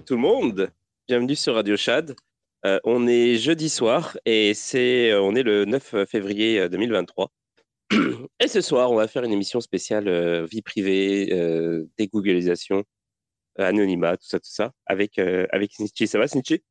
Salut 0.00 0.06
tout 0.06 0.14
le 0.14 0.20
monde, 0.22 0.72
bienvenue 1.08 1.36
sur 1.36 1.56
Radio 1.56 1.76
Chad. 1.76 2.16
Euh, 2.64 2.80
on 2.84 3.06
est 3.06 3.36
jeudi 3.36 3.68
soir 3.68 4.16
et 4.24 4.54
c'est, 4.54 5.10
euh, 5.10 5.20
on 5.20 5.34
est 5.34 5.42
le 5.42 5.66
9 5.66 6.06
février 6.06 6.70
2023. 6.70 7.30
Euh, 7.92 8.16
et 8.40 8.48
ce 8.48 8.62
soir, 8.62 8.90
on 8.90 8.94
va 8.94 9.08
faire 9.08 9.24
une 9.24 9.32
émission 9.32 9.60
spéciale 9.60 10.46
vie 10.46 10.62
privée, 10.62 11.28
dégooglisation, 11.98 12.82
anonymat, 13.58 14.16
tout 14.16 14.26
ça, 14.26 14.40
tout 14.40 14.50
ça, 14.50 14.72
avec, 14.86 15.18
avec 15.18 15.74
Snitchy. 15.74 16.06
Ça 16.06 16.18
va 16.18 16.26
Snitchy 16.28 16.62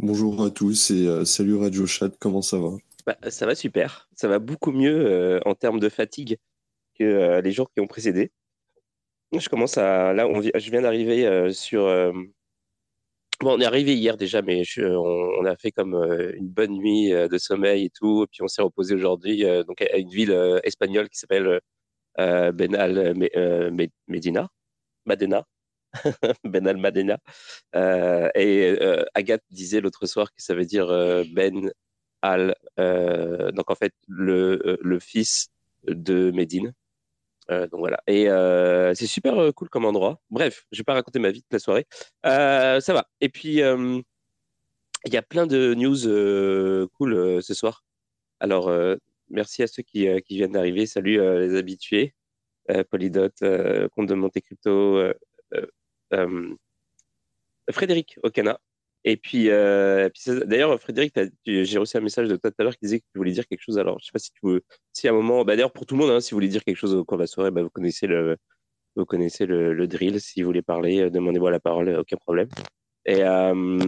Bonjour 0.00 0.42
à 0.42 0.50
tous 0.50 0.90
et 0.90 1.24
salut 1.24 1.54
Radio 1.54 1.86
Chat, 1.86 2.10
comment 2.18 2.42
ça 2.42 2.58
va? 2.58 2.70
Bah, 3.06 3.16
Ça 3.30 3.46
va 3.46 3.54
super, 3.54 4.08
ça 4.16 4.26
va 4.26 4.40
beaucoup 4.40 4.72
mieux 4.72 5.38
en 5.46 5.54
termes 5.54 5.78
de 5.78 5.88
fatigue 5.88 6.38
que 6.98 7.40
les 7.40 7.52
jours 7.52 7.70
qui 7.72 7.80
ont 7.80 7.86
précédé. 7.86 8.32
Je 9.38 9.48
commence 9.48 9.78
à. 9.78 10.12
Là, 10.12 10.28
je 10.54 10.70
viens 10.70 10.82
d'arriver 10.82 11.26
euh, 11.26 11.52
sur. 11.52 11.86
Euh, 11.86 12.12
bon, 13.40 13.54
on 13.56 13.60
est 13.60 13.64
arrivé 13.64 13.94
hier 13.94 14.16
déjà, 14.16 14.42
mais 14.42 14.62
on... 14.78 15.44
a 15.46 15.56
fait 15.56 15.70
comme 15.70 15.94
euh, 15.94 16.32
une 16.36 16.48
bonne 16.48 16.72
nuit 16.72 17.10
de 17.10 17.38
sommeil 17.38 17.86
et 17.86 17.90
tout. 17.90 18.24
Et 18.24 18.26
puis 18.26 18.42
on 18.42 18.48
s'est 18.48 18.62
reposé 18.62 18.94
aujourd'hui 18.94 19.44
donc 19.66 19.80
à 19.82 19.96
une 19.96 20.10
ville 20.10 20.60
espagnole 20.64 21.08
qui 21.08 21.18
s'appelle 21.18 21.60
Benal 22.18 23.14
Medina. 24.08 24.48
Madena. 25.06 25.44
Benal 26.44 26.76
Madena. 26.76 27.18
et 28.34 28.78
Agathe 29.14 29.42
disait 29.50 29.80
l'autre 29.80 30.06
soir 30.06 30.28
que 30.32 30.42
ça 30.42 30.54
veut 30.54 30.66
dire 30.66 30.88
Ben 31.34 31.70
Al. 32.22 32.54
donc 32.76 33.70
en 33.70 33.74
fait, 33.74 33.94
le, 34.08 34.78
le 34.82 34.98
fils 35.00 35.48
de 35.86 36.30
Médine. 36.32 36.72
Euh, 37.52 37.66
donc 37.68 37.80
voilà. 37.80 38.02
Et 38.06 38.28
euh, 38.28 38.94
c'est 38.94 39.06
super 39.06 39.38
euh, 39.38 39.52
cool 39.52 39.68
comme 39.68 39.84
endroit. 39.84 40.20
Bref, 40.30 40.66
je 40.72 40.78
vais 40.78 40.84
pas 40.84 40.94
raconter 40.94 41.18
ma 41.18 41.30
vie 41.30 41.42
toute 41.42 41.52
la 41.52 41.58
soirée. 41.58 41.86
ça 42.24 42.92
va. 42.92 43.08
Et 43.20 43.28
puis, 43.28 43.60
il 45.04 45.12
y 45.12 45.16
a 45.16 45.22
plein 45.22 45.46
de 45.46 45.74
news 45.74 46.88
cool 46.96 47.42
ce 47.42 47.54
soir. 47.54 47.84
Alors, 48.40 48.70
merci 49.30 49.62
à 49.62 49.66
ceux 49.66 49.82
qui, 49.82 50.08
viennent 50.30 50.52
d'arriver. 50.52 50.86
Salut 50.86 51.18
les 51.18 51.56
habitués. 51.56 52.14
Polydot, 52.90 53.28
compte 53.92 54.08
de 54.08 54.14
Monte 54.14 54.40
Crypto, 54.40 55.12
Frédéric 57.70 58.18
Okana, 58.22 58.60
et 59.04 59.16
puis, 59.16 59.50
euh, 59.50 60.08
d'ailleurs, 60.46 60.80
Frédéric, 60.80 61.14
j'ai 61.44 61.78
reçu 61.78 61.96
un 61.96 62.00
message 62.00 62.28
de 62.28 62.36
toi 62.36 62.50
tout 62.50 62.56
à 62.60 62.62
l'heure 62.62 62.76
qui 62.76 62.84
disait 62.84 63.00
que 63.00 63.04
tu 63.12 63.18
voulais 63.18 63.32
dire 63.32 63.46
quelque 63.48 63.62
chose. 63.62 63.78
Alors, 63.78 63.98
je 63.98 64.06
sais 64.06 64.12
pas 64.12 64.18
si 64.20 64.32
tu 64.32 64.40
veux, 64.44 64.62
si 64.92 65.08
à 65.08 65.10
un 65.10 65.14
moment, 65.14 65.44
bah, 65.44 65.56
d'ailleurs, 65.56 65.72
pour 65.72 65.86
tout 65.86 65.96
le 65.96 66.02
monde, 66.02 66.10
hein, 66.10 66.20
si 66.20 66.30
vous 66.30 66.36
voulez 66.36 66.48
dire 66.48 66.62
quelque 66.64 66.76
chose 66.76 66.94
au 66.94 67.04
cours 67.04 67.18
de 67.18 67.22
la 67.22 67.26
soirée, 67.26 67.50
bah, 67.50 67.62
vous 67.62 67.70
connaissez 67.70 68.06
le, 68.06 68.36
vous 68.96 69.04
connaissez 69.04 69.46
le, 69.46 69.86
drill. 69.86 70.20
Si 70.20 70.42
vous 70.42 70.46
voulez 70.46 70.62
parler, 70.62 71.00
euh, 71.02 71.10
demandez-moi 71.10 71.50
la 71.50 71.60
parole, 71.60 71.88
aucun 71.98 72.16
problème. 72.16 72.48
Et 73.06 73.24
euh, 73.24 73.78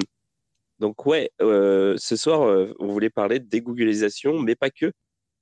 donc, 0.81 1.07
ouais, 1.07 1.31
euh, 1.41 1.95
ce 1.97 2.17
soir, 2.17 2.43
euh, 2.43 2.75
on 2.81 2.89
voulait 2.89 3.11
parler 3.11 3.39
de 3.39 3.47
dégooglisation, 3.47 4.41
mais 4.41 4.57
pas 4.57 4.71
que. 4.71 4.93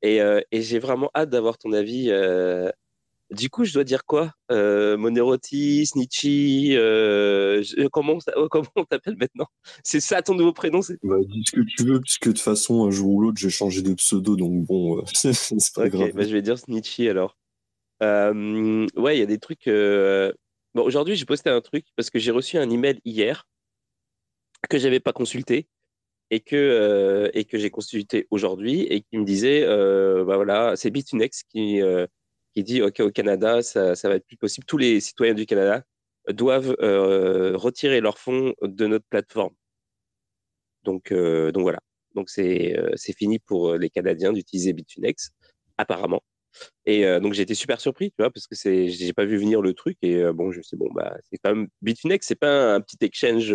Et 0.03 0.21
j'ai 0.53 0.81
vraiment 0.81 1.11
hâte 1.15 1.31
d'avoir 1.31 1.59
ton 1.59 1.73
avis 1.73 2.11
du 3.33 3.51
coup, 3.51 3.65
je 3.65 3.73
dois 3.73 3.85
dire 3.85 4.05
quoi? 4.05 4.33
Euh, 4.51 4.97
Moneroti, 4.97 5.87
Snitchy, 5.87 6.75
euh, 6.77 7.63
comment, 7.91 8.19
comment 8.51 8.69
on 8.77 8.85
t'appelle 8.85 9.17
maintenant? 9.17 9.47
C'est 9.83 10.01
ça 10.01 10.23
ton 10.23 10.35
nouveau 10.35 10.53
prénom 10.53 10.81
bah, 11.03 11.17
Dis 11.27 11.43
ce 11.47 11.53
que 11.53 11.61
tu 11.63 11.85
veux, 11.85 12.01
puisque 12.01 12.27
de 12.29 12.33
toute 12.33 12.41
façon, 12.41 12.85
un 12.85 12.91
jour 12.91 13.11
ou 13.11 13.21
l'autre, 13.23 13.39
j'ai 13.39 13.51
changé 13.51 13.83
de 13.83 13.95
pseudo, 13.95 14.37
donc 14.37 14.65
bon, 14.65 14.99
euh, 14.99 15.03
c'est 15.13 15.75
pas 15.75 15.89
grave. 15.89 16.13
Bah, 16.15 16.25
je 16.25 16.33
vais 16.33 16.43
dire 16.43 16.59
Snitchy 16.59 17.09
alors. 17.09 17.37
Euh, 18.03 18.87
ouais, 18.97 19.17
il 19.17 19.21
y 19.21 19.23
a 19.23 19.27
des 19.27 19.39
trucs. 19.39 19.67
Bon, 19.67 20.83
aujourd'hui, 20.85 21.17
j'ai 21.17 21.25
posté 21.25 21.51
un 21.51 21.61
truc 21.61 21.87
parce 21.97 22.11
que 22.11 22.19
j'ai 22.19 22.31
reçu 22.31 22.59
un 22.59 22.69
email 22.71 23.01
hier 23.05 23.47
que 24.69 24.79
j'avais 24.79 25.01
pas 25.01 25.13
consulté 25.13 25.69
et 26.31 26.41
que, 26.41 27.31
et 27.35 27.45
que 27.45 27.59
j'ai 27.59 27.71
consulté 27.71 28.27
aujourd'hui 28.31 28.83
et 28.83 29.03
qui 29.03 29.19
me 29.19 29.25
disait 29.25 29.67
bah 29.67 30.37
voilà, 30.37 30.75
c'est 30.77 30.91
Bitunex 30.91 31.43
qui 31.45 31.81
qui 32.55 32.65
dit 32.65 32.83
OK 32.83 33.01
au 33.01 33.11
Canada, 33.11 33.63
ça, 33.63 33.95
ça 33.95 34.09
va 34.09 34.17
être 34.17 34.27
plus 34.27 34.37
possible. 34.37 34.67
Tous 34.67 34.79
les 34.79 35.01
citoyens 35.01 35.35
du 35.35 35.47
Canada 35.47 35.85
doivent 36.29 36.77
euh, 36.81 37.57
retirer 37.57 38.01
leurs 38.01 38.19
fonds 38.19 38.55
de 38.63 38.87
notre 38.87 39.07
plateforme. 39.09 39.55
Donc, 40.85 41.13
euh, 41.13 41.53
donc 41.53 41.63
voilà. 41.63 41.81
Donc 42.15 42.31
c'est 42.31 42.79
euh, 42.79 42.95
fini 43.17 43.39
pour 43.39 43.75
les 43.75 43.91
Canadiens 43.91 44.33
d'utiliser 44.33 44.73
Bitfinex, 44.73 45.31
apparemment. 45.79 46.23
Et 46.87 47.07
euh, 47.07 47.21
donc 47.21 47.33
j'ai 47.35 47.43
été 47.43 47.55
super 47.55 47.81
surpris, 47.81 48.11
tu 48.11 48.17
vois, 48.19 48.31
parce 48.31 48.47
que 48.47 48.55
c'est 48.55 48.89
j'ai 48.89 49.13
pas 49.13 49.25
vu 49.25 49.39
venir 49.39 49.63
le 49.63 49.75
truc 49.75 49.97
et 50.03 50.17
euh, 50.17 50.33
bon 50.33 50.53
je 50.53 50.61
sais 50.61 50.77
bon 50.77 50.89
bah 50.95 51.17
c'est 51.31 51.39
quand 51.39 51.55
même 51.55 51.69
Bitfinex, 51.83 52.27
c'est 52.27 52.35
pas 52.35 52.75
un, 52.75 52.81
petit 52.81 52.99
exchange 53.01 53.55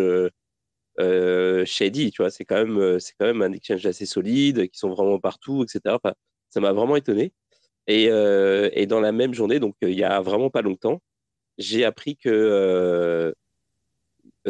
shady, 1.64 2.10
tu 2.10 2.22
vois, 2.22 2.30
c'est 2.30 2.44
quand 2.44 2.56
même 2.64 2.98
quand 3.18 3.26
même 3.26 3.42
un 3.42 3.52
exchange 3.52 3.86
assez 3.86 4.06
solide, 4.06 4.68
qui 4.68 4.78
sont 4.78 4.90
vraiment 4.90 5.20
partout, 5.20 5.64
etc. 5.64 5.96
Ça 6.50 6.60
m'a 6.60 6.72
vraiment 6.72 6.96
étonné. 6.96 7.32
Et, 7.88 8.10
euh, 8.10 8.68
et, 8.74 8.86
dans 8.86 9.00
la 9.00 9.12
même 9.12 9.32
journée, 9.32 9.60
donc 9.60 9.74
euh, 9.82 9.90
il 9.90 9.98
y 9.98 10.04
a 10.04 10.20
vraiment 10.20 10.50
pas 10.50 10.60
longtemps, 10.60 11.00
j'ai 11.56 11.86
appris 11.86 12.16
que, 12.18 12.28
euh, 12.28 13.32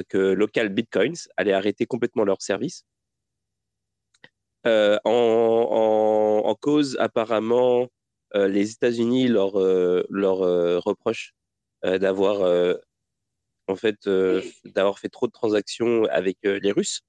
que 0.09 0.19
Local 0.19 0.69
Bitcoins 0.71 1.29
allait 1.37 1.53
arrêter 1.53 1.87
complètement 1.87 2.25
leur 2.25 2.43
service. 2.43 2.85
Euh, 4.67 4.99
en, 5.05 5.13
en, 5.13 6.49
en, 6.49 6.55
cause, 6.57 6.97
apparemment, 6.99 7.89
les 8.35 8.73
États-Unis 8.73 9.29
leur, 9.29 9.57
leur 10.11 10.39
reprochent 10.83 11.33
d'avoir 11.83 12.77
en 13.69 13.77
fait 13.77 14.07
d'avoir 14.65 14.99
fait 14.99 15.09
trop 15.09 15.29
de 15.29 15.33
transactions 15.33 16.05
avec 16.11 16.37
les 16.43 16.73
Russes 16.73 17.01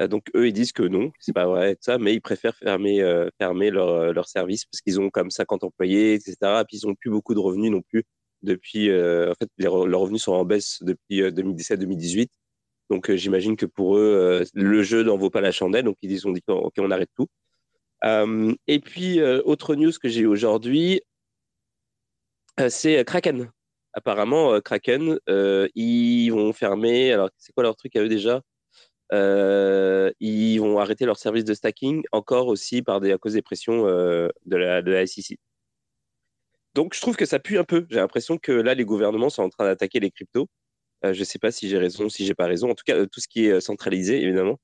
donc 0.00 0.26
eux, 0.34 0.46
ils 0.48 0.52
disent 0.52 0.72
que 0.72 0.82
non, 0.82 1.10
c'est 1.18 1.32
pas 1.32 1.46
vrai, 1.46 1.76
ça, 1.80 1.96
mais 1.98 2.12
ils 2.14 2.20
préfèrent 2.20 2.56
fermer, 2.56 3.00
euh, 3.02 3.28
fermer 3.38 3.70
leur, 3.70 3.88
euh, 3.88 4.12
leur 4.12 4.28
service 4.28 4.66
parce 4.66 4.82
qu'ils 4.82 5.00
ont 5.00 5.08
comme 5.08 5.30
50 5.30 5.64
employés, 5.64 6.14
etc. 6.14 6.36
Et 6.42 6.64
puis 6.64 6.78
ils 6.78 6.86
ont 6.86 6.94
plus 6.94 7.10
beaucoup 7.10 7.34
de 7.34 7.38
revenus 7.38 7.70
non 7.70 7.80
plus 7.82 8.04
depuis. 8.42 8.90
en 8.90 9.32
fait, 9.40 9.48
leurs 9.58 10.00
revenus 10.00 10.22
sont 10.22 10.32
en 10.32 10.44
baisse 10.44 10.78
depuis 10.82 11.22
2017-2018. 11.22 12.28
Donc 12.90 13.10
j'imagine 13.12 13.56
que 13.56 13.66
pour 13.66 13.96
eux, 13.96 14.44
le 14.54 14.82
jeu 14.82 15.02
n'en 15.02 15.16
vaut 15.16 15.30
pas 15.30 15.40
la 15.40 15.52
chandelle. 15.52 15.84
Donc 15.84 15.96
ils 16.02 16.28
ont 16.28 16.32
dit 16.32 16.42
ok, 16.46 16.74
on 16.78 16.90
arrête 16.90 17.10
tout. 17.16 17.28
et 18.66 18.80
puis 18.80 19.22
autre 19.22 19.74
news 19.74 19.92
que 20.00 20.08
j'ai 20.08 20.26
aujourd'hui, 20.26 21.00
c'est 22.68 23.04
Kraken. 23.04 23.50
Apparemment, 23.94 24.60
Kraken, 24.60 25.18
ils 25.74 26.30
vont 26.30 26.52
fermer. 26.52 27.12
Alors 27.12 27.30
c'est 27.38 27.52
quoi 27.52 27.64
leur 27.64 27.76
truc 27.76 27.96
à 27.96 28.02
eux 28.02 28.08
déjà? 28.08 28.42
Euh, 29.12 30.10
ils 30.20 30.58
vont 30.58 30.78
arrêter 30.78 31.06
leur 31.06 31.18
service 31.18 31.44
de 31.44 31.54
stacking 31.54 32.02
encore 32.12 32.48
aussi 32.48 32.82
à 32.86 33.18
cause 33.18 33.34
des 33.34 33.42
pressions 33.42 33.86
euh, 33.86 34.28
de, 34.46 34.56
la, 34.56 34.82
de 34.82 34.90
la 34.90 35.06
SEC. 35.06 35.38
Donc, 36.74 36.94
je 36.94 37.00
trouve 37.00 37.16
que 37.16 37.24
ça 37.24 37.38
pue 37.38 37.58
un 37.58 37.64
peu. 37.64 37.86
J'ai 37.88 37.96
l'impression 37.96 38.36
que 38.36 38.52
là, 38.52 38.74
les 38.74 38.84
gouvernements 38.84 39.30
sont 39.30 39.42
en 39.42 39.48
train 39.48 39.64
d'attaquer 39.64 40.00
les 40.00 40.10
cryptos. 40.10 40.48
Euh, 41.04 41.14
je 41.14 41.20
ne 41.20 41.24
sais 41.24 41.38
pas 41.38 41.50
si 41.50 41.68
j'ai 41.68 41.78
raison, 41.78 42.08
si 42.08 42.26
j'ai 42.26 42.34
pas 42.34 42.46
raison. 42.46 42.70
En 42.70 42.74
tout 42.74 42.84
cas, 42.84 43.06
tout 43.06 43.20
ce 43.20 43.28
qui 43.28 43.46
est 43.46 43.60
centralisé, 43.60 44.22
évidemment. 44.22 44.58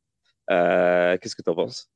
Qu'est-ce 0.49 1.37
que 1.37 1.43
tu 1.43 1.51
en 1.51 1.55
penses? 1.55 1.89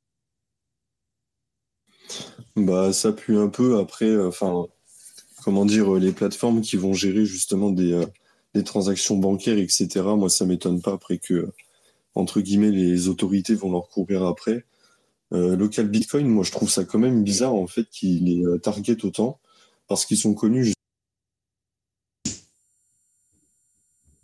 Bah, 2.54 2.92
ça 2.92 3.12
pue 3.12 3.36
un 3.36 3.48
peu. 3.48 3.78
Après, 3.78 4.16
enfin, 4.18 4.66
comment 5.42 5.66
dire, 5.66 5.92
les 5.94 6.12
plateformes 6.12 6.62
qui 6.62 6.76
vont 6.76 6.94
gérer 6.94 7.26
justement 7.26 7.70
des, 7.70 8.02
des 8.54 8.64
transactions 8.64 9.16
bancaires, 9.16 9.58
etc. 9.58 9.88
Moi, 10.16 10.30
ça 10.30 10.46
m'étonne 10.46 10.80
pas 10.80 10.92
après 10.92 11.18
que 11.18 11.50
entre 12.16 12.40
guillemets, 12.40 12.70
les 12.70 13.08
autorités 13.08 13.54
vont 13.54 13.70
leur 13.70 13.88
courir 13.88 14.24
après. 14.24 14.64
Euh, 15.34 15.54
local 15.54 15.88
Bitcoin, 15.88 16.26
moi, 16.26 16.44
je 16.44 16.50
trouve 16.50 16.70
ça 16.70 16.84
quand 16.84 16.98
même 16.98 17.22
bizarre, 17.22 17.54
en 17.54 17.66
fait, 17.66 17.88
qu'ils 17.90 18.24
les 18.24 18.42
euh, 18.44 18.58
target 18.58 19.04
autant, 19.04 19.38
parce 19.86 20.06
qu'ils 20.06 20.16
sont 20.16 20.34
connus 20.34 20.72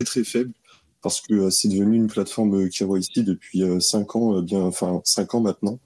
très 0.03 0.23
faibles, 0.23 0.53
parce 1.01 1.21
que 1.21 1.33
euh, 1.33 1.49
c'est 1.51 1.67
devenu 1.69 1.97
une 1.97 2.07
plateforme 2.07 2.67
KYC 2.67 3.19
depuis 3.23 3.63
5 3.79 4.15
ans, 4.15 4.41
bien, 4.41 4.61
enfin, 4.63 5.01
5 5.05 5.35
ans 5.35 5.41
maintenant. 5.41 5.79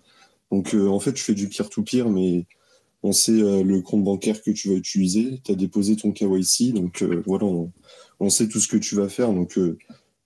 Donc, 0.50 0.74
en 0.76 1.00
fait, 1.02 1.18
je 1.18 1.24
fais 1.24 1.34
du 1.34 1.50
peer-to-peer, 1.50 2.10
mais 2.10 2.46
on 3.04 3.12
sait 3.12 3.34
le 3.64 3.82
compte 3.82 4.06
bancaire 4.06 4.42
que 4.42 4.52
tu 4.52 4.70
vas 4.70 4.76
utiliser, 4.76 5.42
tu 5.44 5.52
as 5.52 5.56
déposé 5.56 5.98
ton 5.98 6.14
KYC, 6.14 6.74
donc 6.74 7.04
voilà, 7.26 7.46
on, 7.46 7.74
on, 8.22 8.30
sait 8.30 8.48
tout 8.48 8.62
ce 8.62 8.70
que 8.70 8.78
tu 8.78 8.96
vas 8.96 9.10
faire. 9.10 9.34
Donc, 9.34 9.60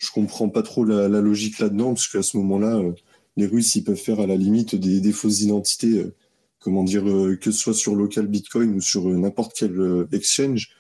je 0.02 0.10
comprends 0.12 0.50
pas 0.50 0.64
trop 0.64 0.84
la, 0.84 1.08
logique 1.08 1.60
là-dedans, 1.60 1.94
parce 1.94 2.08
qu'à 2.08 2.24
ce 2.24 2.36
moment-là, 2.38 2.78
euh, 2.78 2.92
les 3.38 3.46
Russes, 3.46 3.76
ils 3.76 3.84
peuvent 3.84 3.96
faire 3.96 4.20
à 4.20 4.26
la 4.26 4.36
limite 4.36 4.74
des, 4.76 5.12
fausses 5.12 5.42
identités, 5.42 6.00
euh, 6.00 6.16
comment 6.60 6.84
dire, 6.84 7.08
euh, 7.08 7.36
que 7.36 7.52
ce 7.52 7.60
soit 7.60 7.76
sur 7.76 7.96
local 7.96 8.26
Bitcoin 8.28 8.74
ou 8.74 8.82
sur 8.82 9.06
n'importe 9.06 9.54
quel 9.56 10.08
exchange. 10.12 10.72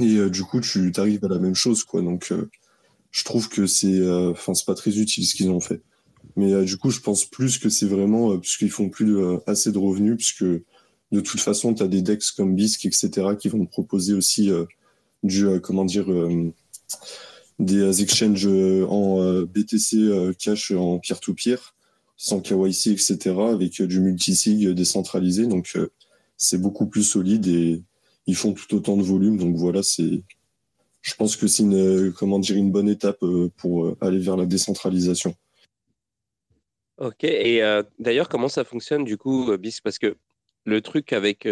Et 0.00 0.28
du 0.28 0.42
coup, 0.44 0.60
tu 0.60 0.92
arrives 0.98 1.24
à 1.24 1.28
la 1.28 1.38
même 1.38 1.54
chose, 1.54 1.82
quoi. 1.82 2.02
Donc, 2.02 2.30
je 3.10 3.24
trouve 3.24 3.48
que 3.48 3.66
c'est, 3.66 4.06
enfin, 4.06 4.52
c'est 4.52 4.66
pas 4.66 4.74
très 4.74 4.98
utile 4.98 5.26
ce 5.26 5.34
qu'ils 5.34 5.48
ont 5.48 5.60
fait. 5.60 5.80
Mais 6.36 6.62
du 6.64 6.76
coup, 6.76 6.90
je 6.90 7.00
pense 7.00 7.24
plus 7.24 7.56
que 7.56 7.70
c'est 7.70 7.86
vraiment 7.86 8.38
puisqu'ils 8.38 8.70
font 8.70 8.90
plus 8.90 9.16
assez 9.46 9.72
de 9.72 9.78
revenus, 9.78 10.16
puisque 10.16 10.44
de 10.44 11.20
toute 11.20 11.40
façon, 11.40 11.72
tu 11.72 11.82
as 11.82 11.88
des 11.88 12.02
DEX 12.02 12.32
comme 12.32 12.54
BISC, 12.54 12.84
etc., 12.84 13.28
qui 13.40 13.48
vont 13.48 13.64
te 13.64 13.70
proposer 13.70 14.12
aussi 14.12 14.50
du 15.22 15.46
comment 15.62 15.86
dire 15.86 16.06
des 17.58 18.02
exchanges 18.02 18.46
en 18.46 19.42
BTC 19.42 20.34
cash 20.38 20.70
en 20.70 20.98
peer-to-peer, 20.98 21.74
sans 22.16 22.40
KYC, 22.40 22.88
etc., 22.88 23.18
avec 23.50 23.82
du 23.82 24.00
multisig 24.00 24.68
décentralisé. 24.70 25.46
Donc, 25.46 25.76
c'est 26.36 26.58
beaucoup 26.60 26.86
plus 26.86 27.02
solide 27.02 27.46
et 27.48 27.82
ils 28.26 28.36
font 28.36 28.52
tout 28.52 28.74
autant 28.74 28.96
de 28.96 29.02
volume. 29.02 29.38
Donc, 29.38 29.56
voilà, 29.56 29.82
c'est, 29.82 30.22
je 31.02 31.14
pense 31.14 31.36
que 31.36 31.46
c'est 31.46 31.64
une, 31.64 32.12
comment 32.12 32.38
dire, 32.38 32.56
une 32.56 32.70
bonne 32.70 32.88
étape 32.88 33.24
pour 33.56 33.96
aller 34.00 34.18
vers 34.18 34.36
la 34.36 34.46
décentralisation. 34.46 35.34
Ok, 36.98 37.24
et 37.24 37.62
d'ailleurs, 37.98 38.28
comment 38.28 38.48
ça 38.48 38.64
fonctionne 38.64 39.04
du 39.04 39.16
coup, 39.16 39.56
BISC 39.56 39.82
Parce 39.82 39.98
que 39.98 40.16
le 40.64 40.80
truc 40.80 41.12
avec, 41.12 41.46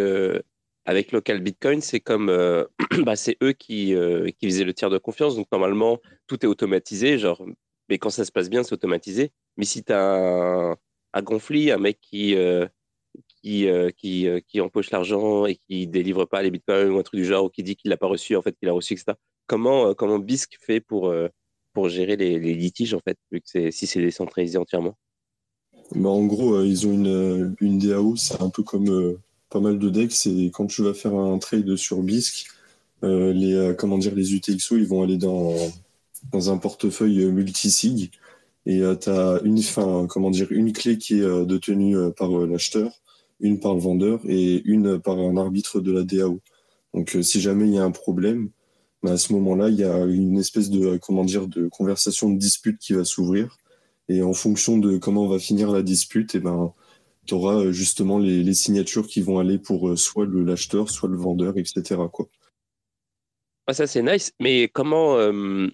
avec 0.86 1.10
Local 1.10 1.40
Bitcoin, 1.40 1.80
c'est 1.80 2.00
comme 2.00 2.30
euh, 2.30 2.64
bah, 3.04 3.16
c'est 3.16 3.36
eux 3.42 3.52
qui, 3.52 3.94
euh, 3.94 4.30
qui 4.38 4.46
faisaient 4.46 4.64
le 4.64 4.72
tiers 4.72 4.88
de 4.88 4.98
confiance. 4.98 5.34
Donc 5.34 5.48
normalement, 5.50 5.98
tout 6.28 6.42
est 6.44 6.48
automatisé. 6.48 7.18
Genre, 7.18 7.44
mais 7.88 7.98
quand 7.98 8.10
ça 8.10 8.24
se 8.24 8.32
passe 8.32 8.48
bien, 8.48 8.62
c'est 8.62 8.72
automatisé. 8.72 9.32
Mais 9.56 9.64
si 9.64 9.82
tu 9.82 9.92
as 9.92 10.00
un, 10.00 10.76
un, 11.12 11.22
conflit, 11.22 11.72
un 11.72 11.78
mec 11.78 11.98
qui, 12.00 12.36
euh, 12.36 12.66
qui, 13.42 13.68
qui, 14.46 14.60
empoche 14.60 14.90
l'argent 14.90 15.46
et 15.46 15.56
qui 15.56 15.88
délivre 15.88 16.24
pas 16.24 16.42
les 16.42 16.50
bitcoins 16.50 16.90
ou 16.90 16.98
un 16.98 17.02
truc 17.02 17.20
du 17.20 17.26
genre, 17.26 17.44
ou 17.44 17.48
qui 17.50 17.64
dit 17.64 17.74
qu'il 17.74 17.90
l'a 17.90 17.96
pas 17.96 18.06
reçu, 18.06 18.36
en 18.36 18.42
fait, 18.42 18.56
qu'il 18.56 18.68
a 18.68 18.72
reçu, 18.72 18.94
etc. 18.94 19.14
Comment, 19.46 19.94
comment 19.94 20.18
BISC 20.18 20.56
fait 20.60 20.80
pour, 20.80 21.14
pour 21.72 21.88
gérer 21.88 22.16
les, 22.16 22.38
les, 22.38 22.54
litiges, 22.54 22.94
en 22.94 23.00
fait, 23.00 23.16
vu 23.30 23.40
que 23.40 23.70
si 23.70 23.86
c'est 23.86 24.00
décentralisé 24.00 24.58
entièrement? 24.58 24.96
Bah, 25.94 26.08
En 26.08 26.26
gros, 26.26 26.62
ils 26.62 26.86
ont 26.86 26.92
une, 26.92 27.56
une 27.60 27.78
DAO, 27.78 28.16
c'est 28.16 28.42
un 28.42 28.50
peu 28.50 28.64
comme 28.64 29.16
pas 29.50 29.60
mal 29.60 29.78
de 29.78 29.90
decks. 29.90 30.12
C'est 30.12 30.50
quand 30.52 30.66
tu 30.66 30.82
vas 30.82 30.94
faire 30.94 31.14
un 31.14 31.38
trade 31.38 31.76
sur 31.76 32.02
BISC, 32.02 32.46
euh, 33.04 33.32
les, 33.32 33.54
euh, 33.54 33.74
comment 33.74 33.98
dire, 33.98 34.14
les 34.14 34.34
UTXO, 34.34 34.76
ils 34.76 34.86
vont 34.86 35.02
aller 35.02 35.18
dans, 35.18 35.54
dans 36.32 36.50
un 36.50 36.58
portefeuille 36.58 37.26
multisig 37.26 38.10
et 38.66 38.80
euh, 38.80 38.96
tu 38.96 39.10
as 39.10 39.40
une, 39.44 39.62
fin, 39.62 40.06
comment 40.08 40.30
dire, 40.30 40.48
une 40.50 40.72
clé 40.72 40.98
qui 40.98 41.20
est 41.20 41.46
détenue 41.46 41.96
par 42.16 42.30
l'acheteur, 42.30 42.90
une 43.40 43.60
par 43.60 43.74
le 43.74 43.80
vendeur 43.80 44.20
et 44.26 44.62
une 44.64 44.98
par 45.00 45.18
un 45.18 45.36
arbitre 45.36 45.80
de 45.80 45.92
la 45.92 46.04
DAO. 46.04 46.40
Donc 46.94 47.16
si 47.22 47.40
jamais 47.40 47.66
il 47.66 47.74
y 47.74 47.78
a 47.78 47.84
un 47.84 47.90
problème, 47.90 48.50
bah, 49.02 49.12
à 49.12 49.18
ce 49.18 49.32
moment-là, 49.34 49.68
il 49.68 49.76
y 49.76 49.84
a 49.84 50.04
une 50.04 50.38
espèce 50.38 50.70
de, 50.70 50.96
comment 50.96 51.24
dire, 51.24 51.46
de 51.46 51.68
conversation 51.68 52.30
de 52.30 52.38
dispute 52.38 52.78
qui 52.78 52.92
va 52.94 53.04
s'ouvrir. 53.04 53.58
Et 54.08 54.22
en 54.22 54.32
fonction 54.32 54.78
de 54.78 54.98
comment 54.98 55.26
va 55.28 55.38
finir 55.38 55.70
la 55.70 55.82
dispute, 55.82 56.34
et 56.34 56.38
eh 56.38 56.40
ben, 56.40 56.72
tu 57.26 57.34
auras 57.34 57.56
euh, 57.56 57.72
justement 57.72 58.18
les, 58.18 58.54
signatures 58.54 59.06
qui 59.06 59.20
vont 59.20 59.38
aller 59.38 59.58
pour 59.58 59.88
euh, 59.88 59.96
soit 59.96 60.26
l'acheteur, 60.26 60.90
soit 60.90 61.08
le 61.08 61.16
vendeur, 61.16 61.58
etc. 61.58 61.82
Quoi. 62.12 62.28
Ah, 63.66 63.74
ça, 63.74 63.86
c'est 63.86 64.02
nice. 64.02 64.32
Mais 64.40 64.68
comment, 64.68 65.16
euh, 65.18 65.68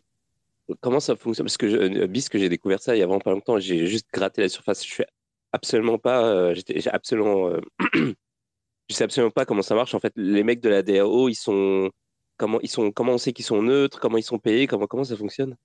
comment 0.80 1.00
ça 1.00 1.16
fonctionne? 1.16 1.46
Parce 1.46 1.58
que 1.58 2.38
j'ai 2.38 2.48
découvert 2.48 2.80
ça 2.80 2.96
il 2.96 3.00
y 3.00 3.02
a 3.02 3.06
vraiment 3.06 3.20
pas 3.20 3.32
longtemps, 3.32 3.58
j'ai 3.58 3.86
juste 3.86 4.06
gratté 4.12 4.42
la 4.42 4.48
surface. 4.48 4.84
Je 4.84 4.92
suis 4.92 5.04
absolument 5.52 5.98
pas. 5.98 6.54
j'ai 6.54 6.90
absolument. 6.90 7.52
je 7.94 8.94
sais 8.94 9.04
absolument 9.04 9.30
pas 9.30 9.44
comment 9.44 9.62
ça 9.62 9.74
marche. 9.74 9.94
En 9.94 10.00
fait, 10.00 10.12
les 10.16 10.42
mecs 10.42 10.60
de 10.60 10.68
la 10.68 10.82
DAO, 10.82 11.28
ils 11.28 11.34
sont. 11.34 11.90
Comment, 12.38 12.60
ils 12.62 12.70
sont, 12.70 12.90
comment 12.90 13.12
on 13.12 13.18
sait 13.18 13.32
qu'ils 13.32 13.44
sont 13.44 13.62
neutres 13.62 14.00
Comment 14.00 14.16
ils 14.18 14.22
sont 14.22 14.38
payés 14.38 14.66
comment, 14.66 15.04
ça 15.04 15.16
fonctionne? 15.16 15.56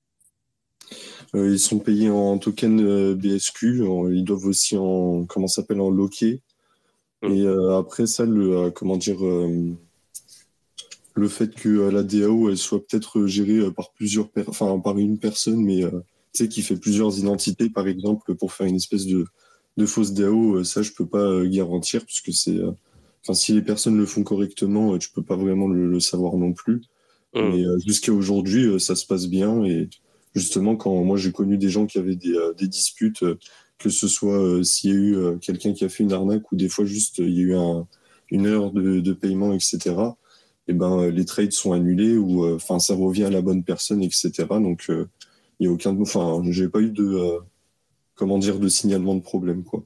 Ils 1.34 1.60
sont 1.60 1.80
payés 1.80 2.10
en 2.10 2.38
token 2.38 2.80
euh, 2.82 3.16
BSQ. 3.16 3.84
ils 4.12 4.24
doivent 4.24 4.46
aussi 4.46 4.78
en 4.78 5.26
comment 5.26 5.48
s'appelle 5.48 5.82
en 5.82 5.90
loquet. 5.90 6.42
Mm. 7.22 7.32
Et 7.32 7.42
euh, 7.42 7.78
après 7.78 8.08
ça, 8.08 8.26
le 8.26 8.70
comment 8.72 8.98
dire 8.98 9.20
le 11.16 11.28
fait 11.28 11.54
que 11.56 11.90
la 11.90 12.04
DAO 12.04 12.50
elle 12.50 12.58
soit 12.58 12.86
peut-être 12.86 13.26
gérée 13.26 13.72
par 13.72 13.92
plusieurs 13.92 14.30
enfin 14.48 14.80
par 14.80 15.00
une 15.00 15.18
personne 15.18 15.64
mais 15.64 15.82
tu 15.82 15.90
sais 16.34 16.48
qui 16.48 16.62
fait 16.62 16.76
plusieurs 16.76 17.18
identités 17.18 17.72
par 17.72 17.88
exemple 17.88 18.36
pour 18.36 18.54
faire 18.54 18.68
une 18.68 18.76
espèce 18.76 19.08
de 19.08 19.26
de 19.78 19.86
fausse 19.88 20.14
DAO 20.14 20.64
ça 20.64 20.84
je 20.84 20.92
peux 20.92 21.08
pas 21.08 21.44
garantir 21.48 22.06
puisque 22.06 22.32
c'est 22.34 22.60
enfin 23.24 23.34
si 23.34 23.52
les 23.52 23.64
personnes 23.64 23.98
le 23.98 24.06
font 24.06 24.22
correctement 24.22 24.96
tu 25.00 25.10
peux 25.10 25.24
pas 25.24 25.36
vraiment 25.36 25.68
le, 25.68 26.00
savoir 26.00 26.38
non 26.38 26.54
plus 26.54 26.84
mm. 27.34 27.50
mais 27.50 27.64
jusqu'à 27.84 28.14
aujourd'hui 28.14 28.80
ça 28.80 28.96
se 28.96 29.08
passe 29.08 29.26
bien 29.26 29.66
et 29.66 29.90
justement, 30.38 30.76
quand 30.76 31.04
moi 31.04 31.18
j'ai 31.18 31.32
connu 31.32 31.58
des 31.58 31.70
gens 31.70 31.86
qui 31.86 31.98
avaient 31.98 32.16
des, 32.16 32.34
euh, 32.34 32.54
disputes, 32.54 33.24
euh, 33.24 33.38
que 33.78 33.90
ce 33.90 34.08
soit 34.08 34.40
euh, 34.40 34.64
s'il 34.64 34.90
y 34.92 34.94
a 34.94 34.98
eu 34.98 35.40
quelqu'un 35.40 35.74
qui 35.74 35.86
a 35.86 35.90
fait 35.90 36.04
une 36.04 36.14
arnaque 36.14 36.52
ou 36.52 36.56
des 36.56 36.70
fois 36.70 36.86
juste 36.86 37.20
il 37.20 37.30
y 37.30 37.40
a 37.40 37.44
eu 37.44 37.56
une 38.32 38.48
heure 38.48 38.72
de, 38.72 39.14
paiement, 39.14 39.54
etc. 39.54 39.78
Et 40.70 40.72
eh 40.72 40.74
ben 40.74 41.10
les 41.10 41.26
trades 41.26 41.54
sont 41.54 41.72
annulés 41.72 42.18
ou 42.18 42.46
enfin 42.56 42.80
ça 42.80 42.94
revient 42.94 43.26
à 43.26 43.30
la 43.30 43.42
bonne 43.42 43.64
personne, 43.64 44.04
etc. 44.04 44.32
Donc 44.50 44.86
il 44.90 45.08
n'y 45.62 45.68
a 45.68 45.72
aucun, 45.72 46.00
enfin 46.02 46.42
j'ai 46.50 46.68
pas 46.70 46.80
eu 46.80 46.92
de 46.92 47.40
comment 48.16 48.38
dire 48.38 48.60
de 48.60 48.68
signalement 48.68 49.16
de 49.16 49.22
problème 49.22 49.64
quoi. 49.64 49.84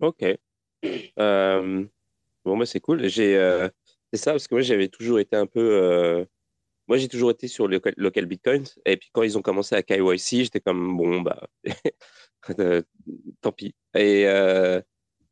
Ok. 0.00 0.24
bon 1.16 2.58
bah 2.58 2.66
c'est 2.66 2.80
cool. 2.80 3.08
J'ai 3.08 3.68
c'est 4.12 4.18
ça 4.18 4.32
parce 4.32 4.48
que 4.48 4.54
moi 4.56 4.62
j'avais 4.62 4.88
toujours 4.88 5.20
été 5.20 5.36
un 5.36 5.46
peu 5.46 6.26
moi, 6.88 6.98
j'ai 6.98 7.08
toujours 7.08 7.30
été 7.30 7.48
sur 7.48 7.66
le 7.66 7.80
local, 7.96 8.26
Bitcoin. 8.26 8.64
Et 8.84 8.96
puis, 8.96 9.10
quand 9.12 9.22
ils 9.22 9.36
ont 9.36 9.42
commencé 9.42 9.74
à 9.74 9.82
KYC, 9.82 10.44
j'étais 10.44 10.60
comme, 10.60 10.96
bon, 10.96 11.20
bah, 11.20 11.48
euh, 12.60 12.82
tant 13.40 13.52
pis. 13.52 13.74
Et, 13.94 14.26
euh, 14.26 14.80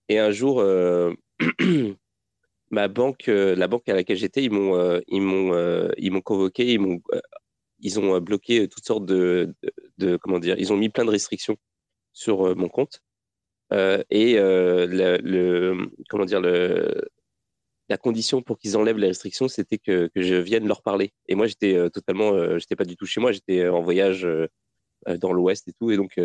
et 0.09 0.19
un 0.19 0.33
jour, 0.33 0.61
euh, 0.61 1.13
ma 2.71 2.89
banque, 2.89 3.27
la 3.27 3.69
banque 3.69 3.89
à 3.89 3.95
laquelle 3.95 4.17
j'étais, 4.17 4.43
ils 4.45 4.51
m'ont, 4.51 6.21
convoqué, 6.23 6.73
ils 6.73 6.81
m'ont, 6.81 7.01
ils 7.81 8.01
ont 8.01 8.21
bloqué 8.21 8.69
toutes 8.69 8.85
sortes 8.85 9.07
de, 9.07 9.55
de, 9.99 10.17
comment 10.17 10.41
dire, 10.41 10.57
ils 10.59 10.73
ont 10.73 10.77
mis 10.77 10.89
plein 10.89 11.05
de 11.05 11.11
restrictions 11.11 11.57
sur 12.13 12.57
mon 12.57 12.69
compte. 12.69 13.01
et 13.71 14.35
le, 14.35 15.19
le, 15.23 15.91
comment 16.09 16.25
dire, 16.25 16.41
le, 16.41 17.09
la 17.89 17.99
condition 17.99 18.43
pour 18.43 18.59
qu'ils 18.59 18.77
enlèvent 18.77 18.99
les 18.99 19.09
restrictions, 19.09 19.49
c'était 19.49 19.79
que, 19.79 20.09
que, 20.15 20.23
je 20.23 20.35
vienne 20.37 20.67
leur 20.67 20.83
parler. 20.83 21.13
Et 21.29 21.35
moi, 21.35 21.47
j'étais 21.47 21.75
euh, 21.75 21.91
totalement, 21.91 22.33
euh, 22.33 22.59
j'étais 22.59 22.77
pas 22.77 22.85
du 22.85 22.97
tout 22.97 23.07
chez 23.07 23.21
moi, 23.21 23.33
j'étais 23.33 23.61
euh, 23.61 23.73
en 23.73 23.83
voyage 23.83 24.27
dans 25.21 25.33
l'Ouest 25.33 25.69
et 25.69 25.73
tout. 25.79 25.91
Et 25.91 25.97
donc, 25.97 26.19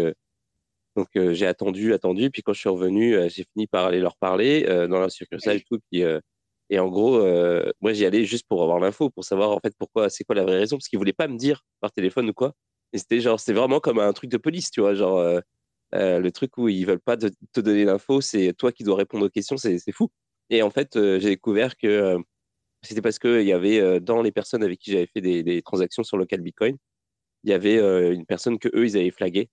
donc 0.95 1.07
j'ai 1.15 1.45
attendu, 1.45 1.93
attendu. 1.93 2.31
Puis 2.31 2.43
quand 2.43 2.53
je 2.53 2.59
suis 2.59 2.69
revenu, 2.69 3.29
j'ai 3.29 3.43
fini 3.53 3.67
par 3.67 3.85
aller 3.85 3.99
leur 3.99 4.15
parler 4.15 4.63
dans 4.87 4.99
la 4.99 5.09
succursale 5.09 5.57
et 5.57 5.63
tout. 5.69 5.79
Puis, 5.91 6.03
et 6.69 6.79
en 6.79 6.87
gros, 6.87 7.19
moi, 7.81 7.91
j'y 7.91 8.05
allais 8.05 8.23
juste 8.23 8.47
pour 8.47 8.63
avoir 8.63 8.79
l'info, 8.79 9.09
pour 9.09 9.25
savoir 9.25 9.51
en 9.51 9.59
fait 9.59 9.73
pourquoi, 9.77 10.09
c'est 10.09 10.23
quoi 10.23 10.35
la 10.35 10.43
vraie 10.43 10.59
raison, 10.59 10.77
parce 10.77 10.87
qu'ils 10.87 10.97
voulaient 10.99 11.11
pas 11.11 11.27
me 11.27 11.37
dire 11.37 11.61
par 11.81 11.91
téléphone 11.91 12.29
ou 12.29 12.33
quoi. 12.33 12.53
Et 12.93 12.97
c'était 12.99 13.19
genre, 13.19 13.39
c'est 13.39 13.53
vraiment 13.53 13.81
comme 13.81 13.99
un 13.99 14.13
truc 14.13 14.29
de 14.31 14.37
police, 14.37 14.71
tu 14.71 14.79
vois, 14.79 14.93
genre 14.95 15.41
le 15.91 16.29
truc 16.29 16.57
où 16.57 16.69
ils 16.69 16.85
veulent 16.85 17.01
pas 17.01 17.17
te 17.17 17.59
donner 17.59 17.83
l'info, 17.83 18.21
c'est 18.21 18.53
toi 18.53 18.71
qui 18.71 18.83
dois 18.83 18.95
répondre 18.95 19.25
aux 19.25 19.29
questions, 19.29 19.57
c'est 19.57 19.91
fou. 19.91 20.09
Et 20.49 20.61
en 20.63 20.69
fait, 20.69 20.95
euh, 20.95 21.19
j'ai 21.19 21.29
découvert 21.29 21.77
que 21.77 21.87
euh, 21.87 22.19
c'était 22.81 23.01
parce 23.01 23.19
qu'il 23.19 23.43
y 23.43 23.53
avait 23.53 23.79
euh, 23.79 23.99
dans 23.99 24.21
les 24.21 24.31
personnes 24.31 24.63
avec 24.63 24.79
qui 24.79 24.91
j'avais 24.91 25.07
fait 25.07 25.21
des, 25.21 25.61
transactions 25.61 26.03
sur 26.03 26.17
local 26.17 26.41
Bitcoin, 26.41 26.77
il 27.43 27.51
y 27.51 27.53
avait 27.53 27.77
une 28.13 28.25
personne 28.25 28.59
que 28.59 28.67
eux 28.75 28.85
ils 28.85 28.97
avaient 28.97 29.11
flagué. 29.11 29.49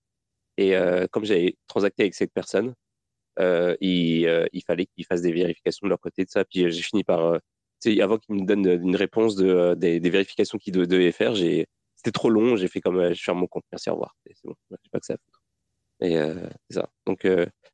Et 0.57 0.73
comme 1.11 1.23
j'avais 1.23 1.55
transacté 1.67 2.03
avec 2.03 2.15
cette 2.15 2.33
personne, 2.33 2.73
il, 3.39 4.61
fallait 4.65 4.87
qu'ils 4.87 5.05
fassent 5.05 5.21
des 5.21 5.31
vérifications 5.31 5.87
de 5.87 5.89
leur 5.89 5.99
côté 5.99 6.25
de 6.25 6.29
ça. 6.29 6.43
Puis 6.43 6.69
j'ai 6.69 6.81
fini 6.81 7.05
par, 7.05 7.39
avant 8.01 8.17
qu'ils 8.17 8.35
me 8.35 8.45
donnent 8.45 8.67
une 8.67 8.95
réponse 8.97 9.35
de, 9.37 9.73
des, 9.75 9.99
vérifications 10.09 10.57
qu'ils 10.57 10.73
devaient 10.73 11.13
faire, 11.13 11.35
c'était 11.37 12.11
trop 12.11 12.29
long. 12.29 12.57
J'ai 12.57 12.67
fait 12.67 12.81
comme 12.81 13.13
je 13.13 13.23
ferme 13.23 13.39
mon 13.39 13.47
compte, 13.47 13.63
merci, 13.71 13.89
au 13.89 13.93
revoir. 13.93 14.17
C'est 14.25 14.35
bon, 14.43 14.55
je 14.69 14.89
pas 14.91 14.99
que 14.99 15.05
ça 15.05 15.15
Et 16.01 16.15
c'est 16.69 16.75
ça. 16.75 16.89
Donc, 17.05 17.25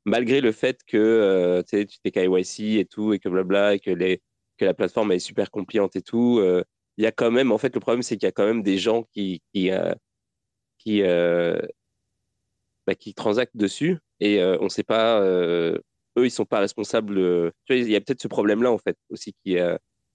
malgré 0.06 0.42
le 0.42 0.52
fait 0.52 0.80
que 0.86 0.98
euh, 0.98 1.64
tu 1.64 1.86
t'es 2.04 2.12
KYC 2.12 2.80
et 2.80 2.86
tout, 2.86 3.14
et 3.14 3.20
que 3.20 3.30
blabla, 3.30 3.76
et 3.76 3.80
que, 3.80 3.92
les, 3.92 4.22
que 4.58 4.66
la 4.66 4.74
plateforme 4.74 5.12
est 5.12 5.20
super 5.20 5.52
compliante 5.52 5.96
et 5.96 6.02
tout, 6.02 6.40
euh, 6.40 6.64
il 6.98 7.04
y 7.04 7.08
a 7.08 7.12
quand 7.12 7.32
même, 7.32 7.52
en 7.52 7.58
fait, 7.58 7.74
le 7.74 7.80
problème, 7.80 8.04
c'est 8.04 8.18
qu'il 8.18 8.28
y 8.28 8.30
a 8.30 8.32
quand 8.32 8.46
même 8.46 8.64
des 8.64 8.78
gens 8.78 9.04
qui, 9.14 9.42
qui, 9.54 9.72
euh, 9.72 9.94
qui, 10.78 11.02
bah, 12.86 12.96
qui 12.96 13.14
transactent 13.14 13.56
dessus 13.58 14.00
et 14.20 14.44
on 14.44 14.66
ne 14.66 14.70
sait 14.70 14.84
pas, 14.84 15.22
eux, 15.22 15.82
ils 16.18 16.32
sont 16.32 16.46
pas 16.46 16.60
responsables. 16.60 17.16
tu 17.66 17.74
vois, 17.74 17.78
il 17.78 17.90
y 17.90 17.96
a 17.96 18.02
peut-être 18.02 18.22
ce 18.22 18.28
problème-là, 18.28 18.72
en 18.72 18.78
fait, 18.78 18.98
aussi 19.10 19.34
qui, 19.44 19.58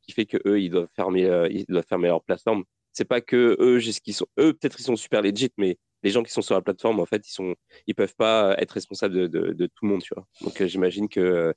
qui 0.02 0.12
fait 0.12 0.26
que 0.26 0.38
eux, 0.46 0.60
ils 0.60 0.70
doivent 0.70 0.88
fermer, 0.94 1.48
ils 1.50 1.64
doivent 1.68 1.86
fermer 1.88 2.08
leur 2.08 2.22
plateforme. 2.22 2.64
C'est 2.92 3.04
pas 3.04 3.20
que 3.20 3.56
eux, 3.60 3.78
qu'ils 3.80 4.14
sont, 4.14 4.26
eux, 4.38 4.52
peut-être 4.54 4.78
ils 4.78 4.84
sont 4.84 4.96
super 4.96 5.22
legit, 5.22 5.50
mais 5.56 5.78
les 6.02 6.11
gens 6.11 6.23
qui 6.23 6.33
sont 6.33 6.43
sur 6.43 6.55
la 6.55 6.62
plateforme, 6.62 7.00
en 7.00 7.07
fait, 7.07 7.26
ils 7.26 7.33
sont, 7.33 7.55
ils 7.87 7.95
peuvent 7.95 8.14
pas 8.14 8.55
être 8.59 8.73
responsables 8.73 9.28
de, 9.28 9.67
tout 9.67 9.85
le 9.85 9.88
monde, 9.88 10.02
tu 10.02 10.14
vois. 10.14 10.26
Donc, 10.43 10.61
euh, 10.61 10.67
j'imagine 10.67 11.09
que 11.09 11.21
euh, 11.21 11.52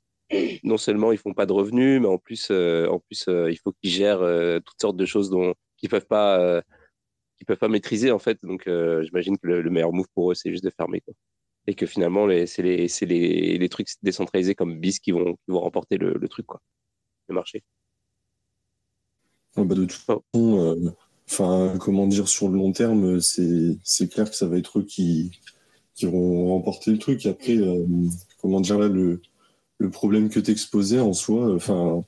non 0.64 0.76
seulement 0.76 1.12
ils 1.12 1.18
font 1.18 1.34
pas 1.34 1.46
de 1.46 1.52
revenus, 1.52 2.00
mais 2.00 2.08
en 2.08 2.18
plus, 2.18 2.48
euh, 2.50 2.88
en 2.88 2.98
plus, 2.98 3.26
il 3.28 3.58
faut 3.58 3.72
qu'ils 3.72 3.90
gèrent 3.90 4.60
toutes 4.64 4.80
sortes 4.80 4.96
de 4.96 5.06
choses 5.06 5.30
dont 5.30 5.54
qu'ils 5.76 5.88
peuvent 5.88 6.06
pas, 6.06 6.62
peuvent 7.46 7.58
pas 7.58 7.68
maîtriser, 7.68 8.10
en 8.10 8.18
fait. 8.18 8.38
Donc, 8.42 8.64
j'imagine 9.02 9.38
que 9.38 9.46
le, 9.46 9.70
meilleur 9.70 9.92
move 9.92 10.08
pour 10.14 10.32
eux, 10.32 10.34
c'est 10.34 10.50
juste 10.50 10.64
de 10.64 10.70
fermer, 10.70 11.00
quoi. 11.00 11.14
Et 11.68 11.74
que 11.74 11.86
finalement, 11.86 12.26
c'est 12.46 12.62
les, 12.62 12.88
les, 13.02 13.58
les, 13.58 13.68
trucs 13.68 13.86
décentralisés 14.02 14.56
comme 14.56 14.80
BIS 14.80 14.98
qui 14.98 15.12
vont, 15.12 15.34
qui 15.34 15.50
vont 15.52 15.60
remporter 15.60 15.96
le, 15.96 16.28
truc, 16.28 16.46
quoi, 16.46 16.60
le 17.28 17.36
marché. 17.36 17.62
bah, 19.56 19.76
de 19.76 19.84
toute 19.84 19.92
façon, 19.92 20.22
enfin, 21.30 21.74
comment 21.80 22.06
dire, 22.06 22.28
sur 22.28 22.48
le 22.48 22.56
long 22.56 22.72
terme, 22.72 23.20
c'est 23.20 24.08
clair 24.08 24.30
que 24.30 24.36
ça 24.36 24.46
va 24.46 24.58
être 24.58 24.80
eux 24.80 24.84
qui, 24.84 25.32
qui 25.94 26.06
vont 26.06 26.48
remporter 26.48 26.90
le 26.90 26.98
truc. 26.98 27.26
Après, 27.26 27.58
comment 28.40 28.60
dire 28.60 28.78
là, 28.78 28.88
le, 28.88 29.20
le 29.78 29.90
problème 29.90 30.28
que 30.30 30.40
tu 30.40 30.50
exposais 30.50 31.00
en 31.00 31.12
soi, 31.12 31.54
enfin, 31.54 32.04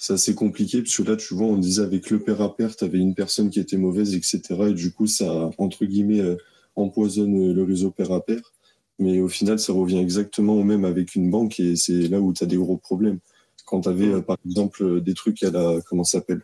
c'est 0.00 0.14
assez 0.14 0.34
compliqué 0.34 0.82
parce 0.82 0.96
que 0.96 1.02
là, 1.04 1.16
tu 1.16 1.34
vois, 1.34 1.46
on 1.46 1.56
disait 1.56 1.82
avec 1.82 2.10
le 2.10 2.18
père 2.18 2.40
à 2.40 2.56
père, 2.56 2.74
tu 2.74 2.84
avais 2.84 2.98
une 2.98 3.14
personne 3.14 3.50
qui 3.50 3.60
était 3.60 3.76
mauvaise, 3.76 4.14
etc. 4.14 4.40
Et 4.68 4.74
du 4.74 4.92
coup, 4.92 5.06
ça, 5.06 5.50
entre 5.58 5.84
guillemets, 5.84 6.20
euh, 6.20 6.36
empoisonne 6.74 7.52
le 7.52 7.62
réseau 7.62 7.90
père 7.92 8.12
à 8.12 8.20
père. 8.20 8.52
Mais 8.98 9.20
au 9.20 9.28
final, 9.28 9.58
ça 9.58 9.72
revient 9.72 9.98
exactement 9.98 10.54
au 10.54 10.64
même 10.64 10.84
avec 10.84 11.14
une 11.14 11.30
banque 11.30 11.60
et 11.60 11.76
c'est 11.76 12.08
là 12.08 12.20
où 12.20 12.32
tu 12.32 12.44
as 12.44 12.46
des 12.46 12.56
gros 12.56 12.76
problèmes. 12.76 13.20
Quand 13.64 13.82
tu 13.82 13.88
avais, 13.88 14.08
euh, 14.08 14.20
par 14.20 14.38
exemple, 14.44 15.00
des 15.00 15.14
trucs 15.14 15.42
à 15.44 15.50
la, 15.50 15.80
comment 15.88 16.04
s'appelle, 16.04 16.40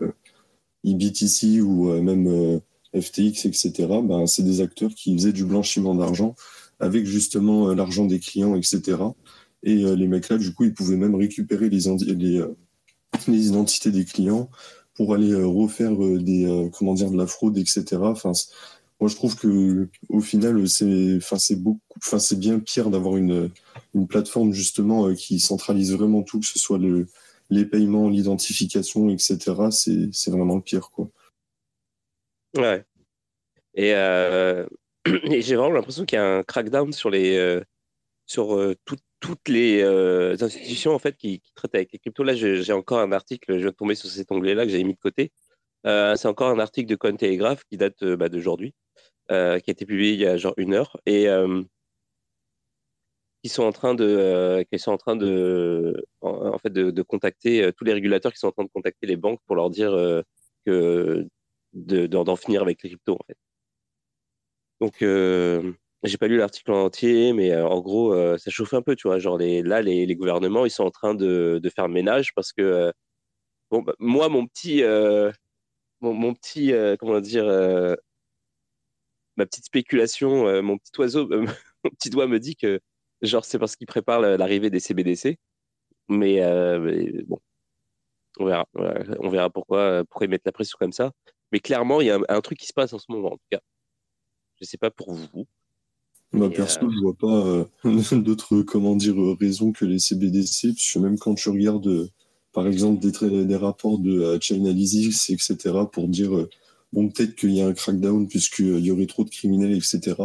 IBTC 0.84 1.60
ou 1.60 1.90
euh, 1.90 2.00
même 2.00 2.60
FTX, 2.94 3.46
etc., 3.46 3.72
ben, 4.02 4.26
c'est 4.26 4.42
des 4.42 4.60
acteurs 4.60 4.90
qui 4.94 5.14
faisaient 5.14 5.32
du 5.32 5.44
blanchiment 5.44 5.94
d'argent 5.94 6.34
avec 6.80 7.06
justement 7.06 7.74
l'argent 7.74 8.06
des 8.06 8.20
clients, 8.20 8.54
etc. 8.54 8.98
Et 9.64 9.76
les 9.96 10.06
mecs 10.06 10.28
là, 10.28 10.38
du 10.38 10.54
coup, 10.54 10.64
ils 10.64 10.72
pouvaient 10.72 10.96
même 10.96 11.16
récupérer 11.16 11.68
les, 11.68 11.88
identités 13.26 13.90
des 13.90 14.04
clients 14.04 14.48
pour 14.98 15.14
aller 15.14 15.30
euh, 15.30 15.46
refaire 15.46 15.92
euh, 16.04 16.18
des 16.18 16.44
euh, 16.44 16.68
comment 16.70 16.92
dire 16.92 17.10
de 17.10 17.16
la 17.16 17.28
fraude, 17.28 17.56
etc. 17.56 17.84
Enfin, 18.02 18.32
moi 19.00 19.08
je 19.08 19.14
trouve 19.14 19.36
que 19.36 19.88
au 20.08 20.20
final 20.20 20.68
c'est 20.68 21.16
enfin 21.16 21.36
beaucoup 21.56 21.80
enfin 21.98 22.18
c'est 22.18 22.38
bien 22.38 22.58
pire 22.58 22.90
d'avoir 22.90 23.16
une 23.16 23.48
une 23.94 24.08
plateforme 24.08 24.52
justement 24.52 25.14
qui 25.14 25.38
centralise 25.38 25.92
vraiment 25.92 26.22
tout, 26.24 26.40
que 26.40 26.46
ce 26.46 26.58
soit 26.58 26.78
le 26.78 27.06
les 27.50 27.64
paiements, 27.64 28.08
l'identification, 28.08 29.08
etc. 29.08 29.38
C'est 29.70 30.30
vraiment 30.30 30.56
le 30.56 30.62
pire 30.62 30.90
quoi. 30.90 31.08
Ouais. 32.56 32.84
Et, 33.74 33.90
et 35.06 35.42
j'ai 35.42 35.56
vraiment 35.56 35.74
l'impression 35.74 36.04
qu'il 36.04 36.16
y 36.16 36.20
a 36.20 36.38
un 36.38 36.42
crackdown 36.42 36.92
sur 36.92 37.10
les 37.10 37.62
sur 38.26 38.74
tout, 38.84 38.96
toutes 39.20 39.48
les 39.48 39.82
euh, 39.82 40.36
institutions 40.40 40.94
en 40.94 40.98
fait 40.98 41.16
qui, 41.16 41.42
traitent 41.54 41.74
avec 41.74 41.92
les 41.92 41.98
cryptos. 41.98 42.24
Là, 42.24 42.34
j'ai 42.34 42.72
encore 42.72 43.00
un 43.00 43.12
article, 43.12 43.54
je 43.54 43.58
viens 43.58 43.70
de 43.70 43.74
tomber 43.74 43.94
sur 43.94 44.08
cet 44.08 44.30
onglet-là 44.30 44.64
que 44.64 44.70
j'avais 44.70 44.84
mis 44.84 44.94
de 44.94 44.98
côté. 44.98 45.32
Euh, 45.86 46.16
c'est 46.16 46.28
encore 46.28 46.48
un 46.48 46.58
article 46.58 46.88
de 46.88 46.96
Cointelegraph 46.96 47.64
qui 47.64 47.76
date 47.76 48.02
euh, 48.02 48.16
bah, 48.16 48.28
d'aujourd'hui, 48.28 48.74
qui 49.28 49.34
a 49.34 49.56
été 49.56 49.84
publié 49.84 50.12
il 50.14 50.20
y 50.20 50.26
a 50.26 50.36
genre 50.38 50.54
une 50.56 50.72
heure 50.72 50.96
et 51.04 51.26
qui 53.42 53.48
sont 53.48 53.62
en 53.64 53.72
train 53.72 53.94
de, 53.94 54.64
qui 54.70 54.78
sont 54.78 54.92
en 54.92 54.98
train 54.98 55.16
de, 55.16 56.04
en, 56.20 56.58
fait, 56.58 56.72
de, 56.72 57.02
contacter 57.02 57.70
tous 57.76 57.84
les 57.84 57.92
régulateurs 57.92 58.32
qui 58.32 58.38
sont 58.38 58.48
en 58.48 58.52
train 58.52 58.64
de 58.64 58.70
contacter 58.70 59.06
les 59.06 59.16
banques 59.16 59.40
pour 59.46 59.56
leur 59.56 59.70
dire 59.70 59.92
que 60.66 61.26
d'en 61.74 62.36
finir 62.36 62.62
avec 62.62 62.82
les 62.82 62.90
cryptos 62.90 63.14
en 63.14 63.24
fait. 63.26 63.36
Donc 64.80 65.02
j'ai 66.04 66.16
pas 66.18 66.28
lu 66.28 66.36
l'article 66.36 66.72
en 66.72 66.84
entier, 66.84 67.32
mais 67.32 67.52
euh, 67.52 67.66
en 67.66 67.80
gros, 67.80 68.14
euh, 68.14 68.38
ça 68.38 68.50
chauffe 68.50 68.74
un 68.74 68.82
peu, 68.82 68.94
tu 68.96 69.08
vois. 69.08 69.18
Genre, 69.18 69.36
les, 69.38 69.62
là, 69.62 69.82
les, 69.82 70.06
les, 70.06 70.16
gouvernements, 70.16 70.64
ils 70.64 70.70
sont 70.70 70.84
en 70.84 70.90
train 70.90 71.14
de, 71.14 71.60
de 71.62 71.70
faire 71.70 71.88
ménage 71.88 72.34
parce 72.34 72.52
que, 72.52 72.62
euh, 72.62 72.92
bon, 73.70 73.82
bah, 73.82 73.94
moi, 73.98 74.28
mon 74.28 74.46
petit, 74.46 74.82
mon, 76.00 76.14
mon, 76.14 76.34
petit, 76.34 76.72
comment 76.98 77.20
dire, 77.20 77.46
ma 79.36 79.46
petite 79.46 79.66
spéculation, 79.66 80.62
mon 80.62 80.78
petit 80.78 80.92
oiseau, 80.98 81.28
mon 81.84 81.90
petit 81.90 82.10
doigt 82.10 82.26
me 82.26 82.38
dit 82.40 82.56
que, 82.56 82.80
genre, 83.22 83.44
c'est 83.44 83.58
parce 83.58 83.76
qu'ils 83.76 83.86
préparent 83.86 84.20
l'arrivée 84.20 84.70
des 84.70 84.80
CBDC. 84.80 85.38
Mais, 86.08 86.40
bon, 87.26 87.38
on 88.38 88.46
verra. 88.46 88.66
On 89.20 89.28
verra 89.28 89.50
pourquoi, 89.50 90.04
pourquoi 90.08 90.26
ils 90.26 90.30
mettent 90.30 90.46
la 90.46 90.52
pression 90.52 90.76
comme 90.80 90.92
ça. 90.92 91.12
Mais 91.52 91.60
clairement, 91.60 92.00
il 92.00 92.08
y 92.08 92.10
a 92.10 92.16
un, 92.16 92.22
un 92.28 92.40
truc 92.40 92.58
qui 92.58 92.66
se 92.66 92.74
passe 92.74 92.92
en 92.92 92.98
ce 92.98 93.06
moment, 93.08 93.32
en 93.32 93.36
tout 93.36 93.48
cas. 93.50 93.60
Je 94.60 94.64
sais 94.66 94.78
pas 94.78 94.90
pour 94.90 95.12
vous. 95.12 95.46
Bah, 96.32 96.50
perso, 96.50 96.84
euh, 96.84 96.90
je 96.90 97.00
vois 97.00 97.14
pas 97.14 97.46
euh, 97.46 97.64
d'autres 98.22 98.60
comment 98.60 98.96
dire 98.96 99.14
raisons 99.40 99.72
que 99.72 99.84
les 99.84 99.98
CBDC, 99.98 100.74
puisque 100.74 100.96
même 100.96 101.18
quand 101.18 101.34
tu 101.34 101.48
regardes, 101.48 101.86
euh, 101.86 102.10
par 102.52 102.66
exemple, 102.66 103.00
des, 103.00 103.44
des 103.44 103.56
rapports 103.56 103.98
de 103.98 104.38
Chainalysis, 104.40 105.30
etc., 105.30 105.56
pour 105.90 106.08
dire 106.08 106.46
bon, 106.92 107.08
peut-être 107.08 107.34
qu'il 107.34 107.52
y 107.52 107.62
a 107.62 107.66
un 107.66 107.72
crackdown 107.72 108.28
puisqu'il 108.28 108.80
y 108.80 108.90
aurait 108.90 109.06
trop 109.06 109.24
de 109.24 109.30
criminels, 109.30 109.72
etc. 109.72 110.16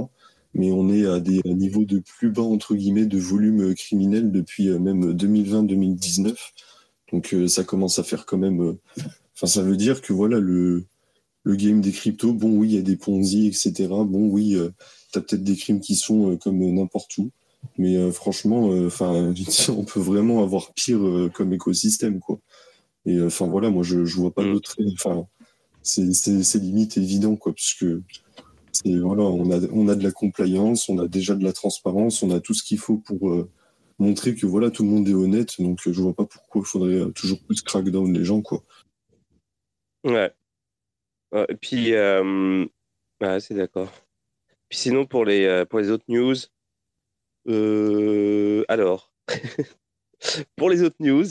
Mais 0.53 0.71
on 0.71 0.89
est 0.89 1.05
à 1.05 1.19
des 1.19 1.41
niveaux 1.45 1.85
de 1.85 1.99
plus 1.99 2.29
bas, 2.29 2.43
entre 2.43 2.75
guillemets, 2.75 3.05
de 3.05 3.17
volume 3.17 3.73
criminel 3.73 4.31
depuis 4.31 4.69
même 4.69 5.13
2020-2019. 5.13 6.35
Donc 7.11 7.35
ça 7.47 7.63
commence 7.63 7.97
à 7.99 8.03
faire 8.03 8.25
quand 8.25 8.37
même. 8.37 8.77
Enfin, 9.35 9.47
ça 9.47 9.63
veut 9.63 9.77
dire 9.77 10.01
que 10.01 10.13
voilà, 10.13 10.39
le, 10.39 10.85
le 11.43 11.55
game 11.55 11.81
des 11.81 11.91
cryptos, 11.91 12.33
bon, 12.33 12.55
oui, 12.57 12.69
il 12.69 12.75
y 12.75 12.77
a 12.77 12.83
des 12.83 12.97
Ponzi, 12.97 13.47
etc. 13.47 13.87
Bon, 13.89 14.27
oui, 14.27 14.57
tu 15.13 15.21
peut-être 15.21 15.43
des 15.43 15.55
crimes 15.55 15.79
qui 15.79 15.95
sont 15.95 16.31
euh, 16.31 16.37
comme 16.37 16.57
n'importe 16.57 17.17
où. 17.17 17.31
Mais 17.77 17.95
euh, 17.95 18.11
franchement, 18.11 18.71
euh, 18.71 18.87
enfin, 18.87 19.33
on 19.69 19.83
peut 19.85 19.99
vraiment 19.99 20.43
avoir 20.43 20.73
pire 20.73 21.29
comme 21.33 21.53
écosystème, 21.53 22.19
quoi. 22.19 22.39
Et 23.05 23.21
enfin 23.21 23.47
voilà, 23.47 23.69
moi 23.69 23.83
je, 23.83 24.05
je 24.05 24.15
vois 24.15 24.33
pas 24.33 24.43
mm. 24.43 24.53
d'autre. 24.53 24.75
Enfin, 24.93 25.27
c'est 25.81 26.55
limite 26.55 26.97
évident, 26.97 27.35
quoi, 27.35 27.53
voilà, 28.85 29.23
on 29.23 29.51
a 29.51 29.59
on 29.71 29.87
a 29.87 29.95
de 29.95 30.03
la 30.03 30.11
compliance, 30.11 30.89
on 30.89 30.99
a 30.99 31.07
déjà 31.07 31.35
de 31.35 31.43
la 31.43 31.53
transparence, 31.53 32.23
on 32.23 32.31
a 32.31 32.39
tout 32.39 32.53
ce 32.53 32.63
qu'il 32.63 32.79
faut 32.79 32.97
pour 32.97 33.47
montrer 33.99 34.35
que 34.35 34.45
voilà 34.45 34.71
tout 34.71 34.83
le 34.83 34.89
monde 34.89 35.07
est 35.07 35.13
honnête. 35.13 35.61
Donc 35.61 35.79
je 35.85 36.01
vois 36.01 36.13
pas 36.13 36.25
pourquoi 36.25 36.61
il 36.61 36.67
faudrait 36.67 37.11
toujours 37.13 37.39
plus 37.43 37.61
crackdown 37.61 38.13
les 38.13 38.25
gens, 38.25 38.41
quoi. 38.41 38.63
Ouais. 40.03 40.33
et 41.33 41.55
puis, 41.55 41.93
c'est 43.39 43.55
d'accord 43.55 43.89
sinon, 44.73 45.05
pour 45.05 45.25
les, 45.25 45.45
euh, 45.45 45.65
pour 45.65 45.79
les 45.79 45.89
autres 45.89 46.05
news, 46.07 46.35
euh, 47.47 48.63
alors, 48.67 49.11
pour 50.55 50.69
les 50.69 50.83
autres 50.83 50.95
news, 50.99 51.25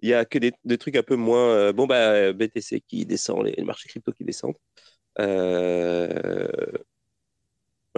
il 0.00 0.10
y 0.10 0.14
a 0.14 0.24
que 0.24 0.38
des, 0.38 0.78
trucs 0.78 0.96
un 0.96 1.02
peu 1.02 1.16
moins. 1.16 1.48
Euh, 1.50 1.72
bon, 1.72 1.86
bah, 1.86 2.32
BTC 2.32 2.80
qui 2.82 3.06
descend, 3.06 3.44
les, 3.44 3.62
marchés 3.64 3.88
crypto 3.88 4.12
qui 4.12 4.24
descendent. 4.24 4.56
Moi, 5.18 5.26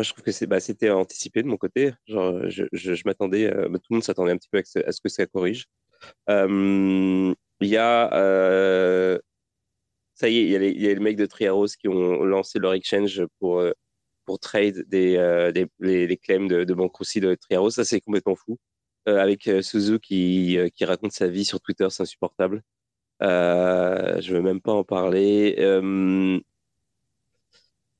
je 0.03 0.11
trouve 0.13 0.25
que 0.25 0.33
c'est, 0.33 0.47
bah, 0.47 0.61
c'était 0.61 0.91
anticipé 0.91 1.43
de 1.43 1.49
mon 1.49 1.57
côté. 1.57 1.93
Genre, 2.07 2.49
je, 2.51 2.65
je, 2.73 3.03
m'attendais, 3.07 3.51
bah, 3.51 3.79
tout 3.79 3.87
le 3.91 3.97
monde 3.97 4.05
s'attendait 4.05 4.33
un 4.33 4.37
petit 4.37 4.49
peu 4.51 4.59
à 4.59 4.65
ce, 4.65 4.79
à 4.81 4.93
ce 4.93 5.01
que 5.01 5.09
ça 5.09 5.27
corrige. 5.27 5.67
Il 6.29 7.35
y 7.61 7.77
a 7.77 8.11
ça 10.15 10.29
y 10.31 10.39
est, 10.39 10.43
il 10.45 10.51
y, 10.51 10.59
les, 10.59 10.73
y 10.73 10.89
a 10.89 10.95
les 10.95 11.01
mecs 11.01 11.17
de 11.17 11.27
Triaros 11.27 11.67
qui 11.79 11.89
ont 11.89 12.25
lancé 12.25 12.59
leur 12.59 12.73
exchange 12.73 13.23
pour 13.39 13.63
pour 14.27 14.41
trade 14.41 14.85
des, 14.89 15.17
euh, 15.17 15.53
des 15.53 15.67
les, 15.81 16.17
claims 16.19 16.49
de, 16.49 16.65
de 16.65 16.75
Bankruptcy 16.75 17.21
de 17.21 17.35
Triaro. 17.37 17.71
Ça, 17.71 17.85
c'est 17.85 18.01
complètement 18.01 18.37
fou. 18.37 18.59
Euh, 19.09 19.19
avec 19.21 19.47
euh, 19.49 19.63
Suzu 19.63 20.01
qui, 20.01 20.59
qui 20.75 20.85
raconte 20.85 21.13
sa 21.13 21.29
vie 21.29 21.45
sur 21.45 21.61
Twitter, 21.61 21.87
c'est 21.91 22.03
insupportable. 22.03 22.63
Euh, 23.23 24.21
je 24.21 24.35
veux 24.35 24.43
même 24.43 24.61
pas 24.61 24.73
en 24.73 24.85
parler. 24.85 25.57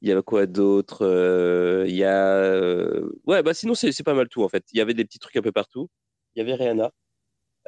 Il 0.03 0.09
y 0.09 0.13
a 0.13 0.23
quoi 0.23 0.47
d'autre 0.47 1.05
Il 1.87 1.97
y 1.97 2.05
a. 2.05 3.01
Ouais, 3.25 3.43
bah 3.43 3.55
sinon, 3.55 3.75
c'est 3.75 4.03
pas 4.05 4.15
mal 4.15 4.29
tout 4.29 4.43
en 4.43 4.49
fait. 4.49 4.65
Il 4.73 4.79
y 4.79 4.81
avait 4.81 4.95
des 4.95 5.05
petits 5.05 5.19
trucs 5.19 5.37
un 5.37 5.43
peu 5.43 5.53
partout. 5.53 5.89
Il 6.35 6.41
y 6.41 6.43
avait 6.43 6.55
Rihanna. 6.55 6.93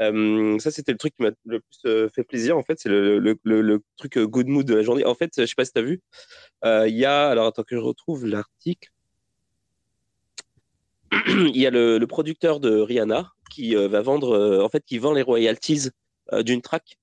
Euh, 0.01 0.59
ça, 0.59 0.71
c'était 0.71 0.93
le 0.93 0.99
truc 0.99 1.15
qui 1.17 1.23
m'a 1.23 1.31
le 1.45 1.61
plus 1.61 2.09
fait 2.15 2.25
plaisir, 2.25 2.57
en 2.57 2.63
fait. 2.63 2.79
C'est 2.79 2.89
le, 2.89 3.19
le, 3.19 3.39
le, 3.45 3.83
truc 3.97 4.19
good 4.19 4.47
mood 4.47 4.67
de 4.67 4.75
la 4.75 4.83
journée. 4.83 5.05
En 5.05 5.15
fait, 5.15 5.33
je 5.37 5.47
sais 5.47 5.55
pas 5.57 5.65
si 5.65 5.73
tu 5.73 5.79
as 5.79 5.83
vu, 5.83 6.01
il 6.65 6.97
y 6.97 7.05
a, 7.05 7.29
alors 7.29 7.47
attends 7.47 7.65
que 7.65 7.77
je 7.77 7.81
retrouve 7.81 8.27
l'article. 8.27 8.91
il 11.29 11.57
y 11.57 11.67
a 11.67 11.71
le, 11.71 12.05
producteur 12.07 12.61
de 12.61 12.79
Rihanna 12.79 13.33
qui 13.51 13.75
va 13.75 14.03
vendre, 14.03 14.63
en 14.63 14.69
fait, 14.69 14.85
qui 14.85 14.99
vend 14.99 15.13
les 15.13 15.23
royalties 15.23 15.89
d'une 16.43 16.63
track 16.63 16.99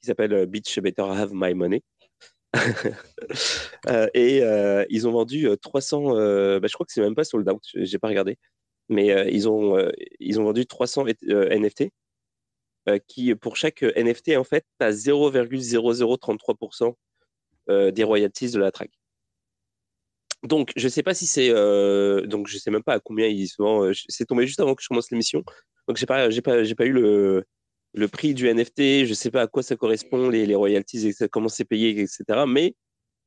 qui 0.00 0.06
s'appelle 0.06 0.46
Bitch 0.46 0.78
Better 0.80 1.02
Have 1.02 1.30
My 1.32 1.54
Money. 1.54 1.82
et 4.14 4.42
ils 4.90 5.08
ont 5.08 5.12
vendu 5.12 5.48
300, 5.60 6.14
bah, 6.14 6.66
je 6.66 6.72
crois 6.72 6.86
que 6.86 6.92
c'est 6.92 7.00
même 7.00 7.14
pas 7.14 7.24
sold 7.24 7.48
out, 7.48 7.62
j'ai 7.74 7.98
pas 7.98 8.08
regardé, 8.08 8.38
mais 8.88 9.30
ils, 9.32 9.48
ont, 9.48 9.78
ils 10.20 10.40
ont 10.40 10.44
vendu 10.44 10.66
300 10.66 11.06
NFT 11.22 11.90
euh, 12.88 12.98
qui, 13.06 13.34
pour 13.34 13.56
chaque 13.56 13.82
NFT, 13.82 14.36
en 14.36 14.44
fait, 14.44 14.64
tu 14.80 14.86
as 14.86 14.92
0,0033% 14.92 16.94
des 17.92 18.04
royalties 18.04 18.50
de 18.50 18.58
la 18.58 18.70
track. 18.72 18.90
Donc, 20.44 20.70
je 20.76 20.88
sais 20.88 21.02
pas 21.02 21.14
si 21.14 21.26
c'est. 21.26 21.50
Euh, 21.50 22.26
donc, 22.26 22.46
je 22.46 22.58
sais 22.58 22.70
même 22.70 22.82
pas 22.82 22.94
à 22.94 23.00
combien 23.00 23.26
ils 23.26 23.48
sont. 23.48 23.84
Euh, 23.84 23.92
c'est 24.08 24.24
tombé 24.24 24.46
juste 24.46 24.60
avant 24.60 24.74
que 24.74 24.82
je 24.82 24.88
commence 24.88 25.10
l'émission. 25.10 25.42
Donc, 25.88 25.96
j'ai 25.96 26.06
pas, 26.06 26.28
pas, 26.28 26.64
j'ai 26.64 26.74
pas 26.74 26.86
eu 26.86 26.92
le, 26.92 27.44
le 27.94 28.08
prix 28.08 28.34
du 28.34 28.52
NFT. 28.52 29.06
Je 29.06 29.14
sais 29.14 29.30
pas 29.30 29.42
à 29.42 29.46
quoi 29.46 29.62
ça 29.62 29.76
correspond, 29.76 30.28
les, 30.28 30.54
royalties, 30.54 31.14
comment 31.30 31.48
c'est 31.48 31.64
payé, 31.64 31.90
etc. 32.00 32.44
Mais 32.46 32.74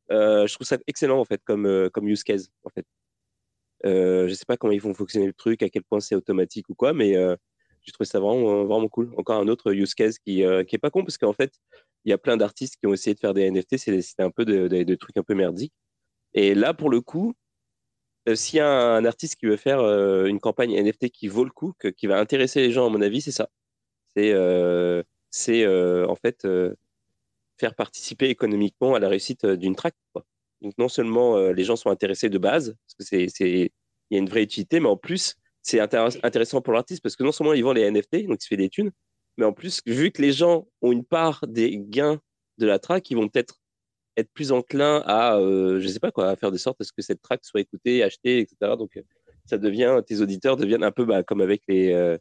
je 0.10 0.54
trouve 0.54 0.68
ça 0.68 0.78
excellent, 0.88 1.20
en 1.20 1.26
fait, 1.26 1.42
comme, 1.46 1.90
comme 1.92 2.08
use 2.08 2.24
case, 2.24 2.50
en 2.64 2.70
fait. 2.70 2.86
je 3.84 4.34
sais 4.34 4.46
pas 4.46 4.58
comment 4.58 4.74
ils 4.74 4.82
vont 4.82 4.94
fonctionner 4.94 5.28
le 5.28 5.34
truc, 5.34 5.64
à 5.64 5.70
quel 5.70 5.84
point 5.84 6.00
c'est 6.00 6.16
automatique 6.16 6.70
ou 6.70 6.76
quoi, 6.76 6.94
mais 6.94 7.14
j'ai 7.84 7.92
trouvé 7.92 8.08
ça 8.08 8.20
vraiment, 8.20 8.66
vraiment 8.66 8.90
cool. 8.90 9.12
Encore 9.18 9.40
un 9.40 9.48
autre 9.48 9.74
use 9.74 9.96
case 9.96 10.20
qui, 10.20 10.44
qui 10.68 10.76
est 10.76 10.80
pas 10.82 10.90
con 10.92 11.04
parce 11.04 11.18
qu'en 11.18 11.34
fait, 11.34 11.54
il 12.06 12.10
y 12.10 12.14
a 12.14 12.18
plein 12.18 12.38
d'artistes 12.38 12.78
qui 12.78 12.88
ont 12.88 12.94
essayé 12.94 13.14
de 13.14 13.20
faire 13.20 13.34
des 13.34 13.50
NFT, 13.50 13.78
c'était 13.78 14.24
un 14.24 14.32
peu 14.32 14.46
de, 14.46 14.96
trucs 14.96 15.18
un 15.18 15.24
peu 15.24 15.36
merdiques. 15.36 15.74
Et 16.34 16.56
là, 16.56 16.74
pour 16.74 16.90
le 16.90 17.02
coup, 17.02 17.34
s'il 18.34 18.58
y 18.58 18.60
a 18.60 18.68
un, 18.68 19.06
artiste 19.06 19.36
qui 19.36 19.46
veut 19.46 19.58
faire 19.58 19.80
une 20.26 20.40
campagne 20.40 20.74
NFT 20.82 21.10
qui 21.10 21.28
vaut 21.28 21.44
le 21.44 21.52
coup, 21.52 21.74
qui 21.98 22.08
va 22.08 22.20
intéresser 22.20 22.62
les 22.62 22.72
gens, 22.72 22.88
à 22.88 22.90
mon 22.90 23.02
avis, 23.02 23.22
c'est 23.22 23.32
ça. 23.32 23.50
C'est 24.16 24.34
c'est 25.30 25.68
en 25.68 26.16
fait 26.16 26.48
faire 27.58 27.76
participer 27.76 28.30
économiquement 28.30 28.96
à 28.96 29.00
la 29.00 29.10
réussite 29.10 29.46
d'une 29.46 29.76
track. 29.76 29.96
Donc 30.62 30.74
non 30.78 30.90
seulement 30.90 31.38
les 31.52 31.64
gens 31.64 31.76
sont 31.76 31.90
intéressés 31.90 32.30
de 32.30 32.38
base, 32.38 32.76
parce 32.86 33.10
que 33.10 33.30
c'est 33.30 33.50
il 33.50 33.70
y 34.12 34.16
a 34.16 34.20
une 34.20 34.30
vraie 34.30 34.44
utilité, 34.44 34.80
mais 34.80 34.90
en 34.90 34.98
plus 34.98 35.36
c'est 35.62 35.80
intéressant 35.80 36.62
pour 36.62 36.74
l'artiste 36.74 37.02
parce 37.04 37.16
que 37.16 37.24
non 37.24 37.32
seulement 37.32 37.54
ils 37.54 37.64
vendent 37.64 37.78
les 37.78 37.90
NFT, 37.90 38.28
donc 38.28 38.40
il 38.42 38.44
se 38.44 38.48
fait 38.48 38.58
des 38.58 38.70
thunes, 38.70 38.92
mais 39.38 39.46
en 39.46 39.54
plus, 39.54 39.82
vu 39.86 40.12
que 40.12 40.22
les 40.22 40.34
gens 40.34 40.68
ont 40.82 40.92
une 40.92 41.06
part 41.06 41.46
des 41.48 41.78
gains 41.78 42.20
de 42.58 42.66
la 42.66 42.80
track, 42.80 43.10
ils 43.10 43.18
vont 43.18 43.28
peut-être 43.28 43.60
être 44.18 44.30
plus 44.34 44.52
enclins 44.52 45.02
à, 45.06 45.38
euh, 45.38 45.80
je 45.80 45.88
sais 45.88 46.00
pas 46.00 46.12
quoi, 46.12 46.30
à 46.30 46.36
faire 46.36 46.52
de 46.52 46.58
sorte 46.58 46.82
à 46.82 46.84
ce 46.84 46.92
que 46.92 47.02
cette 47.02 47.22
track 47.22 47.44
soit 47.44 47.62
écoutée, 47.62 48.04
achetée, 48.04 48.40
etc. 48.40 48.76
Donc, 48.78 48.98
euh, 48.98 49.02
ça 49.46 49.58
devient, 49.58 50.02
tes 50.06 50.22
auditeurs 50.22 50.58
deviennent 50.58 50.84
un 50.84 50.92
peu 50.92 51.06
bah, 51.06 51.24
comme 51.24 51.42
avec 51.42 51.64
les, 51.68 51.94
euh, 51.94 52.18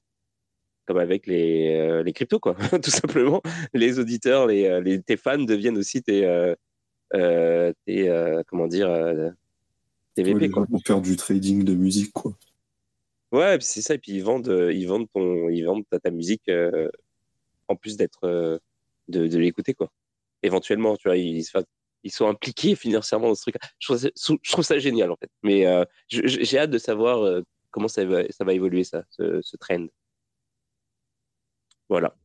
comme 0.91 0.99
avec 0.99 1.29
les, 1.29 2.03
les 2.03 2.13
cryptos, 2.13 2.41
quoi, 2.41 2.57
tout 2.83 2.91
simplement. 2.91 3.41
Les 3.73 4.01
auditeurs, 4.01 4.49
les, 4.49 4.81
les, 4.81 5.01
tes 5.01 5.17
fans 5.17 5.39
deviennent 5.39 5.79
aussi 5.79 6.03
tes, 6.03 6.55
tes 7.13 8.43
comment 8.49 8.67
dire, 8.67 8.89
tes 10.15 10.25
VP, 10.25 10.51
quoi. 10.51 10.67
Pour 10.67 10.83
faire 10.85 11.01
du 11.01 11.15
trading 11.15 11.63
de 11.63 11.75
musique, 11.75 12.13
quoi. 12.13 12.35
Ouais, 13.33 13.59
c'est 13.61 13.83
ça. 13.83 13.95
Et 13.95 13.99
puis 13.99 14.13
ils 14.13 14.25
vendent, 14.25 14.49
euh, 14.49 14.73
ils 14.73 14.87
vendent 14.87 15.09
ton, 15.13 15.49
ils 15.49 15.63
vendent 15.63 15.85
ta, 16.03 16.11
musique 16.11 16.49
euh, 16.49 16.89
en 17.69 17.77
plus 17.77 17.97
d'être, 17.97 18.25
euh, 18.25 18.59
de, 19.09 19.29
de 19.29 19.39
l'écouter 19.39 19.75
quoi. 19.75 19.93
Éventuellement, 20.43 20.97
tu 20.97 21.09
vois, 21.09 21.17
ils, 21.17 21.45
ils 22.03 22.11
sont 22.11 22.27
impliqués 22.27 22.75
financièrement 22.75 23.29
dans 23.29 23.35
ce 23.35 23.43
truc. 23.43 23.57
Je 23.79 23.87
trouve, 23.87 23.99
ça, 23.99 24.09
je 24.43 24.53
trouve 24.53 24.65
ça 24.65 24.79
génial 24.79 25.13
en 25.13 25.17
fait. 25.17 25.31
Mais 25.43 25.65
j'ai 26.09 26.59
hâte 26.59 26.71
de 26.71 26.79
savoir 26.79 27.43
comment 27.71 27.89
ça 27.89 28.05
va, 28.05 28.25
ça 28.31 28.45
va 28.45 28.55
évoluer 28.55 28.85
ça, 28.85 29.05
ce, 29.11 29.41
ce 29.43 29.57
trend. 29.57 29.87
Voilà. 31.91 32.17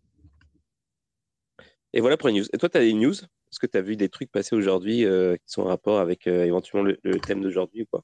Et 1.92 2.00
voilà 2.00 2.16
pour 2.16 2.30
les 2.30 2.36
news. 2.36 2.46
Et 2.54 2.58
toi, 2.58 2.70
tu 2.70 2.78
as 2.78 2.82
des 2.82 2.94
news? 2.94 3.14
Est-ce 3.14 3.60
que 3.60 3.68
tu 3.68 3.78
as 3.78 3.82
vu 3.82 3.98
des 3.98 4.08
trucs 4.08 4.32
passer 4.32 4.56
aujourd'hui 4.56 5.00
qui 5.00 5.54
sont 5.54 5.64
en 5.64 5.68
rapport 5.68 6.00
avec 6.00 6.28
éventuellement 6.28 6.88
le, 6.88 6.98
le 7.04 7.20
thème 7.20 7.42
d'aujourd'hui 7.42 7.84
ou 7.84 7.86
quoi 7.86 8.04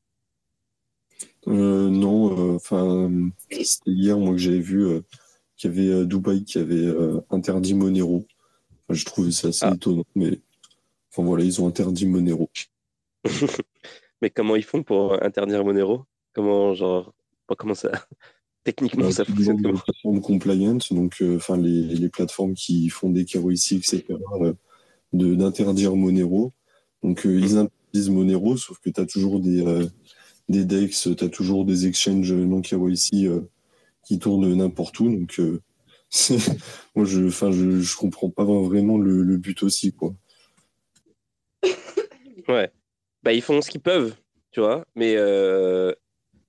euh, 1.47 1.89
non, 1.89 2.53
euh, 2.53 2.55
enfin, 2.55 3.09
c'était 3.49 3.91
hier, 3.91 4.17
moi, 4.17 4.33
que 4.33 4.37
j'avais 4.37 4.59
vu 4.59 4.85
euh, 4.85 5.01
qu'il 5.57 5.73
y 5.75 5.91
avait 5.91 6.05
Dubaï 6.05 6.43
qui 6.43 6.59
avait 6.59 6.93
interdit 7.29 7.73
Monero. 7.73 8.25
Enfin, 8.83 8.93
je 8.93 9.05
trouvais 9.05 9.31
ça 9.31 9.49
assez 9.49 9.65
ah. 9.65 9.73
étonnant, 9.73 10.05
mais 10.15 10.39
enfin 11.11 11.23
voilà, 11.23 11.43
ils 11.43 11.61
ont 11.61 11.67
interdit 11.67 12.05
Monero. 12.05 12.49
mais 14.21 14.29
comment 14.29 14.55
ils 14.55 14.63
font 14.63 14.83
pour 14.83 15.21
interdire 15.23 15.63
Monero? 15.63 16.05
Comment, 16.33 16.73
genre, 16.73 17.13
comment 17.57 17.75
ça 17.75 17.91
Techniquement, 18.63 19.05
bah, 19.05 19.11
ça 19.11 19.25
fonctionne 19.25 19.61
comment 19.61 19.79
plateformes 19.79 20.21
compliance, 20.21 20.93
donc 20.93 21.23
enfin 21.35 21.57
les, 21.57 21.81
les, 21.81 22.09
plateformes 22.09 22.53
qui 22.53 22.89
font 22.89 23.09
des 23.09 23.25
KYC, 23.25 23.73
etc., 23.73 24.05
d'interdire 25.13 25.95
Monero. 25.95 26.53
Donc 27.01 27.21
ils 27.25 27.57
interdisent 27.57 28.09
Monero, 28.09 28.57
sauf 28.57 28.77
que 28.79 28.91
tu 28.91 29.01
as 29.01 29.05
toujours 29.07 29.39
des, 29.39 29.63
des 30.51 30.65
DEX, 30.65 31.09
tu 31.17 31.23
as 31.23 31.29
toujours 31.29 31.65
des 31.65 31.87
exchanges 31.87 32.33
non 32.33 32.61
KYC 32.61 33.25
euh, 33.25 33.49
qui 34.05 34.19
tournent 34.19 34.53
n'importe 34.53 34.99
où. 34.99 35.09
Donc, 35.09 35.39
euh, 35.39 35.61
moi, 36.95 37.05
je, 37.05 37.27
enfin, 37.27 37.51
je, 37.51 37.79
je 37.79 37.97
comprends 37.97 38.29
pas 38.29 38.43
vraiment 38.43 38.97
le, 38.97 39.37
but 39.37 39.63
aussi, 39.63 39.93
quoi. 39.93 40.13
Ouais. 42.47 42.71
Bah, 43.23 43.33
ils 43.33 43.41
font 43.41 43.61
ce 43.61 43.69
qu'ils 43.69 43.81
peuvent, 43.81 44.15
tu 44.51 44.59
vois. 44.59 44.85
Mais 44.95 45.15
euh, 45.15 45.93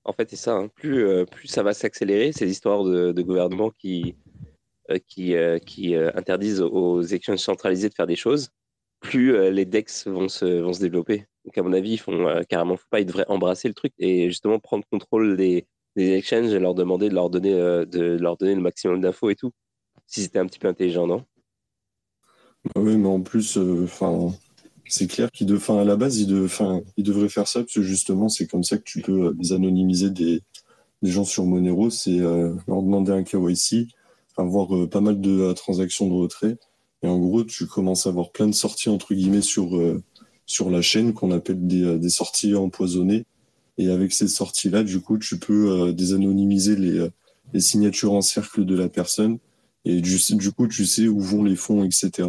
en 0.04 0.12
fait, 0.12 0.30
c'est 0.30 0.36
ça. 0.36 0.56
Hein. 0.56 0.68
Plus, 0.68 1.24
plus 1.26 1.48
ça 1.48 1.62
va 1.62 1.74
s'accélérer, 1.74 2.32
ces 2.32 2.50
histoires 2.50 2.84
de, 2.84 3.12
de 3.12 3.22
gouvernement 3.22 3.70
qui, 3.70 4.16
qui, 5.06 5.34
qui 5.66 5.94
interdisent 5.94 6.60
aux 6.60 7.02
exchanges 7.02 7.38
centralisés 7.38 7.88
de 7.88 7.94
faire 7.94 8.06
des 8.06 8.16
choses, 8.16 8.50
plus 9.00 9.50
les 9.50 9.64
DEX 9.64 10.06
vont 10.08 10.28
se, 10.28 10.80
développer. 10.80 11.26
Donc, 11.44 11.58
à 11.58 11.62
mon 11.62 11.72
avis, 11.72 11.92
ils 11.92 11.98
font 11.98 12.28
euh, 12.28 12.42
carrément 12.48 12.78
pas, 12.90 13.00
ils 13.00 13.06
devraient 13.06 13.26
embrasser 13.28 13.68
le 13.68 13.74
truc 13.74 13.92
et 13.98 14.28
justement 14.28 14.58
prendre 14.60 14.84
contrôle 14.90 15.36
des, 15.36 15.66
des 15.96 16.12
exchanges 16.12 16.52
et 16.52 16.58
leur 16.58 16.74
demander 16.74 17.08
de 17.08 17.14
leur 17.14 17.30
donner, 17.30 17.54
euh, 17.54 17.84
de 17.84 18.16
leur 18.16 18.36
donner 18.36 18.54
le 18.54 18.60
maximum 18.60 19.00
d'infos 19.00 19.30
et 19.30 19.34
tout. 19.34 19.52
Si 20.06 20.22
c'était 20.22 20.38
un 20.38 20.46
petit 20.46 20.58
peu 20.58 20.68
intelligent, 20.68 21.06
non? 21.06 21.24
Bah 22.64 22.80
Oui, 22.80 22.96
mais 22.96 23.08
en 23.08 23.20
plus, 23.20 23.56
euh, 23.58 23.84
enfin. 23.84 24.32
C'est 24.92 25.06
clair 25.06 25.30
qu'ils 25.30 25.46
de, 25.46 25.58
à 25.70 25.84
la 25.84 25.96
base, 25.96 26.18
ils, 26.18 26.26
de, 26.26 26.48
devraient 26.98 27.28
faire 27.28 27.48
ça 27.48 27.60
parce 27.60 27.72
que 27.72 27.82
justement, 27.82 28.28
c'est 28.28 28.46
comme 28.46 28.64
ça 28.64 28.76
que 28.76 28.84
tu 28.84 29.00
peux 29.00 29.34
désanonymiser 29.34 30.10
des, 30.10 30.42
des 31.02 31.10
gens 31.10 31.24
sur 31.24 31.44
Monero, 31.46 31.90
c'est 31.90 32.18
leur 32.18 32.82
demander 32.82 33.12
un 33.12 33.22
KYC, 33.22 33.88
avoir 34.36 34.88
pas 34.88 35.00
mal 35.00 35.20
de 35.20 35.52
transactions 35.52 36.08
de 36.08 36.14
retrait. 36.14 36.58
Et 37.02 37.08
en 37.08 37.18
gros, 37.18 37.42
tu 37.42 37.66
commences 37.66 38.06
à 38.06 38.10
avoir 38.10 38.30
plein 38.30 38.46
de 38.46 38.54
sorties 38.54 38.88
entre 38.88 39.14
guillemets 39.14 39.42
sur, 39.42 39.76
sur 40.46 40.70
la 40.70 40.82
chaîne 40.82 41.12
qu'on 41.12 41.30
appelle 41.30 41.66
des, 41.66 41.82
euh, 41.82 41.98
des, 41.98 42.10
sorties 42.10 42.54
empoisonnées. 42.54 43.24
Et 43.78 43.90
avec 43.90 44.12
ces 44.12 44.28
sorties-là, 44.28 44.82
du 44.84 45.00
coup, 45.00 45.18
tu 45.18 45.38
peux 45.38 45.70
euh, 45.70 45.92
désanonymiser 45.92 46.76
les, 46.76 46.98
euh, 46.98 47.10
les, 47.52 47.60
signatures 47.60 48.12
en 48.12 48.20
cercle 48.20 48.64
de 48.64 48.76
la 48.76 48.88
personne. 48.88 49.38
Et 49.84 50.00
du, 50.00 50.18
coup, 50.52 50.68
tu 50.68 50.84
sais 50.84 51.08
où 51.08 51.20
vont 51.20 51.42
les 51.42 51.56
fonds, 51.56 51.84
etc. 51.84 52.28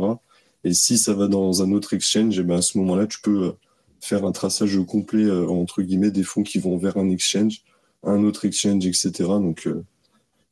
Et 0.63 0.73
si 0.73 0.97
ça 0.97 1.13
va 1.13 1.27
dans 1.27 1.61
un 1.61 1.71
autre 1.71 1.93
exchange, 1.93 2.37
et 2.37 2.41
eh 2.41 2.43
ben 2.43 2.57
à 2.57 2.61
ce 2.61 2.77
moment-là, 2.77 3.07
tu 3.07 3.19
peux 3.21 3.53
faire 3.99 4.25
un 4.25 4.31
traçage 4.31 4.77
complet, 4.85 5.29
entre 5.31 5.81
guillemets, 5.81 6.11
des 6.11 6.23
fonds 6.23 6.43
qui 6.43 6.59
vont 6.59 6.77
vers 6.77 6.97
un 6.97 7.09
exchange, 7.09 7.63
un 8.03 8.23
autre 8.23 8.45
exchange, 8.45 8.85
etc. 8.85 9.11
Donc, 9.27 9.67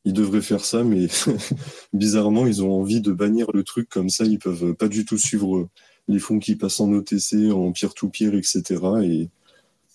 ils 0.04 0.12
devraient 0.12 0.42
faire 0.42 0.64
ça, 0.64 0.82
mais 0.82 1.06
bizarrement, 1.92 2.46
ils 2.46 2.62
ont 2.62 2.72
envie 2.72 3.00
de 3.00 3.12
bannir 3.12 3.46
le 3.52 3.62
truc 3.62 3.88
comme 3.88 4.10
ça. 4.10 4.24
Ils 4.24 4.38
peuvent 4.38 4.74
pas 4.74 4.88
du 4.88 5.04
tout 5.04 5.18
suivre 5.18 5.68
les 6.08 6.18
fonds 6.18 6.38
qui 6.38 6.56
passent 6.56 6.80
en 6.80 6.90
OTC, 6.92 7.52
en 7.52 7.72
peer-to-peer, 7.72 8.34
etc. 8.34 8.62
Et 9.02 9.28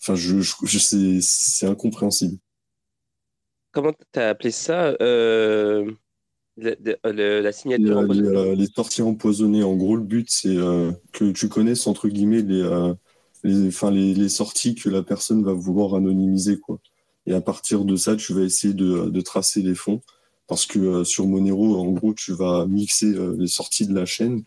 enfin, 0.02 0.16
je, 0.16 0.40
je, 0.40 1.20
c'est 1.22 1.68
incompréhensible. 1.68 2.38
Comment 3.72 3.94
tu 3.94 4.20
as 4.20 4.30
appelé 4.30 4.52
ça? 4.52 4.96
Euh, 5.02 5.92
la, 6.58 7.52
signature 7.52 8.02
les, 8.02 8.56
les, 8.56 8.68
sorties 8.68 9.02
empoisonnées. 9.02 9.64
En 9.64 9.76
gros, 9.76 9.96
le 9.96 10.04
but, 10.04 10.28
c'est 10.30 10.56
euh, 10.56 10.92
que 11.14 11.32
tu 11.32 11.50
connaisses, 11.50 11.88
entre 11.88 12.08
guillemets, 12.08 12.42
les, 12.42 12.62
euh, 12.62 12.94
les, 13.44 13.68
enfin, 13.68 13.92
les, 13.92 14.14
les, 14.14 14.30
sorties 14.30 14.76
que 14.76 14.90
la 14.90 15.04
personne 15.04 15.44
va 15.44 15.54
vouloir 15.54 15.96
anonymiser. 15.96 16.58
Quoi. 16.60 16.80
Et 17.26 17.34
à 17.34 17.42
partir 17.42 17.86
de 17.86 17.96
ça, 17.96 18.16
tu 18.16 18.34
vas 18.34 18.42
essayer 18.42 18.74
de, 18.74 19.10
de 19.10 19.22
tracer 19.22 19.62
les 19.62 19.76
fonds. 19.76 20.02
Parce 20.48 20.66
que 20.66 21.04
sur 21.04 21.28
Monero, 21.28 21.78
en 21.78 21.92
gros, 21.92 22.14
tu 22.14 22.32
vas 22.32 22.66
mixer 22.68 23.14
les 23.38 23.48
sorties 23.48 23.86
de 23.86 23.94
la 23.94 24.06
chaîne 24.06 24.44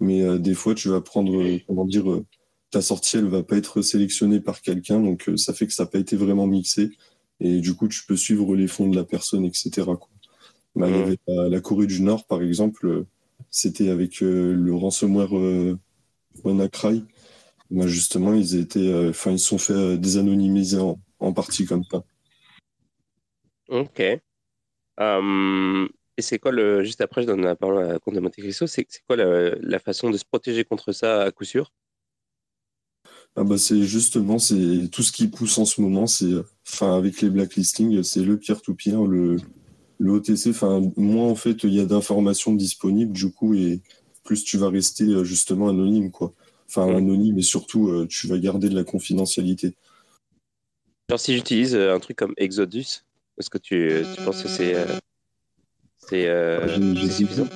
mais 0.00 0.22
euh, 0.22 0.38
des 0.38 0.54
fois, 0.54 0.74
tu 0.74 0.88
vas 0.88 1.00
prendre, 1.00 1.40
euh, 1.40 1.58
comment 1.66 1.84
dire, 1.84 2.10
euh, 2.10 2.24
ta 2.70 2.82
sortie, 2.82 3.16
elle 3.16 3.26
va 3.26 3.42
pas 3.42 3.56
être 3.56 3.82
sélectionnée 3.82 4.40
par 4.40 4.60
quelqu'un, 4.60 5.00
donc 5.00 5.30
ça 5.36 5.54
fait 5.54 5.66
que 5.66 5.72
ça 5.72 5.84
n'a 5.84 5.90
pas 5.90 5.98
été 5.98 6.16
vraiment 6.16 6.46
mixé. 6.46 6.90
Et 7.40 7.60
du 7.60 7.74
coup, 7.74 7.88
tu 7.88 8.04
peux 8.06 8.16
suivre 8.16 8.56
les 8.56 8.66
fonds 8.66 8.88
de 8.88 8.96
la 8.96 9.04
personne, 9.04 9.44
etc. 9.44 9.70
Quoi. 9.84 10.08
Bah, 10.76 10.88
la, 11.26 11.60
Corée 11.60 11.86
du 11.86 12.02
Nord, 12.02 12.26
par 12.26 12.42
exemple, 12.42 13.04
c'était 13.50 13.90
avec 13.90 14.20
le 14.20 14.74
ransomware 14.74 15.32
WannaCry. 16.42 17.04
Bah, 17.70 17.86
justement, 17.86 18.34
ils 18.34 18.56
étaient, 18.56 19.08
enfin, 19.08 19.32
ils 19.32 19.38
sont 19.38 19.58
fait 19.58 19.98
désanonymiser 19.98 20.78
en, 20.78 20.98
en, 21.20 21.32
partie 21.32 21.64
comme 21.64 21.84
ça. 21.84 22.04
Ok. 23.68 24.02
Um, 24.98 25.88
et 26.16 26.22
c'est 26.22 26.38
quoi 26.38 26.52
le. 26.52 26.84
Juste 26.84 27.00
après, 27.00 27.22
je 27.22 27.26
donne 27.26 27.42
la 27.42 27.56
parole 27.56 27.90
à 27.90 27.98
Comte 27.98 28.14
de 28.14 28.20
Monte 28.20 28.36
Cristo. 28.36 28.66
C'est 28.66 28.86
quoi 29.06 29.16
la, 29.16 29.78
façon 29.78 30.10
de 30.10 30.16
se 30.16 30.24
protéger 30.24 30.64
contre 30.64 30.92
ça 30.92 31.22
à 31.22 31.30
coup 31.30 31.44
sûr? 31.44 31.72
Ah 33.36 33.42
bah 33.42 33.58
c'est 33.58 33.82
justement 33.82 34.38
c'est 34.38 34.88
tout 34.92 35.02
ce 35.02 35.10
qui 35.10 35.26
pousse 35.26 35.58
en 35.58 35.64
ce 35.64 35.80
moment 35.80 36.06
c'est 36.06 36.30
enfin 36.68 36.96
avec 36.96 37.20
les 37.20 37.30
blacklistings 37.30 38.04
c'est 38.04 38.22
le 38.22 38.38
peer 38.38 38.62
to 38.62 38.74
peer 38.74 39.04
le 39.08 39.38
le 39.98 40.12
OTC 40.12 40.48
enfin 40.48 40.82
moins 40.96 41.28
en 41.28 41.34
fait 41.34 41.64
il 41.64 41.74
y 41.74 41.80
a 41.80 41.84
d'informations 41.84 42.54
disponibles 42.54 43.12
du 43.12 43.30
coup 43.30 43.54
et 43.54 43.80
plus 44.24 44.44
tu 44.44 44.58
vas 44.58 44.68
rester 44.68 45.04
euh, 45.04 45.24
justement 45.24 45.68
anonyme 45.68 46.10
quoi 46.10 46.32
enfin 46.68 46.86
mmh. 46.86 46.96
anonyme 46.96 47.38
et 47.38 47.42
surtout 47.42 47.88
euh, 47.88 48.06
tu 48.08 48.26
vas 48.26 48.38
garder 48.38 48.68
de 48.68 48.74
la 48.74 48.84
confidentialité 48.84 49.74
genre 51.08 51.20
si 51.20 51.34
j'utilise 51.34 51.74
euh, 51.74 51.94
un 51.94 52.00
truc 52.00 52.16
comme 52.16 52.34
Exodus 52.36 53.04
est-ce 53.38 53.50
que 53.50 53.58
tu, 53.58 54.02
tu 54.16 54.22
penses 54.22 54.42
que 54.42 54.48
c'est 54.48 54.74
c'est 56.08 56.28
suffisant? 57.10 57.48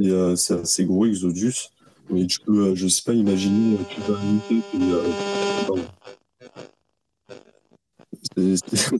Euh, 0.00 0.36
c'est 0.36 0.54
assez 0.54 0.84
gros, 0.84 1.06
Exodus. 1.06 1.70
Mais 2.10 2.26
tu 2.26 2.40
peux, 2.40 2.74
je 2.74 2.88
sais 2.88 3.02
pas, 3.04 3.14
imaginer, 3.14 3.78
tu 3.88 4.00
vas 4.00 4.18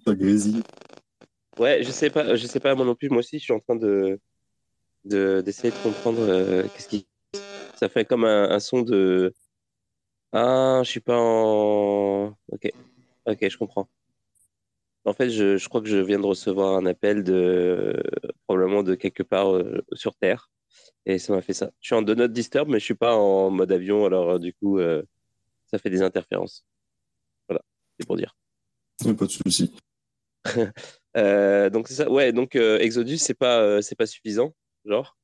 ça 0.05 0.15
grésille. 0.15 0.63
Ouais, 1.59 1.83
je 1.83 1.91
sais 1.91 2.11
pas, 2.11 2.35
je 2.35 2.47
sais 2.47 2.61
pas 2.61 2.75
moi 2.75 2.87
non 2.87 2.95
plus. 2.95 3.09
Moi 3.09 3.19
aussi, 3.19 3.39
je 3.39 3.45
suis 3.45 3.53
en 3.53 3.61
train 3.61 3.77
de 3.77 4.19
d'essayer 5.05 5.71
de, 5.71 5.83
comprendre 5.83 6.21
euh, 6.21 6.63
qu'est-ce 6.63 6.89
qui. 6.89 7.07
Ça 7.77 7.89
fait 7.89 8.05
comme 8.05 8.25
un, 8.25 8.59
son 8.61 8.83
de. 8.83 9.35
Ah, 10.33 10.81
je 10.85 10.91
suis 10.91 11.01
pas 11.01 11.19
en. 11.19 12.37
Ok, 12.51 12.71
ok, 13.27 13.49
je 13.49 13.59
comprends. 13.59 13.89
En 15.05 15.13
fait, 15.13 15.31
je, 15.31 15.57
je, 15.57 15.69
crois 15.69 15.83
que 15.83 15.89
je 15.89 15.97
viens 15.97 16.21
de 16.21 16.27
recevoir 16.27 16.77
un 16.77 16.87
appel 16.87 17.25
de 17.25 18.01
probablement 18.47 18.85
de 18.85 18.95
quelque 18.95 19.25
part 19.25 19.53
euh, 19.53 19.85
sur 19.95 20.15
Terre, 20.15 20.49
et 21.07 21.19
ça 21.19 21.35
m'a 21.35 21.43
fait 21.43 21.55
ça. 21.55 21.71
Je 21.81 21.89
suis 21.89 21.95
en 21.97 22.03
do 22.03 22.15
not 22.15 22.29
disturb, 22.29 22.69
mais 22.69 22.79
je 22.79 22.85
suis 22.85 22.95
pas 22.95 23.17
en 23.17 23.51
mode 23.51 23.73
avion, 23.73 24.07
alors 24.07 24.31
euh, 24.31 24.39
du 24.39 24.55
coup, 24.55 24.79
ça 25.67 25.79
fait 25.79 25.91
des 25.91 26.03
interférences. 26.03 26.65
Voilà, 27.49 27.63
c'est 27.99 28.07
pour 28.07 28.17
dire. 28.17 28.37
pas 29.03 29.13
de 29.13 29.31
souci. 29.31 29.75
Euh, 31.17 31.71
donc 31.71 31.89
c'est 31.89 31.95
ça. 31.95 32.11
Ouais, 32.11 32.33
donc 32.33 32.57
euh, 32.57 32.79
Exodus, 32.79 33.19
c'est 33.19 33.35
pas, 33.35 33.61
euh, 33.61 33.81
c'est 33.81 33.95
pas 33.95 34.07
suffisant, 34.07 34.55
genre. 34.85 35.17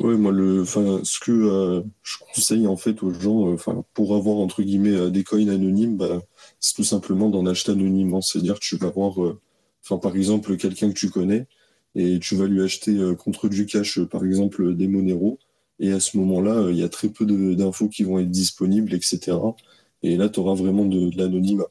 Ouais, 0.00 0.16
moi 0.16 0.32
le, 0.32 0.64
ce 0.64 1.20
que 1.20 1.84
je 2.02 2.16
conseille 2.32 2.66
en 2.66 2.78
fait 2.78 3.02
aux 3.02 3.12
gens, 3.12 3.52
enfin, 3.52 3.84
pour 3.92 4.16
avoir 4.16 4.38
entre 4.38 4.62
guillemets 4.62 5.10
des 5.10 5.22
coins 5.22 5.48
anonymes, 5.48 5.98
bah, 5.98 6.22
c'est 6.60 6.74
tout 6.74 6.84
simplement 6.84 7.28
d'en 7.28 7.44
acheter 7.44 7.72
anonymement. 7.72 8.22
C'est-à-dire 8.22 8.58
tu 8.58 8.76
vas 8.76 8.86
avoir, 8.86 9.18
enfin, 9.84 9.98
par 9.98 10.16
exemple, 10.16 10.56
quelqu'un 10.56 10.88
que 10.88 10.98
tu 10.98 11.10
connais 11.10 11.46
et 11.94 12.18
tu 12.20 12.36
vas 12.36 12.46
lui 12.46 12.62
acheter 12.62 12.98
contre 13.18 13.48
du 13.50 13.66
cash, 13.66 14.00
par 14.04 14.24
exemple, 14.24 14.74
des 14.74 14.88
Monero. 14.88 15.38
Et 15.78 15.92
à 15.92 16.00
ce 16.00 16.16
moment-là, 16.16 16.70
il 16.70 16.78
y 16.78 16.82
a 16.82 16.88
très 16.88 17.08
peu 17.10 17.26
d'infos 17.26 17.88
qui 17.90 18.02
vont 18.02 18.18
être 18.18 18.30
disponibles, 18.30 18.94
etc. 18.94 19.36
Et 20.02 20.16
là, 20.16 20.30
tu 20.30 20.40
auras 20.40 20.54
vraiment 20.54 20.86
de, 20.86 21.10
de 21.10 21.18
l'anonymat. 21.18 21.68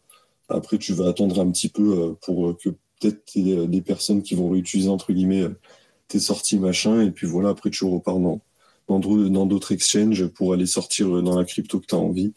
Après, 0.47 0.77
tu 0.77 0.93
vas 0.93 1.07
attendre 1.07 1.39
un 1.41 1.49
petit 1.49 1.69
peu 1.69 2.15
pour 2.21 2.55
que 2.55 2.69
peut-être 2.99 3.23
euh, 3.37 3.67
des 3.67 3.81
personnes 3.81 4.21
qui 4.21 4.35
vont 4.35 4.49
réutiliser 4.49 4.89
entre 4.89 5.13
guillemets 5.13 5.43
euh, 5.43 5.59
tes 6.07 6.19
sorties 6.19 6.59
machin 6.59 7.01
et 7.01 7.11
puis 7.11 7.27
voilà 7.27 7.49
après 7.49 7.69
tu 7.69 7.85
repars 7.85 8.19
dans 8.19 8.41
dans 8.87 9.45
d'autres 9.47 9.71
exchanges 9.71 10.27
pour 10.27 10.53
aller 10.53 10.67
sortir 10.67 11.17
euh, 11.17 11.21
dans 11.23 11.37
la 11.37 11.45
crypto 11.45 11.79
que 11.79 11.87
tu 11.87 11.95
as 11.95 11.99
envie. 11.99 12.33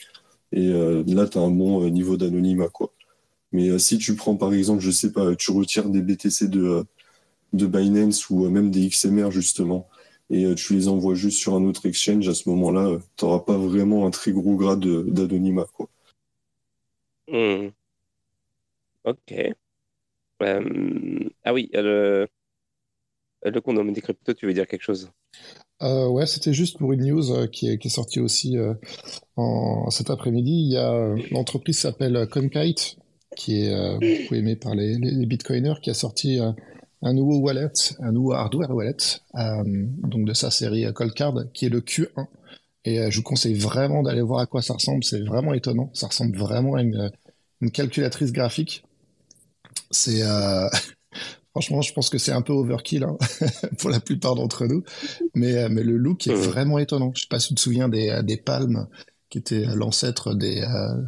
Et 0.52 0.68
là 0.68 1.28
tu 1.28 1.36
as 1.36 1.42
un 1.42 1.50
bon 1.50 1.86
niveau 1.90 2.16
d'anonymat 2.16 2.68
quoi. 2.68 2.94
Mais 3.52 3.78
si 3.78 3.98
tu 3.98 4.16
prends 4.16 4.36
par 4.36 4.54
exemple 4.54 4.80
je 4.80 4.90
sais 4.90 5.12
pas 5.12 5.36
tu 5.36 5.50
retires 5.50 5.90
des 5.90 6.00
BTC 6.00 6.48
de 6.48 6.86
de 7.52 7.66
Binance 7.66 8.30
ou 8.30 8.48
même 8.48 8.70
des 8.70 8.88
XMR 8.88 9.30
justement 9.30 9.88
et 10.30 10.54
tu 10.54 10.74
les 10.74 10.88
envoies 10.88 11.14
juste 11.14 11.38
sur 11.38 11.54
un 11.54 11.64
autre 11.64 11.84
exchange 11.86 12.28
à 12.28 12.34
ce 12.34 12.48
moment-là 12.48 12.98
tu 13.16 13.24
n'auras 13.26 13.40
pas 13.40 13.58
vraiment 13.58 14.06
un 14.06 14.10
très 14.10 14.32
gros 14.32 14.56
grade 14.56 14.80
d'anonymat 14.80 15.66
quoi. 15.74 15.88
Hmm. 17.30 17.68
ok 19.04 19.54
ah 20.40 21.52
oui, 21.52 21.70
le, 21.72 22.26
le 23.44 23.60
compte 23.60 23.92
des 23.92 24.00
crypto, 24.00 24.34
tu 24.34 24.46
veux 24.46 24.54
dire 24.54 24.66
quelque 24.66 24.82
chose? 24.82 25.10
Euh, 25.82 26.08
ouais, 26.08 26.26
c'était 26.26 26.52
juste 26.52 26.78
pour 26.78 26.92
une 26.92 27.06
news 27.06 27.30
euh, 27.32 27.46
qui, 27.46 27.68
est, 27.68 27.78
qui 27.78 27.88
sortie 27.88 28.20
aussi 28.20 28.56
en, 29.36 29.90
cet 29.90 30.10
après-midi. 30.10 30.50
Il 30.50 30.72
y 30.72 30.76
a 30.76 31.14
l'entreprise 31.30 31.78
s'appelle 31.78 32.26
Concite, 32.30 32.96
qui 33.36 33.62
est 33.62 33.94
beaucoup 33.94 34.34
aimée 34.34 34.56
par 34.56 34.74
les, 34.74 34.94
les, 34.98 35.26
bitcoiners, 35.26 35.80
qui 35.82 35.90
a 35.90 35.94
sorti 35.94 36.40
un 37.02 37.12
nouveau 37.12 37.38
wallet, 37.38 37.72
un 38.00 38.12
nouveau 38.12 38.32
hardware 38.32 38.70
wallet, 38.70 38.96
donc 39.34 40.26
de 40.26 40.32
sa 40.32 40.50
série 40.50 40.92
Coldcard, 40.92 41.34
qui 41.52 41.66
est 41.66 41.70
le 41.70 41.80
Q1. 41.80 42.26
Et 42.84 43.10
je 43.10 43.16
vous 43.16 43.22
conseille 43.22 43.54
vraiment 43.54 44.02
d'aller 44.02 44.22
voir 44.22 44.40
à 44.40 44.46
quoi 44.46 44.62
ça 44.62 44.74
ressemble. 44.74 45.04
C'est 45.04 45.20
vraiment 45.20 45.52
étonnant. 45.52 45.90
Ça 45.94 46.06
ressemble 46.06 46.36
vraiment 46.36 46.74
à 46.74 46.82
une, 46.82 47.10
une 47.60 47.70
calculatrice 47.70 48.32
graphique. 48.32 48.84
C'est 49.90 50.22
euh... 50.22 50.68
franchement, 51.58 51.82
je 51.82 51.92
pense 51.92 52.08
que 52.08 52.18
c'est 52.18 52.32
un 52.32 52.42
peu 52.42 52.52
overkill 52.52 53.04
hein, 53.04 53.16
pour 53.78 53.90
la 53.90 54.00
plupart 54.00 54.34
d'entre 54.34 54.66
nous, 54.66 54.84
mais, 55.34 55.56
euh, 55.56 55.68
mais 55.70 55.82
le 55.82 55.96
look 55.96 56.26
est 56.26 56.34
vraiment 56.34 56.78
étonnant. 56.78 57.12
Je 57.14 57.22
sais 57.22 57.28
pas 57.28 57.40
si 57.40 57.48
tu 57.48 57.54
te 57.54 57.60
souviens 57.60 57.88
des, 57.88 58.10
euh, 58.10 58.22
des 58.22 58.36
palmes 58.36 58.86
qui 59.28 59.38
étaient 59.38 59.64
l'ancêtre 59.74 60.34
des, 60.34 60.62
euh, 60.62 61.02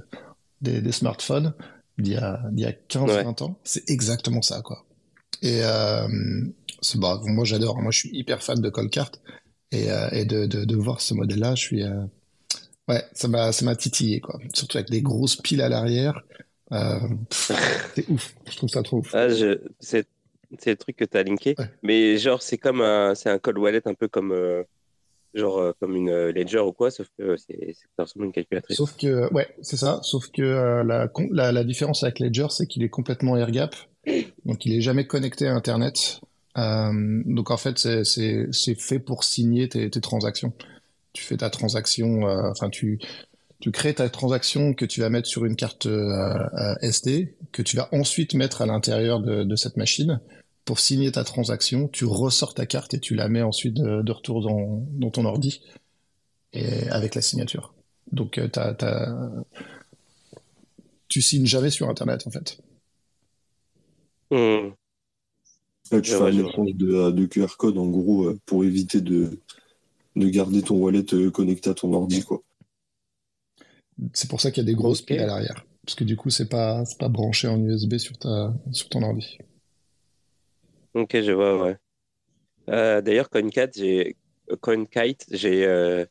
des, 0.60 0.80
des, 0.80 0.92
smartphones 0.92 1.54
d'il 1.98 2.14
y 2.14 2.16
a, 2.16 2.42
y 2.56 2.64
a 2.64 2.72
15-20 2.72 3.42
ans. 3.44 3.58
C'est 3.64 3.88
exactement 3.88 4.42
ça, 4.42 4.60
quoi. 4.62 4.84
Et 5.42 5.60
euh, 5.62 6.08
bah, 6.96 7.20
moi, 7.24 7.44
j'adore. 7.44 7.80
Moi, 7.80 7.90
je 7.90 7.98
suis 7.98 8.10
hyper 8.12 8.42
fan 8.42 8.60
de 8.60 8.68
Colcart 8.68 9.12
et, 9.70 9.90
euh, 9.90 10.08
et 10.10 10.24
de, 10.24 10.46
de, 10.46 10.64
de, 10.64 10.76
voir 10.76 11.00
ce 11.00 11.14
modèle-là, 11.14 11.54
je 11.54 11.62
suis 11.62 11.84
ouais, 12.88 13.04
ça 13.14 13.28
m'a 13.28 13.52
ça 13.52 13.64
m'a 13.64 13.76
titillé, 13.76 14.20
quoi. 14.20 14.38
Surtout 14.52 14.78
avec 14.78 14.90
des 14.90 15.00
grosses 15.00 15.36
piles 15.36 15.62
à 15.62 15.68
l'arrière. 15.68 16.22
Euh, 16.72 17.00
c'est 17.30 18.08
ouf, 18.08 18.34
je 18.48 18.56
trouve 18.56 18.68
ça 18.68 18.82
trop 18.82 18.98
ouf. 18.98 19.14
Ah, 19.14 19.28
c'est, 19.80 20.06
le 20.66 20.76
truc 20.76 20.96
que 20.96 21.04
tu 21.04 21.16
as 21.16 21.22
linké. 21.22 21.56
Mais 21.82 22.16
genre, 22.16 22.42
c'est 22.42 22.58
comme 22.58 22.80
un, 22.80 23.14
c'est 23.14 23.30
un 23.30 23.38
cold 23.38 23.58
wallet 23.58 23.82
un 23.86 23.94
peu 23.94 24.08
comme, 24.08 24.32
euh, 24.32 24.62
genre, 25.34 25.58
euh, 25.58 25.72
comme 25.80 25.96
une 25.96 26.28
ledger 26.28 26.60
ou 26.60 26.72
quoi, 26.72 26.90
sauf 26.90 27.08
que 27.18 27.36
c'est, 27.36 27.74
ça 27.96 28.04
ressemble 28.04 28.24
à 28.24 28.26
une 28.26 28.32
calculatrice. 28.32 28.76
Sauf 28.76 28.96
que, 28.96 29.32
ouais, 29.32 29.48
c'est 29.62 29.76
ça. 29.76 30.00
Sauf 30.02 30.30
que 30.30 30.42
la, 30.42 31.08
la, 31.30 31.52
la, 31.52 31.64
différence 31.64 32.02
avec 32.02 32.20
Ledger, 32.20 32.46
c'est 32.50 32.66
qu'il 32.66 32.82
est 32.82 32.88
complètement 32.88 33.36
air 33.36 33.50
gap. 33.50 33.74
Donc, 34.44 34.64
il 34.64 34.74
est 34.74 34.80
jamais 34.80 35.06
connecté 35.06 35.46
à 35.46 35.54
Internet. 35.54 36.20
donc, 36.56 37.50
en 37.50 37.56
fait, 37.56 37.78
c'est, 37.78 38.04
c'est, 38.04 38.46
c'est 38.52 38.80
fait 38.80 38.98
pour 38.98 39.24
signer 39.24 39.68
tes, 39.68 39.90
tes 39.90 40.00
transactions. 40.00 40.52
Tu 41.12 41.24
fais 41.24 41.38
ta 41.38 41.50
transaction, 41.50 42.22
enfin, 42.22 42.70
tu, 42.70 43.00
tu 43.60 43.70
crées 43.70 43.94
ta 43.94 44.08
transaction 44.08 44.72
que 44.72 44.86
tu 44.86 45.00
vas 45.00 45.10
mettre 45.10 45.28
sur 45.28 45.44
une 45.44 45.54
carte 45.54 45.86
euh, 45.86 46.34
euh 46.54 46.74
SD, 46.80 47.34
que 47.52 47.62
tu 47.62 47.76
vas 47.76 47.88
ensuite 47.92 48.34
mettre 48.34 48.62
à 48.62 48.66
l'intérieur 48.66 49.20
de, 49.20 49.44
de, 49.44 49.56
cette 49.56 49.76
machine 49.76 50.20
pour 50.64 50.80
signer 50.80 51.12
ta 51.12 51.24
transaction. 51.24 51.88
Tu 51.88 52.06
ressors 52.06 52.54
ta 52.54 52.64
carte 52.64 52.94
et 52.94 53.00
tu 53.00 53.14
la 53.14 53.28
mets 53.28 53.42
ensuite 53.42 53.74
de, 53.74 54.12
retour 54.12 54.40
dans, 54.40 54.82
dans, 54.92 55.10
ton 55.10 55.26
ordi 55.26 55.62
et 56.54 56.88
avec 56.88 57.14
la 57.14 57.20
signature. 57.20 57.74
Donc, 58.12 58.38
euh, 58.38 58.48
tu 61.08 61.20
signes 61.20 61.46
jamais 61.46 61.70
sur 61.70 61.88
Internet 61.88 62.26
en 62.26 62.30
fait. 62.30 62.60
Mmh. 64.30 64.70
Là, 65.92 66.00
tu 66.00 66.12
fais 66.12 66.22
un 66.22 66.28
échange 66.28 66.74
de, 66.74 67.10
de, 67.10 67.26
QR 67.26 67.56
code 67.58 67.76
en 67.76 67.86
gros 67.86 68.26
euh, 68.26 68.38
pour 68.46 68.64
éviter 68.64 69.00
de, 69.00 69.40
de 70.16 70.28
garder 70.28 70.62
ton 70.62 70.76
wallet 70.76 71.04
connecté 71.32 71.68
à 71.68 71.74
ton 71.74 71.92
ordi 71.92 72.24
quoi. 72.24 72.42
C'est 74.12 74.28
pour 74.28 74.40
ça 74.40 74.50
qu'il 74.50 74.62
y 74.62 74.66
a 74.66 74.70
des 74.70 74.76
grosses 74.76 75.02
piles 75.02 75.20
à 75.20 75.26
l'arrière. 75.26 75.64
Parce 75.84 75.94
que 75.94 76.04
du 76.04 76.16
coup, 76.16 76.30
c'est 76.30 76.48
pas, 76.48 76.84
pas 76.98 77.08
branché 77.08 77.48
en 77.48 77.60
USB 77.60 77.96
sur, 77.96 78.16
ta, 78.18 78.54
sur 78.72 78.88
ton 78.88 79.02
ordi. 79.02 79.38
Ok, 80.94 81.20
je 81.20 81.32
vois, 81.32 81.62
ouais. 81.62 81.76
Euh, 82.68 83.00
D'ailleurs, 83.00 83.30
CoinKite, 83.30 83.74
j'ai 83.76 85.66
euh, 85.66 86.04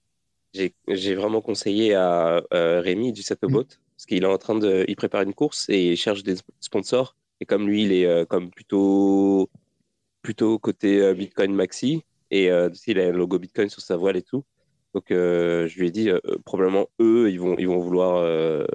j'ai 0.88 1.16
vraiment 1.16 1.42
conseillé 1.42 1.94
à 1.94 2.42
euh, 2.54 2.82
Rémi 2.82 3.14
du 3.14 3.22
Satobot, 3.22 3.64
mm. 3.64 3.68
parce 3.96 4.06
qu'il 4.08 4.24
est 4.24 4.28
en 4.28 4.38
train 4.38 4.56
de, 4.56 4.86
il 4.88 4.96
prépare 4.96 5.22
une 5.22 5.34
course 5.34 5.70
et 5.70 5.92
il 5.92 5.98
cherche 5.98 6.24
des 6.24 6.36
sponsors. 6.60 7.16
Et 7.42 7.46
comme 7.46 7.68
lui, 7.68 7.84
il 7.84 7.94
est 7.94 8.06
euh, 8.06 8.26
comme 8.26 8.50
plutôt 8.50 9.50
plutôt 10.22 10.60
côté 10.60 11.14
Bitcoin 11.14 11.54
Maxi 11.54 12.04
et 12.30 12.48
il 12.48 13.00
a 13.00 13.04
un 13.06 13.12
logo 13.12 13.40
Bitcoin 13.40 13.70
sur 13.70 13.82
sa 13.82 13.96
voile 13.96 14.18
et 14.18 14.22
tout. 14.22 14.44
Donc, 14.94 15.12
euh, 15.12 15.68
je 15.68 15.80
lui 15.80 15.88
ai 15.88 15.92
dit, 15.92 16.10
euh, 16.10 16.20
probablement 16.46 16.88
eux, 17.00 17.30
ils 17.32 17.40
vont, 17.40 17.56
ils 17.58 17.68
vont 17.68 17.80
vouloir. 17.80 18.18
Euh, 18.18 18.66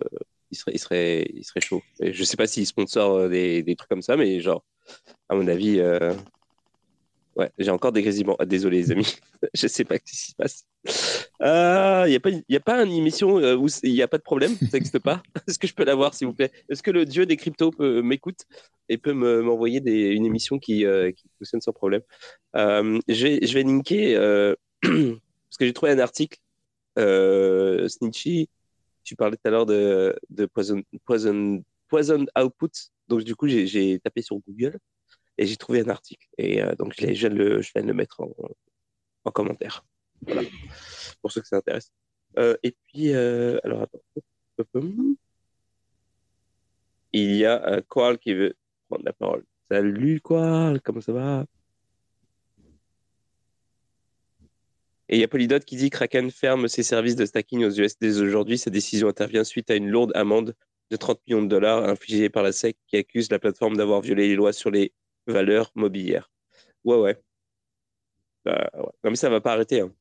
ils 0.51 0.57
seraient, 0.57 0.73
ils 0.75 0.79
seraient, 0.79 1.27
ils 1.35 1.45
seraient 1.45 1.61
chauds. 1.61 1.83
Et 2.01 2.13
je 2.13 2.25
sais 2.25 2.37
pas 2.37 2.47
s'ils 2.47 2.67
sponsorent 2.67 3.29
des, 3.29 3.63
des, 3.63 3.75
trucs 3.75 3.89
comme 3.89 4.03
ça, 4.03 4.17
mais 4.17 4.41
genre, 4.41 4.65
à 5.29 5.35
mon 5.35 5.49
avis, 5.49 5.81
ouais, 7.37 7.51
j'ai 7.59 7.71
encore 7.71 7.91
des 7.91 8.03
grésillements. 8.03 8.37
Ah, 8.39 8.47
désolé, 8.47 8.77
les 8.79 8.93
amis, 8.93 9.17
je 9.55 9.67
sais 9.67 9.85
pas 9.85 9.97
ce 9.97 10.13
qui 10.13 10.17
se 10.17 10.35
passe. 10.37 10.67
Il 11.41 12.11
n'y 12.11 12.15
a, 12.15 12.21
pas, 12.21 12.31
a 12.31 12.61
pas 12.61 12.85
une 12.85 12.93
émission 12.93 13.35
où 13.57 13.67
il 13.83 13.93
n'y 13.93 14.03
a 14.03 14.07
pas 14.07 14.19
de 14.19 14.23
problème? 14.23 14.55
Ça 14.55 14.69
n'existe 14.75 15.01
pas? 15.01 15.25
Est-ce 15.49 15.59
que 15.59 15.67
je 15.67 15.75
peux 15.75 15.85
l'avoir, 15.85 16.15
s'il 16.15 16.29
vous 16.29 16.35
plaît? 16.35 16.53
Est-ce 16.69 16.85
que 16.85 16.93
le 16.93 17.05
dieu 17.05 17.27
des 17.27 17.37
cryptos 17.37 17.73
m'écoute 17.81 18.45
et 18.89 18.99
peut 18.99 19.13
m'envoyer 19.13 19.81
une 20.13 20.27
émission 20.27 20.61
qui, 20.61 20.85
qui, 21.17 21.29
fonctionne 21.39 21.63
sans 21.63 21.73
problème? 21.73 22.03
Je 22.55 23.53
vais 23.53 23.63
linker 23.65 24.55
Parce 25.55 25.59
que 25.59 25.67
j'ai 25.67 25.73
trouvé 25.73 25.93
un 25.93 26.01
article, 26.01 26.41
euh, 26.99 27.87
Snitchy, 27.87 28.49
tu 29.05 29.15
parlais 29.15 29.37
tout 29.37 29.47
à 29.47 29.51
l'heure 29.51 29.67
de, 29.67 30.19
poison, 30.53 30.83
Output. 32.37 32.71
Donc, 33.07 33.23
du 33.23 33.37
coup, 33.37 33.47
j'ai 33.47 34.01
tapé 34.01 34.21
sur 34.21 34.37
Google 34.41 34.81
et 35.39 35.47
j'ai 35.47 35.57
trouvé 35.57 35.83
un 35.83 35.89
article. 35.91 36.27
Et 36.39 36.61
euh, 36.61 36.75
donc, 36.75 36.95
je, 36.99 37.29
le, 37.29 37.61
viens 37.61 37.83
de 37.83 37.87
le 37.87 37.95
mettre 37.95 38.21
en, 38.21 38.33
en 39.27 39.31
commentaire. 39.31 39.87
Voilà. 40.23 40.43
Pour 41.23 41.31
ceux 41.31 41.41
que 41.41 41.47
ça 41.47 41.59
intéresse. 41.59 41.93
Euh, 42.37 42.57
et 42.65 42.75
puis, 42.89 43.15
alors, 43.15 43.83
attends. 43.83 44.01
Il 47.13 47.37
y 47.37 47.47
a 47.47 47.81
Qual 47.89 48.19
qui 48.19 48.35
veut 48.35 48.57
prendre 48.89 49.05
la 49.05 49.13
parole. 49.13 49.45
Salut 49.71 50.21
Qual, 50.21 50.81
comment 50.81 51.01
ça 51.01 51.13
va? 51.13 51.47
Et 55.09 55.17
il 55.17 55.21
y 55.21 55.25
a 55.25 55.29
Polydot 55.29 55.59
qui 55.61 55.77
dit 55.77 55.91
Kraken 55.91 56.31
ferme 56.31 56.67
ses 56.69 56.83
services 56.83 57.17
de 57.17 57.27
stacking 57.27 57.65
aux 57.65 57.71
US 57.71 57.99
dès 57.99 58.21
aujourd'hui. 58.21 58.57
Sa 58.59 58.71
décision 58.71 59.09
intervient 59.09 59.45
suite 59.45 59.71
à 59.71 59.75
une 59.75 59.89
lourde 59.89 60.13
amende 60.15 60.55
de 60.91 60.97
30 60.97 61.21
millions 61.27 61.43
de 61.43 61.49
dollars 61.49 61.85
infligée 61.89 62.31
par 62.31 62.43
la 62.43 62.53
SEC 62.53 62.77
qui 62.87 62.97
accuse 62.97 63.31
la 63.31 63.39
plateforme 63.39 63.77
d'avoir 63.77 64.01
violé 64.01 64.29
les 64.29 64.35
lois 64.35 64.53
sur 64.53 64.71
les 64.71 64.93
valeur 65.27 65.71
mobilière. 65.75 66.31
Ouais, 66.85 66.97
ouais. 66.97 67.19
Bah, 68.45 68.71
ouais. 68.75 68.83
Non, 69.05 69.11
mais 69.11 69.17
ça 69.17 69.31
va 69.31 69.41
pas 69.41 69.53
arrêter. 69.53 69.81
Hein. 69.81 69.93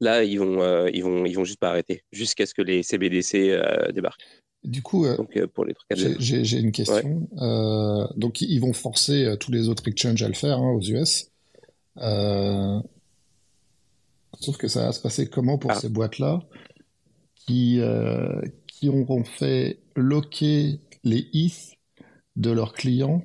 Là, 0.00 0.24
ils 0.24 0.38
vont, 0.38 0.60
euh, 0.62 0.90
ils 0.92 1.02
vont, 1.02 1.24
ils 1.24 1.34
vont 1.34 1.44
juste 1.44 1.60
pas 1.60 1.70
arrêter 1.70 2.02
jusqu'à 2.12 2.44
ce 2.44 2.54
que 2.54 2.62
les 2.62 2.82
CBDC 2.82 3.50
euh, 3.50 3.92
débarquent. 3.92 4.26
Du 4.64 4.82
coup, 4.82 5.06
euh, 5.06 5.16
Donc, 5.16 5.38
pour 5.46 5.64
les 5.64 5.74
trucs 5.74 5.90
à 5.90 5.94
j'ai- 5.94 6.58
une 6.58 6.72
question. 6.72 7.28
Donc, 8.16 8.40
ils 8.42 8.58
vont 8.60 8.72
forcer 8.72 9.36
tous 9.40 9.50
les 9.50 9.68
autres 9.68 9.88
exchanges 9.88 10.22
à 10.22 10.28
le 10.28 10.34
faire 10.34 10.58
hein, 10.58 10.72
aux 10.72 10.80
US. 10.82 11.30
Euh, 14.42 14.44
sauf 14.44 14.56
que 14.56 14.68
ça 14.68 14.86
va 14.86 14.92
se 14.92 15.00
passer 15.00 15.26
comment 15.28 15.58
pour 15.58 15.70
Ah. 15.70 15.74
ces 15.80 15.88
boîtes-là 15.88 16.40
qui, 17.46 17.78
euh, 17.80 18.40
qui 18.66 18.88
auront 18.88 19.24
fait 19.24 19.78
loquer 19.96 20.80
les 21.04 21.28
ETH 21.32 21.76
de 22.36 22.50
leurs 22.50 22.72
clients 22.72 23.22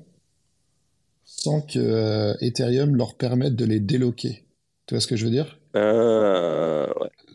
sans 1.24 1.60
que 1.60 1.78
euh, 1.78 2.34
Ethereum 2.40 2.96
leur 2.96 3.14
permette 3.16 3.54
de 3.54 3.64
les 3.64 3.80
déloquer. 3.80 4.44
Tu 4.86 4.94
vois 4.94 5.00
ce 5.00 5.06
que 5.06 5.16
je 5.16 5.24
veux 5.24 5.30
dire? 5.30 5.58
Ouais. 5.74 6.86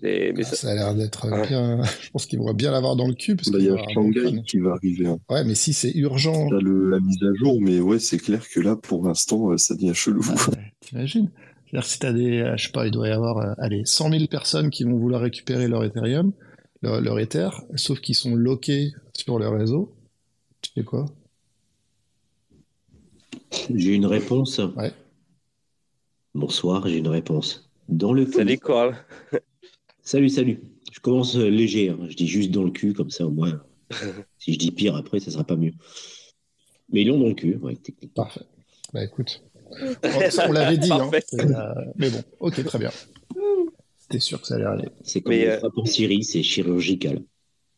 Et- 0.06 0.34
mais 0.34 0.42
Ah, 0.44 0.50
ça- 0.50 0.56
ça 0.58 0.72
a 0.72 0.76
l'air 0.76 0.96
d'être 0.96 1.30
Ouais. 1.32 1.48
bien. 1.48 1.82
Je 2.02 2.10
pense 2.12 2.26
qu'ils 2.26 2.40
vont 2.40 2.54
bien 2.54 2.72
l'avoir 2.72 2.96
dans 2.98 3.08
le 3.08 3.14
cul. 3.14 3.36
Parce 3.38 3.50
Bah, 3.50 3.60
qu'il 3.60 3.68
il 3.68 3.74
y 3.74 3.78
a 3.78 3.94
Shanghai 3.94 4.42
qui 4.46 4.60
va 4.60 4.72
arriver. 4.74 5.08
hein. 5.08 5.18
Ouais, 5.30 5.44
mais 5.46 5.56
si 5.56 5.72
c'est 5.74 5.92
urgent, 5.96 6.50
T'as 6.50 6.60
le- 6.60 6.90
la 6.90 7.00
mise 7.00 7.24
à 7.24 7.34
jour, 7.36 7.62
mais 7.62 7.80
ouais, 7.80 8.00
c'est 8.00 8.18
clair 8.18 8.42
que 8.50 8.60
là, 8.60 8.76
pour 8.76 9.06
l'instant, 9.08 9.52
euh, 9.52 9.58
ça 9.58 9.76
devient 9.76 9.94
chelou. 9.94 10.26
Ah 10.30 10.52
t'imagines? 10.82 11.30
C'est-à-dire 11.74 11.90
si 11.90 12.00
t'as 12.00 12.14
des, 12.14 12.54
je 12.56 12.66
sais 12.66 12.72
pas, 12.72 12.86
il 12.86 12.92
doit 12.92 13.08
y 13.08 13.12
avoir, 13.12 13.38
euh, 13.40 13.54
allez, 13.58 13.82
100 13.84 14.12
000 14.12 14.28
personnes 14.28 14.70
qui 14.70 14.84
vont 14.84 14.96
vouloir 14.96 15.22
récupérer 15.22 15.68
leur 15.68 15.84
Ethereum, 15.84 16.32
leur, 16.84 17.02
leur 17.02 17.20
Ether, 17.20 17.50
sauf 17.78 18.00
qu'ils 18.00 18.14
sont 18.14 18.36
loqués 18.36 18.92
sur 19.18 19.40
le 19.40 19.50
réseau. 19.50 19.92
Tu 20.62 20.72
fais 20.76 20.84
quoi? 20.84 21.06
J'ai 23.74 23.96
une 23.96 24.06
réponse. 24.06 24.60
Ouais. 24.78 24.92
Bonsoir, 26.36 26.88
j'ai 26.88 26.98
une 26.98 27.08
réponse. 27.08 27.72
Dans 27.90 28.14
le 28.14 28.26
cul. 28.26 28.34
Salut, 28.34 28.60
Coral. 28.60 28.96
Salut, 30.04 30.30
salut. 30.30 30.62
Je 30.92 31.00
commence 31.00 31.36
euh, 31.38 31.48
léger. 31.50 31.90
hein. 31.90 31.98
Je 32.10 32.16
dis 32.16 32.28
juste 32.28 32.52
dans 32.52 32.64
le 32.64 32.72
cul, 32.72 32.94
comme 32.94 33.10
ça 33.10 33.26
au 33.26 33.32
moins. 33.32 33.64
si 34.38 34.54
je 34.54 34.60
dis 34.60 34.70
pire 34.70 34.96
après, 34.96 35.20
ça 35.20 35.32
sera 35.32 35.44
pas 35.46 35.56
mieux. 35.56 35.72
Mais 36.92 37.02
ils 37.02 37.08
l'ont 37.08 37.18
dans 37.20 37.30
le 37.30 37.34
cul, 37.34 37.56
ouais, 37.56 37.76
techniquement. 37.78 38.26
Parfait. 38.26 38.42
Bah 38.94 39.04
écoute. 39.04 39.42
On 40.48 40.52
l'avait 40.52 40.78
dit, 40.78 40.92
hein. 40.92 41.10
Euh, 41.34 41.86
mais 41.96 42.10
bon, 42.10 42.24
ok, 42.40 42.64
très 42.64 42.80
bien. 42.80 42.92
C'était 43.98 44.20
sûr 44.20 44.42
que 44.42 44.48
ça 44.48 44.56
allait 44.56 44.66
aller. 44.66 44.90
C'est 45.04 45.22
comme 45.22 45.34
Mais, 45.34 45.48
euh, 45.48 45.70
en 45.76 45.86
Syrie, 45.86 46.24
c'est 46.24 46.44
chirurgical. 46.44 47.22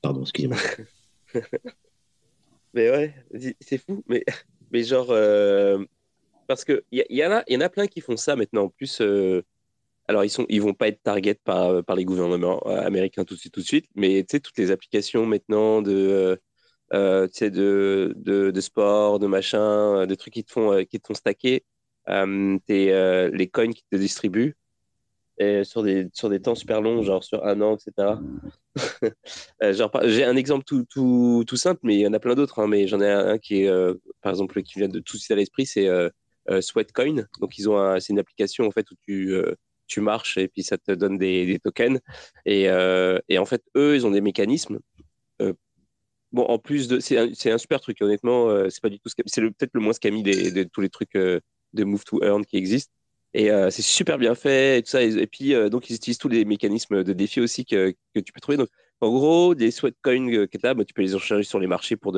Pardon, 0.02 0.22
excusez-moi. 0.22 0.58
Mais 2.74 2.90
ouais, 2.90 3.14
c'est 3.62 3.78
fou. 3.78 4.04
Mais, 4.10 4.26
mais 4.70 4.84
genre, 4.84 5.08
euh, 5.12 5.82
parce 6.46 6.66
que 6.66 6.84
il 6.92 7.06
y, 7.10 7.16
y 7.16 7.26
en 7.26 7.32
a, 7.32 7.44
il 7.48 7.54
y 7.54 7.58
en 7.58 7.62
a 7.62 7.70
plein 7.70 7.88
qui 7.88 8.02
font 8.02 8.18
ça 8.18 8.36
maintenant. 8.36 8.64
En 8.64 8.70
plus, 8.70 9.00
euh, 9.00 9.44
alors 10.10 10.26
ils 10.26 10.30
sont, 10.30 10.46
ils 10.50 10.62
vont 10.62 10.74
pas 10.74 10.90
être 10.90 11.02
target 11.02 11.36
par, 11.36 11.86
par 11.86 11.96
les 11.96 12.04
gouvernements 12.04 12.60
américains 12.60 13.24
tout 13.24 13.36
de 13.36 13.40
suite, 13.40 13.54
tout 13.54 13.62
de 13.62 13.66
suite. 13.66 13.86
Mais 13.96 14.24
tu 14.24 14.36
sais, 14.36 14.40
toutes 14.42 14.58
les 14.58 14.72
applications 14.72 15.26
maintenant 15.26 15.82
de, 15.82 15.94
euh, 15.94 16.36
euh, 16.94 17.28
tu 17.28 17.34
sais, 17.36 17.50
de, 17.50 18.14
de, 18.18 18.52
de 18.52 18.62
sport, 18.62 19.20
de 19.20 19.28
machin, 19.28 20.06
de 20.06 20.16
trucs 20.16 20.34
qui 20.34 20.44
te 20.44 20.52
font, 20.52 20.72
euh, 20.72 20.84
qui 20.84 21.00
te 21.00 21.08
font 21.08 21.14
stacker, 21.16 21.56
euh, 21.56 21.60
tes, 22.06 22.94
euh, 22.94 23.30
les 23.34 23.48
coins 23.48 23.72
qui 23.72 23.84
te 23.92 23.96
distribuent. 23.98 24.56
Sur 25.64 25.84
des, 25.84 26.08
sur 26.14 26.30
des 26.30 26.40
temps 26.42 26.56
super 26.56 26.82
longs, 26.82 27.04
genre 27.04 27.22
sur 27.24 27.46
un 27.46 27.60
an, 27.62 27.76
etc. 27.76 28.20
Euh, 29.64 29.74
j'ai 30.04 30.26
un 30.26 30.36
exemple 30.36 30.66
tout, 30.66 30.86
tout, 30.90 31.44
tout 31.48 31.56
simple, 31.56 31.80
mais 31.84 31.96
il 31.96 32.02
y 32.02 32.08
en 32.08 32.14
a 32.14 32.20
plein 32.20 32.36
d'autres. 32.36 32.60
hein, 32.60 32.68
mais 32.68 32.88
j'en 32.88 33.00
ai 33.02 33.10
un, 33.10 33.38
qui 33.38 33.64
est, 33.64 33.70
euh, 33.70 33.94
par 34.22 34.32
exemple, 34.32 34.62
qui 34.64 34.80
vient 34.80 34.90
de 34.90 35.00
tout 35.00 35.16
de 35.16 35.20
suite 35.22 35.32
à 35.32 35.36
l'esprit, 35.36 35.66
c'est 35.66 35.88
euh, 35.88 36.10
euh, 36.50 36.62
Sweatcoin. 36.62 37.28
Donc, 37.40 37.54
c'est 37.54 38.10
une 38.10 38.20
application 38.20 38.66
en 38.66 38.72
fait 38.72 38.90
où 38.92 38.96
tu, 39.06 39.34
euh, 39.34 39.56
tu 39.88 40.02
marches 40.02 40.38
et 40.38 40.48
puis 40.48 40.64
ça 40.64 40.78
te 40.78 40.92
donne 40.92 41.18
des, 41.18 41.60
tokens. 41.64 42.00
Et, 42.46 42.70
euh, 42.70 43.20
et 43.30 43.38
en 43.38 43.46
fait, 43.46 43.64
eux, 43.76 43.96
ils 43.96 44.06
ont 44.06 44.12
des 44.12 44.22
mécanismes. 44.22 44.80
Euh, 45.42 45.54
bon, 46.32 46.44
en 46.44 46.60
plus 46.60 47.00
c'est 47.00 47.18
un, 47.18 47.54
un 47.54 47.58
super 47.58 47.80
truc. 47.80 47.98
Honnêtement, 48.02 48.50
euh, 48.50 48.70
c'est 48.70 48.82
c'est 49.26 49.42
peut-être 49.42 49.74
le 49.74 49.82
moins 49.82 49.94
scammy 49.94 50.24
de 50.24 50.64
tous 50.64 50.82
les 50.82 50.90
trucs 50.90 51.16
euh, 51.16 51.40
de 51.76 51.84
Move 51.84 52.04
to 52.06 52.24
Earn 52.24 52.46
qui 52.46 52.58
existent. 52.58 52.92
Et 53.36 53.52
euh, 53.52 53.70
c'est 53.70 53.82
super 53.82 54.18
bien 54.18 54.34
fait 54.34 54.80
et 54.80 54.84
tout 54.84 54.90
ça. 54.92 55.04
Et, 55.04 55.28
puis, 55.28 55.54
euh, 55.54 55.68
donc, 55.70 55.90
ils 55.90 55.96
utilisent 55.98 56.18
tous 56.18 56.30
les 56.30 56.46
mécanismes 56.46 57.04
de 57.04 57.14
défi 57.14 57.42
aussi 57.42 57.66
que, 57.66 57.94
que 58.14 58.20
tu 58.22 58.32
peux 58.32 58.40
trouver. 58.40 58.58
Donc, 58.58 58.70
en 59.02 59.12
gros, 59.12 59.56
des 59.56 59.72
sweatcoins 59.72 60.48
que 60.48 60.58
tu 60.58 60.66
as, 60.66 60.74
bah, 60.74 60.86
tu 60.86 60.94
peux 60.94 61.02
les 61.02 61.16
échanger 61.16 61.44
sur 61.44 61.60
les 61.60 61.68
marchés 61.68 61.98
pour, 61.98 62.18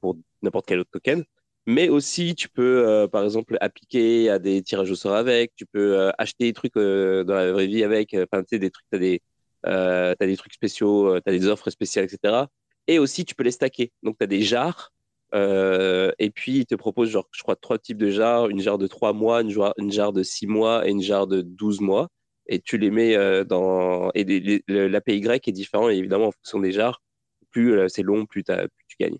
pour 0.00 0.16
n'importe 0.42 0.66
quel 0.66 0.80
autre 0.80 0.90
token. 0.90 1.24
Mais 1.66 1.88
aussi, 1.88 2.34
tu 2.34 2.48
peux, 2.48 2.88
euh, 2.88 3.06
par 3.06 3.24
exemple, 3.24 3.56
appliquer 3.60 4.30
à 4.30 4.40
des 4.40 4.62
tirages 4.62 4.90
au 4.90 4.96
sort 4.96 5.14
avec. 5.14 5.52
Tu 5.54 5.64
peux 5.64 6.10
acheter 6.18 6.46
des 6.46 6.52
trucs 6.52 6.74
dans 6.74 7.34
la 7.34 7.52
vraie 7.52 7.68
vie 7.68 7.84
avec. 7.84 8.14
Enfin, 8.14 8.42
des 8.50 8.70
trucs, 8.70 8.86
tu 8.92 9.20
as, 9.64 10.16
t'as 10.18 10.26
des 10.26 10.36
trucs 10.36 10.54
spéciaux, 10.54 11.20
tu 11.20 11.28
as 11.28 11.32
des 11.32 11.46
offres 11.46 11.70
spéciales, 11.70 12.06
etc. 12.06 12.46
Et 12.88 12.98
aussi, 12.98 13.24
tu 13.24 13.36
peux 13.36 13.44
les 13.44 13.52
stacker. 13.52 13.92
Donc, 14.02 14.18
tu 14.18 14.24
as 14.24 14.26
des 14.26 14.42
jars. 14.42 14.92
Euh, 15.34 16.12
et 16.18 16.30
puis, 16.30 16.58
ils 16.58 16.66
te 16.66 16.74
proposent, 16.74 17.10
genre, 17.10 17.28
je 17.32 17.42
crois, 17.42 17.56
trois 17.56 17.78
types 17.78 17.98
de 17.98 18.10
jars. 18.10 18.48
Une 18.48 18.60
jarre 18.60 18.78
de 18.78 18.86
trois 18.86 19.12
mois, 19.12 19.42
une 19.42 19.50
jarre, 19.90 20.12
de 20.12 20.22
six 20.22 20.46
mois 20.46 20.86
et 20.86 20.90
une 20.90 21.02
jarre 21.02 21.26
de 21.26 21.42
12 21.42 21.80
mois. 21.80 22.08
Et 22.46 22.60
tu 22.60 22.78
les 22.78 22.90
mets 22.90 23.14
euh, 23.16 23.44
dans 23.44 24.10
et 24.14 24.24
l'APY 24.68 25.22
est 25.28 25.52
différent. 25.52 25.90
Évidemment 25.90 26.28
en 26.28 26.32
fonction 26.32 26.60
des 26.60 26.72
jars 26.72 27.02
plus 27.50 27.74
euh, 27.78 27.88
c'est 27.88 28.02
long 28.02 28.26
plus, 28.26 28.42
tu 28.44 28.96
gagnes. 28.98 29.18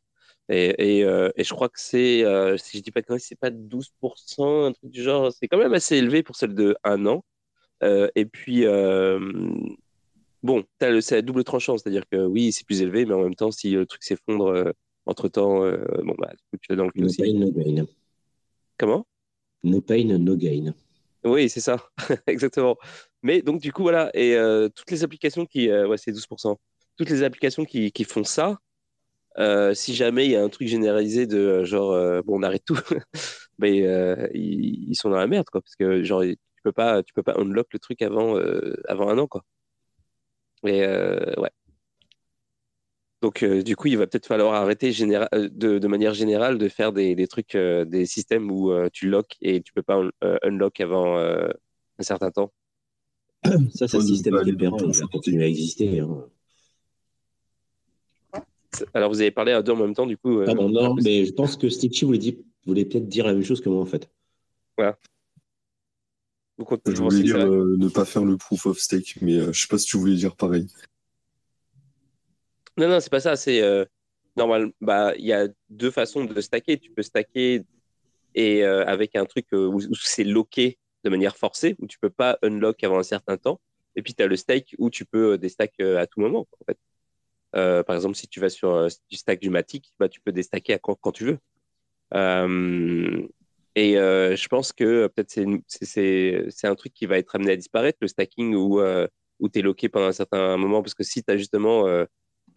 Et, 0.49 1.03
je 1.03 1.51
crois 1.53 1.69
que 1.69 1.79
c'est 1.81 2.25
si 2.57 2.79
je 2.79 2.83
dis 2.83 2.91
pas 2.91 3.03
de 3.03 3.19
c'est 3.19 3.39
pas 3.39 3.51
12% 3.51 4.69
un 4.69 4.73
truc 4.73 4.91
du 4.91 5.03
genre. 5.03 5.31
C'est 5.33 5.47
quand 5.49 5.59
même 5.59 5.75
assez 5.75 5.97
élevé 5.97 6.23
pour 6.23 6.37
celle 6.37 6.55
de 6.55 6.75
un 6.85 7.05
an. 7.07 7.23
Et 7.83 8.25
puis 8.25 8.65
bon 10.43 10.65
c'est 10.81 11.17
à 11.17 11.23
double 11.23 11.45
tranchant. 11.45 11.77
C'est 11.77 11.89
à 11.89 11.93
dire 11.93 12.09
que 12.11 12.17
oui 12.25 12.53
c'est 12.53 12.65
plus 12.65 12.81
élevé 12.81 13.05
mais 13.05 13.13
en 13.15 13.23
même 13.23 13.35
temps 13.35 13.51
si 13.51 13.73
le 13.73 13.85
truc 13.85 14.03
s'effondre 14.03 14.73
entre 15.09 15.29
temps 15.29 15.61
bon 15.61 16.15
bah 16.19 16.31
du 16.31 16.45
coup, 16.51 16.57
tu 16.61 16.71
l'as 16.71 16.77
dans 16.77 16.85
le 16.85 16.93
No 16.95 17.07
aussi 17.07 17.23
pain, 17.23 17.33
no 17.33 17.51
gain. 17.51 17.87
comment? 18.79 19.07
No 19.65 19.81
pain, 19.81 20.19
no 20.19 20.37
gain. 20.37 20.75
Oui, 21.25 21.49
c'est 21.49 21.61
ça, 21.61 21.77
exactement. 22.27 22.77
Mais 23.23 23.43
donc, 23.43 23.61
du 23.61 23.73
coup, 23.73 23.83
voilà, 23.83 24.11
et 24.15 24.37
euh, 24.37 24.69
toutes 24.69 24.91
les 24.91 25.03
applications 25.03 25.47
qui, 25.47 25.69
euh, 25.69 25.89
ouais, 25.89 25.99
c'est 25.99 26.13
12%, 26.13 26.57
toutes 26.97 27.11
les 27.11 27.23
applications 27.25 27.65
qui, 27.65 27.91
qui 27.93 28.05
font 28.05 28.25
ça, 28.25 28.59
euh, 29.39 29.75
si 29.75 29.95
jamais 29.95 30.27
il 30.27 30.33
y 30.33 30.37
a 30.37 30.43
un 30.45 30.49
truc 30.49 30.69
généralisé 30.69 31.27
de 31.27 31.39
euh, 31.39 31.65
genre, 31.65 31.93
euh, 31.93 32.23
bon, 32.25 32.39
on 32.41 32.43
arrête 32.45 32.65
tout, 32.65 32.79
mais 33.59 33.83
euh, 33.87 34.29
ils, 34.35 34.91
ils 34.91 34.97
sont 34.97 35.11
dans 35.11 35.17
la 35.19 35.27
merde, 35.27 35.47
quoi, 35.51 35.61
parce 35.61 35.77
que 35.77 36.03
genre, 36.05 36.23
tu 36.23 36.37
peux 36.65 36.73
pas, 36.73 37.03
tu 37.03 37.13
peux 37.15 37.23
pas 37.25 37.35
unlock 37.39 37.69
le 37.73 37.79
truc 37.81 38.03
avant, 38.03 38.37
euh, 38.39 38.81
avant 38.89 39.09
un 39.11 39.19
an, 39.19 39.27
quoi. 39.27 39.45
Et 40.65 40.83
euh, 40.85 41.35
ouais. 41.37 41.51
Donc, 43.21 43.43
euh, 43.43 43.63
du 43.63 43.75
coup, 43.75 43.89
il 43.89 43.99
va 43.99 44.07
peut-être 44.07 44.27
falloir 44.27 44.55
arrêter 44.55 44.93
généra- 44.93 45.29
euh, 45.35 45.49
de, 45.51 45.79
de 45.79 45.89
manière 45.89 46.15
générale 46.15 46.57
de 46.57 46.69
faire 46.69 46.93
des, 46.93 47.17
des 47.17 47.27
trucs, 47.27 47.57
euh, 47.57 47.85
des 47.85 48.07
systèmes 48.07 48.51
où 48.51 48.71
euh, 48.71 48.89
tu 48.93 49.09
lock 49.09 49.37
et 49.41 49.61
tu 49.61 49.73
peux 49.73 49.83
pas 49.83 49.97
un- 49.97 50.11
euh, 50.23 50.39
unlock 50.43 50.81
avant 50.81 51.19
euh, 51.19 51.49
un 51.99 52.03
certain 52.03 52.31
temps. 52.31 52.53
Ça, 53.75 53.89
c'est 53.89 53.97
un 53.97 54.01
ne 54.01 54.07
système 54.07 54.35
pas 54.35 54.45
qui 54.45 54.53
va 54.53 54.71
forcer. 54.71 55.03
continuer 55.11 55.45
à 55.45 55.49
exister. 55.49 55.99
hein. 56.01 56.27
Alors, 58.95 59.11
vous 59.11 59.21
avez 59.21 59.33
parlé 59.33 59.51
à 59.51 59.63
deux 59.63 59.73
en 59.73 59.77
même 59.77 59.95
temps, 59.95 60.07
du 60.07 60.17
coup. 60.17 60.39
euh, 60.39 60.45
Pardon, 60.45 60.69
non, 60.69 60.95
mais 60.95 61.25
je 61.25 61.33
pense 61.33 61.57
que 61.57 61.69
Stitchy 61.69 62.05
voulait, 62.05 62.19
dire- 62.19 62.37
voulait 62.67 62.85
peut-être 62.85 63.09
dire 63.09 63.27
la 63.27 63.33
même 63.33 63.43
chose 63.43 63.61
que 63.61 63.69
moi, 63.69 63.81
en 63.81 63.87
fait. 63.87 64.09
vous 66.57 66.65
comptez- 66.65 66.93
Je 66.95 67.01
voulais 67.03 67.23
dire 67.23 67.37
euh, 67.39 67.77
ne 67.79 67.89
pas 67.89 68.05
faire 68.05 68.25
le 68.25 68.37
proof 68.37 68.67
of 68.67 68.79
stake, 68.79 69.17
mais 69.23 69.37
euh, 69.39 69.53
je 69.53 69.61
sais 69.63 69.69
pas 69.69 69.79
si 69.79 69.87
tu 69.87 69.97
voulais 69.97 70.15
dire 70.17 70.37
pareil. 70.37 70.67
Non, 72.79 72.89
non, 72.89 73.01
c'est 73.01 73.11
pas 73.11 73.21
ça. 73.21 73.35
C'est 73.35 73.61
euh, 73.61 73.85
normal. 74.37 74.73
Bah, 74.81 75.13
il 75.19 75.27
y 75.27 75.33
a 75.33 75.49
deux 75.69 75.91
façons 75.91 76.25
de 76.25 76.41
stacker. 76.41 76.79
Tu 76.79 76.93
peux 76.93 77.03
stacker 77.03 77.65
et 78.35 78.65
euh, 78.65 78.85
avec 78.87 79.17
un 79.17 79.25
truc 79.25 79.47
euh, 79.53 79.67
où, 79.67 79.81
c'est 79.95 80.23
locké 80.23 80.79
de 81.03 81.11
manière 81.11 81.37
forcée, 81.37 81.75
où 81.81 81.89
tu 81.89 81.99
peux 81.99 82.11
pas 82.11 82.39
unlock 82.43 82.83
avant 82.85 82.99
un 82.99 83.03
certain 83.03 83.37
temps. 83.37 83.61
Et 83.97 84.03
puis 84.03 84.15
tu 84.15 84.23
as 84.23 84.29
le 84.29 84.37
stake 84.37 84.77
où 84.79 84.91
tu 84.91 85.05
peux 85.05 85.39
déstack 85.39 85.81
à 85.81 86.07
tout 86.07 86.21
moment. 86.21 86.47
En 86.61 86.65
fait. 86.67 86.79
Par 87.85 87.97
exemple, 87.97 88.15
si 88.15 88.29
tu 88.29 88.39
vas 88.39 88.49
sur 88.49 88.87
du 89.11 89.17
stack 89.17 89.41
du 89.41 89.51
Matic, 89.51 89.93
bah, 89.99 90.09
tu 90.09 90.21
peux 90.21 90.31
déstacker 90.31 90.75
à 90.75 90.79
quand, 90.79 91.13
tu 91.13 91.25
veux. 91.25 91.39
Et 93.75 93.95
je 93.95 94.49
pense 94.49 94.73
que 94.73 95.09
peut-être 95.09 95.31
c'est 95.67 96.67
un 96.69 96.75
truc 96.77 96.95
qui 96.95 97.07
va 97.07 97.19
être 97.19 97.35
amené 97.35 97.53
à 97.53 97.57
disparaître, 97.57 97.99
le 98.01 98.09
stacking 98.09 98.55
où, 98.55 98.81
où 99.41 99.49
tu 99.49 99.59
es 99.59 99.63
locké 99.63 99.89
pendant 99.89 100.07
un 100.07 100.13
certain 100.13 100.57
moment. 100.57 100.81
Parce 100.81 100.95
que 100.95 101.03
si 101.03 101.25
tu 101.25 101.33
as 101.33 101.37
justement 101.37 101.85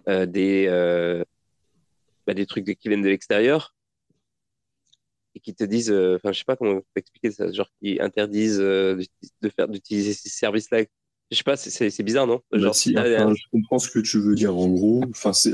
des, 0.07 0.65
euh, 0.67 1.23
bah, 2.27 2.33
des 2.33 2.45
trucs 2.45 2.65
qui 2.65 2.87
viennent 2.87 3.01
de 3.01 3.09
l'extérieur 3.09 3.75
et 5.35 5.39
qui 5.39 5.53
te 5.53 5.63
disent, 5.63 5.91
euh, 5.91 6.15
enfin, 6.15 6.31
je 6.31 6.39
sais 6.39 6.45
pas 6.45 6.55
comment 6.55 6.81
expliquer 6.95 7.31
ça, 7.31 7.51
genre 7.51 7.69
qui 7.81 7.99
interdisent 8.01 8.59
euh, 8.59 9.01
de 9.41 9.49
faire 9.49 9.67
d'utiliser 9.67 10.13
ces 10.13 10.29
services-là 10.29 10.83
Je 11.31 11.37
sais 11.37 11.43
pas, 11.43 11.55
c'est 11.55 12.03
bizarre, 12.03 12.27
non? 12.27 12.41
Bah, 12.51 12.59
Genre, 12.59 12.73
Je 12.73 13.43
comprends 13.51 13.79
ce 13.79 13.89
que 13.89 13.99
tu 13.99 14.19
veux 14.19 14.35
dire. 14.35 14.57
En 14.57 14.67
gros, 14.67 15.03
enfin, 15.09 15.31
c'est 15.31 15.51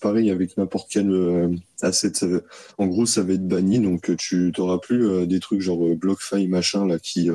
pareil 0.00 0.30
avec 0.30 0.56
n'importe 0.56 0.90
quel 0.90 1.56
asset. 1.82 2.12
en 2.78 2.86
gros, 2.88 3.06
ça 3.06 3.22
va 3.22 3.34
être 3.34 3.46
banni, 3.46 3.78
donc 3.78 4.16
tu 4.16 4.52
n'auras 4.58 4.78
plus 4.78 5.26
des 5.28 5.38
trucs 5.38 5.60
genre 5.60 5.94
BlockFi 5.94 6.48
machin 6.48 6.86
là 6.86 6.98
qui 6.98 7.30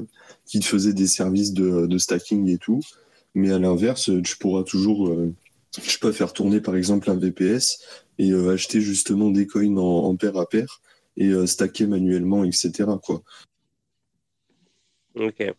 qui 0.45 0.59
te 0.59 0.65
faisaient 0.65 0.93
des 0.93 1.07
services 1.07 1.53
de, 1.53 1.85
de 1.85 1.97
stacking 1.97 2.49
et 2.49 2.57
tout. 2.57 2.81
Mais 3.35 3.51
à 3.51 3.59
l'inverse, 3.59 4.09
tu 4.23 4.37
pourras 4.37 4.63
toujours, 4.63 5.15
je 5.81 5.97
peux 5.99 6.11
faire 6.11 6.33
tourner 6.33 6.61
par 6.61 6.75
exemple 6.75 7.09
un 7.09 7.15
VPS 7.15 7.79
et 8.17 8.33
acheter 8.33 8.81
justement 8.81 9.29
des 9.29 9.47
coins 9.47 9.77
en, 9.77 10.05
en 10.05 10.15
paire 10.15 10.37
à 10.37 10.47
paire 10.47 10.81
et 11.17 11.31
stacker 11.47 11.85
manuellement, 11.85 12.43
etc. 12.43 12.85
Quoi. 13.01 13.21
Ok. 15.15 15.53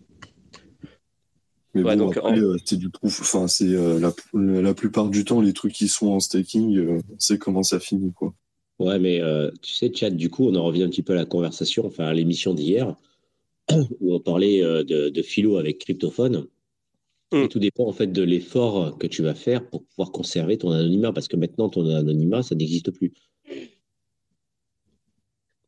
Mais 1.75 1.83
bon, 1.83 2.11
après, 2.11 2.39
euh, 2.39 2.57
c'est 2.65 2.77
du 2.77 2.91
proof. 2.91 3.21
Enfin, 3.21 3.47
c'est 3.47 3.69
euh, 3.69 4.01
la, 4.01 4.13
la, 4.61 4.75
plupart 4.75 5.09
du 5.09 5.25
temps, 5.25 5.41
les 5.41 5.53
trucs 5.53 5.73
qui 5.73 5.87
sont 5.87 6.09
en 6.09 6.21
staking, 6.21 6.77
euh, 6.77 7.01
on 7.13 7.19
sait 7.19 7.39
comment 7.39 7.63
ça 7.63 7.79
finit, 7.79 8.13
quoi. 8.13 8.35
Ouais, 8.81 8.99
mais 8.99 9.21
tu 9.61 9.75
sais, 9.75 9.93
Chad, 9.95 10.17
du 10.17 10.31
coup, 10.31 10.49
on 10.49 10.55
en 10.55 10.65
revient 10.65 10.85
un 10.85 10.89
petit 10.89 11.03
peu 11.03 11.13
à 11.13 11.17
la 11.17 11.27
conversation, 11.27 11.87
enfin, 11.87 12.07
à 12.07 12.15
l'émission 12.15 12.55
d'hier, 12.55 12.97
où 14.01 14.15
on 14.15 14.21
parlait 14.21 14.63
de, 14.63 15.11
de, 15.11 15.23
philo 15.23 15.59
avec 15.59 15.79
Cryptophone. 15.79 16.47
Et 17.33 17.45
mm. 17.45 17.49
tout 17.49 17.59
dépend, 17.59 17.87
en 17.87 17.93
fait, 17.93 18.09
de 18.09 18.23
l'effort 18.23 18.99
que 18.99 19.07
tu 19.07 19.23
vas 19.23 19.35
faire 19.35 19.69
pour 19.69 19.85
pouvoir 19.85 20.11
conserver 20.13 20.59
ton 20.59 20.71
anonymat, 20.71 21.13
parce 21.13 21.29
que 21.29 21.37
maintenant, 21.37 21.69
ton 21.69 21.89
anonymat, 21.89 22.43
ça 22.43 22.55
n'existe 22.55 22.91
plus. 22.91 23.13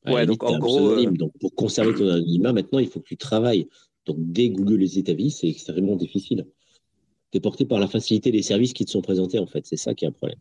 Ouais, 0.07 0.27
donc 0.27 0.43
en 0.43 0.59
gros. 0.59 1.01
Donc, 1.07 1.33
pour 1.39 1.55
conserver 1.55 1.95
ton 1.95 2.09
anonymat, 2.09 2.53
maintenant, 2.53 2.81
il 2.81 2.89
faut 2.89 3.01
que 3.01 3.09
tu 3.09 3.17
travailles 3.17 3.69
donc, 4.07 4.17
dès 4.19 4.51
Google 4.51 4.79
les 4.79 5.03
ta 5.03 5.13
vie, 5.13 5.31
c'est 5.31 5.49
extrêmement 5.49 5.97
difficile. 5.97 6.47
Tu 7.31 7.39
es 7.39 7.41
porté 7.41 7.65
par 7.65 7.79
la 7.79 7.87
facilité 7.87 8.31
des 8.31 8.43
services 8.43 8.73
qui 8.73 8.85
te 8.85 8.91
sont 8.91 9.03
présentés, 9.03 9.39
en 9.39 9.47
fait. 9.47 9.67
C'est 9.67 9.77
ça 9.77 9.95
qui 9.95 10.05
est 10.05 10.09
un 10.09 10.13
problème. 10.13 10.39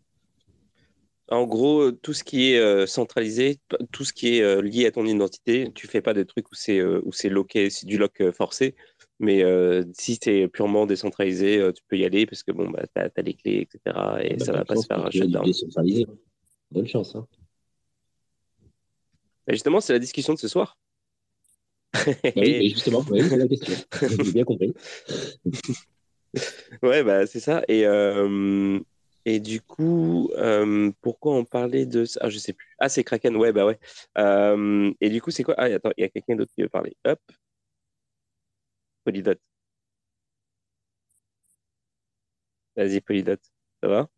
En 1.29 1.45
gros, 1.45 1.91
tout 1.91 2.13
ce 2.13 2.25
qui 2.25 2.51
est 2.51 2.59
euh, 2.59 2.85
centralisé, 2.85 3.59
tout 3.91 4.03
ce 4.03 4.11
qui 4.11 4.35
est 4.35 4.41
euh, 4.41 4.61
lié 4.61 4.85
à 4.87 4.91
ton 4.91 5.05
identité, 5.05 5.71
tu 5.73 5.87
fais 5.87 6.01
pas 6.01 6.13
des 6.13 6.25
trucs 6.25 6.51
où 6.51 6.55
c'est 6.55 6.79
euh, 6.79 6.99
où 7.05 7.13
c'est 7.13 7.29
loqué, 7.29 7.69
c'est 7.69 7.85
du 7.85 7.97
lock 7.97 8.21
forcé. 8.33 8.75
Mais 9.21 9.43
si 9.93 10.17
c'est 10.21 10.47
purement 10.47 10.85
décentralisé, 10.85 11.71
tu 11.73 11.83
peux 11.87 11.97
y 11.97 12.05
aller 12.05 12.25
parce 12.25 12.43
que 12.43 12.51
bon, 12.51 12.69
bah, 12.69 12.83
tu 12.93 13.01
as, 13.01 13.21
les 13.21 13.33
clés, 13.33 13.61
etc. 13.61 13.79
Et 13.85 14.33
ah 14.33 14.35
bah, 14.37 14.45
ça 14.45 14.51
va 14.51 14.65
pas 14.65 14.75
se 14.75 14.85
faire 14.85 15.05
un 15.05 15.11
shutdown. 15.11 15.45
Décentralisé. 15.45 16.07
Bonne 16.71 16.87
chance. 16.87 17.15
Hein. 17.15 17.27
justement, 19.47 19.79
c'est 19.79 19.93
la 19.93 19.99
discussion 19.99 20.33
de 20.33 20.39
ce 20.39 20.47
soir. 20.47 20.77
Bah 21.93 22.31
oui, 22.37 22.69
justement, 22.69 23.03
c'est 23.03 23.37
la 23.37 23.47
question. 23.47 23.75
J'ai 24.23 24.31
bien 24.31 24.43
compris. 24.43 24.73
ouais, 26.83 27.03
bah, 27.03 27.27
c'est 27.27 27.39
ça. 27.39 27.63
Et, 27.67 27.85
euh, 27.85 28.79
et 29.25 29.39
du 29.39 29.61
coup, 29.61 30.31
euh, 30.37 30.91
pourquoi 31.01 31.35
on 31.35 31.45
parlait 31.45 31.85
de 31.85 32.05
ça? 32.05 32.21
Ah, 32.23 32.29
Je 32.29 32.37
sais 32.37 32.53
plus. 32.53 32.75
Ah, 32.79 32.89
c'est 32.89 33.03
Kraken, 33.03 33.35
ouais, 33.35 33.51
bah 33.51 33.65
ouais. 33.65 33.79
Euh, 34.17 34.91
et 35.01 35.09
du 35.09 35.21
coup, 35.21 35.31
c'est 35.31 35.43
quoi? 35.43 35.55
Ah, 35.57 35.65
attends, 35.65 35.91
il 35.97 36.01
y 36.01 36.05
a 36.05 36.09
quelqu'un 36.09 36.35
d'autre 36.35 36.51
qui 36.53 36.61
veut 36.61 36.69
parler. 36.69 36.95
Hop. 37.05 37.19
Polydot. 39.03 39.39
Vas-y, 42.75 43.01
Polydot. 43.01 43.37
Ça 43.81 43.87
va? 43.87 44.09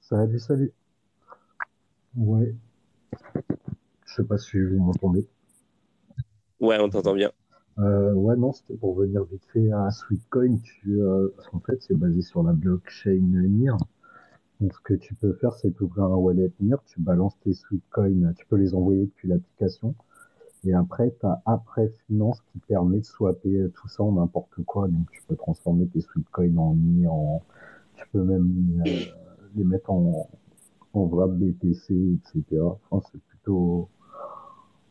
Salut, 0.00 0.38
salut. 0.38 0.72
Ouais. 2.16 2.54
Je 4.04 4.14
sais 4.14 4.24
pas 4.24 4.38
si 4.38 4.58
vous 4.58 4.78
m'entendez. 4.78 5.26
Ouais, 6.60 6.78
on 6.80 6.88
t'entend 6.88 7.14
bien. 7.14 7.30
Euh, 7.78 8.12
ouais, 8.12 8.36
non, 8.36 8.52
c'était 8.52 8.76
pour 8.76 8.94
venir 8.94 9.24
vite 9.24 9.44
fait 9.52 9.70
à 9.70 9.90
Sweetcoin. 9.90 10.58
Tu, 10.62 11.00
euh, 11.02 11.28
parce 11.36 11.48
qu'en 11.48 11.60
fait, 11.60 11.80
c'est 11.82 11.96
basé 11.96 12.22
sur 12.22 12.42
la 12.42 12.52
blockchain 12.52 13.20
NIR. 13.20 13.76
Donc, 14.60 14.74
ce 14.74 14.80
que 14.80 14.94
tu 14.94 15.14
peux 15.14 15.34
faire, 15.34 15.52
c'est 15.52 15.78
ouvrir 15.80 16.04
un 16.04 16.16
wallet 16.16 16.50
NIR, 16.60 16.82
tu 16.86 17.00
balances 17.00 17.38
tes 17.40 17.52
Sweetcoins, 17.52 18.32
tu 18.34 18.46
peux 18.46 18.56
les 18.56 18.74
envoyer 18.74 19.04
depuis 19.04 19.28
l'application. 19.28 19.94
Et 20.66 20.74
après, 20.74 21.14
tu 21.20 21.26
as 21.26 21.40
Après 21.46 21.88
Finance 22.06 22.40
qui 22.52 22.58
permet 22.58 22.98
de 22.98 23.04
swapper 23.04 23.66
tout 23.74 23.88
ça 23.88 24.02
en 24.02 24.12
n'importe 24.12 24.62
quoi. 24.64 24.88
Donc, 24.88 25.10
tu 25.12 25.22
peux 25.28 25.36
transformer 25.36 25.86
tes 25.86 26.00
Sweetcoins 26.00 26.56
en 26.56 26.74
NIR, 26.74 27.12
en... 27.12 27.42
tu 27.94 28.04
peux 28.12 28.22
même 28.22 28.82
euh, 28.86 28.90
les 29.54 29.64
mettre 29.64 29.90
en, 29.90 30.28
en 30.96 31.06
wrap 31.06 31.30
BTC, 31.30 31.92
etc. 31.92 32.62
Enfin, 32.90 33.06
c'est 33.12 33.20
plutôt, 33.22 33.88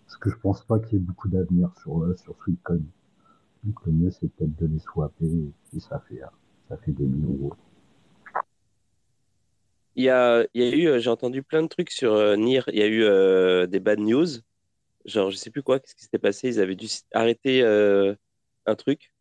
parce 0.06 0.18
que 0.18 0.30
je 0.30 0.38
pense 0.38 0.64
pas 0.64 0.80
qu'il 0.80 0.94
y 0.94 0.96
ait 1.02 1.06
beaucoup 1.06 1.28
d'avenir 1.28 1.72
sur, 1.82 2.04
euh, 2.04 2.16
sur 2.16 2.36
Sweetcoin. 2.44 2.82
Donc 3.64 3.76
le 3.86 3.92
mieux, 3.92 4.12
c'est 4.12 4.28
peut-être 4.28 4.56
de 4.58 4.68
les 4.68 4.80
swapper 4.80 5.52
et 5.76 5.80
ça 5.80 6.02
fait, 6.08 6.22
euh, 6.22 6.28
ça 6.70 6.78
fait 6.78 6.92
des 6.92 7.06
millions 7.06 7.50
Il 9.96 10.04
y 10.04 10.10
a, 10.10 10.46
il 10.54 10.64
y 10.64 10.72
a 10.72 10.76
eu, 10.76 10.88
euh, 10.88 11.00
j'ai 11.00 11.10
entendu 11.10 11.42
plein 11.42 11.64
de 11.64 11.68
trucs 11.68 11.90
sur 11.90 12.38
NIR. 12.38 12.66
Il 12.72 12.78
y 12.78 12.84
a 12.84 12.88
eu 12.88 13.68
des 13.68 13.80
bad 13.80 14.00
news. 14.00 14.28
Genre, 15.06 15.32
je 15.32 15.38
sais 15.38 15.52
plus 15.52 15.64
quoi, 15.64 15.80
qu'est-ce 15.80 15.96
qui 15.96 16.04
s'était 16.04 16.20
passé. 16.20 16.50
Ils 16.50 16.60
avaient 16.60 16.76
dû 16.76 16.88
arrêter 17.14 17.64
un 17.64 18.76
truc. 18.76 19.12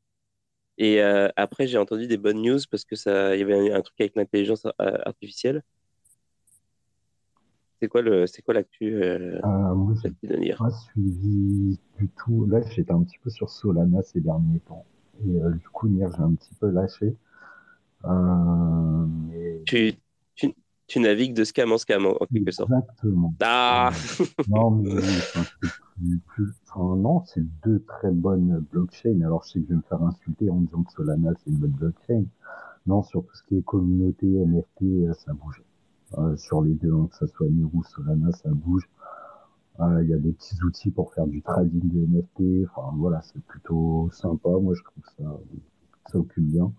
Et 0.79 1.01
après, 1.01 1.67
j'ai 1.67 1.79
entendu 1.79 2.07
des 2.07 2.17
bonnes 2.17 2.43
news 2.43 2.61
parce 2.71 2.85
que 2.85 2.97
ça, 2.97 3.37
il 3.37 3.41
y 3.41 3.43
avait 3.43 3.73
un 3.73 3.83
truc 3.83 4.01
avec 4.01 4.17
l'intelligence 4.17 4.67
artificielle. 4.79 5.63
C'est 7.85 7.89
quoi 7.89 8.01
le, 8.01 8.27
c'est 8.27 8.41
quoi 8.41 8.55
l'actu 8.55 8.95
euh, 8.95 9.39
euh 9.45 9.75
Moi, 9.75 9.93
j'ai 10.03 10.55
pas 10.55 10.71
suivi 10.71 11.79
du 11.99 12.09
tout. 12.17 12.47
Là, 12.47 12.63
j'étais 12.63 12.93
un 12.93 13.03
petit 13.03 13.19
peu 13.19 13.29
sur 13.29 13.51
Solana 13.51 14.03
ces 14.03 14.21
derniers 14.21 14.61
temps. 14.61 14.87
Et 15.23 15.37
euh, 15.37 15.51
du 15.51 15.69
coup, 15.69 15.89
Nier, 15.89 16.07
j'ai 16.17 16.23
un 16.23 16.35
petit 16.35 16.55
peu 16.59 16.71
lâché. 16.71 17.15
Euh, 18.07 19.07
tu, 19.67 19.93
tu, 20.35 20.55
tu, 20.95 21.01
navigues 21.01 21.35
de 21.35 21.45
scam 21.45 21.73
en 21.73 21.79
scam, 21.79 22.07
en, 22.07 22.27
quelque 22.33 22.51
sorte. 22.51 22.71
Exactement. 22.71 23.35
Ah 23.43 23.91
non, 24.49 24.71
mais 24.71 26.17
plus... 26.27 26.53
Enfin, 26.69 26.97
non, 26.97 27.23
c'est 27.25 27.45
deux 27.65 27.81
très 27.81 28.11
bonnes 28.11 28.65
blockchains. 28.73 29.21
Alors, 29.23 29.43
je 29.45 29.53
sais 29.53 29.61
que 29.61 29.67
je 29.67 29.71
vais 29.71 29.77
me 29.77 29.83
faire 29.83 30.03
insulter 30.03 30.51
en 30.51 30.61
disant 30.61 30.83
que 30.83 30.93
Solana, 30.93 31.31
c'est 31.37 31.51
une 31.51 31.59
bonne 31.59 31.71
blockchain. 31.71 32.25
Non, 32.87 33.03
sur 33.03 33.25
tout 33.25 33.35
ce 33.35 33.43
qui 33.45 33.57
est 33.59 33.63
communauté, 33.63 34.27
NFT, 34.27 35.15
ça 35.15 35.33
bouge 35.33 35.63
euh, 36.19 36.37
sur 36.37 36.63
les 36.63 36.75
deux, 36.75 36.93
hein, 36.93 37.09
que 37.11 37.17
ce 37.17 37.27
soit 37.27 37.49
Niro, 37.49 37.83
Solana, 37.83 38.31
ça 38.33 38.51
bouge. 38.51 38.89
Euh, 39.81 40.03
il 40.05 40.11
y 40.11 40.15
a 40.15 40.19
des 40.19 40.33
petits 40.33 40.63
outils 40.63 40.91
pour 40.91 41.13
faire 41.15 41.27
du 41.27 41.43
trading 41.43 41.89
de 41.91 42.07
NFT. 42.07 42.69
Enfin 42.71 42.95
voilà, 42.97 43.21
c'est 43.23 43.43
plutôt 43.43 44.09
sympa. 44.13 44.51
Moi, 44.51 44.75
je 44.75 44.83
trouve 44.83 45.05
ça, 45.17 45.41
ça 46.11 46.19
occupe 46.19 46.45
bien. 46.45 46.73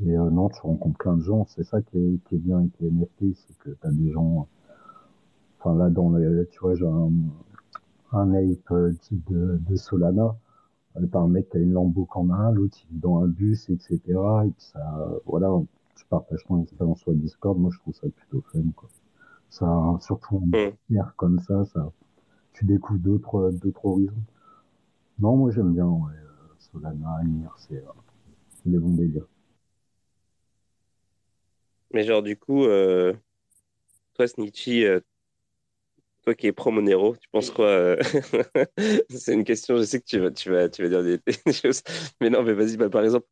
Et 0.00 0.16
euh, 0.16 0.30
non, 0.30 0.48
tu 0.48 0.60
rencontres 0.60 0.98
plein 0.98 1.16
de 1.16 1.22
gens. 1.22 1.46
C'est 1.48 1.64
ça 1.64 1.82
qui 1.82 1.98
est, 1.98 2.18
qui 2.24 2.36
est 2.36 2.38
bien 2.38 2.58
avec 2.58 2.72
les 2.80 2.90
NFT, 2.90 3.36
c'est 3.36 3.58
que 3.58 3.70
tu 3.70 3.86
as 3.86 3.90
des 3.90 4.10
gens. 4.10 4.48
Enfin 5.58 5.76
là, 5.76 5.90
dans 5.90 6.16
les, 6.16 6.46
tu 6.50 6.58
vois, 6.60 6.74
j'ai 6.74 6.86
un, 6.86 7.10
un 8.12 8.34
ape 8.34 8.74
type 9.00 9.30
de, 9.30 9.58
de 9.68 9.76
Solana. 9.76 10.36
Pas 11.10 11.20
un 11.20 11.28
mec 11.28 11.48
qui 11.48 11.56
a 11.56 11.60
une 11.60 11.72
Lambo 11.72 12.06
en 12.14 12.24
main, 12.24 12.52
l'autre 12.52 12.76
il 12.90 12.96
est 12.96 13.00
dans 13.00 13.22
un 13.22 13.26
bus, 13.26 13.70
etc. 13.70 14.00
Et 14.44 14.50
puis 14.50 14.62
ça, 14.62 14.80
voilà, 15.24 15.48
tu 15.94 16.04
partages 16.06 16.44
ton 16.46 16.62
expérience 16.62 16.98
sur 16.98 17.14
Discord, 17.14 17.58
moi 17.58 17.70
je 17.72 17.78
trouve 17.78 17.94
ça 17.94 18.08
plutôt 18.14 18.42
fun. 18.52 18.60
Quoi. 18.76 18.90
Ça, 19.48 19.96
surtout 20.00 20.36
en 20.36 20.46
mm. 20.46 21.12
comme 21.16 21.38
ça, 21.40 21.64
ça, 21.64 21.90
tu 22.52 22.66
découvres 22.66 23.00
d'autres, 23.00 23.52
d'autres 23.52 23.84
horizons. 23.86 24.12
Non, 25.18 25.36
moi 25.36 25.50
j'aime 25.50 25.72
bien 25.72 25.86
ouais, 25.86 26.12
euh, 26.12 26.54
Solana, 26.58 27.20
euh, 27.70 27.80
des 28.66 28.78
bons 28.78 28.94
délires. 28.94 29.26
Mais 31.92 32.04
genre 32.04 32.22
du 32.22 32.36
coup, 32.36 32.64
euh, 32.64 33.12
toi 34.14 34.26
Snitchy, 34.26 34.84
euh, 34.84 35.00
toi 36.22 36.34
qui 36.34 36.46
es 36.46 36.52
pro 36.52 36.70
Monero, 36.70 37.16
tu 37.16 37.28
penses 37.30 37.50
quoi 37.50 37.66
euh, 37.66 37.96
C'est 39.10 39.34
une 39.34 39.44
question, 39.44 39.76
je 39.76 39.82
sais 39.82 40.00
que 40.00 40.06
tu 40.06 40.18
vas, 40.18 40.30
tu 40.30 40.50
vas, 40.50 40.68
tu 40.68 40.82
vas 40.82 40.88
dire 40.88 41.02
des, 41.02 41.20
choses, 41.52 41.82
mais 42.20 42.30
non, 42.30 42.42
mais 42.42 42.52
vas-y, 42.54 42.76
bah, 42.76 42.88
par 42.88 43.04
exemple, 43.04 43.26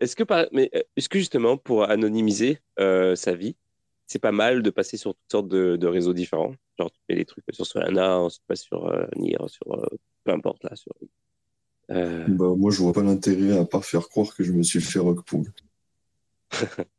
est-ce 0.00 0.16
que, 0.16 0.24
mais 0.52 0.70
euh, 0.74 0.82
est-ce 0.96 1.08
que 1.08 1.18
justement, 1.18 1.56
pour 1.56 1.88
anonymiser 1.88 2.58
euh, 2.78 3.14
sa 3.16 3.34
vie, 3.34 3.56
c'est 4.06 4.18
pas 4.18 4.32
mal 4.32 4.62
de 4.62 4.70
passer 4.70 4.96
sur 4.96 5.14
toutes 5.14 5.30
sortes 5.30 5.48
de, 5.48 5.86
réseaux 5.86 6.14
différents? 6.14 6.54
Genre, 6.78 6.90
tu 6.90 7.00
fais 7.08 7.16
des 7.16 7.24
trucs 7.24 7.44
sur 7.50 7.66
Solana, 7.66 8.18
ensuite 8.18 8.42
passes 8.46 8.62
sur 8.62 8.86
euh, 8.86 9.06
Nier, 9.16 9.36
sur 9.46 9.88
peu 10.24 10.32
importe 10.32 10.64
là. 10.64 10.74
Sur, 10.76 10.92
bah, 11.88 12.54
moi, 12.56 12.70
je 12.70 12.82
vois 12.82 12.92
pas 12.92 13.02
l'intérêt 13.02 13.58
à 13.58 13.64
part 13.64 13.84
faire 13.84 14.08
croire 14.08 14.34
que 14.34 14.42
je 14.42 14.52
me 14.52 14.62
suis 14.62 14.80
fait 14.80 14.98
Rockpool. 14.98 15.52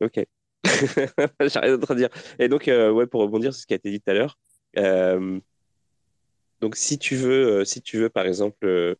ok. 0.00 0.26
J'ai 0.64 1.58
rien 1.58 1.76
d'autre 1.76 1.92
à 1.92 1.94
dire. 1.94 2.08
Et 2.38 2.48
donc, 2.48 2.64
ouais, 2.66 3.06
pour 3.06 3.20
rebondir 3.22 3.52
sur 3.52 3.62
ce 3.62 3.66
qui 3.66 3.74
a 3.74 3.76
été 3.76 3.90
dit 3.90 4.00
tout 4.00 4.10
à 4.10 4.14
l'heure, 4.14 4.38
donc 6.60 6.76
si 6.76 6.98
tu 6.98 7.16
veux, 7.16 7.64
si 7.64 7.82
tu 7.82 7.98
veux 7.98 8.10
par 8.10 8.26
exemple 8.26 8.96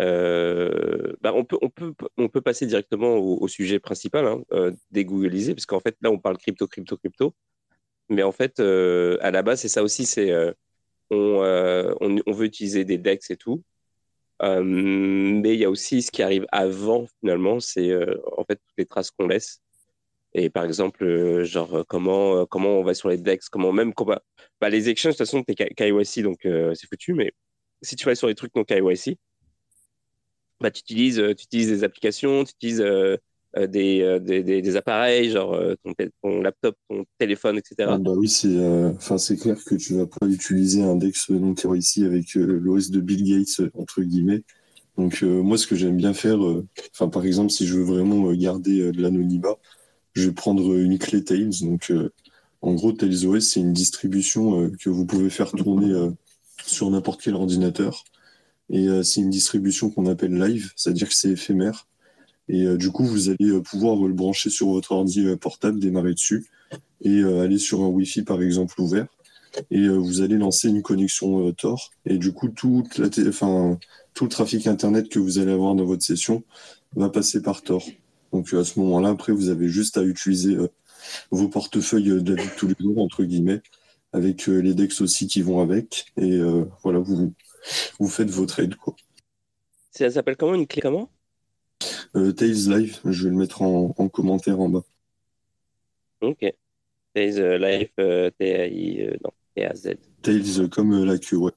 euh, 0.00 1.12
bah 1.20 1.32
on, 1.34 1.44
peut, 1.44 1.58
on, 1.60 1.68
peut, 1.68 1.92
on 2.16 2.28
peut 2.28 2.40
passer 2.40 2.66
directement 2.66 3.16
au, 3.16 3.46
sujet 3.48 3.78
principal, 3.78 4.26
hein, 4.26 4.42
euh, 4.52 4.72
dégoogliser, 4.90 5.54
parce 5.54 5.66
qu'en 5.66 5.80
fait, 5.80 5.96
là, 6.00 6.10
on 6.10 6.18
parle 6.18 6.38
crypto, 6.38 6.66
crypto, 6.66 6.96
crypto. 6.96 7.34
Mais 8.08 8.22
en 8.22 8.32
fait, 8.32 8.60
euh, 8.60 9.18
à 9.22 9.30
la 9.30 9.42
base, 9.42 9.60
c'est 9.60 9.68
ça 9.68 9.82
aussi, 9.82 10.06
c'est 10.06 10.32
on, 11.10 11.96
on, 12.00 12.20
on, 12.26 12.32
veut 12.32 12.46
utiliser 12.46 12.84
des 12.84 12.98
DEX 12.98 13.30
et 13.30 13.36
tout. 13.36 13.62
mais 14.42 15.54
il 15.54 15.60
y 15.60 15.64
a 15.64 15.70
aussi 15.70 16.02
ce 16.02 16.10
qui 16.10 16.22
arrive 16.22 16.46
avant, 16.52 17.06
finalement, 17.20 17.60
c'est 17.60 17.94
en 18.36 18.44
fait 18.44 18.56
toutes 18.56 18.78
les 18.78 18.86
traces 18.86 19.10
qu'on 19.10 19.28
laisse. 19.28 19.60
Et 20.32 20.50
par 20.50 20.64
exemple, 20.64 21.42
genre, 21.44 21.84
comment, 21.88 22.46
comment 22.46 22.78
on 22.78 22.84
va 22.84 22.94
sur 22.94 23.08
les 23.08 23.18
DEX, 23.18 23.48
comment 23.48 23.72
même. 23.72 23.92
Comment... 23.94 24.16
Bah, 24.60 24.68
les 24.68 24.88
exchanges, 24.88 25.14
de 25.14 25.18
toute 25.18 25.26
façon, 25.26 25.42
tu 25.42 25.52
es 25.52 25.74
KYC, 25.74 26.22
donc 26.22 26.38
c'est 26.42 26.86
foutu, 26.88 27.14
mais 27.14 27.32
si 27.82 27.96
tu 27.96 28.06
vas 28.06 28.14
sur 28.14 28.28
les 28.28 28.34
trucs 28.34 28.54
non 28.54 28.64
KYC, 28.64 29.18
bah, 30.60 30.70
tu, 30.70 30.80
utilises, 30.80 31.16
tu 31.16 31.44
utilises 31.44 31.68
des 31.68 31.84
applications, 31.84 32.44
tu 32.44 32.52
utilises 32.52 32.84
euh, 33.56 33.66
des, 33.66 34.20
des, 34.20 34.76
appareils, 34.76 35.30
genre 35.30 35.54
euh, 35.54 35.74
ton, 36.22 36.40
laptop, 36.40 36.76
ton 36.88 37.04
téléphone, 37.18 37.58
etc. 37.58 37.90
Ah 37.90 37.98
bah 37.98 38.12
oui, 38.16 38.28
c'est 38.28 38.46
euh, 38.46 38.92
clair 39.40 39.56
que 39.64 39.74
tu 39.74 39.94
vas 39.94 40.06
pas 40.06 40.28
utiliser 40.28 40.84
un 40.84 40.94
Dex 40.94 41.30
non 41.30 41.54
ici 41.74 42.04
avec 42.04 42.34
l'OS 42.34 42.92
de 42.92 43.00
Bill 43.00 43.24
Gates 43.24 43.68
entre 43.74 44.02
guillemets. 44.02 44.44
Donc 44.96 45.22
moi, 45.22 45.58
ce 45.58 45.66
que 45.66 45.74
j'aime 45.74 45.96
bien 45.96 46.14
faire, 46.14 46.38
enfin 46.94 47.08
par 47.08 47.24
exemple, 47.24 47.50
si 47.50 47.66
je 47.66 47.74
veux 47.74 47.82
vraiment 47.82 48.32
garder 48.34 48.92
de 48.92 49.02
l'anonymat, 49.02 49.56
je 50.14 50.28
vais 50.28 50.34
prendre 50.34 50.74
une 50.76 50.98
clé 50.98 51.24
Tails. 51.24 51.62
Donc 51.62 51.92
en 52.62 52.74
gros, 52.74 52.92
Tails 52.92 53.26
OS, 53.26 53.40
c'est 53.40 53.60
une 53.60 53.72
distribution 53.72 54.70
que 54.80 54.90
vous 54.90 55.06
pouvez 55.06 55.30
faire 55.30 55.52
tourner 55.52 55.94
sur 56.64 56.90
n'importe 56.90 57.22
quel 57.22 57.34
ordinateur. 57.34 58.04
Et 58.68 58.88
c'est 59.02 59.20
une 59.20 59.30
distribution 59.30 59.90
qu'on 59.90 60.06
appelle 60.06 60.34
live, 60.34 60.72
c'est-à-dire 60.76 61.08
que 61.08 61.14
c'est 61.14 61.30
éphémère. 61.30 61.86
Et 62.50 62.64
euh, 62.64 62.76
du 62.76 62.90
coup, 62.90 63.04
vous 63.04 63.28
allez 63.28 63.50
euh, 63.50 63.60
pouvoir 63.60 63.96
le 63.96 64.12
brancher 64.12 64.50
sur 64.50 64.68
votre 64.70 64.90
ordi 64.90 65.24
euh, 65.24 65.36
portable, 65.36 65.78
démarrer 65.78 66.14
dessus 66.14 66.46
et 67.02 67.22
aller 67.22 67.58
sur 67.58 67.80
un 67.80 67.86
Wi-Fi 67.86 68.22
par 68.22 68.42
exemple 68.42 68.78
ouvert. 68.80 69.06
Et 69.70 69.88
vous 69.88 70.20
allez 70.20 70.36
lancer 70.36 70.68
une 70.68 70.82
connexion 70.82 71.50
Tor. 71.52 71.90
Et 72.04 72.18
du 72.18 72.30
coup, 72.30 72.48
tout 72.50 72.84
le 72.94 74.28
trafic 74.28 74.66
Internet 74.66 75.08
que 75.08 75.18
vous 75.18 75.38
allez 75.38 75.50
avoir 75.50 75.74
dans 75.74 75.86
votre 75.86 76.02
session 76.02 76.44
va 76.94 77.08
passer 77.08 77.40
par 77.40 77.62
Tor. 77.62 77.82
Donc 78.32 78.52
à 78.54 78.64
ce 78.64 78.78
moment-là, 78.80 79.10
après, 79.10 79.32
vous 79.32 79.48
avez 79.48 79.68
juste 79.68 79.98
à 79.98 80.02
utiliser 80.02 80.56
vos 81.30 81.48
portefeuilles 81.48 82.22
de 82.22 82.36
tous 82.56 82.68
les 82.68 82.76
jours, 82.78 82.98
entre 82.98 83.24
guillemets, 83.24 83.62
avec 84.12 84.46
les 84.46 84.74
DEX 84.74 85.00
aussi 85.00 85.26
qui 85.26 85.42
vont 85.42 85.60
avec. 85.60 86.06
Et 86.16 86.40
voilà, 86.82 87.00
vous, 87.00 87.32
vous 87.98 88.08
faites 88.08 88.30
vos 88.30 88.46
trades. 88.46 88.76
Quoi. 88.76 88.94
Ça 89.90 90.10
s'appelle 90.10 90.36
comment 90.36 90.54
une 90.54 90.66
clé 90.66 90.82
comment? 90.82 91.10
Euh, 92.16 92.32
Tails 92.32 92.68
Live, 92.68 93.00
je 93.04 93.24
vais 93.24 93.30
le 93.30 93.36
mettre 93.36 93.62
en, 93.62 93.92
commentaire 94.08 94.60
en 94.60 94.68
bas. 94.68 94.84
Ok. 96.20 96.44
Tails 97.14 97.40
euh, 97.40 97.58
Live, 97.58 97.90
euh, 97.98 98.30
T-A-I, 98.38 99.10
non, 99.24 99.30
T-A-Z. 99.54 99.96
Tails 100.22 100.68
comme 100.70 101.04
la 101.04 101.18
queue, 101.18 101.36
ouais. 101.36 101.52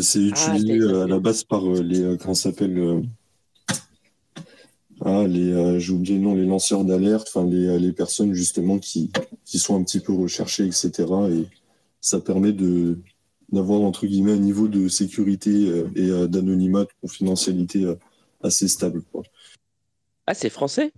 C'est 0.00 0.30
ah, 0.32 0.56
utilisé 0.56 1.02
à 1.02 1.06
la 1.06 1.18
base 1.18 1.44
par 1.44 1.62
les. 1.64 2.16
comment 2.18 2.34
s'appelle 2.34 3.02
ah, 5.00 5.26
les, 5.26 5.80
j'ai 5.80 5.92
oublié 5.92 6.16
le 6.16 6.22
nom, 6.22 6.34
les 6.34 6.46
lanceurs 6.46 6.84
d'alerte, 6.84 7.28
enfin 7.28 7.46
les, 7.46 7.78
les, 7.78 7.92
personnes 7.92 8.32
justement 8.32 8.78
qui, 8.78 9.10
qui 9.44 9.58
sont 9.58 9.78
un 9.78 9.82
petit 9.82 10.00
peu 10.00 10.12
recherchées, 10.12 10.66
etc. 10.66 11.04
Et 11.30 11.46
ça 12.00 12.20
permet 12.20 12.52
de, 12.52 12.98
d'avoir 13.50 13.80
entre 13.80 14.06
guillemets 14.06 14.32
un 14.32 14.38
niveau 14.38 14.68
de 14.68 14.88
sécurité 14.88 15.68
euh, 15.68 15.88
et 15.96 16.10
euh, 16.10 16.26
d'anonymat, 16.26 16.84
de 16.84 16.90
confidentialité 17.00 17.84
euh, 17.84 17.96
assez 18.42 18.68
stable. 18.68 19.02
Ah, 20.26 20.34
c'est 20.34 20.50
français? 20.50 20.92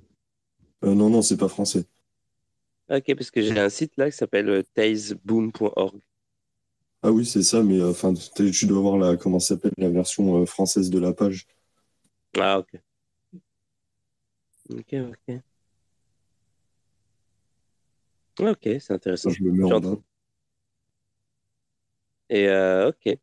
Non, 0.82 1.10
non, 1.10 1.22
c'est 1.22 1.36
pas 1.36 1.48
français. 1.48 1.84
Ok, 2.88 3.14
parce 3.14 3.30
que 3.30 3.42
j'ai 3.42 3.58
un 3.58 3.68
site 3.68 3.92
là 3.96 4.10
qui 4.10 4.16
s'appelle 4.16 4.64
tailsboom.org. 4.74 6.00
Ah 7.02 7.12
oui, 7.12 7.26
c'est 7.26 7.42
ça, 7.42 7.62
mais 7.62 7.82
enfin, 7.82 8.14
tu 8.14 8.66
dois 8.66 8.80
voir 8.80 8.98
la 8.98 9.16
comment 9.16 9.40
s'appelle 9.40 9.72
la 9.78 9.90
version 9.90 10.44
française 10.46 10.90
de 10.90 10.98
la 10.98 11.12
page. 11.12 11.46
Ah 12.38 12.58
ok. 12.58 12.80
Ok, 14.70 14.94
ok. 14.94 15.40
Ok, 18.40 18.68
c'est 18.80 18.90
intéressant. 18.90 19.30
Je 19.30 19.44
le 19.44 19.52
mets 19.52 19.64
en 19.64 19.80
bas. 19.80 19.96
Et 22.28 22.48
euh, 22.48 22.88
ok. 22.88 23.18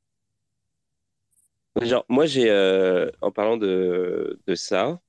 Genre, 1.82 2.06
moi, 2.08 2.26
j'ai, 2.26 2.50
euh, 2.50 3.10
en 3.22 3.32
parlant 3.32 3.58
de, 3.58 4.39
de 4.48 4.56
ça, 4.56 5.00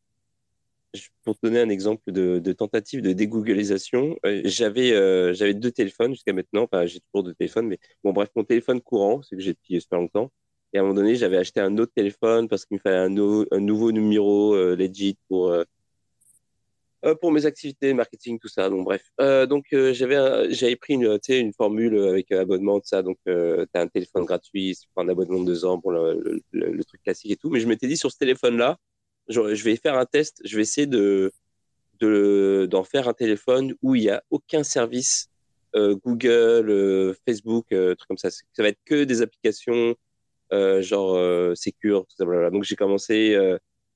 pour 1.23 1.35
te 1.37 1.47
donner 1.47 1.61
un 1.61 1.69
exemple 1.69 2.11
de, 2.13 2.39
de 2.39 2.53
tentative 2.53 3.03
de 3.03 3.13
dégooglisation, 3.13 4.17
euh, 4.25 4.43
j'avais 4.45 4.91
j'avais 5.35 5.55
deux 5.55 5.71
téléphones 5.71 6.13
jusqu'à 6.13 6.33
maintenant. 6.33 6.63
Enfin, 6.65 6.87
j'ai 6.87 7.01
toujours 7.01 7.25
deux 7.25 7.35
téléphones, 7.35 7.67
mais 7.69 7.79
bon, 8.03 8.13
bref, 8.13 8.31
mon 8.35 8.45
téléphone 8.45 8.81
courant, 8.81 9.23
c'est 9.23 9.37
que 9.37 9.43
j'ai 9.43 9.53
depuis 9.53 9.81
super 9.81 10.01
longtemps. 10.01 10.31
Et 10.73 10.79
à 10.79 10.81
un 10.81 10.85
moment 10.85 10.95
donné, 10.95 11.15
j'avais 11.17 11.37
acheté 11.37 11.61
un 11.61 11.79
autre 11.79 11.93
téléphone 11.95 12.49
parce 12.49 12.65
qu'il 12.67 12.77
me 12.77 12.81
fallait 12.81 12.97
un, 12.97 13.47
un 13.51 13.61
nouveau 13.61 13.93
numéro 13.93 14.57
legit 14.57 15.17
pour 15.29 15.49
euh, 15.49 15.65
pour 17.21 17.33
mes 17.33 17.45
activités 17.45 17.93
marketing, 17.93 18.39
tout 18.39 18.49
ça. 18.49 18.71
Donc, 18.71 18.85
bref. 18.85 19.11
Euh, 19.21 19.47
donc, 19.47 19.67
euh, 19.73 19.93
j'avais, 19.93 20.53
j'avais 20.53 20.77
pris 20.77 20.95
une, 20.95 21.19
une 21.29 21.53
formule 21.53 21.99
avec 21.99 22.33
abonnement, 22.33 22.81
tout 22.81 22.87
ça. 22.87 23.03
Donc, 23.03 23.19
tu 23.27 23.31
as 23.33 23.81
un 23.81 23.89
téléphone 23.89 24.25
gratuit, 24.25 24.77
tu 24.81 24.89
un 24.97 25.09
abonnement 25.09 25.41
de 25.41 25.47
deux 25.47 25.65
ans 25.65 25.81
pour 25.81 25.93
le, 25.93 26.41
le, 26.53 26.85
truc 26.85 27.03
classique 27.03 27.33
et 27.33 27.37
tout. 27.37 27.51
Mais 27.51 27.61
je 27.61 27.69
m'étais 27.69 27.87
dit, 27.87 27.97
sur 27.97 28.11
ce 28.11 28.19
téléphone-là, 28.19 28.79
je, 29.29 29.41
vais 29.41 29.77
faire 29.77 29.97
un 29.99 30.07
test. 30.07 30.41
Je 30.45 30.57
vais 30.57 30.63
essayer 30.63 30.87
de, 30.87 31.33
de, 32.01 32.67
d'en 32.71 32.85
faire 32.85 33.09
un 33.09 33.15
téléphone 33.15 33.75
où 33.83 33.95
il 33.95 34.03
n'y 34.03 34.11
a 34.11 34.23
aucun 34.31 34.63
service 34.63 35.29
Google, 35.75 37.17
Facebook, 37.27 37.67
truc 37.69 38.09
comme 38.09 38.17
ça. 38.17 38.31
Ça 38.31 38.43
va 38.59 38.69
être 38.69 38.79
que 38.85 39.05
des 39.05 39.23
applications 39.23 39.95
genre 40.51 41.57
Secure, 41.57 42.07
tout 42.07 42.17
ça. 42.17 42.51
Donc, 42.51 42.65
j'ai 42.65 42.77
commencé 42.77 43.37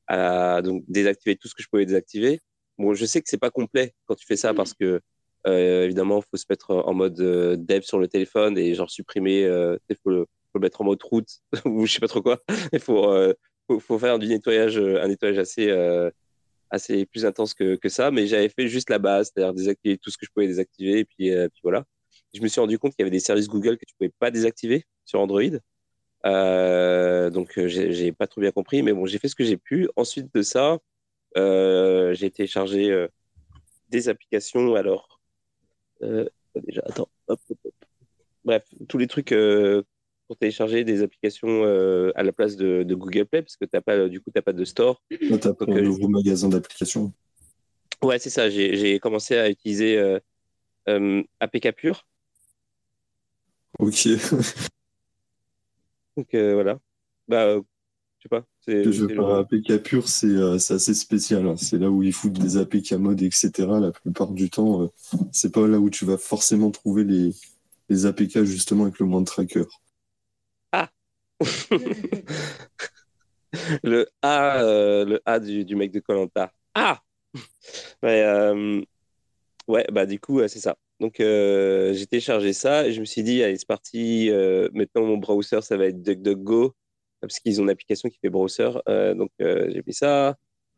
à 0.09 0.61
donc, 0.63 0.85
désactiver 0.89 1.37
tout 1.37 1.49
ce 1.49 1.55
que 1.55 1.63
je 1.63 1.69
pouvais 1.69 1.87
désactiver. 1.87 2.41
Bon, 2.79 2.95
je 2.95 3.05
sais 3.05 3.21
que 3.21 3.29
c'est 3.29 3.39
pas 3.39 3.51
complet 3.51 3.95
quand 4.07 4.15
tu 4.15 4.27
fais 4.27 4.37
ça 4.37 4.55
parce 4.55 4.73
que 4.73 5.01
euh, 5.47 5.85
évidemment, 5.85 6.21
faut 6.21 6.37
se 6.37 6.45
mettre 6.49 6.71
en 6.75 6.95
mode 6.95 7.21
euh, 7.21 7.57
dev 7.57 7.83
sur 7.83 7.99
le 7.99 8.09
téléphone 8.09 8.59
et 8.59 8.75
genre 8.75 8.91
supprimer, 8.91 9.45
euh, 9.45 9.77
il 9.89 9.97
faut, 10.03 10.11
le, 10.11 10.27
mettre 10.61 10.81
en 10.81 10.85
mode 10.85 11.03
route 11.03 11.29
ou 11.65 11.87
je 11.87 11.93
sais 11.95 12.01
pas 12.01 12.09
trop 12.09 12.23
quoi. 12.23 12.41
Il 12.73 12.81
faut, 12.81 13.13
faut, 13.67 13.81
faut, 13.81 13.99
faire 13.99 14.19
du 14.19 14.27
nettoyage, 14.29 14.79
un 14.79 15.09
nettoyage 15.09 15.39
assez, 15.39 15.71
assez 16.71 17.07
plus 17.07 17.25
intense 17.25 17.55
que, 17.55 17.77
que 17.77 17.89
ça. 17.89 18.11
Mais 18.11 18.27
j'avais 18.27 18.49
fait 18.49 18.69
juste 18.69 18.91
la 18.91 18.99
base, 18.99 19.31
c'est-à-dire 19.33 19.55
désactiver 19.55 19.99
tout 19.99 20.11
ce 20.11 20.19
que 20.19 20.27
je 20.27 20.31
pouvais 20.33 20.49
désactiver 20.49 21.01
et 21.01 21.05
puis, 21.05 21.31
puis 21.31 21.61
voilà. 21.63 21.85
Je 22.35 22.43
me 22.43 22.49
suis 22.49 22.61
rendu 22.61 22.79
compte 22.79 22.93
qu'il 22.93 23.03
y 23.03 23.05
avait 23.05 23.11
des 23.11 23.21
services 23.21 23.49
Google 23.49 23.79
que 23.79 23.85
tu 23.87 23.95
pouvais 23.97 24.13
pas 24.19 24.31
désactiver 24.31 24.85
sur 25.05 25.21
Android. 25.21 25.43
donc 27.31 27.61
j'ai 27.67 28.13
pas 28.13 28.27
trop 28.27 28.41
bien 28.41 28.51
compris, 28.51 28.83
mais 28.83 28.93
bon, 28.93 29.07
j'ai 29.07 29.19
fait 29.19 29.29
ce 29.29 29.37
que 29.37 29.45
j'ai 29.45 29.57
pu. 29.57 29.89
Ensuite 29.97 30.35
de 30.35 30.43
ça, 30.43 30.73
euh, 30.73 30.79
j'ai 31.37 32.31
téléchargé 32.31 32.91
euh, 32.91 33.09
des 33.89 34.09
applications. 34.09 34.75
Alors, 34.75 35.21
euh, 36.03 36.29
déjà, 36.55 36.83
attends, 36.87 37.09
Bref, 38.45 38.65
tous 38.89 38.99
les 38.99 39.07
trucs 39.07 39.35
pour 40.27 40.37
télécharger 40.39 40.85
des 40.85 41.03
applications 41.03 41.65
à 42.15 42.23
la 42.23 42.33
place 42.33 42.57
de, 42.57 42.83
Google 42.95 43.27
Play, 43.27 43.43
parce 43.43 43.57
que 43.57 43.65
as 43.77 43.81
pas, 43.83 44.09
du 44.09 44.21
coup, 44.21 44.31
tu 44.31 44.39
n'as 44.39 44.43
pas 44.43 44.53
de 44.53 44.65
store. 44.65 45.03
Tu 45.11 45.31
n'as 45.31 45.39
pas 45.39 45.67
de 45.67 45.81
nouveau 45.81 46.09
magasin 46.09 46.49
d'applications. 46.49 47.13
Ouais, 48.03 48.19
c'est 48.19 48.31
ça. 48.31 48.49
J'ai 48.49 48.99
commencé 49.01 49.37
à 49.37 49.51
utiliser 49.51 50.19
APK 50.87 51.73
Pure. 51.73 52.07
Ok. 53.79 54.09
Donc 56.17 56.29
voilà. 56.33 56.79
Bah, 57.27 57.61
je 58.19 58.25
sais 58.25 58.29
pas. 58.29 58.45
Je 58.67 59.05
APK 59.41 59.83
pur, 59.83 60.05
euh, 60.25 60.59
c'est 60.59 60.75
assez 60.75 60.95
spécial. 60.95 61.47
Hein. 61.47 61.57
C'est 61.57 61.79
là 61.79 61.89
où 61.89 62.03
ils 62.03 62.13
foutent 62.13 62.33
des 62.33 62.57
APK 62.57 62.93
mode, 62.93 63.23
etc. 63.23 63.51
La 63.81 63.93
plupart 63.93 64.33
du 64.33 64.51
temps, 64.51 64.83
euh, 64.83 64.89
c'est 65.33 65.53
pas 65.53 65.69
là 65.69 65.79
où 65.79 65.89
tu 65.89 66.05
vas 66.05 66.19
forcément 66.19 66.73
trouver 66.73 67.05
les, 67.05 67.33
les 67.89 68.07
APK 68.07 68.43
justement 68.43 68.85
avec 68.85 68.99
le 68.99 69.07
moins 69.07 69.21
de 69.21 69.27
tracker. 69.27 69.63
Ah 70.73 70.91
Le 73.83 74.09
A, 74.21 74.63
euh, 74.63 75.05
le 75.05 75.23
A 75.25 75.39
du, 75.41 75.75
mec 75.77 75.91
de 75.93 76.01
Colanta. 76.01 76.53
Ah 76.75 77.01
ouais, 78.03 78.85
ouais, 79.69 79.87
bah 79.93 80.07
du 80.07 80.19
coup, 80.19 80.41
c'est 80.49 80.59
ça. 80.59 80.77
Donc 81.01 81.15
j'ai 81.19 82.07
téléchargé 82.07 82.53
ça 82.53 82.87
et 82.87 82.93
je 82.93 83.01
me 83.01 83.05
suis 83.05 83.23
dit, 83.23 83.43
allez, 83.45 83.57
c'est 83.57 83.69
parti. 83.69 84.31
maintenant, 84.73 85.05
mon 85.07 85.19
browser, 85.19 85.61
ça 85.63 85.77
va 85.77 85.87
être 85.87 86.03
DuckDuckGo 86.03 86.75
parce 87.21 87.41
qu'ils 87.41 87.61
ont 87.61 87.65
une 87.65 87.71
application 87.71 88.09
qui 88.09 88.19
fait 88.19 88.31
browser. 88.31 88.71
Euh, 88.89 89.15
donc, 89.15 89.31
euh, 89.41 89.71
j'ai 89.73 89.83
fait 89.83 89.93
ça. 89.93 90.37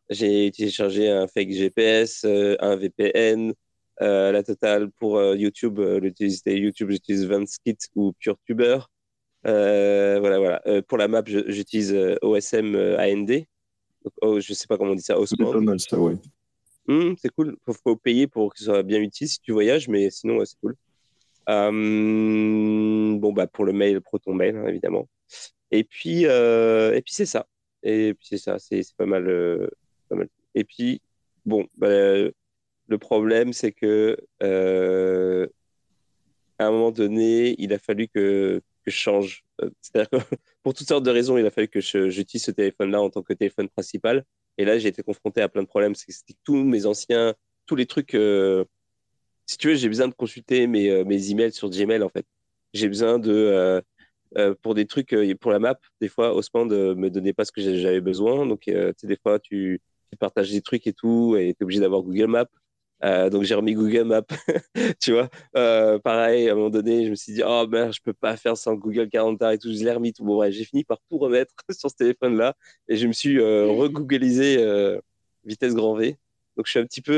J'ai 0.09 0.51
téléchargé 0.51 1.09
un 1.09 1.27
fake 1.27 1.51
GPS, 1.51 2.23
euh, 2.25 2.55
un 2.59 2.75
VPN, 2.75 3.53
la 3.99 4.43
totale 4.43 4.89
pour 4.91 5.21
YouTube. 5.35 5.79
YouTube, 5.79 6.89
j'utilise 6.89 7.27
Vanskit 7.27 7.77
ou 7.95 8.13
PureTuber. 8.19 8.79
voilà, 9.43 10.39
voilà. 10.39 10.81
pour 10.87 10.97
la 10.97 11.07
map, 11.07 11.23
j'utilise 11.25 11.95
OSM 12.21 12.75
AND. 12.97 13.45
Donc, 14.03 14.13
oh, 14.21 14.39
je 14.39 14.53
sais 14.53 14.67
pas 14.67 14.77
comment 14.77 14.91
on 14.91 14.95
dit 14.95 15.03
ça. 15.03 15.15
C'est 15.25 15.95
ouais. 15.95 16.15
C'est 17.17 17.29
cool. 17.29 17.55
Il 17.67 17.73
faut, 17.83 17.95
payer 17.95 18.27
pour 18.27 18.51
que 18.51 18.59
ce 18.59 18.65
soit 18.65 18.83
bien 18.83 18.99
utile 18.99 19.29
si 19.29 19.39
tu 19.39 19.51
voyages, 19.51 19.87
mais 19.87 20.09
sinon, 20.09 20.43
c'est 20.43 20.57
cool. 20.59 20.75
Bon, 21.47 23.33
bah, 23.33 23.47
pour 23.47 23.65
le 23.65 23.73
mail, 23.73 24.01
Proton 24.01 24.33
Mail, 24.33 24.57
hein, 24.57 24.67
évidemment. 24.67 25.07
Et 25.71 25.83
puis, 25.83 26.23
et 26.23 27.01
puis 27.03 27.13
c'est 27.13 27.25
ça. 27.25 27.47
Et 27.83 28.13
puis 28.13 28.27
c'est 28.27 28.37
ça, 28.37 28.59
c'est 28.59 28.81
pas 28.97 29.05
mal, 29.05 29.69
pas 30.09 30.15
mal. 30.15 30.29
Et 30.55 30.63
puis, 30.63 31.01
bon, 31.45 31.67
bah, 31.77 31.87
le 31.89 32.97
problème, 32.97 33.53
c'est 33.53 33.71
que 33.71 34.17
à 36.61 36.67
un 36.67 36.71
moment 36.71 36.91
donné, 36.91 37.55
il 37.57 37.73
a 37.73 37.79
fallu 37.79 38.07
que, 38.07 38.61
que 38.85 38.91
je 38.91 38.95
change. 38.95 39.43
C'est-à-dire 39.81 40.09
que 40.09 40.17
pour 40.63 40.73
toutes 40.73 40.87
sortes 40.87 41.03
de 41.03 41.11
raisons, 41.11 41.37
il 41.37 41.45
a 41.45 41.51
fallu 41.51 41.67
que 41.67 41.79
j'utilise 41.79 42.43
ce 42.43 42.51
téléphone-là 42.51 43.01
en 43.01 43.09
tant 43.09 43.21
que 43.23 43.33
téléphone 43.33 43.69
principal. 43.69 44.25
Et 44.57 44.65
là, 44.65 44.77
j'ai 44.77 44.89
été 44.89 45.03
confronté 45.03 45.41
à 45.41 45.49
plein 45.49 45.63
de 45.63 45.67
problèmes. 45.67 45.95
C'était 45.95 46.35
tous 46.43 46.55
mes 46.55 46.85
anciens, 46.85 47.33
tous 47.65 47.75
les 47.75 47.85
trucs. 47.85 48.15
Euh, 48.15 48.65
si 49.51 49.57
tu 49.57 49.67
veux, 49.67 49.75
j'ai 49.75 49.89
besoin 49.89 50.07
de 50.07 50.13
consulter 50.13 50.65
mes, 50.67 50.89
euh, 50.89 51.03
mes 51.03 51.29
emails 51.29 51.51
sur 51.51 51.69
Gmail, 51.69 52.01
en 52.03 52.09
fait. 52.09 52.25
J'ai 52.73 52.87
besoin 52.87 53.19
de. 53.19 53.81
Euh, 54.37 54.55
pour 54.61 54.75
des 54.75 54.85
trucs, 54.85 55.13
pour 55.41 55.51
la 55.51 55.59
map, 55.59 55.77
des 55.99 56.07
fois, 56.07 56.33
Osman 56.33 56.65
ne 56.65 56.93
me 56.93 57.09
donnait 57.09 57.33
pas 57.33 57.43
ce 57.43 57.51
que 57.51 57.61
j'avais 57.61 57.99
besoin. 57.99 58.45
Donc, 58.45 58.63
sais, 58.65 59.07
des 59.07 59.17
fois, 59.17 59.39
tu, 59.39 59.81
partages 60.19 60.51
des 60.51 60.61
trucs 60.61 60.87
et 60.87 60.93
tout, 60.93 61.35
et 61.37 61.53
tu 61.53 61.61
es 61.61 61.63
obligé 61.63 61.81
d'avoir 61.81 62.01
Google 62.01 62.27
Maps. 62.27 62.45
Euh, 63.03 63.29
donc 63.29 63.43
j'ai 63.43 63.55
remis 63.55 63.73
Google 63.73 64.03
Maps, 64.03 64.21
tu 65.01 65.13
vois. 65.13 65.29
Euh, 65.57 65.99
pareil, 65.99 66.49
à 66.49 66.53
un 66.53 66.55
moment 66.55 66.69
donné, 66.69 67.05
je 67.05 67.09
me 67.09 67.15
suis 67.15 67.33
dit, 67.33 67.41
oh 67.45 67.67
merde, 67.67 67.93
je 67.93 67.99
peux 68.01 68.13
pas 68.13 68.37
faire 68.37 68.55
sans 68.55 68.75
Google 68.75 69.09
Calendar 69.09 69.51
et 69.51 69.57
tout. 69.57 69.73
Je 69.73 69.83
l'ai 69.83 69.91
remis 69.91 70.13
tout. 70.13 70.23
Bon, 70.23 70.35
bref, 70.35 70.53
j'ai 70.53 70.65
fini 70.65 70.83
par 70.83 70.99
tout 71.09 71.17
remettre 71.17 71.53
sur 71.71 71.89
ce 71.89 71.95
téléphone-là 71.95 72.55
et 72.87 72.97
je 72.97 73.07
me 73.07 73.13
suis 73.13 73.39
euh, 73.39 73.67
re-googlisé 73.67 74.65
vitesse 75.43 75.73
grand 75.73 75.95
V. 75.95 76.17
Donc 76.57 76.65
je 76.65 76.71
suis 76.71 76.79
un 76.79 76.85
petit 76.85 77.01
peu, 77.01 77.13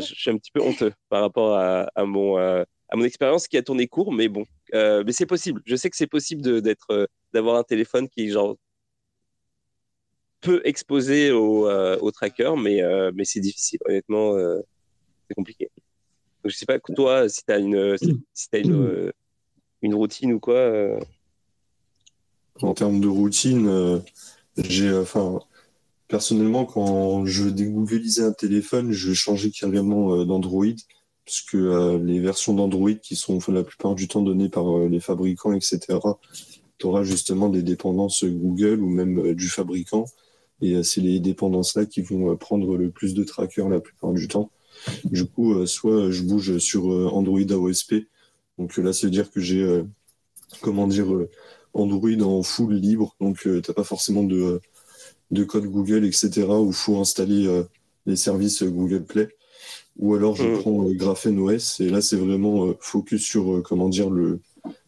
je 0.00 0.14
suis 0.14 0.30
un 0.30 0.36
petit 0.36 0.52
peu 0.52 0.60
honteux 0.62 0.92
par 1.08 1.22
rapport 1.22 1.56
à, 1.56 2.04
mon, 2.04 2.36
à 2.36 2.64
mon 2.94 3.04
expérience 3.04 3.48
qui 3.48 3.56
a 3.56 3.62
tourné 3.62 3.86
court, 3.88 4.12
mais 4.12 4.28
bon, 4.28 4.44
mais 4.72 5.12
c'est 5.12 5.26
possible. 5.26 5.62
Je 5.66 5.76
sais 5.76 5.90
que 5.90 5.96
c'est 5.96 6.06
possible 6.06 6.62
d'être, 6.62 7.08
d'avoir 7.32 7.56
un 7.56 7.64
téléphone 7.64 8.08
qui 8.08 8.30
genre 8.30 8.56
peu 10.40 10.62
exposé 10.64 11.32
au, 11.32 11.68
au 11.68 12.10
tracker, 12.12 12.52
mais, 12.56 12.80
mais 13.14 13.24
c'est 13.24 13.40
difficile. 13.40 13.80
Honnêtement, 13.86 14.36
c'est 15.28 15.34
compliqué. 15.34 15.70
Donc, 16.42 16.52
je 16.52 16.56
sais 16.56 16.66
pas, 16.66 16.78
toi, 16.78 17.28
si 17.28 17.44
tu 17.44 17.52
as, 17.52 17.58
une, 17.58 17.96
si 18.32 18.48
as 18.52 18.58
une, 18.58 18.74
euh, 18.74 19.12
une, 19.82 19.94
routine 19.94 20.32
ou 20.32 20.40
quoi. 20.40 20.54
Euh. 20.54 21.00
En 22.62 22.74
termes 22.74 23.00
de 23.00 23.08
routine, 23.08 23.68
euh, 23.68 23.98
j'ai, 24.56 24.92
enfin, 24.92 25.40
personnellement, 26.08 26.64
quand 26.64 27.24
je 27.26 27.44
veux 27.44 27.52
dégoogliser 27.52 28.22
un 28.22 28.32
téléphone, 28.32 28.92
je 28.92 29.12
changer 29.12 29.50
carrément 29.50 30.24
d'Android, 30.24 30.66
parce 31.24 31.42
que 31.42 31.98
les 31.98 32.20
versions 32.20 32.54
d'Android 32.54 32.94
qui 32.94 33.16
sont 33.16 33.38
la 33.48 33.62
plupart 33.62 33.94
du 33.94 34.08
temps 34.08 34.22
données 34.22 34.48
par 34.48 34.78
les 34.88 35.00
fabricants, 35.00 35.52
etc., 35.52 35.98
tu 36.78 36.86
auras 36.86 37.02
justement 37.02 37.48
des 37.48 37.62
dépendances 37.62 38.24
Google 38.24 38.80
ou 38.80 38.88
même 38.88 39.34
du 39.34 39.48
fabricant. 39.48 40.06
Et 40.60 40.82
c'est 40.82 41.00
les 41.00 41.20
dépendances-là 41.20 41.86
qui 41.86 42.02
vont 42.02 42.36
prendre 42.36 42.76
le 42.76 42.90
plus 42.90 43.14
de 43.14 43.24
trackers 43.24 43.68
la 43.68 43.80
plupart 43.80 44.12
du 44.12 44.28
temps. 44.28 44.50
Du 45.04 45.24
coup, 45.24 45.54
euh, 45.54 45.66
soit 45.66 46.10
je 46.10 46.22
bouge 46.22 46.58
sur 46.58 46.92
euh, 46.92 47.08
Android 47.08 47.40
AOSP. 47.40 47.94
Donc 48.58 48.76
là, 48.76 48.92
ça 48.92 49.06
veut 49.06 49.10
dire 49.10 49.30
que 49.30 49.40
j'ai, 49.40 49.62
euh, 49.62 49.84
comment 50.60 50.86
dire, 50.86 51.06
Android 51.74 52.20
en 52.22 52.42
full 52.42 52.74
libre. 52.74 53.14
Donc, 53.20 53.40
tu 53.40 53.48
n'as 53.50 53.74
pas 53.74 53.84
forcément 53.84 54.24
de, 54.24 54.60
de 55.30 55.44
code 55.44 55.66
Google, 55.66 56.04
etc., 56.04 56.46
où 56.48 56.68
il 56.68 56.74
faut 56.74 56.98
installer 56.98 57.46
les 58.06 58.16
services 58.16 58.62
Google 58.62 59.04
Play. 59.04 59.28
Ou 59.98 60.14
alors, 60.14 60.36
je 60.36 60.44
mm. 60.44 60.58
prends 60.60 60.84
Graphene 60.92 61.38
OS. 61.38 61.80
Et 61.80 61.88
là, 61.88 62.00
c'est 62.00 62.16
vraiment 62.16 62.72
focus 62.80 63.22
sur, 63.22 63.62
comment 63.62 63.88
dire, 63.88 64.10
le, 64.10 64.40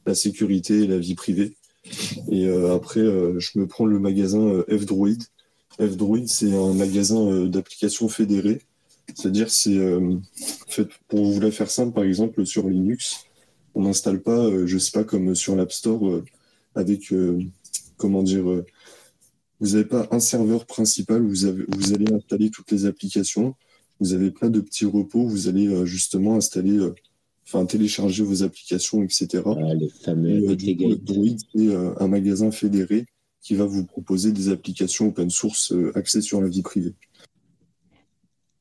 la 0.06 0.14
sécurité 0.14 0.84
et 0.84 0.86
la 0.86 0.98
vie 0.98 1.14
privée. 1.14 1.56
Et 2.30 2.48
après, 2.48 3.00
je 3.00 3.58
me 3.58 3.66
prends 3.66 3.86
le 3.86 3.98
magasin 3.98 4.62
F-Droid. 4.68 5.22
F-Droid, 5.78 6.26
c'est 6.26 6.54
un 6.54 6.72
magasin 6.72 7.46
d'applications 7.46 8.08
fédérées 8.08 8.60
c'est-à-dire, 9.14 9.50
c'est 9.50 9.76
euh, 9.76 10.16
fait, 10.68 10.88
pour 11.08 11.24
vous 11.24 11.40
la 11.40 11.50
faire 11.50 11.70
simple, 11.70 11.92
par 11.92 12.04
exemple, 12.04 12.44
sur 12.46 12.68
Linux, 12.68 13.26
on 13.74 13.82
n'installe 13.82 14.20
pas, 14.20 14.38
euh, 14.38 14.66
je 14.66 14.78
sais 14.78 14.92
pas, 14.92 15.04
comme 15.04 15.34
sur 15.34 15.56
l'App 15.56 15.72
Store, 15.72 16.06
euh, 16.06 16.24
avec, 16.74 17.12
comment 17.96 18.22
dire, 18.22 18.62
vous 19.60 19.68
n'avez 19.72 19.84
pas 19.84 20.08
un 20.10 20.20
serveur 20.20 20.66
principal, 20.66 21.22
vous, 21.22 21.44
avez, 21.44 21.64
vous 21.68 21.92
allez 21.94 22.12
installer 22.12 22.50
toutes 22.50 22.70
les 22.70 22.86
applications, 22.86 23.54
vous 24.00 24.14
avez 24.14 24.30
plein 24.30 24.50
de 24.50 24.60
petits 24.60 24.86
repos, 24.86 25.26
vous 25.26 25.48
allez 25.48 25.84
justement 25.86 26.36
installer, 26.36 26.78
enfin 27.46 27.66
télécharger 27.66 28.22
vos 28.22 28.42
applications, 28.42 29.02
etc. 29.02 29.42
Ah, 29.44 29.74
les 29.74 29.90
fameux 29.90 30.56
Droid, 30.56 31.36
c'est 31.54 31.74
un 31.74 32.08
magasin 32.08 32.50
fédéré 32.50 33.04
qui 33.42 33.54
va 33.54 33.66
vous 33.66 33.84
proposer 33.84 34.32
des 34.32 34.48
applications 34.48 35.08
open 35.08 35.28
source 35.28 35.74
axées 35.94 36.22
sur 36.22 36.40
la 36.40 36.48
vie 36.48 36.62
privée. 36.62 36.94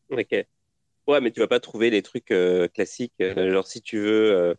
Ok. 0.10 0.46
Ouais, 1.10 1.22
mais 1.22 1.32
tu 1.32 1.40
vas 1.40 1.48
pas 1.48 1.60
trouver 1.60 1.90
les 1.90 2.04
trucs 2.04 2.32
euh, 2.32 2.68
classiques. 2.68 3.14
Euh, 3.20 3.52
genre, 3.52 3.66
si 3.66 3.82
tu 3.82 3.98
veux, 3.98 4.32
euh, 4.32 4.54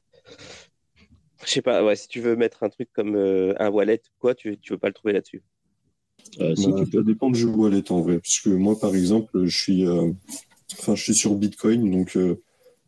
je 1.44 1.50
sais 1.50 1.62
pas, 1.62 1.84
ouais, 1.84 1.94
si 1.96 2.08
tu 2.08 2.20
veux 2.20 2.34
mettre 2.34 2.64
un 2.64 2.68
truc 2.70 2.88
comme 2.92 3.16
un 3.16 3.68
wallet, 3.70 4.02
quoi, 4.18 4.34
tu, 4.34 4.58
tu 4.58 4.72
veux 4.72 4.78
pas 4.78 4.88
le 4.88 4.94
trouver 4.94 5.12
là-dessus. 5.12 5.42
Bah, 6.38 6.54
ça 6.56 7.02
dépend 7.02 7.30
du 7.30 7.44
wallet 7.44 7.90
en 7.90 8.00
vrai. 8.00 8.18
Puisque 8.18 8.46
moi, 8.46 8.78
par 8.78 8.94
exemple, 8.94 9.44
je 9.44 9.56
suis, 9.56 9.84
enfin, 10.78 10.94
je 10.94 11.02
suis 11.02 11.14
sur 11.14 11.34
Bitcoin, 11.34 11.90
donc 11.90 12.16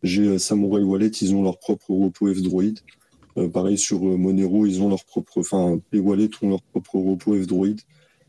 j'ai 0.02 0.38
Samurai 0.38 0.82
Wallet, 0.82 1.08
ils 1.08 1.34
ont 1.34 1.42
leur 1.42 1.58
propre 1.58 1.90
repos 1.90 2.32
F-Droid. 2.32 2.78
pareil 3.52 3.78
sur 3.78 4.02
Monero, 4.02 4.66
ils 4.66 4.80
ont 4.80 4.88
leur 4.88 5.04
propre, 5.04 5.38
enfin, 5.38 5.80
les 5.92 5.98
wallets 5.98 6.30
ont 6.42 6.50
leur 6.50 6.62
propre 6.62 6.96
repos 6.96 7.34
F-Droid. 7.34 7.80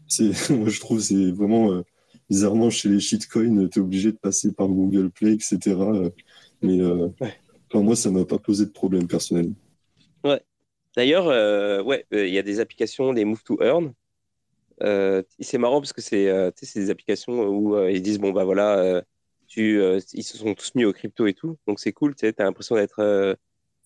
C'est, 0.07 0.31
moi, 0.49 0.69
je 0.69 0.79
trouve, 0.79 0.99
c'est 0.99 1.31
vraiment 1.31 1.83
bizarrement, 2.29 2.69
chez 2.69 2.89
les 2.89 2.99
shitcoins, 2.99 3.67
tu 3.69 3.79
es 3.79 3.81
obligé 3.81 4.11
de 4.11 4.17
passer 4.17 4.51
par 4.51 4.67
Google 4.67 5.09
Play, 5.11 5.33
etc. 5.33 5.75
Mais 6.63 6.79
euh, 6.81 7.09
moi, 7.73 7.95
ça 7.95 8.09
m'a 8.09 8.25
pas 8.25 8.39
posé 8.39 8.65
de 8.65 8.71
problème 8.71 9.07
personnellement. 9.07 9.55
Ouais. 10.23 10.41
D'ailleurs, 10.95 11.27
euh, 11.27 11.83
ouais, 11.83 12.05
euh, 12.13 12.27
il 12.27 12.33
y 12.33 12.39
a 12.39 12.43
des 12.43 12.59
applications, 12.59 13.13
des 13.13 13.25
Move 13.25 13.43
to 13.43 13.61
Earn. 13.61 13.93
C'est 14.79 15.57
marrant 15.57 15.81
parce 15.81 15.93
que 15.93 16.01
c'est 16.01 16.53
des 16.75 16.89
applications 16.89 17.47
où 17.47 17.77
ils 17.87 18.01
disent 18.01 18.19
bon 18.19 18.31
bah 18.31 18.43
voilà, 18.43 19.03
ils 19.55 20.23
se 20.23 20.37
sont 20.37 20.53
tous 20.55 20.75
mis 20.75 20.85
au 20.85 20.93
crypto 20.93 21.27
et 21.27 21.33
tout, 21.33 21.57
donc 21.67 21.79
c'est 21.79 21.93
cool. 21.93 22.15
Tu 22.15 22.25
as 22.25 22.43
l'impression 22.43 22.75
d'être 22.75 23.37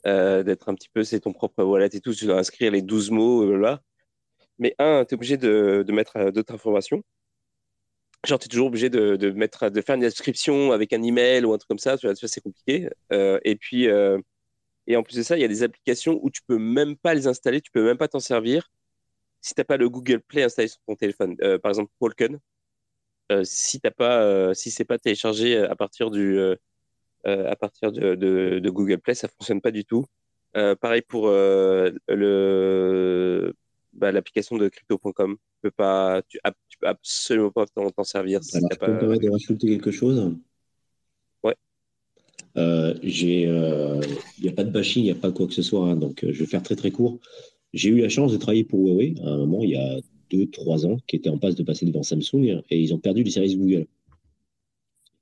d'être 0.05 0.69
un 0.69 0.75
petit 0.75 0.89
peu, 0.89 1.03
c'est 1.03 1.21
ton 1.21 1.33
propre 1.33 1.63
wallet 1.63 1.89
et 1.93 2.01
tout. 2.01 2.13
Tu 2.13 2.25
dois 2.25 2.39
inscrire 2.39 2.71
les 2.71 2.81
12 2.81 3.11
mots 3.11 3.55
là. 3.57 3.81
Mais 4.59 4.75
un, 4.79 5.05
tu 5.05 5.13
es 5.13 5.15
obligé 5.15 5.37
de, 5.37 5.85
mettre 5.89 6.31
d'autres 6.31 6.53
informations 6.53 7.03
genre, 8.25 8.39
tu 8.39 8.45
es 8.45 8.49
toujours 8.49 8.67
obligé 8.67 8.89
de, 8.89 9.31
mettre, 9.31 9.69
de 9.69 9.81
faire 9.81 9.95
une 9.95 10.05
inscription 10.05 10.71
avec 10.71 10.93
un 10.93 11.01
email 11.03 11.45
ou 11.45 11.53
un 11.53 11.57
truc 11.57 11.69
comme 11.69 11.79
ça. 11.79 11.97
Tu 11.97 12.07
vois, 12.07 12.15
c'est 12.15 12.41
compliqué. 12.41 12.89
Euh, 13.13 13.39
et 13.43 13.55
puis, 13.55 13.87
euh, 13.87 14.19
et 14.87 14.95
en 14.97 15.03
plus 15.03 15.17
de 15.17 15.23
ça, 15.23 15.37
il 15.37 15.41
y 15.41 15.45
a 15.45 15.47
des 15.47 15.63
applications 15.63 16.19
où 16.21 16.29
tu 16.29 16.41
peux 16.47 16.57
même 16.57 16.97
pas 16.97 17.13
les 17.13 17.27
installer, 17.27 17.61
tu 17.61 17.71
peux 17.71 17.83
même 17.83 17.97
pas 17.97 18.07
t'en 18.07 18.19
servir 18.19 18.69
si 19.47 19.53
tu 19.53 19.61
n'as 19.61 19.65
pas 19.65 19.77
le 19.77 19.89
Google 19.89 20.21
Play 20.21 20.43
installé 20.43 20.67
sur 20.67 20.79
ton 20.87 20.95
téléphone. 20.95 21.35
Euh, 21.41 21.57
par 21.59 21.69
exemple, 21.71 21.91
Walken. 22.01 22.39
si 23.43 23.79
t'as 23.79 23.91
pas, 23.91 24.53
si 24.53 24.71
c'est 24.71 24.85
pas 24.85 24.97
téléchargé 24.99 25.57
à 25.57 25.75
partir 25.75 26.11
du, 26.11 26.39
à 27.25 27.55
partir 27.55 27.91
de, 27.91 28.15
de, 28.15 28.59
de, 28.59 28.69
Google 28.69 28.99
Play, 28.99 29.15
ça 29.15 29.27
fonctionne 29.27 29.61
pas 29.61 29.71
du 29.71 29.85
tout. 29.85 30.05
pareil 30.53 31.01
pour 31.01 31.29
le 31.29 31.93
bah, 33.97 34.11
l'application 34.11 34.57
de 34.57 34.69
crypto.com. 34.69 35.35
Tu 35.35 35.61
peux 35.61 35.71
pas, 35.71 36.21
tu, 36.27 36.39
tu 36.69 36.77
peux 36.79 36.87
absolument 36.87 37.51
pas 37.51 37.65
t'en 37.65 38.03
servir. 38.03 38.43
Si 38.43 38.57
Alors, 38.57 38.69
pas... 38.77 38.87
de 38.87 39.29
rajouter 39.29 39.67
quelque 39.67 39.91
chose? 39.91 40.35
Ouais. 41.43 41.55
Euh, 42.57 42.93
j'ai, 43.01 43.41
il 43.41 43.49
euh, 43.49 44.01
n'y 44.41 44.49
a 44.49 44.51
pas 44.51 44.63
de 44.63 44.71
bashing, 44.71 45.03
il 45.03 45.05
n'y 45.05 45.11
a 45.11 45.15
pas 45.15 45.31
quoi 45.31 45.47
que 45.47 45.53
ce 45.53 45.63
soit, 45.63 45.87
hein, 45.87 45.95
donc 45.95 46.23
euh, 46.23 46.31
je 46.31 46.39
vais 46.39 46.45
faire 46.45 46.63
très 46.63 46.75
très 46.75 46.91
court. 46.91 47.19
J'ai 47.73 47.89
eu 47.89 48.01
la 48.01 48.09
chance 48.09 48.31
de 48.31 48.37
travailler 48.37 48.63
pour 48.63 48.79
Huawei 48.79 49.15
à 49.23 49.29
un 49.29 49.37
moment, 49.37 49.63
il 49.63 49.71
y 49.71 49.75
a 49.75 49.99
2-3 50.31 50.85
ans, 50.85 50.97
qui 51.07 51.15
était 51.15 51.29
en 51.29 51.37
passe 51.37 51.55
de 51.55 51.63
passer 51.63 51.85
devant 51.85 52.03
Samsung, 52.03 52.61
et 52.69 52.79
ils 52.79 52.93
ont 52.93 52.99
perdu 52.99 53.23
les 53.23 53.31
services 53.31 53.57
Google. 53.57 53.87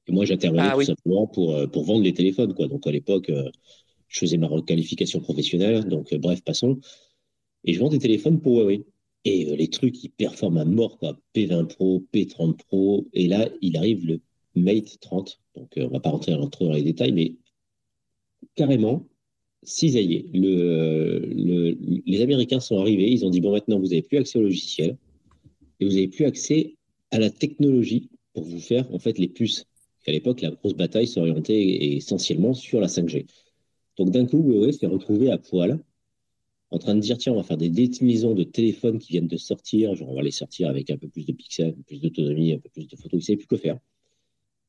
Et 0.07 0.11
moi, 0.11 0.25
j'intervenais 0.25 0.69
ah 0.71 0.75
tout 0.75 0.83
simplement 0.83 1.27
pour, 1.27 1.69
pour 1.71 1.83
vendre 1.83 2.03
les 2.03 2.13
téléphones. 2.13 2.53
Quoi. 2.53 2.67
Donc 2.67 2.85
à 2.85 2.91
l'époque, 2.91 3.31
je 4.07 4.19
faisais 4.19 4.37
ma 4.37 4.47
requalification 4.47 5.19
professionnelle, 5.19 5.85
donc 5.85 6.13
bref, 6.15 6.43
passons. 6.43 6.79
Et 7.65 7.73
je 7.73 7.79
vends 7.79 7.89
des 7.89 7.99
téléphones 7.99 8.39
pour 8.39 8.59
Huawei. 8.59 8.85
Et 9.25 9.49
euh, 9.49 9.55
les 9.55 9.67
trucs, 9.69 10.03
ils 10.03 10.09
performent 10.09 10.59
à 10.59 10.65
mort, 10.65 10.99
quoi. 10.99 11.19
P20 11.33 11.67
Pro, 11.67 12.05
P30 12.13 12.57
Pro. 12.67 13.07
Et 13.13 13.27
là, 13.27 13.49
il 13.61 13.75
arrive 13.75 14.05
le 14.05 14.21
Mate 14.55 14.99
30. 15.01 15.41
Donc, 15.55 15.77
euh, 15.77 15.87
on 15.87 15.93
va 15.93 15.99
pas 15.99 16.11
rentrer 16.11 16.31
dans 16.31 16.71
les 16.71 16.83
détails, 16.83 17.11
mais 17.11 17.33
carrément, 18.53 19.07
cisaillé. 19.63 20.29
Le, 20.33 21.19
le, 21.19 21.77
les 22.05 22.21
Américains 22.21 22.59
sont 22.59 22.79
arrivés, 22.79 23.11
ils 23.11 23.25
ont 23.25 23.29
dit, 23.29 23.41
bon, 23.41 23.51
maintenant, 23.51 23.79
vous 23.79 23.87
n'avez 23.87 24.01
plus 24.01 24.17
accès 24.17 24.39
au 24.39 24.43
logiciel 24.43 24.97
et 25.79 25.85
vous 25.85 25.91
n'avez 25.91 26.07
plus 26.07 26.25
accès 26.25 26.75
à 27.11 27.19
la 27.19 27.29
technologie 27.29 28.09
pour 28.33 28.43
vous 28.43 28.59
faire, 28.59 28.93
en 28.93 28.99
fait, 28.99 29.17
les 29.17 29.27
puces. 29.27 29.65
À 30.07 30.11
l'époque, 30.11 30.41
la 30.41 30.51
grosse 30.51 30.75
bataille 30.75 31.07
s'orientait 31.07 31.95
essentiellement 31.95 32.53
sur 32.53 32.79
la 32.79 32.87
5G. 32.87 33.25
Donc, 33.97 34.11
d'un 34.11 34.25
coup, 34.25 34.37
Huawei 34.37 34.71
s'est 34.71 34.85
retrouvé 34.85 35.31
à 35.31 35.37
poil 35.37 35.79
en 36.71 36.79
train 36.79 36.95
de 36.95 36.99
dire 36.99 37.17
tiens, 37.17 37.33
on 37.33 37.37
va 37.37 37.43
faire 37.43 37.57
des 37.57 37.69
déclinaisons 37.69 38.33
de 38.33 38.43
téléphones 38.43 38.99
qui 38.99 39.13
viennent 39.13 39.27
de 39.27 39.37
sortir, 39.37 39.91
on 40.01 40.15
va 40.15 40.21
les 40.21 40.31
sortir 40.31 40.69
avec 40.69 40.89
un 40.89 40.97
peu 40.97 41.07
plus 41.07 41.25
de 41.25 41.31
pixels, 41.31 41.69
un 41.69 41.71
peu 41.71 41.83
plus 41.83 42.01
d'autonomie, 42.01 42.53
un 42.53 42.59
peu 42.59 42.69
plus 42.69 42.87
de 42.87 42.95
photos, 42.95 43.13
ils 43.13 43.17
ne 43.17 43.21
savaient 43.21 43.37
plus 43.37 43.47
quoi 43.47 43.57
faire. 43.57 43.79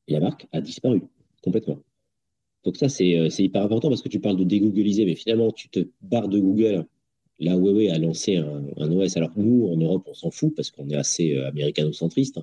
Et 0.07 0.13
la 0.13 0.19
marque 0.21 0.47
a 0.51 0.61
disparu 0.61 1.01
complètement. 1.43 1.79
Donc 2.67 2.75
ça, 2.75 2.89
c'est 2.89 3.29
hyper 3.39 3.63
important 3.63 3.87
parce 3.87 4.01
que 4.01 4.09
tu 4.09 4.19
parles 4.19 4.35
de 4.35 4.43
dégoogliser, 4.43 5.05
mais 5.05 5.15
finalement, 5.15 5.53
tu 5.53 5.69
te 5.69 5.87
barres 6.01 6.27
de 6.27 6.37
Google. 6.37 6.85
Là, 7.39 7.55
Huawei 7.55 7.89
a 7.89 7.97
lancé 7.97 8.35
un, 8.35 8.91
OS. 8.91 9.15
Alors 9.15 9.31
nous, 9.37 9.67
en 9.67 9.77
Europe, 9.77 10.03
on 10.05 10.13
s'en 10.13 10.31
fout 10.31 10.53
parce 10.53 10.69
qu'on 10.69 10.89
est 10.89 10.95
assez 10.97 11.37
américano-centriste. 11.37 12.41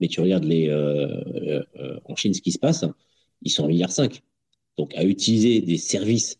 Mais 0.00 0.08
tu 0.08 0.22
regardes 0.22 0.44
les, 0.44 0.72
en 2.06 2.16
Chine 2.16 2.32
ce 2.32 2.40
qui 2.40 2.52
se 2.52 2.58
passe, 2.58 2.86
ils 3.42 3.50
sont 3.50 3.64
en 3.64 3.68
milliard 3.68 3.92
5. 3.92 4.22
Donc 4.78 4.94
à 4.94 5.04
utiliser 5.04 5.60
des 5.60 5.76
services 5.76 6.38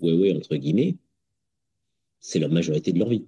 Huawei, 0.00 0.32
entre 0.32 0.54
guillemets, 0.54 0.94
c'est 2.20 2.38
la 2.38 2.46
majorité 2.46 2.92
de 2.92 3.00
leur 3.00 3.08
vie. 3.08 3.26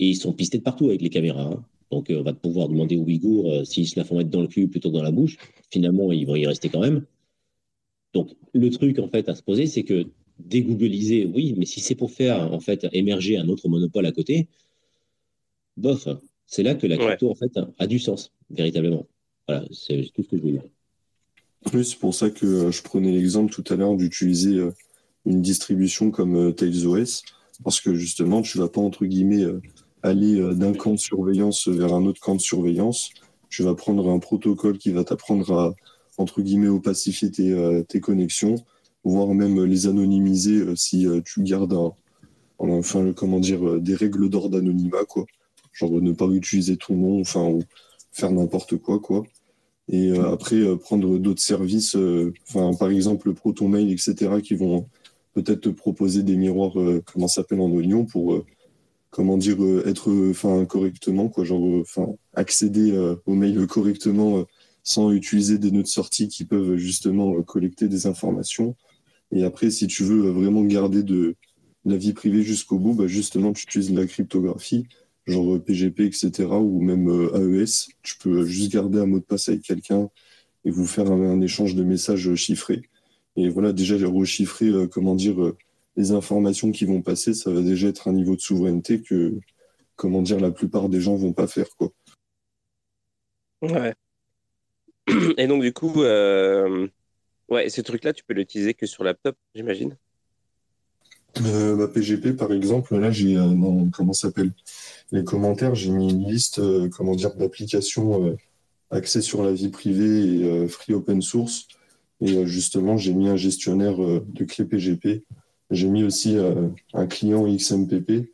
Et 0.00 0.08
ils 0.10 0.16
sont 0.16 0.34
pistés 0.34 0.58
de 0.58 0.62
partout 0.62 0.88
avec 0.88 1.00
les 1.00 1.08
caméras. 1.08 1.50
Hein. 1.50 1.64
Donc, 1.90 2.10
euh, 2.10 2.20
on 2.20 2.24
va 2.24 2.34
pouvoir 2.34 2.68
demander 2.68 2.98
aux 2.98 3.04
Ouïghours 3.04 3.50
euh, 3.50 3.64
s'ils 3.64 3.88
se 3.88 3.98
la 3.98 4.04
font 4.04 4.18
mettre 4.18 4.28
dans 4.28 4.42
le 4.42 4.48
cul 4.48 4.68
plutôt 4.68 4.90
que 4.90 4.96
dans 4.96 5.02
la 5.02 5.12
bouche. 5.12 5.38
Finalement, 5.70 6.12
ils 6.12 6.26
vont 6.26 6.36
y 6.36 6.46
rester 6.46 6.68
quand 6.68 6.80
même. 6.80 7.06
Donc, 8.16 8.30
le 8.52 8.70
truc, 8.70 8.98
en 8.98 9.08
fait, 9.08 9.28
à 9.28 9.34
se 9.34 9.42
poser, 9.42 9.66
c'est 9.66 9.82
que 9.82 10.06
dégoogliser, 10.38 11.26
oui, 11.26 11.54
mais 11.56 11.66
si 11.66 11.80
c'est 11.80 11.94
pour 11.94 12.10
faire, 12.10 12.52
en 12.52 12.60
fait, 12.60 12.86
émerger 12.92 13.36
un 13.36 13.48
autre 13.48 13.68
monopole 13.68 14.06
à 14.06 14.12
côté, 14.12 14.48
bof, 15.76 16.08
c'est 16.46 16.62
là 16.62 16.74
que 16.74 16.86
la 16.86 16.96
crypto, 16.96 17.30
en 17.30 17.34
fait, 17.34 17.52
a 17.78 17.86
du 17.86 17.98
sens, 17.98 18.32
véritablement. 18.50 19.06
Voilà, 19.46 19.64
c'est 19.70 20.10
tout 20.14 20.22
ce 20.22 20.28
que 20.28 20.36
je 20.36 20.42
voulais 20.42 20.52
dire. 20.54 20.70
Plus, 21.66 21.84
c'est 21.84 21.98
pour 21.98 22.14
ça 22.14 22.30
que 22.30 22.46
euh, 22.46 22.70
je 22.70 22.82
prenais 22.82 23.12
l'exemple 23.12 23.52
tout 23.52 23.64
à 23.72 23.76
l'heure 23.76 23.96
d'utiliser 23.96 24.60
une 25.24 25.42
distribution 25.42 26.10
comme 26.10 26.54
TailsOS 26.54 27.22
parce 27.62 27.80
que 27.80 27.94
justement, 27.94 28.42
tu 28.42 28.58
vas 28.58 28.68
pas, 28.68 28.80
entre 28.80 29.04
guillemets, 29.04 29.44
euh, 29.44 29.60
aller 30.02 30.38
euh, 30.38 30.54
d'un 30.54 30.72
camp 30.72 30.92
de 30.92 30.98
surveillance 30.98 31.68
vers 31.68 31.94
un 31.94 32.04
autre 32.06 32.20
camp 32.20 32.34
de 32.34 32.40
surveillance. 32.40 33.10
Tu 33.48 33.62
vas 33.62 33.74
prendre 33.74 34.08
un 34.10 34.18
protocole 34.18 34.78
qui 34.78 34.90
va 34.90 35.04
t'apprendre 35.04 35.52
à, 35.52 35.74
entre 36.18 36.42
guillemets, 36.42 36.68
opacifier 36.68 37.30
tes, 37.30 37.52
euh, 37.52 37.82
tes, 37.82 38.00
connexions, 38.00 38.56
voire 39.04 39.34
même 39.34 39.64
les 39.64 39.86
anonymiser 39.86 40.64
si 40.76 41.06
tu 41.24 41.42
gardes 41.42 41.76
enfin, 42.58 43.12
comment 43.12 43.38
dire, 43.38 43.80
des 43.80 43.94
règles 43.94 44.28
d'ordre 44.28 44.50
d'anonymat, 44.50 45.04
quoi. 45.08 45.26
Genre 45.72 46.00
ne 46.00 46.12
pas 46.12 46.26
utiliser 46.26 46.76
ton 46.76 46.96
nom, 46.96 47.20
enfin, 47.20 47.44
ou 47.44 47.62
faire 48.12 48.32
n'importe 48.32 48.76
quoi, 48.78 48.98
quoi. 48.98 49.24
Et 49.88 50.10
après, 50.18 50.76
prendre 50.78 51.18
d'autres 51.18 51.42
services, 51.42 51.96
par 52.52 52.90
exemple, 52.90 53.32
ProtonMail, 53.34 53.92
etc., 53.92 54.40
qui 54.42 54.56
vont 54.56 54.88
peut-être 55.36 55.60
te 55.60 55.68
proposer 55.68 56.22
des 56.22 56.36
miroirs, 56.36 56.80
euh, 56.80 57.02
comment 57.04 57.28
ça 57.28 57.42
s'appelle 57.42 57.60
en 57.60 57.70
oignon, 57.70 58.06
pour, 58.06 58.32
euh, 58.32 58.46
comment 59.10 59.36
dire, 59.36 59.62
euh, 59.62 59.84
être 59.86 60.32
correctement, 60.64 61.28
quoi, 61.28 61.44
genre, 61.44 61.80
enfin, 61.80 62.08
accéder 62.34 62.96
au 63.26 63.34
mail 63.34 63.66
correctement 63.66 64.44
sans 64.86 65.10
utiliser 65.12 65.58
des 65.58 65.70
nœuds 65.70 65.82
de 65.82 65.88
sortie 65.88 66.28
qui 66.28 66.44
peuvent 66.44 66.76
justement 66.76 67.42
collecter 67.42 67.88
des 67.88 68.06
informations. 68.06 68.76
Et 69.32 69.44
après, 69.44 69.70
si 69.70 69.88
tu 69.88 70.04
veux 70.04 70.30
vraiment 70.30 70.62
garder 70.64 71.02
de 71.02 71.34
la 71.84 71.96
vie 71.96 72.12
privée 72.12 72.42
jusqu'au 72.42 72.78
bout, 72.78 72.94
bah 72.94 73.08
justement, 73.08 73.52
tu 73.52 73.64
utilises 73.64 73.92
la 73.92 74.06
cryptographie, 74.06 74.86
genre 75.26 75.60
PGP, 75.62 76.06
etc., 76.06 76.46
ou 76.52 76.80
même 76.80 77.08
AES. 77.34 77.88
Tu 78.02 78.16
peux 78.18 78.46
juste 78.46 78.72
garder 78.72 79.00
un 79.00 79.06
mot 79.06 79.18
de 79.18 79.24
passe 79.24 79.48
avec 79.48 79.62
quelqu'un 79.62 80.08
et 80.64 80.70
vous 80.70 80.86
faire 80.86 81.10
un 81.10 81.40
échange 81.40 81.74
de 81.74 81.82
messages 81.82 82.34
chiffrés. 82.36 82.82
Et 83.36 83.48
voilà, 83.48 83.72
déjà, 83.72 83.96
rechiffrer, 84.06 84.66
euh, 84.66 84.86
comment 84.86 85.14
dire, 85.14 85.42
euh, 85.42 85.56
les 85.96 86.12
informations 86.12 86.72
qui 86.72 86.84
vont 86.86 87.02
passer, 87.02 87.34
ça 87.34 87.50
va 87.50 87.60
déjà 87.60 87.88
être 87.88 88.08
un 88.08 88.12
niveau 88.12 88.34
de 88.34 88.40
souveraineté 88.40 89.02
que, 89.02 89.38
comment 89.94 90.22
dire, 90.22 90.40
la 90.40 90.50
plupart 90.50 90.88
des 90.88 91.00
gens 91.00 91.16
vont 91.16 91.32
pas 91.32 91.46
faire, 91.46 91.68
quoi. 91.76 91.92
Ouais. 93.62 93.94
Et 95.38 95.46
donc, 95.46 95.62
du 95.62 95.72
coup, 95.72 96.02
euh, 96.02 96.88
ouais, 97.48 97.68
ce 97.68 97.80
truc-là, 97.80 98.12
tu 98.12 98.24
peux 98.24 98.34
l'utiliser 98.34 98.74
que 98.74 98.86
sur 98.86 99.04
laptop, 99.04 99.36
j'imagine? 99.54 99.96
Euh, 101.44 101.86
PGP, 101.86 102.32
par 102.36 102.52
exemple, 102.52 102.96
là, 102.96 103.10
j'ai, 103.10 103.34
dans, 103.34 103.90
comment 103.90 104.12
s'appelle? 104.12 104.52
Les 105.12 105.24
commentaires, 105.24 105.74
j'ai 105.74 105.90
mis 105.90 106.10
une 106.10 106.26
liste, 106.26 106.60
comment 106.90 107.14
dire, 107.14 107.34
d'applications 107.34 108.36
axées 108.90 109.20
sur 109.20 109.42
la 109.42 109.52
vie 109.52 109.68
privée 109.68 110.64
et 110.64 110.68
free 110.68 110.94
open 110.94 111.20
source 111.20 111.68
et 112.20 112.36
euh, 112.36 112.46
justement, 112.46 112.96
j'ai 112.96 113.12
mis 113.12 113.28
un 113.28 113.36
gestionnaire 113.36 114.02
euh, 114.02 114.24
de 114.28 114.44
clés 114.44 114.64
PGP. 114.64 115.24
J'ai 115.70 115.88
mis 115.88 116.04
aussi 116.04 116.36
euh, 116.36 116.68
un 116.94 117.06
client 117.06 117.46
XMPP. 117.46 118.32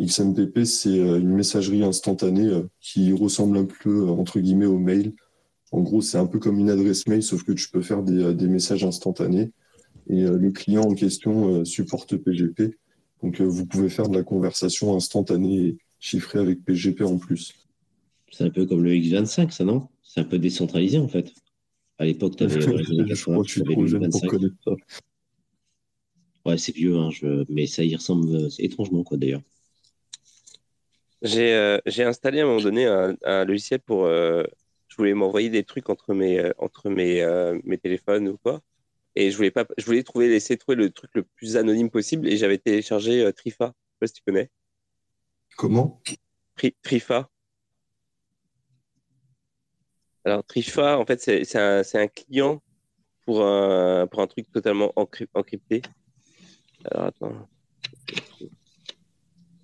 XMPP, 0.00 0.64
c'est 0.64 0.96
une 0.96 1.34
messagerie 1.34 1.84
instantanée 1.84 2.50
qui 2.80 3.12
ressemble 3.12 3.56
un 3.58 3.66
peu, 3.66 4.08
entre 4.08 4.40
guillemets, 4.40 4.66
au 4.66 4.78
mail. 4.78 5.12
En 5.72 5.80
gros, 5.80 6.00
c'est 6.00 6.18
un 6.18 6.26
peu 6.26 6.38
comme 6.38 6.58
une 6.58 6.70
adresse 6.70 7.06
mail, 7.08 7.22
sauf 7.22 7.42
que 7.42 7.52
tu 7.52 7.68
peux 7.70 7.82
faire 7.82 8.02
des, 8.02 8.34
des 8.34 8.46
messages 8.46 8.84
instantanés. 8.84 9.50
Et 10.08 10.22
le 10.22 10.50
client 10.50 10.82
en 10.82 10.94
question 10.94 11.64
supporte 11.64 12.16
PGP. 12.16 12.76
Donc, 13.22 13.40
vous 13.40 13.66
pouvez 13.66 13.88
faire 13.88 14.08
de 14.08 14.16
la 14.16 14.24
conversation 14.24 14.94
instantanée 14.94 15.76
chiffrée 15.98 16.40
avec 16.40 16.64
PGP 16.64 17.02
en 17.04 17.16
plus. 17.18 17.54
C'est 18.32 18.44
un 18.44 18.50
peu 18.50 18.66
comme 18.66 18.82
le 18.82 18.90
X25, 18.92 19.50
ça, 19.50 19.64
non? 19.64 19.88
C'est 20.02 20.20
un 20.20 20.24
peu 20.24 20.38
décentralisé, 20.38 20.98
en 20.98 21.08
fait. 21.08 21.32
À 21.98 22.04
l'époque, 22.04 22.36
tu 22.36 22.44
avais 22.44 22.58
Ouais, 26.44 26.58
c'est 26.58 26.74
vieux, 26.74 26.98
hein, 26.98 27.10
mais 27.48 27.66
ça 27.66 27.84
y 27.84 27.94
ressemble 27.94 28.34
euh, 28.34 28.48
étrangement, 28.58 29.04
quoi, 29.04 29.16
d'ailleurs. 29.16 29.42
J'ai 31.22 32.02
installé 32.02 32.40
à 32.40 32.42
un 32.42 32.46
moment 32.46 32.60
donné 32.60 32.86
un, 32.86 33.44
logiciel 33.44 33.78
pour. 33.78 34.06
Euh, 34.06 34.42
je 34.92 34.96
voulais 34.98 35.14
m'envoyer 35.14 35.48
des 35.48 35.64
trucs 35.64 35.88
entre 35.88 36.12
mes, 36.12 36.38
euh, 36.38 36.52
entre 36.58 36.90
mes, 36.90 37.24
mes 37.64 37.78
téléphones 37.78 38.28
ou 38.28 38.36
quoi. 38.36 38.60
Et 39.16 39.30
je 39.30 39.36
voulais, 39.36 39.50
pas, 39.50 39.64
je 39.78 39.86
voulais 39.86 40.02
trouver, 40.02 40.28
de 40.28 40.54
trouver 40.56 40.76
le 40.76 40.90
truc 40.90 41.10
le 41.14 41.22
plus 41.22 41.56
anonyme 41.56 41.88
possible. 41.88 42.28
Et 42.28 42.36
j'avais 42.36 42.58
téléchargé 42.58 43.32
Trifa. 43.32 43.68
Je 43.68 43.70
sais 43.70 43.98
pas 44.00 44.06
si 44.06 44.12
tu 44.12 44.22
connais. 44.22 44.50
Comment? 45.56 46.02
Trifa. 46.82 47.30
Alors, 50.26 50.44
Trifa, 50.44 50.98
en 50.98 51.06
fait, 51.06 51.20
c'est 51.22 51.56
un, 51.56 51.82
un, 51.94 52.06
client 52.08 52.62
pour 53.24 53.46
un, 53.46 54.06
pour 54.06 54.20
un 54.20 54.26
truc 54.26 54.52
totalement 54.52 54.92
encrypté. 54.96 55.80
Alors, 56.84 57.06
attends. 57.06 57.48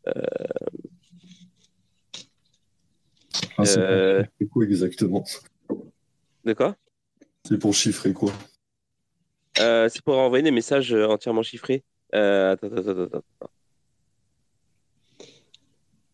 Euh... 0.07 0.23
Ah, 3.59 3.65
c'est 3.65 3.81
euh... 3.81 4.23
quoi 4.53 4.65
exactement? 4.65 5.25
De 6.45 6.53
quoi? 6.53 6.77
C'est 7.45 7.59
pour 7.59 7.75
chiffrer 7.75 8.13
quoi? 8.13 8.33
Euh, 9.59 9.89
C'est 9.89 10.03
pour 10.03 10.17
envoyer 10.17 10.45
des 10.45 10.53
messages 10.53 10.93
entièrement 10.95 11.43
chiffrés. 11.43 11.83
Euh, 12.15 12.53
attends, 12.53 12.69
attends, 12.69 12.91
attends, 12.91 13.19
attends. 13.41 13.51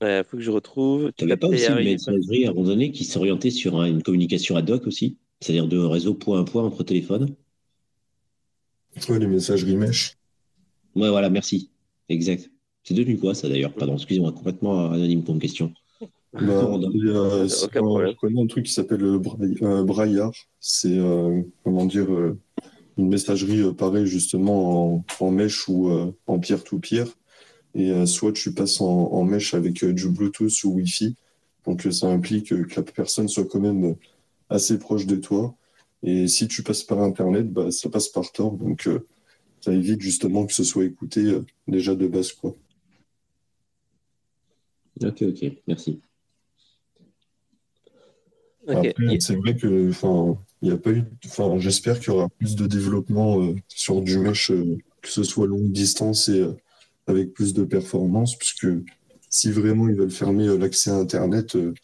Il 0.01 0.25
faut 0.25 0.37
que 0.37 0.43
je 0.43 0.51
retrouve. 0.51 1.13
Tu 1.17 1.25
n'avais 1.25 1.37
pas 1.37 1.49
aussi 1.49 1.67
une 1.67 1.85
messagerie 1.85 2.47
à 2.47 2.51
un 2.51 2.53
moment 2.55 2.67
donné 2.67 2.93
qui 2.93 3.05
s'orientait 3.05 3.51
sur 3.51 3.83
une 3.83 4.03
communication 4.03 4.57
ad 4.57 4.69
hoc 4.71 4.87
aussi? 4.87 5.19
C'est-à-dire 5.41 5.69
de 5.69 5.79
réseau 5.79 6.15
point 6.15 6.41
à 6.41 6.45
point 6.45 6.63
entre 6.63 6.83
téléphones? 6.83 7.35
Oui, 9.09 9.19
les 9.19 9.27
messageries 9.27 9.77
mesh. 9.77 10.17
Ouais, 10.95 11.11
voilà, 11.11 11.29
merci. 11.29 11.71
Exact. 12.09 12.51
C'est 12.83 12.95
devenu 12.95 13.19
quoi 13.19 13.35
ça 13.35 13.49
d'ailleurs? 13.49 13.75
Pardon, 13.75 13.97
excusez-moi, 13.97 14.33
complètement 14.33 14.91
anonyme 14.91 15.25
comme 15.25 15.39
question. 15.39 15.73
Bah, 16.35 16.79
je 16.91 18.15
connais 18.17 18.43
un 18.43 18.47
truc 18.47 18.67
qui 18.67 18.73
s'appelle 18.73 19.05
euh, 19.05 19.21
euh, 19.63 19.85
Braillard. 19.85 20.35
C'est, 20.61 20.99
euh, 20.99 21.43
comment 21.63 21.87
dire, 21.87 22.09
une 22.99 23.09
messagerie 23.09 23.73
pareille 23.75 24.07
justement 24.07 24.97
en, 24.97 25.05
en 25.21 25.31
mesh 25.31 25.69
ou 25.69 25.91
en 26.27 26.39
peer-to-peer. 26.39 27.07
Et 27.75 27.91
euh, 27.91 28.07
soit 28.07 28.33
tu 28.33 28.55
passes 28.55 28.81
en, 28.81 28.87
en 29.13 29.25
mèche 29.25 29.55
avec 29.55 29.83
euh, 29.83 29.93
du 29.93 30.09
Bluetooth 30.09 30.65
ou 30.65 30.75
Wi-Fi. 30.75 31.17
Donc 31.67 31.87
euh, 31.87 31.91
ça 31.91 32.09
implique 32.09 32.49
que 32.49 32.55
la 32.77 32.83
personne 32.83 33.29
soit 33.29 33.47
quand 33.47 33.61
même 33.61 33.97
assez 34.49 34.79
proche 34.79 35.07
de 35.07 35.17
toi. 35.17 35.55
Et 36.03 36.29
si 36.29 36.47
tu 36.49 36.63
passes 36.63 36.85
par 36.85 37.01
Internet, 37.01 37.53
bah, 37.53 37.71
ça 37.71 37.89
passe 37.89 38.09
par 38.09 38.31
Tor. 38.31 38.57
Donc 38.57 38.89
ça 39.61 39.73
évite 39.73 40.01
justement 40.01 40.47
que 40.47 40.53
ce 40.53 40.65
soit 40.65 40.85
écouté 40.85 41.39
déjà 41.67 41.95
de 41.95 42.07
base. 42.07 42.33
Quoi. 42.33 42.55
Ok, 45.03 45.23
ok, 45.23 45.53
merci. 45.67 46.01
Après, 48.69 48.95
c'est 49.21 49.37
vrai 49.37 49.57
que, 49.57 49.91
enfin, 49.91 50.39
il 50.63 50.73
a 50.73 50.77
pas 50.77 50.91
eu, 50.91 51.05
enfin, 51.27 51.59
j'espère 51.59 52.01
qu'il 52.01 52.13
y 52.13 52.17
aura 52.17 52.29
plus 52.39 52.57
de 52.57 52.67
développement 52.67 53.55
sur 53.69 54.01
du 54.01 54.19
mesh, 54.19 54.51
que 54.51 55.09
ce 55.09 55.23
soit 55.23 55.47
longue 55.47 55.71
distance 55.71 56.29
et 56.29 56.45
avec 57.07 57.33
plus 57.33 57.53
de 57.55 57.65
performance, 57.65 58.37
puisque 58.37 58.67
si 59.35 59.51
vraiment 59.51 59.89
ils 59.89 59.97
veulent 59.97 60.11
fermer 60.11 60.47
euh, 60.47 60.57
l'accès 60.57 60.91
à 60.91 60.95
Internet, 60.95 61.57
euh, 61.57 61.75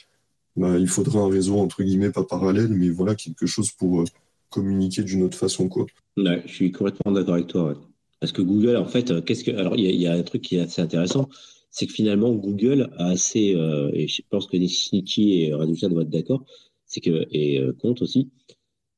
bah, 0.56 0.78
il 0.78 0.86
faudra 0.86 1.20
un 1.20 1.28
réseau 1.28 1.58
entre 1.58 1.82
guillemets 1.82 2.10
pas 2.10 2.22
parallèle, 2.22 2.68
mais 2.68 2.90
voilà 2.90 3.16
quelque 3.16 3.46
chose 3.46 3.72
pour 3.72 4.00
euh, 4.00 4.04
communiquer 4.50 5.02
d'une 5.02 5.24
autre 5.24 5.36
façon. 5.36 5.68
Quoi. 5.68 5.86
je 6.16 6.40
suis 6.46 6.70
complètement 6.70 7.10
d'accord 7.10 7.34
avec 7.34 7.48
toi. 7.48 7.74
Parce 8.20 8.30
que 8.32 8.42
Google, 8.42 8.76
en 8.76 8.86
fait, 8.86 9.24
qu'est-ce 9.24 9.42
que. 9.42 9.50
Alors, 9.50 9.76
il 9.76 9.90
y, 9.90 10.06
a 10.06 10.12
un 10.12 10.22
truc 10.22 10.42
qui 10.42 10.56
est 10.56 10.60
assez 10.60 10.82
intéressant, 10.82 11.28
c'est 11.70 11.86
que 11.86 11.92
finalement, 11.92 12.30
Google 12.32 12.90
a 12.98 13.06
assez. 13.06 13.56
et 13.94 14.08
je 14.08 14.22
pense 14.28 14.46
que 14.46 14.58
Snitchy 14.68 15.44
et 15.44 15.54
Radusha 15.54 15.88
doivent 15.88 16.02
être 16.02 16.10
d'accord, 16.10 16.44
c'est 16.90 17.00
que. 17.00 17.26
Et 17.30 17.60
Compte 17.80 18.02
aussi, 18.02 18.30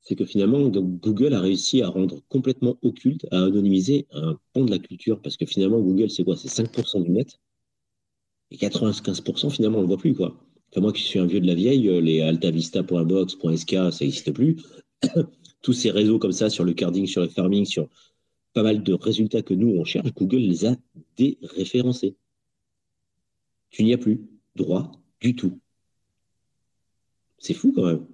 c'est 0.01 0.17
que 0.17 0.25
finalement, 0.25 0.69
Google 0.69 1.35
a 1.35 1.41
réussi 1.41 1.83
à 1.83 1.89
rendre 1.89 2.23
complètement 2.29 2.77
occulte, 2.83 3.27
à 3.31 3.45
anonymiser 3.45 4.07
un 4.11 4.39
pan 4.53 4.65
de 4.65 4.71
la 4.71 4.81
culture. 4.81 5.21
Parce 5.23 5.37
que 5.37 5.47
finalement, 5.47 5.81
Google, 5.81 6.11
c'est 6.11 6.25
quoi? 6.25 6.37
C'est 6.37 6.49
5% 6.49 7.05
du 7.05 7.11
net. 7.11 7.39
Et 8.51 8.57
95%, 8.57 9.51
finalement, 9.51 9.79
on 9.79 9.83
ne 9.83 9.87
le 9.87 9.89
voit 9.89 9.99
plus, 9.99 10.15
quoi. 10.15 10.37
Enfin, 10.71 10.81
moi 10.81 10.93
qui 10.93 11.03
suis 11.03 11.19
un 11.19 11.27
vieux 11.27 11.41
de 11.41 11.47
la 11.47 11.55
vieille, 11.55 11.89
les 12.01 12.21
altavista.box.sk, 12.23 13.71
ça 13.71 14.05
n'existe 14.05 14.33
plus. 14.33 14.57
Tous 15.63 15.73
ces 15.73 15.91
réseaux 15.91 16.19
comme 16.19 16.33
ça 16.33 16.51
sur 16.51 16.65
le 16.65 16.73
carding, 16.73 17.07
sur 17.07 17.23
le 17.23 17.29
farming, 17.29 17.65
sur 17.65 17.89
pas 18.53 18.63
mal 18.63 18.83
de 18.83 18.93
résultats 18.93 19.43
que 19.43 19.55
nous, 19.55 19.69
on 19.69 19.85
cherche, 19.85 20.13
Google 20.15 20.39
les 20.39 20.67
a 20.67 20.77
déréférencés. 21.17 22.17
Tu 23.71 23.85
n'y 23.85 23.95
as 23.95 23.99
plus 23.99 24.21
droit 24.57 24.93
du 25.21 25.37
tout. 25.37 25.62
C'est 27.43 27.55
fou 27.55 27.73
quand 27.75 27.85
même. 27.85 28.07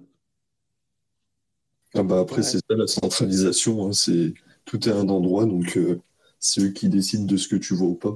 Ah 1.93 2.01
bah 2.01 2.19
après, 2.19 2.41
c'est 2.41 2.57
ça 2.57 2.75
la 2.75 2.87
centralisation. 2.87 3.85
Hein, 3.85 3.93
c'est 3.93 4.33
tout 4.65 4.89
est 4.89 4.91
un 4.91 5.07
endroit, 5.07 5.45
donc 5.45 5.77
euh, 5.77 6.01
c'est 6.39 6.61
eux 6.61 6.69
qui 6.69 6.89
décident 6.89 7.25
de 7.25 7.37
ce 7.37 7.47
que 7.47 7.55
tu 7.55 7.75
vois 7.75 7.89
ou 7.89 7.95
pas. 7.95 8.15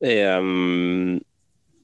Et 0.00 0.24
euh, 0.24 1.20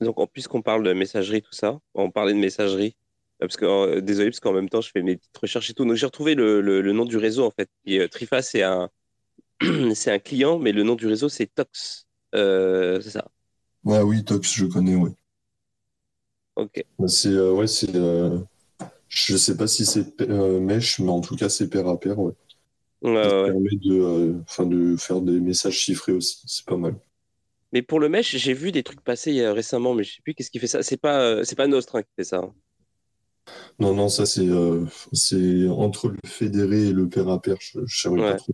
donc, 0.00 0.32
puisqu'on 0.32 0.62
parle 0.62 0.82
de 0.82 0.92
messagerie, 0.92 1.42
tout 1.42 1.52
ça, 1.52 1.78
on 1.94 2.10
parlait 2.10 2.34
de 2.34 2.40
messagerie. 2.40 2.96
Euh, 3.40 3.46
parce 3.46 3.56
que, 3.56 4.00
désolé, 4.00 4.30
parce 4.30 4.40
qu'en 4.40 4.52
même 4.52 4.68
temps, 4.68 4.80
je 4.80 4.90
fais 4.90 5.02
mes 5.02 5.16
petites 5.16 5.38
recherches 5.38 5.70
et 5.70 5.74
tout. 5.74 5.84
Donc, 5.84 5.94
j'ai 5.94 6.06
retrouvé 6.06 6.34
le, 6.34 6.92
nom 6.92 7.04
du 7.04 7.18
réseau, 7.18 7.44
en 7.44 7.52
fait. 7.52 7.70
Et, 7.84 8.08
Trifa, 8.08 8.42
c'est 8.42 8.64
un, 8.64 8.90
c'est 9.94 10.10
un 10.10 10.18
client, 10.18 10.58
mais 10.58 10.72
le 10.72 10.82
nom 10.82 10.96
du 10.96 11.06
réseau, 11.06 11.28
c'est 11.28 11.46
Tox. 11.46 12.08
c'est 12.32 13.10
ça. 13.10 13.28
Ouais, 13.84 14.00
oui, 14.00 14.24
Tox, 14.24 14.52
je 14.52 14.66
connais, 14.66 14.96
oui. 14.96 15.12
Ok. 16.58 16.82
C'est, 17.06 17.28
euh, 17.28 17.52
ouais, 17.52 17.66
c'est, 17.68 17.94
euh, 17.94 18.38
je 19.08 19.36
sais 19.36 19.56
pas 19.56 19.66
si 19.68 19.86
c'est 19.86 20.20
euh, 20.22 20.60
Mesh, 20.60 21.00
mais 21.00 21.10
en 21.10 21.20
tout 21.22 21.36
cas, 21.36 21.48
c'est 21.48 21.68
pair 21.70 21.88
à 21.88 21.98
pair, 22.00 22.18
ouais. 22.18 22.34
Ouais, 23.02 23.12
Ça 23.22 23.36
permet 23.46 23.76
de, 23.82 24.40
enfin, 24.44 24.66
de 24.66 24.96
faire 24.96 25.20
des 25.22 25.40
messages 25.40 25.74
chiffrés 25.78 26.12
aussi, 26.12 26.42
c'est 26.46 26.66
pas 26.66 26.76
mal. 26.78 26.96
Mais 27.72 27.80
pour 27.80 27.98
le 27.98 28.10
mesh, 28.10 28.36
j'ai 28.36 28.52
vu 28.52 28.72
des 28.72 28.82
trucs 28.82 29.00
passer 29.00 29.30
il 29.30 29.36
y 29.36 29.42
a 29.44 29.54
récemment, 29.54 29.94
mais 29.94 30.04
je 30.04 30.16
sais 30.16 30.22
plus 30.22 30.34
qu'est-ce 30.34 30.50
qui 30.50 30.58
fait 30.58 30.66
ça. 30.66 30.82
C'est 30.82 30.98
pas, 30.98 31.44
c'est 31.46 31.56
pas 31.56 31.66
Nostre 31.66 31.96
hein, 31.96 32.02
qui 32.02 32.10
fait 32.16 32.24
ça. 32.24 32.38
hein. 32.38 32.54
Non, 33.78 33.94
non, 33.94 34.08
ça 34.08 34.26
c'est, 34.26 34.46
euh, 34.48 34.84
c'est 35.12 35.68
entre 35.68 36.08
le 36.08 36.16
fédéré 36.28 36.88
et 36.88 36.92
le 36.92 37.08
pair 37.08 37.28
à 37.28 37.40
pair, 37.40 37.56
je, 37.60 37.80
je 37.86 38.08
Ouais. 38.08 38.16
pas 38.18 38.34
trop. 38.34 38.52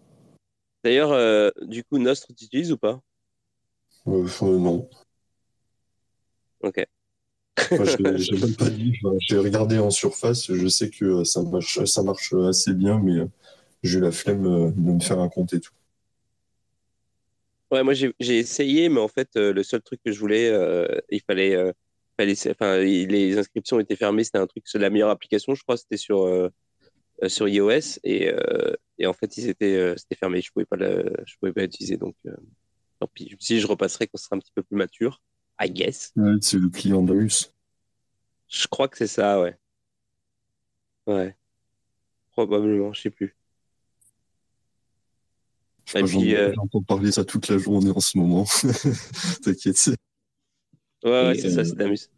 D'ailleurs, 0.84 1.12
euh, 1.12 1.50
du 1.62 1.82
coup, 1.84 1.98
Nostre, 1.98 2.28
tu 2.36 2.44
utilises 2.44 2.72
ou 2.72 2.78
pas? 2.78 3.00
Euh, 4.06 4.58
non. 4.58 4.88
Ok. 6.60 6.78
Enfin, 7.72 7.84
j'ai 7.84 8.18
j'ai 8.18 8.36
même 8.38 8.54
pas 8.56 8.70
dit, 8.70 8.92
j'ai 9.20 9.38
regardé 9.38 9.78
en 9.78 9.90
surface, 9.90 10.52
je 10.52 10.68
sais 10.68 10.90
que 10.90 11.04
euh, 11.04 11.24
ça 11.24 11.42
marche, 11.42 11.84
ça 11.84 12.02
marche 12.02 12.32
assez 12.34 12.72
bien, 12.74 13.00
mais 13.00 13.18
euh, 13.20 13.26
j'ai 13.82 13.98
eu 13.98 14.02
la 14.02 14.12
flemme 14.12 14.46
euh, 14.46 14.70
de 14.70 14.92
me 14.92 15.00
faire 15.00 15.18
un 15.20 15.28
compte 15.28 15.52
et 15.54 15.60
tout. 15.60 15.72
Ouais, 17.70 17.82
moi 17.82 17.94
j'ai 17.94 18.14
essayé, 18.38 18.88
mais 18.88 19.00
en 19.00 19.08
fait, 19.08 19.30
euh, 19.36 19.52
le 19.52 19.62
seul 19.64 19.82
truc 19.82 20.00
que 20.04 20.12
je 20.12 20.20
voulais, 20.20 20.48
euh, 20.50 20.86
il 21.10 21.20
fallait, 21.22 21.56
euh, 21.56 21.72
fallait, 22.18 22.34
enfin, 22.50 22.78
les 22.78 23.36
inscriptions 23.38 23.80
étaient 23.80 23.96
fermées. 23.96 24.22
C'était 24.24 24.38
un 24.38 24.46
truc, 24.46 24.64
c'est 24.66 24.78
la 24.78 24.90
meilleure 24.90 25.10
application, 25.10 25.54
je 25.54 25.62
crois, 25.62 25.76
c'était 25.76 25.96
sur 25.96 26.50
sur 27.28 27.48
iOS 27.48 27.98
et, 28.04 28.30
et 28.98 29.06
en 29.06 29.12
fait, 29.12 29.32
c'était 29.32 29.94
fermé. 30.18 30.40
Je 30.42 30.50
pouvais 30.52 30.66
pas 30.66 30.76
je 30.78 31.34
pouvais 31.40 31.52
pas 31.52 31.62
l'utiliser, 31.62 31.96
donc 31.96 32.14
tant 33.00 33.08
pis. 33.12 33.34
Si 33.40 33.60
je 33.60 33.66
repasserai 33.66 34.06
quand 34.06 34.18
ce 34.18 34.24
sera 34.24 34.36
un 34.36 34.40
petit 34.40 34.52
peu 34.54 34.62
plus 34.62 34.76
mature, 34.76 35.20
I 35.60 35.68
guess. 35.68 36.12
Ouais, 36.16 36.34
c'est 36.40 36.58
le 36.58 36.68
client 36.68 37.02
d'Amus. 37.02 37.50
Je 38.48 38.66
crois 38.68 38.88
que 38.88 38.96
c'est 38.98 39.06
ça, 39.06 39.40
ouais. 39.40 39.56
Ouais, 41.06 41.34
probablement, 42.32 42.92
je 42.92 43.02
sais 43.02 43.10
plus. 43.10 43.36
J'en- 45.94 46.22
euh, 46.22 46.52
J'entends 46.54 46.82
parler 46.82 47.12
ça 47.12 47.24
toute 47.24 47.48
la 47.48 47.58
journée 47.58 47.90
en 47.90 48.00
ce 48.00 48.18
moment. 48.18 48.44
T'inquiète. 49.42 49.76
c'est- 49.76 49.96
Ouais, 51.04 51.10
ouais, 51.10 51.34
c'est 51.34 51.50
ça, 51.50 51.60
euh, 51.60 51.64
c'est 51.64 51.76
Damus. 51.76 52.08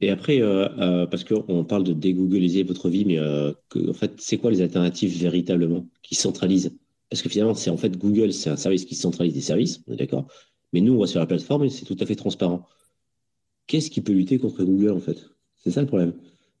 Et 0.00 0.10
après, 0.10 0.40
euh, 0.42 0.68
euh, 0.78 1.06
parce 1.06 1.24
qu'on 1.24 1.64
parle 1.64 1.84
de 1.84 1.92
dégoogliser 1.92 2.62
votre 2.64 2.88
vie, 2.88 3.04
mais 3.04 3.18
euh, 3.18 3.52
que, 3.68 3.90
en 3.90 3.94
fait, 3.94 4.20
c'est 4.20 4.38
quoi 4.38 4.50
les 4.50 4.60
alternatives 4.62 5.18
véritablement 5.18 5.86
qui 6.02 6.14
centralisent? 6.14 6.72
Parce 7.10 7.22
que 7.22 7.28
finalement, 7.28 7.54
c'est 7.54 7.70
en 7.70 7.76
fait 7.76 7.96
Google, 7.98 8.32
c'est 8.32 8.50
un 8.50 8.56
service 8.56 8.84
qui 8.84 8.94
centralise 8.94 9.34
des 9.34 9.40
services, 9.40 9.82
on 9.88 9.94
est 9.94 9.96
d'accord. 9.96 10.28
Mais 10.72 10.80
nous, 10.80 10.94
on 10.94 11.00
va 11.00 11.06
sur 11.06 11.20
la 11.20 11.26
plateforme 11.26 11.64
et 11.64 11.70
c'est 11.70 11.84
tout 11.84 11.96
à 12.00 12.06
fait 12.06 12.16
transparent. 12.16 12.66
Qu'est-ce 13.66 13.90
qui 13.90 14.00
peut 14.00 14.12
lutter 14.12 14.38
contre 14.38 14.64
Google 14.64 14.92
en 14.92 15.00
fait? 15.00 15.30
C'est 15.56 15.70
ça 15.70 15.80
le 15.80 15.86
problème. 15.86 16.14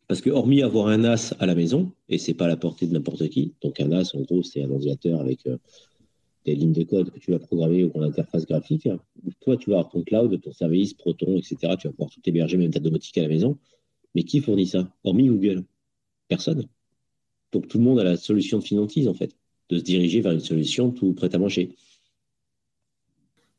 Parce 0.08 0.22
que 0.22 0.30
hormis 0.30 0.62
avoir 0.62 0.88
un 0.88 0.98
NAS 0.98 1.34
à 1.38 1.46
la 1.46 1.54
maison, 1.54 1.92
et 2.08 2.16
c'est 2.18 2.34
pas 2.34 2.48
la 2.48 2.56
portée 2.56 2.86
de 2.86 2.92
n'importe 2.92 3.28
qui, 3.28 3.52
donc 3.62 3.78
un 3.80 3.88
NAS, 3.88 4.12
en 4.14 4.22
gros, 4.22 4.42
c'est 4.42 4.62
un 4.62 4.70
ordinateur 4.70 5.20
avec 5.20 5.46
euh, 5.46 5.58
des 6.46 6.54
lignes 6.54 6.72
de 6.72 6.82
code 6.82 7.10
que 7.10 7.18
tu 7.18 7.30
vas 7.30 7.38
programmer 7.38 7.84
ou 7.84 7.90
ton 7.90 8.02
interface 8.02 8.46
graphique. 8.46 8.86
hein. 8.86 8.98
Toi, 9.40 9.58
tu 9.58 9.70
vas 9.70 9.76
avoir 9.76 9.92
ton 9.92 10.02
cloud, 10.02 10.40
ton 10.40 10.52
service, 10.52 10.94
Proton, 10.94 11.36
etc. 11.36 11.76
Tu 11.78 11.88
vas 11.88 11.92
pouvoir 11.92 12.10
tout 12.10 12.20
héberger, 12.24 12.56
même 12.56 12.70
ta 12.70 12.80
domotique 12.80 13.18
à 13.18 13.22
la 13.22 13.28
maison. 13.28 13.58
Mais 14.14 14.22
qui 14.22 14.40
fournit 14.40 14.66
ça? 14.66 14.90
Hormis 15.04 15.28
Google 15.28 15.64
Personne. 16.28 16.66
Donc 17.52 17.68
tout 17.68 17.78
le 17.78 17.84
monde 17.84 17.98
a 17.98 18.04
la 18.04 18.16
solution 18.16 18.58
de 18.58 18.64
finantise, 18.64 19.08
en 19.08 19.14
fait, 19.14 19.36
de 19.68 19.78
se 19.78 19.82
diriger 19.82 20.22
vers 20.22 20.32
une 20.32 20.40
solution 20.40 20.90
tout 20.90 21.12
prête 21.12 21.34
à 21.34 21.38
manger. 21.38 21.74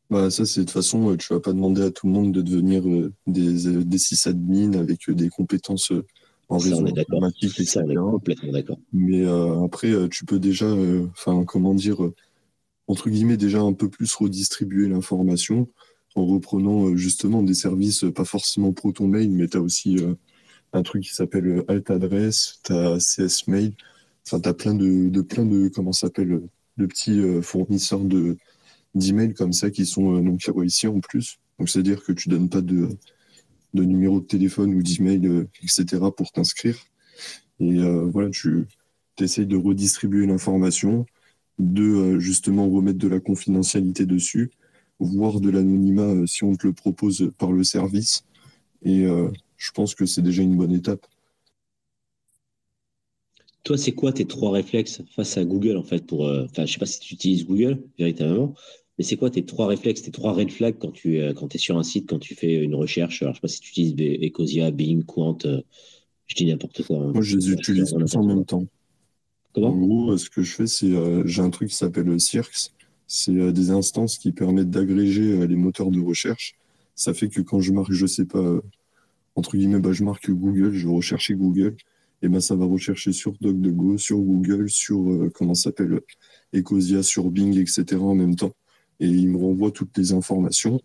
Bah, 0.09 0.31
ça, 0.31 0.45
c'est 0.45 0.61
de 0.61 0.65
toute 0.65 0.73
façon, 0.73 1.11
euh, 1.11 1.17
tu 1.17 1.31
vas 1.33 1.39
pas 1.39 1.53
demander 1.53 1.83
à 1.83 1.91
tout 1.91 2.07
le 2.07 2.13
monde 2.13 2.31
de 2.33 2.41
devenir 2.41 2.87
euh, 2.87 3.13
des, 3.27 3.67
euh, 3.67 3.83
des 3.83 3.97
sysadmins 3.99 4.73
avec 4.73 5.07
euh, 5.07 5.13
des 5.13 5.29
compétences 5.29 5.91
en 6.49 6.57
Ça, 6.57 6.69
réseau 6.69 6.81
on 6.81 6.85
est 6.87 6.93
d'accord. 6.93 7.17
informatique, 7.23 7.51
on 7.75 7.89
est 7.89 7.95
complètement 7.95 8.51
d'accord. 8.51 8.79
Mais 8.91 9.23
après, 9.63 9.93
tu 10.09 10.25
peux 10.25 10.39
déjà, 10.39 10.67
enfin, 11.11 11.43
comment 11.45 11.75
dire, 11.75 11.97
entre 12.87 13.09
guillemets, 13.11 13.37
déjà 13.37 13.61
un 13.61 13.73
peu 13.73 13.87
plus 13.87 14.11
redistribuer 14.15 14.87
l'information 14.87 15.67
en 16.15 16.25
reprenant 16.25 16.95
justement 16.95 17.43
des 17.43 17.53
services, 17.53 18.03
pas 18.15 18.25
forcément 18.25 18.73
Proton 18.73 19.07
Mail, 19.07 19.29
mais 19.29 19.47
tu 19.47 19.57
as 19.57 19.61
aussi 19.61 19.97
un 20.73 20.83
truc 20.83 21.03
qui 21.03 21.13
s'appelle 21.13 21.47
euh, 21.47 21.65
Alt 21.67 21.89
Adresse, 21.91 22.59
tu 22.63 22.73
as 22.73 22.97
CS 22.97 23.47
Mail, 23.47 23.73
enfin, 24.25 24.39
tu 24.39 24.49
as 24.49 24.53
plein 24.53 24.73
de, 24.73 25.09
de, 25.09 25.21
plein 25.21 25.45
de, 25.45 25.69
comment 25.69 25.91
s'appelle, 25.91 26.41
de 26.77 26.85
petits 26.85 27.21
fournisseurs 27.41 27.99
de 28.05 28.37
d'emails 28.95 29.33
comme 29.33 29.53
ça 29.53 29.69
qui 29.69 29.85
sont 29.85 30.15
euh, 30.15 30.21
non 30.21 30.37
KYC 30.37 30.85
en 30.85 30.99
plus. 30.99 31.39
Donc, 31.57 31.69
c'est-à-dire 31.69 32.03
que 32.03 32.11
tu 32.11 32.29
donnes 32.29 32.49
pas 32.49 32.61
de, 32.61 32.89
de 33.73 33.83
numéro 33.83 34.19
de 34.19 34.25
téléphone 34.25 34.73
ou 34.73 34.81
d'email, 34.81 35.25
euh, 35.27 35.47
etc. 35.63 35.85
pour 36.15 36.31
t'inscrire. 36.31 36.77
Et 37.59 37.79
euh, 37.79 38.05
voilà, 38.05 38.29
tu 38.29 38.65
essayes 39.19 39.45
de 39.45 39.57
redistribuer 39.57 40.25
l'information, 40.25 41.05
de 41.59 41.83
euh, 41.83 42.19
justement 42.19 42.69
remettre 42.69 42.99
de 42.99 43.07
la 43.07 43.19
confidentialité 43.19 44.05
dessus, 44.05 44.49
voire 44.99 45.39
de 45.39 45.49
l'anonymat 45.49 46.03
euh, 46.03 46.25
si 46.25 46.43
on 46.43 46.55
te 46.55 46.65
le 46.65 46.73
propose 46.73 47.31
par 47.37 47.51
le 47.51 47.63
service. 47.63 48.23
Et 48.83 49.05
euh, 49.05 49.29
je 49.57 49.71
pense 49.71 49.93
que 49.93 50.05
c'est 50.05 50.21
déjà 50.21 50.41
une 50.41 50.55
bonne 50.55 50.71
étape. 50.71 51.05
Toi, 53.63 53.77
c'est 53.77 53.91
quoi 53.91 54.11
tes 54.13 54.25
trois 54.25 54.51
réflexes 54.51 55.01
face 55.15 55.37
à 55.37 55.43
Google, 55.43 55.77
en 55.77 55.83
fait, 55.83 56.05
pour, 56.05 56.27
euh, 56.27 56.45
enfin, 56.49 56.65
je 56.65 56.73
sais 56.73 56.79
pas 56.79 56.85
si 56.85 56.99
tu 56.99 57.13
utilises 57.13 57.45
Google, 57.45 57.83
véritablement, 57.97 58.55
mais 58.97 59.03
c'est 59.03 59.17
quoi 59.17 59.29
tes 59.29 59.45
trois 59.45 59.67
réflexes, 59.67 60.01
tes 60.01 60.11
trois 60.11 60.33
red 60.33 60.49
flags 60.49 60.77
quand 60.79 60.91
tu 60.91 61.19
euh, 61.19 61.33
quand 61.33 61.53
es 61.55 61.57
sur 61.57 61.77
un 61.77 61.83
site, 61.83 62.07
quand 62.09 62.19
tu 62.19 62.35
fais 62.35 62.55
une 62.63 62.75
recherche? 62.75 63.21
Alors, 63.21 63.33
je 63.33 63.37
sais 63.37 63.41
pas 63.41 63.47
si 63.47 63.59
tu 63.59 63.69
utilises 63.71 63.95
Ecosia, 64.21 64.71
Bing, 64.71 65.03
Quant, 65.03 65.37
euh, 65.45 65.61
je 66.27 66.35
dis 66.35 66.45
n'importe 66.45 66.83
quoi. 66.83 66.97
hein. 66.97 67.11
Moi, 67.13 67.21
je 67.21 67.37
les 67.37 67.51
utilise 67.51 67.93
tous 67.97 68.15
en 68.15 68.23
même 68.23 68.45
temps. 68.45 68.63
En 68.63 68.67
Comment 69.53 69.75
gros, 69.75 70.11
euh, 70.11 70.17
ce 70.17 70.29
que 70.29 70.41
je 70.41 70.53
fais, 70.53 70.67
c'est 70.67 70.91
euh, 70.91 71.25
j'ai 71.25 71.41
un 71.41 71.49
truc 71.49 71.69
qui 71.69 71.75
s'appelle 71.75 72.19
Cirx. 72.19 72.71
C'est 73.07 73.31
euh, 73.31 73.51
des 73.51 73.71
instances 73.71 74.17
qui 74.17 74.31
permettent 74.31 74.69
d'agréger 74.69 75.31
euh, 75.31 75.47
les 75.47 75.55
moteurs 75.55 75.91
de 75.91 75.99
recherche. 75.99 76.55
Ça 76.95 77.13
fait 77.13 77.29
que 77.29 77.41
quand 77.41 77.59
je 77.59 77.71
marque, 77.71 77.91
je 77.91 78.05
sais 78.05 78.25
pas, 78.25 78.59
entre 79.35 79.57
guillemets, 79.57 79.79
bah, 79.79 79.93
je 79.93 80.03
marque 80.03 80.29
Google, 80.29 80.73
je 80.73 80.87
vais 80.87 80.93
rechercher 80.93 81.33
Google, 81.33 81.75
et 82.21 82.27
ben 82.27 82.39
ça 82.41 82.55
va 82.55 82.65
rechercher 82.65 83.11
sur 83.13 83.33
DuckDuckGo, 83.39 83.97
sur 83.97 84.17
Google, 84.19 84.69
sur 84.69 85.09
euh, 85.09 85.29
comment 85.33 85.53
ça 85.53 85.63
s'appelle, 85.69 86.01
Ecosia, 86.53 87.03
sur 87.03 87.29
Bing, 87.31 87.57
etc. 87.57 87.95
en 88.01 88.15
même 88.15 88.35
temps. 88.35 88.51
Et 88.99 89.07
il 89.07 89.29
me 89.29 89.37
renvoie 89.37 89.71
toutes 89.71 89.97
les 89.97 90.11
informations. 90.13 90.81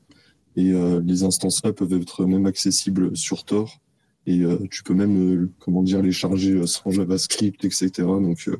Et 0.56 0.72
euh, 0.72 1.00
les 1.04 1.24
instances-là 1.24 1.72
peuvent 1.72 1.92
être 1.94 2.24
même 2.26 2.46
accessibles 2.46 3.16
sur 3.16 3.44
Tor. 3.44 3.80
Et 4.26 4.42
euh, 4.42 4.58
tu 4.70 4.84
peux 4.84 4.94
même, 4.94 5.16
euh, 5.42 5.50
comment 5.58 5.82
dire, 5.82 6.00
les 6.00 6.12
charger 6.12 6.64
sans 6.66 6.90
JavaScript, 6.90 7.64
etc. 7.64 7.90
Donc 7.98 8.46
euh, 8.48 8.56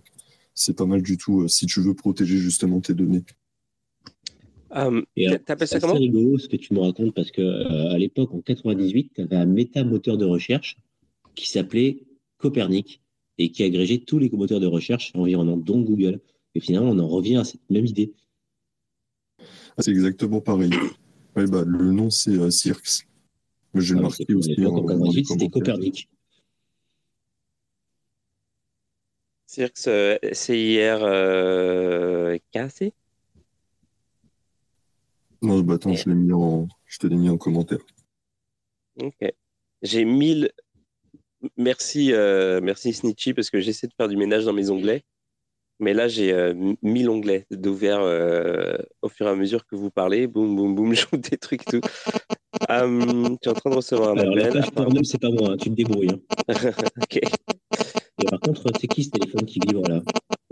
c'est 0.54 0.76
pas 0.76 0.86
mal 0.86 1.02
du 1.02 1.16
tout 1.16 1.42
euh, 1.42 1.48
si 1.48 1.66
tu 1.66 1.80
veux 1.80 1.94
protéger 1.94 2.36
justement 2.38 2.80
tes 2.80 2.94
données. 2.94 3.24
Et 5.16 5.28
alors, 5.28 5.38
T'appelles 5.44 5.68
c'est 5.68 5.72
ça 5.72 5.76
assez 5.76 5.86
comment? 5.86 5.98
rigolo 5.98 6.36
ce 6.38 6.48
que 6.48 6.56
tu 6.56 6.74
me 6.74 6.80
racontes 6.80 7.14
parce 7.14 7.30
que 7.30 7.40
euh, 7.42 7.90
à 7.94 7.98
l'époque, 7.98 8.34
en 8.34 8.40
98, 8.40 9.12
tu 9.14 9.20
avais 9.20 9.36
un 9.36 9.46
méta 9.46 9.84
moteur 9.84 10.18
de 10.18 10.24
recherche 10.24 10.76
qui 11.36 11.48
s'appelait 11.48 12.02
Copernic 12.48 13.00
et 13.38 13.50
qui 13.50 13.62
agrégeait 13.64 14.00
tous 14.00 14.18
les 14.18 14.28
moteurs 14.28 14.60
de 14.60 14.66
recherche 14.66 15.12
environnants, 15.14 15.56
dont 15.56 15.80
Google. 15.80 16.20
Et 16.54 16.60
finalement, 16.60 16.90
on 16.90 16.98
en 16.98 17.08
revient 17.08 17.36
à 17.36 17.44
cette 17.44 17.62
même 17.70 17.86
idée. 17.86 18.12
Ah, 19.76 19.82
c'est 19.82 19.90
exactement 19.92 20.42
pareil. 20.42 20.70
Ouais, 21.34 21.46
bah, 21.46 21.64
le 21.66 21.90
nom, 21.90 22.10
c'est 22.10 22.36
euh, 22.38 22.50
Cirx. 22.50 23.06
Je 23.74 23.94
vais 23.94 24.00
Ah, 24.04 24.10
c'est- 24.10 24.32
aussi. 24.34 24.54
en- 24.66 25.10
c'était. 25.10 25.48
Copernic. 25.48 26.08
Cirx, 29.46 29.86
euh, 29.88 30.18
CIR 30.32 30.98
euh, 31.02 32.36
KC 32.52 32.92
Non, 35.42 35.60
bah 35.60 35.74
attends, 35.74 35.92
je 35.94 36.08
l'ai 36.08 36.14
mis 36.14 36.32
en, 36.32 36.68
je 36.86 36.98
te 36.98 37.06
l'ai 37.06 37.16
mis 37.16 37.28
en 37.30 37.36
commentaire. 37.38 37.78
Ok. 39.00 39.32
J'ai 39.82 40.04
1000. 40.04 40.50
Merci, 41.56 42.12
euh, 42.12 42.60
merci 42.62 42.92
Snitchy, 42.92 43.34
parce 43.34 43.50
que 43.50 43.60
j'essaie 43.60 43.86
de 43.86 43.92
faire 43.96 44.08
du 44.08 44.16
ménage 44.16 44.44
dans 44.44 44.52
mes 44.52 44.70
onglets. 44.70 45.02
Mais 45.80 45.92
là, 45.92 46.06
j'ai 46.06 46.32
euh, 46.32 46.54
1000 46.82 47.10
onglets 47.10 47.46
d'ouvert 47.50 47.98
euh, 48.00 48.76
au 49.02 49.08
fur 49.08 49.26
et 49.26 49.30
à 49.30 49.34
mesure 49.34 49.66
que 49.66 49.74
vous 49.74 49.90
parlez. 49.90 50.26
Boum, 50.28 50.54
boum, 50.54 50.74
boum, 50.74 50.94
j'ouvre 50.94 51.16
des 51.18 51.36
trucs 51.36 51.64
tout. 51.64 51.80
Hum, 52.68 53.36
tu 53.42 53.48
es 53.48 53.50
en 53.50 53.54
train 53.54 53.70
de 53.70 53.74
recevoir 53.76 54.10
un 54.10 54.18
appel. 54.18 54.52
page 54.52 54.70
porno, 54.70 55.02
c'est 55.02 55.20
pas 55.20 55.30
moi, 55.30 55.50
hein, 55.52 55.56
tu 55.56 55.70
te 55.70 55.74
débrouilles. 55.74 56.10
hein. 56.10 56.20
Ok. 57.02 57.16
Et 58.22 58.26
par 58.30 58.40
contre, 58.40 58.62
c'est 58.80 58.86
qui 58.86 59.02
ce 59.02 59.10
téléphone 59.10 59.44
qui 59.44 59.58
vibre 59.58 59.82
là? 59.88 60.00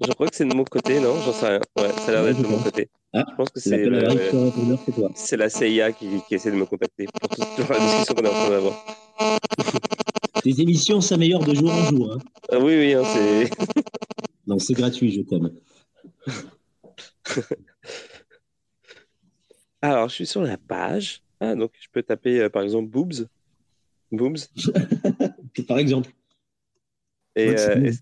Je 0.05 0.11
crois 0.13 0.27
que 0.27 0.35
c'est 0.35 0.45
de 0.45 0.53
mon 0.53 0.65
côté, 0.65 0.99
non? 0.99 1.15
J'en 1.25 1.33
sais 1.33 1.47
rien. 1.47 1.61
Ouais, 1.79 1.91
ça 1.93 2.09
a 2.09 2.11
l'air 2.13 2.25
d'être 2.25 2.43
de 2.43 2.47
mon 2.49 2.59
côté. 2.59 2.89
Ah, 3.13 3.25
Je 3.31 3.37
pense 3.37 3.51
que 3.51 3.61
c'est 3.61 3.85
le- 3.85 4.09
répondeur, 4.09 4.81
c'est 5.15 5.37
la 5.37 5.49
CIA 5.49 5.93
qui, 5.93 6.07
qui 6.27 6.35
essaie 6.35 6.51
de 6.51 6.57
me 6.57 6.67
contacter 6.67 7.07
pour 7.21 7.29
toute 7.31 7.69
la 7.69 7.79
discussion 7.79 8.15
qu'on 8.15 8.25
est 8.25 8.29
en 8.29 8.33
train 8.33 8.51
d'avoir. 8.51 8.85
Tes 10.43 10.61
émissions 10.61 11.01
s'améliorent 11.01 11.45
de 11.45 11.55
jour 11.55 11.71
en 11.71 11.85
jour. 11.85 12.13
Hein. 12.13 12.19
Ah 12.51 12.59
oui, 12.59 12.75
oui, 12.77 12.95
hein, 12.95 13.05
c'est. 13.05 13.51
Non, 14.47 14.59
c'est 14.59 14.75
gratuit, 14.75 15.13
je 15.13 15.21
t'aime. 15.21 15.53
Alors, 19.81 20.09
je 20.09 20.15
suis 20.15 20.27
sur 20.27 20.43
la 20.43 20.57
page. 20.57 21.23
Ah, 21.41 21.55
donc 21.55 21.73
je 21.81 21.87
peux 21.91 22.03
taper 22.03 22.41
euh, 22.41 22.49
par 22.49 22.63
exemple 22.63 22.89
boobs. 22.89 23.29
Boobs. 24.11 24.39
Par 25.69 25.79
exemple. 25.79 26.11
Et, 27.35 27.49
Ouais, 27.49 27.61
euh, 27.61 27.85
et- 27.87 27.93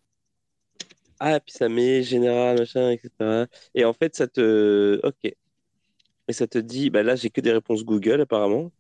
Ah, 1.21 1.39
puis 1.41 1.53
ça 1.53 1.69
met 1.69 2.03
général, 2.03 2.59
machin, 2.59 2.91
etc. 2.91 3.47
Et 3.75 3.85
en 3.85 3.93
fait, 3.93 4.17
ça 4.17 4.27
te. 4.27 4.99
Ok. 5.05 5.33
Et 6.29 6.33
ça 6.33 6.47
te 6.47 6.59
dit, 6.59 6.91
bah 6.91 7.03
là, 7.03 7.17
j'ai 7.17 7.31
que 7.31 7.41
des 7.41 7.53
réponses 7.53 7.85
Google 7.85 8.21
apparemment. 8.23 8.73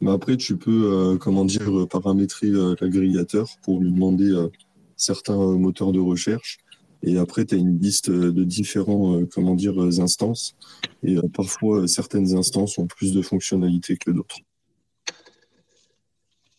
Bah 0.00 0.12
après, 0.12 0.36
tu 0.36 0.56
peux, 0.56 0.92
euh, 0.92 1.16
comment 1.18 1.44
dire, 1.44 1.80
euh, 1.80 1.86
paramétrer 1.86 2.48
euh, 2.48 2.74
l'agrégateur 2.80 3.48
pour 3.62 3.80
lui 3.80 3.90
demander 3.92 4.30
euh, 4.30 4.48
certains 4.96 5.40
euh, 5.40 5.56
moteurs 5.56 5.92
de 5.92 6.00
recherche. 6.00 6.58
Et 7.04 7.18
après, 7.18 7.44
tu 7.44 7.54
as 7.56 7.58
une 7.58 7.80
liste 7.80 8.10
de 8.10 8.44
différents, 8.44 9.16
euh, 9.16 9.26
comment 9.26 9.54
dire, 9.56 9.78
instances. 9.78 10.54
Et 11.02 11.16
euh, 11.16 11.22
parfois, 11.34 11.80
euh, 11.80 11.86
certaines 11.86 12.36
instances 12.36 12.78
ont 12.78 12.86
plus 12.86 13.12
de 13.12 13.22
fonctionnalités 13.22 13.96
que 13.96 14.10
d'autres. 14.12 14.38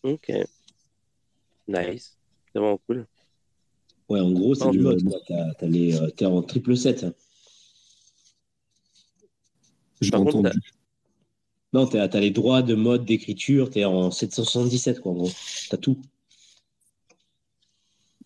Ok. 0.02 0.30
Nice. 1.66 2.18
C'est 2.52 2.58
vraiment 2.58 2.78
cool. 2.86 3.06
Ouais, 4.10 4.20
en 4.20 4.30
gros, 4.32 4.54
c'est 4.54 4.64
En 4.64 4.70
du 4.70 4.80
mode. 4.80 5.00
euh, 5.30 6.10
T'es 6.10 6.26
en 6.26 6.42
triple 6.42 6.76
7. 6.76 7.06
J'ai 10.02 10.10
Par 10.10 10.24
contre, 10.24 10.50
Non, 11.74 11.88
t'as 11.88 12.06
t'as 12.06 12.20
les 12.20 12.30
droits 12.30 12.62
de 12.62 12.76
mode 12.76 13.04
d'écriture, 13.04 13.68
t'es 13.68 13.84
en 13.84 14.12
777, 14.12 15.00
quoi, 15.00 15.10
en 15.10 15.16
gros. 15.16 15.30
T'as 15.68 15.76
tout. 15.76 15.98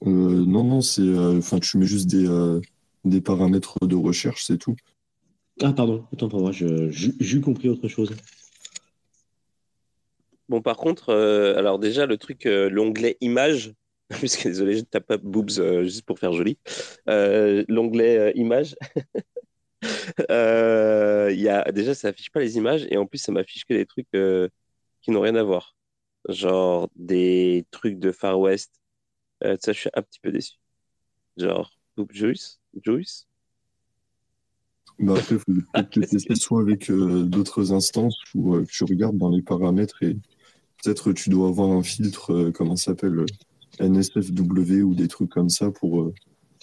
Euh, 0.06 0.44
non, 0.44 0.64
non, 0.64 0.82
c'est, 0.82 1.00
euh, 1.00 1.38
enfin, 1.38 1.58
tu 1.58 1.78
mets 1.78 1.86
juste 1.86 2.08
des, 2.08 2.28
euh, 2.28 2.60
des 3.06 3.22
paramètres 3.22 3.78
de 3.86 3.96
recherche, 3.96 4.44
c'est 4.44 4.58
tout. 4.58 4.76
Ah, 5.62 5.72
pardon, 5.72 6.04
autant 6.12 6.28
pour 6.28 6.40
moi, 6.40 6.52
j'ai 6.52 6.90
j'ai 6.92 7.40
compris 7.40 7.70
autre 7.70 7.88
chose. 7.88 8.14
Bon, 10.50 10.60
par 10.60 10.76
contre, 10.76 11.08
euh, 11.08 11.56
alors 11.56 11.78
déjà, 11.78 12.04
le 12.04 12.18
truc, 12.18 12.44
euh, 12.44 12.68
l'onglet 12.68 13.16
images, 13.22 13.72
puisque 14.10 14.44
désolé, 14.44 14.76
je 14.76 14.82
tape 14.82 15.06
pas 15.06 15.16
boobs 15.16 15.58
euh, 15.58 15.84
juste 15.84 16.04
pour 16.04 16.18
faire 16.18 16.34
joli. 16.34 16.58
Euh, 17.08 17.64
l'onglet 17.66 18.18
euh, 18.18 18.32
images, 18.34 18.76
euh, 20.30 21.32
y 21.32 21.48
a, 21.48 21.70
déjà, 21.72 21.94
ça 21.94 22.08
affiche 22.08 22.30
pas 22.30 22.40
les 22.40 22.56
images 22.56 22.86
et 22.90 22.96
en 22.96 23.06
plus, 23.06 23.18
ça 23.18 23.32
m'affiche 23.32 23.64
que 23.64 23.74
des 23.74 23.86
trucs 23.86 24.08
euh, 24.14 24.48
qui 25.02 25.10
n'ont 25.10 25.20
rien 25.20 25.36
à 25.36 25.42
voir. 25.42 25.76
Genre 26.28 26.88
des 26.96 27.66
trucs 27.70 27.98
de 27.98 28.12
Far 28.12 28.38
West. 28.38 28.72
Euh, 29.44 29.56
ça, 29.60 29.72
je 29.72 29.80
suis 29.80 29.90
un 29.94 30.02
petit 30.02 30.20
peu 30.20 30.32
déçu. 30.32 30.56
Genre, 31.36 31.72
Boob 31.96 32.10
Juice, 32.12 32.60
Juice. 32.84 33.26
Bah 34.98 35.14
après, 35.16 35.36
il 35.36 35.38
faut 35.38 35.52
peut-être 35.72 35.96
le 35.96 36.06
tester 36.06 36.34
soit 36.34 36.60
avec 36.60 36.90
euh, 36.90 37.22
d'autres 37.22 37.72
instances 37.72 38.18
ou 38.34 38.60
que 38.60 38.70
tu 38.70 38.82
regardes 38.82 39.16
dans 39.16 39.30
les 39.30 39.42
paramètres 39.42 40.02
et 40.02 40.16
peut-être 40.82 41.12
tu 41.12 41.30
dois 41.30 41.48
avoir 41.48 41.70
un 41.70 41.84
filtre, 41.84 42.50
comment 42.52 42.74
ça 42.74 42.86
s'appelle, 42.86 43.24
NSFW 43.78 44.82
ou 44.82 44.96
des 44.96 45.06
trucs 45.06 45.30
comme 45.30 45.50
ça 45.50 45.70
pour, 45.70 46.12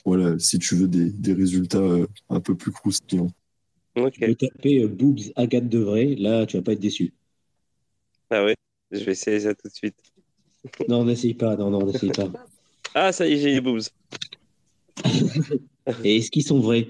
voilà, 0.06 0.38
si 0.39 0.60
tu 0.60 0.76
veux 0.76 0.88
des, 0.88 1.10
des 1.12 1.34
résultats 1.34 1.80
euh, 1.80 2.08
un 2.30 2.39
peu 2.39 2.56
plus 2.56 2.72
croustillants. 2.72 3.32
Ok. 3.95 4.14
Tu 4.14 4.20
peux 4.22 4.36
taper 4.36 4.84
euh, 4.84 4.88
Boobs 4.88 5.32
Agathe 5.36 5.68
Devray, 5.68 6.16
là, 6.16 6.45
tu 6.45 6.58
vas 6.58 6.64
pas 6.64 6.74
être 6.74 6.80
déçu. 6.80 7.14
Ah 8.30 8.43
ouais, 8.43 8.56
je 8.91 9.03
vais 9.03 9.12
essayer 9.12 9.39
ça 9.39 9.53
tout 9.56 9.68
de 9.68 9.74
suite. 9.74 9.97
Non, 10.89 11.06
n'essaye 11.06 11.36
pas, 11.36 11.56
non, 11.56 11.70
non, 11.70 11.86
n'essaye 11.86 12.12
pas. 12.12 12.28
Ah, 12.97 13.12
ça 13.12 13.28
y 13.28 13.34
est, 13.34 13.38
j'ai 13.38 13.51
les 13.53 13.62
boobs. 13.62 13.82
Et 16.03 16.18
est-ce 16.18 16.32
qu'ils 16.32 16.43
sont 16.45 16.60
vrais? 16.60 16.88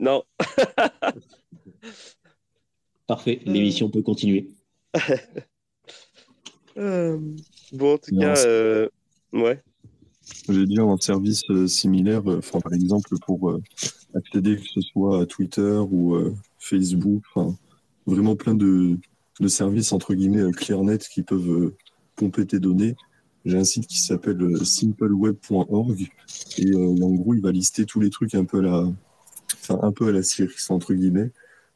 Non, 0.00 0.24
Parfait, 3.06 3.40
l'émission 3.46 3.88
peut 3.90 4.02
continuer. 4.02 4.50
Euh, 6.76 7.18
Bon, 7.72 7.94
en 7.94 7.98
tout 7.98 8.14
Non, 8.14 8.20
cas, 8.20 8.44
euh, 8.46 8.88
ouais. 9.32 9.62
J'ai 10.48 10.64
dit 10.64 10.80
un 10.80 10.96
service 10.98 11.42
euh, 11.50 11.66
similaire, 11.66 12.22
euh, 12.26 12.40
par 12.40 12.72
exemple 12.72 13.10
pour 13.26 13.50
euh, 13.50 13.62
accéder 14.14 14.56
que 14.56 14.66
ce 14.66 14.80
soit 14.80 15.22
à 15.22 15.26
Twitter 15.26 15.78
ou 15.90 16.16
Facebook, 16.58 17.22
vraiment 18.06 18.34
plein 18.34 18.54
de, 18.54 18.96
de 19.40 19.48
services 19.48 19.92
entre 19.92 20.14
guillemets 20.14 20.40
euh, 20.40 20.50
ClearNet 20.50 20.98
qui 20.98 21.22
peuvent 21.22 21.72
pomper 22.16 22.46
tes 22.46 22.60
données. 22.60 22.96
J'ai 23.44 23.58
un 23.58 23.64
site 23.64 23.86
qui 23.86 24.00
s'appelle 24.00 24.64
simpleweb.org 24.64 26.08
et 26.58 26.74
en 26.74 27.14
gros 27.14 27.34
il 27.34 27.42
va 27.42 27.52
lister 27.52 27.84
tous 27.84 28.00
les 28.00 28.10
trucs 28.10 28.34
un 28.34 28.44
peu 28.44 28.58
à 28.60 28.62
la, 28.62 28.86
un 29.68 29.92
peu 29.92 30.08
à 30.08 30.12
la 30.12 30.20
entre 30.70 30.94
guillemets, 30.94 31.30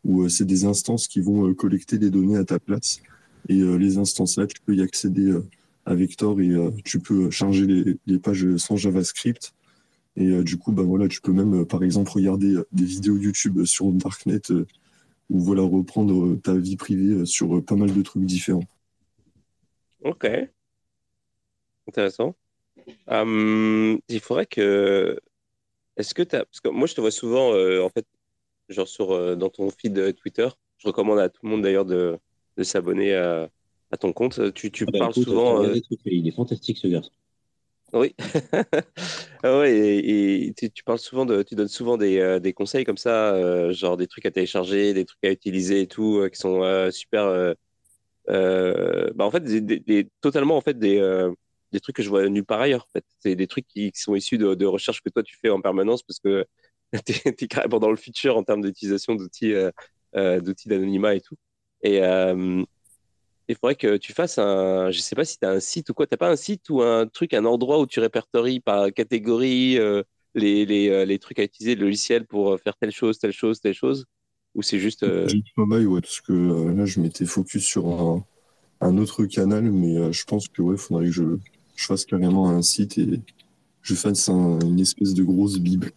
où 0.05 0.29
c'est 0.29 0.45
des 0.45 0.65
instances 0.65 1.09
qui 1.09 1.21
vont 1.21 1.53
collecter 1.55 1.99
des 1.99 2.11
données 2.11 2.37
à 2.37 2.45
ta 2.45 2.59
place 2.59 3.01
et 3.49 3.55
les 3.55 3.99
instances 3.99 4.37
là 4.37 4.47
tu 4.47 4.61
peux 4.65 4.75
y 4.75 4.83
accéder. 4.83 5.39
Avec 5.85 6.17
Tor 6.17 6.41
et 6.41 6.51
euh, 6.51 6.71
tu 6.85 7.01
peux 7.01 7.31
charger 7.31 7.67
les, 8.07 8.19
pages 8.19 8.57
sans 8.57 8.77
JavaScript. 8.77 9.55
Et 10.17 10.29
euh, 10.29 10.45
du 10.45 10.59
coup, 10.59 10.73
bah 10.73 10.83
voilà, 10.83 11.09
tu 11.09 11.21
peux 11.21 11.33
même, 11.33 11.63
euh, 11.63 11.65
par 11.65 11.83
exemple, 11.83 12.11
regarder 12.11 12.57
des 12.73 12.85
vidéos 12.85 13.17
YouTube 13.17 13.65
sur 13.65 13.91
Darknet 13.93 14.43
ou 15.31 15.41
voilà, 15.41 15.63
reprendre 15.63 16.37
ta 16.37 16.55
vie 16.55 16.77
privée 16.77 17.25
sur 17.25 17.65
pas 17.65 17.77
mal 17.77 17.93
de 17.93 18.03
trucs 18.03 18.25
différents. 18.25 18.65
Ok. 20.05 20.29
Intéressant. 21.89 22.37
Hum, 23.07 23.99
il 24.09 24.21
faudrait 24.21 24.47
que. 24.47 25.19
Est-ce 25.97 26.15
que 26.15 26.23
tu 26.23 26.37
as. 26.37 26.45
Parce 26.45 26.61
que 26.61 26.69
moi, 26.69 26.87
je 26.87 26.95
te 26.95 27.01
vois 27.01 27.11
souvent, 27.11 27.51
en 27.51 27.89
fait, 27.89 28.07
genre 28.69 28.89
sur, 28.89 29.37
dans 29.37 29.49
ton 29.49 29.71
feed 29.71 30.15
Twitter. 30.17 30.49
Je 30.79 30.89
recommande 30.89 31.19
à 31.19 31.29
tout 31.29 31.41
le 31.45 31.51
monde 31.51 31.63
d'ailleurs 31.63 31.85
de, 31.85 32.19
de 32.57 32.63
s'abonner 32.63 33.15
à, 33.15 33.49
à 33.93 33.97
ton 33.97 34.13
compte. 34.13 34.53
Tu, 34.55 34.71
tu 34.73 34.87
Ah 34.87 34.93
bah, 34.93 35.01
parles 35.01 35.15
écoute, 35.19 35.27
souvent. 35.27 35.63
euh, 35.65 35.75
trucs, 35.81 36.01
il 36.05 36.29
est 36.29 36.31
fantastique 36.31 36.79
ce 36.79 36.87
garçon. 36.87 37.11
Oui. 37.93 38.15
Ah 39.45 39.59
ouais, 39.59 39.73
et, 39.77 40.47
et 40.49 40.55
tu, 40.55 40.71
tu 40.71 40.85
parles 40.85 41.01
souvent 41.01 41.27
de, 41.27 41.43
tu 41.43 41.57
donnes 41.57 41.67
souvent 41.69 41.97
des, 41.99 42.19
euh, 42.21 42.39
des 42.39 42.53
conseils 42.53 42.85
comme 42.85 42.97
ça, 42.97 43.35
euh, 43.35 43.73
genre 43.73 43.97
des 43.97 44.07
trucs 44.07 44.25
à 44.25 44.31
télécharger, 44.31 44.95
des 44.95 45.05
trucs 45.05 45.25
à 45.25 45.31
utiliser 45.33 45.81
et 45.83 45.87
tout, 45.89 46.19
euh, 46.19 46.29
qui 46.29 46.39
sont 46.39 46.63
euh, 46.63 46.91
super. 46.93 47.25
euh, 47.25 47.55
euh, 48.31 49.11
bah 49.15 49.25
en 49.27 49.31
fait, 49.33 49.41
des, 49.45 49.61
des- 49.63 49.81
des- 49.81 50.11
totalement 50.23 50.57
en 50.57 50.63
fait 50.63 50.79
des, 50.79 50.99
euh, 50.99 51.33
des 51.73 51.81
trucs 51.81 51.97
que 51.97 52.03
je 52.05 52.09
vois 52.11 52.29
nulle 52.29 52.45
part 52.47 52.61
ailleurs. 52.63 52.87
En 52.89 52.93
fait, 52.93 53.05
c'est 53.21 53.37
des 53.37 53.47
trucs 53.49 53.67
qui, 53.69 53.93
qui 53.93 54.01
sont 54.01 54.15
issus 54.17 54.39
de, 54.39 54.55
de 54.55 54.67
recherches 54.67 55.03
que 55.03 55.11
toi 55.11 55.23
tu 55.25 55.37
fais 55.39 55.51
en 55.51 55.61
permanence 55.63 56.03
parce 56.05 56.21
que 56.21 56.47
t'es, 57.07 57.33
t'es 57.35 57.49
carrément 57.49 57.81
dans 57.81 57.91
le 57.91 57.97
futur 57.97 58.37
en 58.39 58.45
termes 58.45 58.63
d'utilisation 58.63 59.15
d'outils, 59.17 59.55
euh, 59.55 59.71
euh, 60.17 60.41
d'outils 60.41 60.69
d'anonymat 60.69 61.15
et 61.17 61.21
tout. 61.23 61.37
Et 61.83 62.03
euh, 62.05 62.65
il 63.53 63.57
faudrait 63.57 63.77
que 63.77 63.97
tu 63.97 64.13
fasses 64.13 64.39
un. 64.39 64.91
Je 64.91 65.01
sais 65.01 65.15
pas 65.17 65.25
si 65.25 65.39
tu 65.39 65.47
as 65.47 65.51
un 65.51 65.61
site 65.61 65.91
ou 65.91 65.95
quoi. 65.95 66.07
T'as 66.07 66.17
pas 66.17 66.31
un 66.31 66.37
site 66.37 66.69
ou 66.71 66.83
un 66.83 67.07
truc, 67.07 67.35
un 67.35 67.45
endroit 67.45 67.79
où 67.81 67.87
tu 67.87 68.01
répertories 68.01 68.61
par 68.61 68.93
catégorie 68.93 69.79
euh, 69.79 70.03
les, 70.35 70.67
les, 70.67 70.89
euh, 70.91 71.05
les 71.05 71.19
trucs 71.19 71.39
à 71.39 71.45
utiliser, 71.45 71.75
le 71.77 71.85
logiciel 71.87 72.27
pour 72.27 72.53
euh, 72.55 72.59
faire 72.59 72.77
telle 72.77 72.93
chose, 72.93 73.19
telle 73.19 73.33
chose, 73.33 73.61
telle 73.61 73.75
chose? 73.75 74.07
Ou 74.55 74.63
c'est 74.63 74.79
juste. 74.79 75.03
euh, 75.05 75.27
mal, 75.57 75.87
ouais, 75.87 76.01
parce 76.01 76.21
que 76.21 76.33
euh, 76.33 76.75
là, 76.75 76.85
je 76.87 77.01
m'étais 77.01 77.25
focus 77.27 77.65
sur 77.65 77.89
un, 77.89 78.25
un 78.81 78.99
autre 78.99 79.25
canal, 79.27 79.71
mais 79.71 80.13
je 80.13 80.25
pense 80.25 80.49
que 80.49 80.63
ouais, 80.63 80.77
faudrait 80.77 81.07
que 81.07 81.13
je, 81.13 81.25
je 81.77 81.87
fasse 81.87 82.05
carrément 82.07 82.51
un 82.51 82.63
site 82.63 82.99
et 82.99 83.21
je 83.83 83.95
fasse 83.95 84.29
un- 84.29 84.61
une 84.61 84.81
espèce 84.81 85.15
de 85.15 85.25
grosse 85.25 85.59
bible. 85.59 85.93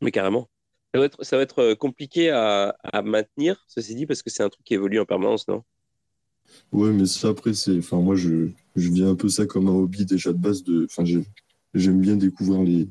Mais 0.00 0.10
carrément. 0.10 0.48
Ça 0.94 1.00
va 1.00 1.06
être, 1.06 1.24
ça 1.24 1.36
va 1.36 1.42
être 1.42 1.74
compliqué 1.74 2.30
à, 2.30 2.76
à 2.82 3.02
maintenir, 3.02 3.64
ceci 3.68 3.94
dit, 3.94 4.06
parce 4.06 4.22
que 4.22 4.30
c'est 4.30 4.42
un 4.42 4.48
truc 4.48 4.64
qui 4.64 4.74
évolue 4.74 4.98
en 5.00 5.04
permanence, 5.06 5.46
non? 5.48 5.62
Ouais, 6.72 6.92
mais 6.92 7.06
ça, 7.06 7.28
après, 7.28 7.54
c'est. 7.54 7.78
Enfin, 7.78 7.98
moi, 7.98 8.14
je, 8.14 8.48
je 8.76 8.90
viens 8.90 9.10
un 9.10 9.14
peu 9.16 9.28
ça 9.28 9.46
comme 9.46 9.68
un 9.68 9.72
hobby 9.72 10.04
déjà 10.04 10.32
de 10.32 10.38
base. 10.38 10.62
De... 10.62 10.84
Enfin, 10.84 11.04
j'aime 11.74 12.00
bien 12.00 12.16
découvrir 12.16 12.62
les, 12.62 12.88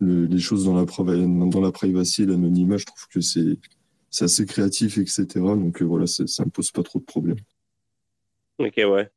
les 0.00 0.38
choses 0.38 0.64
dans 0.64 0.74
la, 0.74 0.84
dans 0.84 1.60
la 1.60 1.72
privacy 1.72 2.26
l'anonymat. 2.26 2.76
Je 2.76 2.84
trouve 2.86 3.06
que 3.08 3.20
c'est 3.20 3.58
assez 4.20 4.46
créatif, 4.46 4.98
etc. 4.98 5.24
Donc, 5.34 5.82
euh, 5.82 5.84
voilà, 5.84 6.06
ça 6.06 6.24
ne 6.24 6.44
me 6.46 6.50
pose 6.50 6.70
pas 6.70 6.82
trop 6.82 6.98
de 6.98 7.04
problèmes. 7.04 7.40
Ok, 8.58 8.74
ouais. 8.76 9.08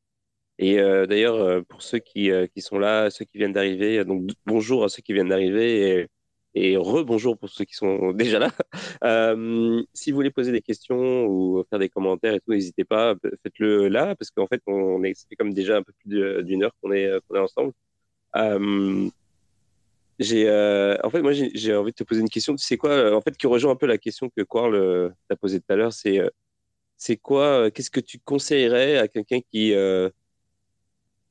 Et 0.58 0.78
euh, 0.78 1.06
d'ailleurs, 1.06 1.36
euh, 1.36 1.62
pour 1.62 1.82
ceux 1.82 1.98
qui, 1.98 2.30
qui, 2.54 2.60
sont 2.60 2.78
là, 2.78 3.10
ceux 3.10 3.24
qui 3.24 3.38
viennent 3.38 3.52
d'arriver, 3.52 4.04
donc 4.04 4.30
bonjour 4.44 4.84
à 4.84 4.88
ceux 4.88 5.02
qui 5.02 5.14
viennent 5.14 5.30
d'arriver. 5.30 6.00
Et 6.00 6.08
et 6.54 6.76
rebonjour 6.76 7.38
pour 7.38 7.48
ceux 7.48 7.64
qui 7.64 7.74
sont 7.74 8.12
déjà 8.12 8.38
là. 8.38 8.50
Euh, 9.04 9.82
si 9.94 10.10
vous 10.10 10.16
voulez 10.16 10.30
poser 10.30 10.52
des 10.52 10.62
questions 10.62 11.26
ou 11.26 11.64
faire 11.70 11.78
des 11.78 11.88
commentaires 11.88 12.34
et 12.34 12.40
tout, 12.40 12.52
n'hésitez 12.52 12.84
pas, 12.84 13.14
faites-le 13.42 13.88
là, 13.88 14.14
parce 14.16 14.30
qu'en 14.30 14.46
fait, 14.46 14.62
on 14.66 15.02
est, 15.04 15.14
comme 15.38 15.54
déjà 15.54 15.76
un 15.76 15.82
peu 15.82 15.92
plus 15.98 16.42
d'une 16.44 16.64
heure 16.64 16.72
qu'on 16.82 16.92
est, 16.92 17.10
qu'on 17.28 17.36
est 17.36 17.40
ensemble. 17.40 17.72
Euh, 18.36 19.08
j'ai, 20.18 20.48
euh, 20.48 20.96
en 21.02 21.10
fait, 21.10 21.22
moi, 21.22 21.32
j'ai 21.32 21.74
envie 21.74 21.92
de 21.92 21.96
te 21.96 22.04
poser 22.04 22.20
une 22.20 22.28
question. 22.28 22.54
Tu 22.54 22.64
sais 22.64 22.76
quoi, 22.76 23.16
en 23.16 23.20
fait, 23.22 23.36
qui 23.36 23.46
rejoint 23.46 23.72
un 23.72 23.76
peu 23.76 23.86
la 23.86 23.98
question 23.98 24.28
que 24.28 24.42
Quarl 24.42 25.14
t'a 25.28 25.36
posée 25.36 25.60
tout 25.60 25.72
à 25.72 25.76
l'heure, 25.76 25.92
c'est, 25.92 26.20
c'est 26.96 27.16
quoi, 27.16 27.70
qu'est-ce 27.70 27.90
que 27.90 28.00
tu 28.00 28.18
conseillerais 28.18 28.98
à 28.98 29.08
quelqu'un 29.08 29.40
qui 29.50 29.74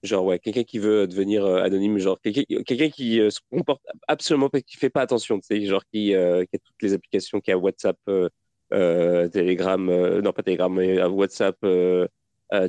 Genre, 0.02 0.24
ouais, 0.24 0.40
quelqu'un 0.40 0.64
qui 0.64 0.80
veut 0.80 1.08
devenir 1.08 1.46
euh, 1.46 1.62
anonyme, 1.62 1.98
genre 1.98 2.20
quelqu'un 2.22 2.90
qui 2.90 3.20
euh, 3.20 3.30
se 3.30 3.40
comporte 3.52 3.84
absolument 4.08 4.50
pas, 4.50 4.62
qui 4.62 4.78
fait 4.78 4.90
pas 4.90 5.02
attention, 5.02 5.40
tu 5.40 5.48
sais, 5.48 5.66
genre 5.66 5.84
qui, 5.92 6.16
euh, 6.16 6.46
qui, 6.46 6.56
a 6.56 6.60
toutes 6.60 6.82
les 6.82 6.94
applications, 6.94 7.42
qui 7.42 7.52
a 7.52 7.58
WhatsApp, 7.58 7.98
Telegram, 8.72 10.20
non 10.22 10.32
pas 10.32 10.44
Telegram, 10.44 10.74
mais 10.74 11.04
WhatsApp, 11.04 11.58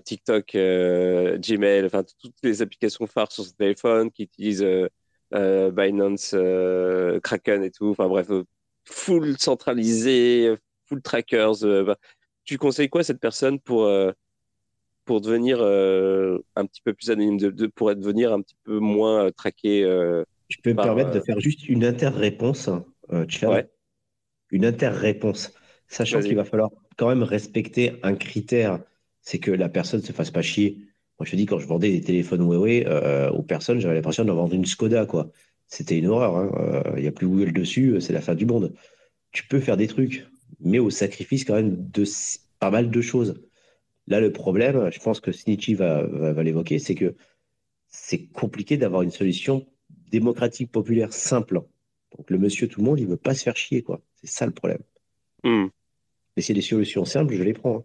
TikTok, 0.04 0.52
Gmail, 0.54 1.84
enfin 1.84 2.04
toutes 2.20 2.34
les 2.42 2.62
applications 2.62 3.06
phares 3.06 3.30
sur 3.30 3.44
son 3.44 3.52
téléphone, 3.52 4.10
qui 4.10 4.24
utilise 4.24 4.66
Binance, 5.32 6.34
Kraken 7.22 7.62
et 7.62 7.70
tout, 7.70 7.90
enfin 7.90 8.08
bref, 8.08 8.28
full 8.84 9.38
centralisé, 9.38 10.54
full 10.86 11.02
trackers. 11.02 11.84
Bah, 11.84 11.96
tu 12.44 12.58
conseilles 12.58 12.88
quoi 12.88 13.02
à 13.02 13.04
cette 13.04 13.20
personne 13.20 13.60
pour 13.60 13.86
pour 15.10 15.20
devenir 15.20 15.58
euh, 15.60 16.38
un 16.54 16.66
petit 16.66 16.82
peu 16.82 16.94
plus 16.94 17.10
anonyme, 17.10 17.36
de, 17.36 17.66
pour 17.66 17.92
devenir 17.96 18.32
un 18.32 18.42
petit 18.42 18.54
peu 18.62 18.78
moins 18.78 19.24
euh, 19.24 19.30
traqué. 19.32 19.82
Euh, 19.82 20.22
je 20.48 20.58
peux 20.62 20.70
me 20.70 20.76
permettre 20.76 21.10
de 21.10 21.18
faire 21.18 21.40
juste 21.40 21.68
une 21.68 21.84
inter-réponse, 21.84 22.70
Une 24.52 24.64
inter-réponse, 24.64 25.52
sachant 25.88 26.20
qu'il 26.20 26.36
va 26.36 26.44
falloir 26.44 26.70
quand 26.96 27.08
même 27.08 27.24
respecter 27.24 27.94
un 28.04 28.14
critère, 28.14 28.78
c'est 29.20 29.40
que 29.40 29.50
la 29.50 29.68
personne 29.68 29.98
ne 29.98 30.06
se 30.06 30.12
fasse 30.12 30.30
pas 30.30 30.42
chier. 30.42 30.78
Moi, 31.18 31.26
je 31.26 31.32
te 31.32 31.36
dis, 31.36 31.46
quand 31.46 31.58
je 31.58 31.66
vendais 31.66 31.90
des 31.90 32.02
téléphones 32.02 32.42
Huawei 32.42 32.86
aux 33.32 33.42
personnes, 33.42 33.80
j'avais 33.80 33.96
l'impression 33.96 34.24
de 34.24 34.30
vendre 34.30 34.54
une 34.54 34.64
Skoda, 34.64 35.06
quoi. 35.06 35.32
C'était 35.66 35.98
une 35.98 36.06
horreur. 36.06 36.36
Hein. 36.36 36.84
Il 36.98 37.02
n'y 37.02 37.08
a 37.08 37.12
plus 37.12 37.26
Google 37.26 37.52
dessus, 37.52 38.00
c'est 38.00 38.12
la 38.12 38.20
fin 38.20 38.36
du 38.36 38.46
monde. 38.46 38.74
Tu 39.32 39.44
peux 39.48 39.58
faire 39.58 39.76
des 39.76 39.88
trucs, 39.88 40.28
mais 40.60 40.78
au 40.78 40.90
sacrifice 40.90 41.44
quand 41.44 41.54
même 41.54 41.90
de 41.90 42.04
pas 42.60 42.70
mal 42.70 42.92
de 42.92 43.00
choses. 43.00 43.42
Là, 44.10 44.20
le 44.20 44.32
problème, 44.32 44.90
je 44.90 44.98
pense 44.98 45.20
que 45.20 45.32
Snitchy 45.32 45.74
va, 45.74 46.02
va, 46.02 46.42
l'évoquer, 46.42 46.78
c'est 46.80 46.96
que 46.96 47.14
c'est 47.86 48.26
compliqué 48.26 48.76
d'avoir 48.76 49.02
une 49.02 49.10
solution 49.12 49.66
démocratique, 50.10 50.70
populaire, 50.72 51.12
simple. 51.12 51.62
Donc 52.16 52.28
le 52.28 52.38
monsieur 52.38 52.68
tout 52.68 52.80
le 52.80 52.86
monde, 52.86 52.98
il 52.98 53.06
veut 53.06 53.16
pas 53.16 53.34
se 53.34 53.44
faire 53.44 53.56
chier, 53.56 53.82
quoi. 53.82 54.02
C'est 54.16 54.28
ça 54.28 54.46
le 54.46 54.52
problème. 54.52 54.82
Hmm. 55.44 55.68
Mais 56.36 56.42
c'est 56.42 56.54
des 56.54 56.60
solutions 56.60 57.04
simples, 57.04 57.34
je 57.34 57.42
les 57.42 57.52
prends. 57.52 57.78
Hein. 57.78 57.84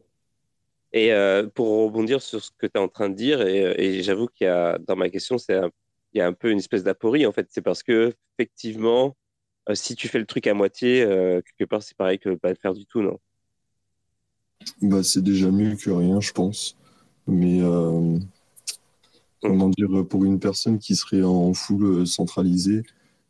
Et 0.94 1.14
euh, 1.14 1.48
pour 1.48 1.68
rebondir 1.84 2.22
sur 2.22 2.44
ce 2.44 2.50
que 2.58 2.66
tu 2.66 2.74
es 2.76 2.80
en 2.80 2.88
train 2.88 3.10
de 3.10 3.16
dire, 3.16 3.42
et, 3.42 4.02
j'avoue 4.02 4.28
qu'il 4.28 4.46
y 4.46 4.50
a, 4.50 4.80
dans 4.80 4.96
ma 4.96 5.10
question, 5.10 5.38
c'est 5.38 5.60
il 6.14 6.20
y 6.20 6.22
a 6.22 6.28
un 6.28 6.34
peu 6.34 6.50
une 6.50 6.60
espèce 6.60 6.84
d'aporie, 6.84 7.26
en 7.26 7.34
fait. 7.34 7.48
C'est 7.52 7.62
parce 7.62 7.84
que, 7.84 8.16
effectivement, 8.40 9.16
euh, 9.70 9.76
si 9.76 9.96
tu 9.96 10.08
fais 10.08 10.18
le 10.18 10.26
truc 10.26 10.48
à 10.48 10.54
moitié, 10.54 11.04
euh, 11.04 11.42
quelque 11.42 11.70
part, 11.70 11.84
c'est 11.84 11.98
pareil 11.98 12.18
que 12.18 12.34
pas 12.36 12.50
le 12.50 12.56
faire 12.56 12.74
du 12.74 12.86
tout, 12.86 13.02
non? 13.02 13.20
Bah, 14.82 15.04
c'est 15.04 15.24
déjà 15.24 15.52
mieux 15.52 15.76
que 15.76 15.90
rien, 15.90 16.20
je 16.22 16.32
pense. 16.32 16.76
Mais 17.28 17.62
euh, 17.62 18.18
comment 19.42 19.70
dire, 19.70 20.06
pour 20.08 20.26
une 20.26 20.40
personne 20.40 20.80
qui 20.80 20.96
serait 20.96 21.24
en 21.24 21.54
full 21.54 21.84
euh, 21.84 22.06
centralisée, 22.06 22.84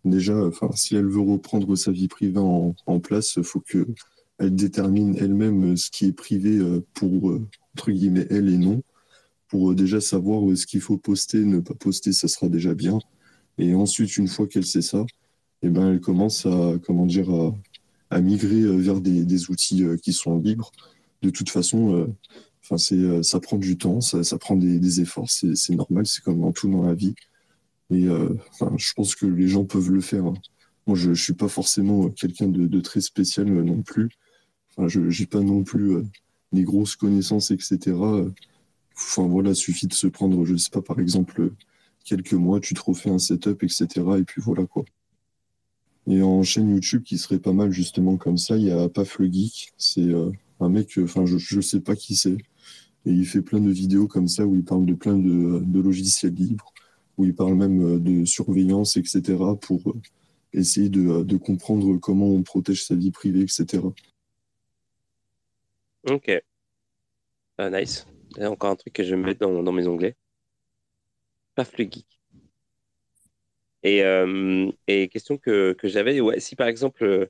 déjà, 0.04 0.50
si 0.76 0.96
elle 0.96 1.08
veut 1.08 1.22
reprendre 1.22 1.76
sa 1.76 1.92
vie 1.92 2.08
privée 2.08 2.40
en, 2.40 3.00
place, 3.00 3.36
il 3.38 3.44
faut 3.44 3.62
que 3.62 3.88
elle 4.38 4.54
détermine 4.56 5.16
elle-même 5.18 5.74
euh, 5.74 5.76
ce 5.76 5.90
qui 5.90 6.06
est 6.06 6.12
privé 6.12 6.60
pour 6.94 7.40
entre 7.76 7.92
guillemets 7.92 8.28
elle 8.30 8.50
et 8.50 8.58
non. 8.58 8.82
Pour 9.48 9.76
déjà 9.76 10.02
savoir 10.02 10.58
ce 10.58 10.66
qu'il 10.66 10.82
faut 10.82 10.98
poster, 10.98 11.46
ne 11.46 11.60
pas 11.60 11.76
poster, 11.76 12.12
ça 12.12 12.28
sera 12.28 12.50
déjà 12.50 12.74
bien. 12.74 13.00
Et 13.58 13.76
ensuite, 13.76 14.18
une 14.18 14.28
fois 14.28 14.48
qu'elle 14.48 14.66
sait 14.66 14.82
ça, 14.82 15.06
eh 15.62 15.70
ben, 15.70 15.92
elle 15.92 16.02
commence 16.02 16.46
à 16.46 16.74
comment 16.86 17.06
dire 17.06 17.30
à, 18.10 18.22
migrer 18.22 18.62
vers 18.78 19.02
des 19.02 19.50
outils 19.50 19.86
qui 20.02 20.14
sont 20.14 20.40
libres 20.40 20.72
de 21.26 21.32
toute 21.32 21.50
façon, 21.50 21.96
euh, 21.96 22.08
enfin 22.64 22.78
c'est, 22.78 22.96
euh, 22.96 23.24
ça 23.24 23.40
prend 23.40 23.58
du 23.58 23.78
temps, 23.78 24.02
ça, 24.02 24.38
prend 24.38 24.56
des, 24.56 25.02
efforts, 25.02 25.30
c'est, 25.30 25.76
normal, 25.76 26.06
c'est 26.06 26.24
comme 26.24 26.42
dans 26.42 26.52
tout 26.52 26.70
dans 26.70 26.84
la 26.84 26.94
vie. 26.94 27.16
Et 27.92 28.08
euh, 28.08 28.36
je 28.78 28.94
pense 28.94 29.16
que 29.16 29.26
les 29.26 29.48
gens 29.48 29.66
peuvent 29.66 29.92
le 29.92 30.02
faire. 30.02 30.26
Hein. 30.26 30.34
Moi, 30.88 30.96
je 30.96 31.10
ne 31.10 31.16
suis 31.16 31.34
pas 31.34 31.48
forcément 31.48 32.10
quelqu'un 32.10 32.48
de, 32.48 32.82
très 32.82 33.02
spécial 33.02 33.48
non 33.48 33.82
plus. 33.82 34.10
Enfin, 34.72 34.88
je 34.88 35.00
n'ai 35.00 35.26
pas 35.26 35.42
non 35.42 35.64
plus 35.64 35.98
des 36.52 36.64
grosses 36.64 36.96
connaissances, 36.96 37.52
etc. 37.52 37.98
Enfin, 38.96 39.28
voilà, 39.28 39.54
suffit 39.56 39.88
de 39.88 39.94
se 39.94 40.08
prendre, 40.08 40.46
je 40.46 40.56
sais 40.56 40.70
pas, 40.70 40.82
par 40.82 41.00
exemple, 41.00 41.52
quelques 42.06 42.34
mois, 42.34 42.60
tu 42.60 42.76
te 42.76 42.82
refais 42.82 43.10
un 43.10 43.20
setup, 43.20 43.64
etc. 43.64 43.88
Et 44.20 44.24
puis 44.24 44.42
voilà, 44.42 44.66
quoi. 44.66 44.86
Et 46.08 46.22
en 46.22 46.44
chaîne 46.44 46.70
YouTube 46.70 47.04
qui 47.04 47.18
serait 47.18 47.40
pas 47.40 47.54
mal, 47.54 47.72
justement, 47.72 48.18
comme 48.18 48.38
ça, 48.38 48.58
il 48.58 48.66
y 48.66 48.72
a 48.72 48.88
Paf 48.90 49.18
le 49.18 49.32
Geek. 49.32 49.74
C'est 49.78 50.12
un 50.60 50.70
mec, 50.70 50.98
enfin, 51.04 51.26
je, 51.26 51.38
je 51.38 51.62
sais 51.62 51.82
pas 51.82 51.96
qui 51.96 52.16
c'est. 52.16 52.38
Et 53.06 53.12
il 53.12 53.26
fait 53.26 53.42
plein 53.42 53.60
de 53.60 53.70
vidéos 53.70 54.08
comme 54.08 54.28
ça 54.28 54.46
où 54.46 54.56
il 54.56 54.64
parle 54.64 54.86
de 54.86 54.94
plein 54.96 55.18
de, 55.18 55.80
logiciels 55.80 56.34
libres, 56.34 56.74
où 57.18 57.26
il 57.26 57.36
parle 57.36 57.54
même 57.54 57.96
euh, 57.96 58.00
de 58.00 58.26
surveillance, 58.26 58.98
etc., 58.98 59.22
pour 59.62 59.90
euh, 59.90 60.02
essayer 60.54 60.90
de, 60.90 61.38
comprendre 61.38 61.98
comment 61.98 62.28
on 62.28 62.42
protège 62.42 62.84
sa 62.84 62.96
vie 62.96 63.12
privée, 63.12 63.42
etc. 63.42 63.84
Ok. 66.10 66.32
Ah, 67.58 67.70
nice. 67.70 68.08
encore 68.40 68.72
un 68.72 68.76
truc 68.76 68.94
que 68.94 69.04
je 69.04 69.16
vais 69.16 69.22
mettre 69.22 69.40
dans, 69.40 69.72
mes 69.72 69.88
onglets. 69.88 70.16
Paf 71.54 71.78
le 71.78 71.86
geek. 71.86 72.08
Et, 73.84 74.04
euh, 74.04 74.72
et 74.88 75.10
question 75.10 75.38
que, 75.38 75.74
que 75.74 75.88
j'avais, 75.88 76.20
si 76.40 76.56
par 76.56 76.68
exemple, 76.68 77.30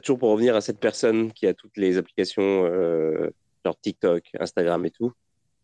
toujours 0.00 0.18
pour 0.18 0.30
revenir 0.30 0.56
à 0.56 0.60
cette 0.60 0.78
personne 0.78 1.32
qui 1.32 1.46
a 1.46 1.54
toutes 1.54 1.76
les 1.76 1.98
applications, 1.98 2.64
euh, 2.66 3.30
genre 3.64 3.78
TikTok, 3.80 4.30
Instagram 4.38 4.84
et 4.86 4.90
tout, 4.90 5.12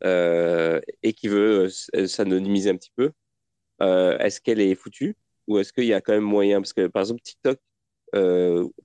euh, 0.05 0.81
et 1.03 1.13
qui 1.13 1.29
veut 1.29 1.69
euh, 1.95 2.07
s'anonymiser 2.07 2.71
un 2.71 2.77
petit 2.77 2.93
peu, 2.95 3.13
est-ce 3.81 4.41
qu'elle 4.41 4.61
est 4.61 4.75
foutue 4.75 5.17
ou 5.47 5.59
est-ce 5.59 5.73
qu'il 5.73 5.85
y 5.85 5.95
a 5.95 6.01
quand 6.01 6.13
même 6.13 6.25
moyen? 6.25 6.61
Parce 6.61 6.73
que 6.73 6.89
par 6.89 7.03
exemple, 7.03 7.23
TikTok, 7.23 7.59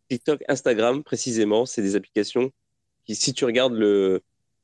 TikTok, 0.10 0.44
Instagram 0.48 1.04
précisément, 1.04 1.66
c'est 1.66 1.82
des 1.82 1.96
applications 1.96 2.52
qui, 3.06 3.16
si 3.16 3.34
tu 3.34 3.46
regardes 3.46 3.74
le, 3.74 4.22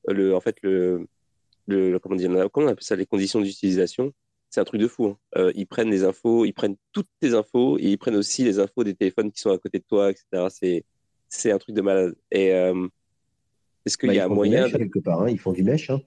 le 0.08 0.36
en 0.36 0.40
fait 0.40 0.58
le, 0.62 1.08
le 1.68 1.98
comment 2.00 2.16
dire, 2.16 2.30
comment 2.52 2.68
on 2.68 2.70
appelle 2.70 2.84
ça, 2.84 2.96
les 2.96 3.06
conditions 3.06 3.42
d'utilisation, 3.42 4.14
c'est 4.50 4.60
un 4.60 4.64
truc 4.64 4.82
de 4.82 4.88
fou. 4.88 5.08
Hein. 5.08 5.18
Euh, 5.38 5.52
ils 5.56 5.68
prennent 5.68 5.92
les 5.92 6.04
infos, 6.04 6.46
ils 6.46 6.54
prennent 6.54 6.76
toutes 6.92 7.08
tes 7.20 7.34
infos 7.34 7.78
et 7.78 7.92
ils 7.92 7.98
prennent 7.98 8.16
aussi 8.16 8.44
les 8.44 8.60
infos 8.60 8.84
des 8.84 8.96
téléphones 8.96 9.32
qui 9.32 9.42
sont 9.42 9.52
à 9.52 9.58
côté 9.58 9.80
de 9.80 9.84
toi, 9.88 10.10
etc. 10.10 10.48
C'est, 10.50 10.84
c'est 11.28 11.52
un 11.52 11.58
truc 11.58 11.76
de 11.76 11.82
malade. 11.82 12.16
Et 12.32 12.54
euh, 12.54 12.88
est-ce 13.86 13.98
qu'il 13.98 14.10
bah, 14.10 14.16
y 14.16 14.20
a 14.20 14.28
moyen. 14.28 14.68
de... 14.68 14.78
quelque 14.78 15.00
part, 15.00 15.22
hein. 15.22 15.30
Ils 15.30 15.40
font 15.40 15.54
du 15.54 15.64
mèche. 15.64 15.90
Hein. 15.90 16.02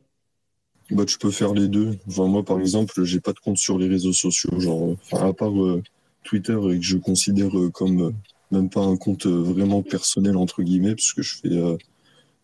Bah, 0.90 1.04
tu 1.04 1.18
peux 1.18 1.30
faire 1.30 1.54
les 1.54 1.68
deux. 1.68 1.96
Enfin, 2.08 2.26
moi, 2.26 2.44
par 2.44 2.58
exemple, 2.58 3.02
j'ai 3.04 3.20
pas 3.20 3.32
de 3.32 3.38
compte 3.38 3.58
sur 3.58 3.78
les 3.78 3.88
réseaux 3.88 4.12
sociaux, 4.12 4.58
genre, 4.58 4.96
à 5.12 5.32
part 5.32 5.62
euh, 5.62 5.82
Twitter, 6.24 6.58
et 6.70 6.78
que 6.78 6.84
je 6.84 6.96
considère 6.96 7.52
comme 7.72 8.12
même 8.50 8.68
pas 8.68 8.82
un 8.82 8.96
compte 8.96 9.26
vraiment 9.26 9.82
personnel, 9.82 10.36
entre 10.36 10.62
guillemets, 10.62 10.94
parce 10.94 11.12
que 11.12 11.22
je 11.22 11.36
fais 11.36 11.48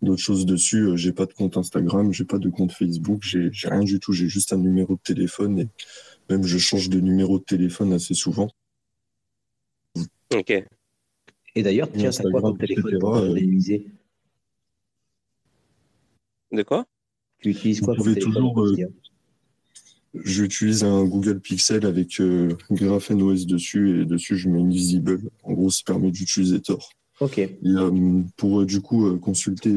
d'autres 0.03 0.23
choses 0.23 0.47
dessus. 0.47 0.89
Euh, 0.89 0.97
j'ai 0.97 1.13
pas 1.13 1.27
de 1.27 1.33
compte 1.33 1.57
Instagram, 1.57 2.13
j'ai 2.13 2.25
pas 2.25 2.39
de 2.39 2.49
compte 2.49 2.73
Facebook, 2.73 3.21
j'ai 3.23 3.51
rien 3.65 3.85
du 3.85 4.01
tout. 4.01 4.13
J'ai 4.13 4.29
juste 4.29 4.53
un 4.53 4.59
numéro 4.59 4.95
de 4.95 5.01
téléphone 5.03 5.59
et 5.61 5.69
même 6.31 6.45
je 6.45 6.59
change 6.59 6.89
de 6.89 7.01
numéro 7.01 7.39
de 7.39 7.45
téléphone 7.45 7.93
assez 7.93 8.15
souvent. 8.15 8.51
Ok. 10.35 10.53
Et 11.55 11.63
d'ailleurs, 11.63 11.91
tiens, 11.91 12.11
t'as 12.11 12.31
quoi 12.31 12.41
comme 12.41 12.59
téléphone 12.59 12.99
pour 13.01 13.17
euh, 13.17 13.35
De 16.53 16.63
quoi? 16.63 16.87
Tu 17.39 17.51
utilises 17.51 17.81
quoi 17.81 17.97
comme 17.97 18.05
téléphone 18.05 18.33
toujours, 18.33 18.61
euh, 18.63 18.75
J'utilise 20.15 20.85
un 20.85 21.05
Google 21.05 21.41
Pixel 21.41 21.87
avec 21.87 22.21
euh, 22.21 22.57
Graphene 22.71 23.23
OS 23.23 23.47
dessus 23.47 24.03
et 24.03 24.05
dessus 24.05 24.37
je 24.37 24.49
mets 24.49 24.61
Invisible. 24.61 25.21
En 25.43 25.53
gros, 25.53 25.71
ça 25.71 25.83
permet 25.85 26.11
d'utiliser 26.11 26.61
Tor. 26.61 26.91
Ok. 27.21 27.39
Euh, 27.39 28.23
pour 28.37 28.61
euh, 28.61 28.67
du 28.67 28.81
coup 28.81 29.07
euh, 29.07 29.19
consulter 29.19 29.75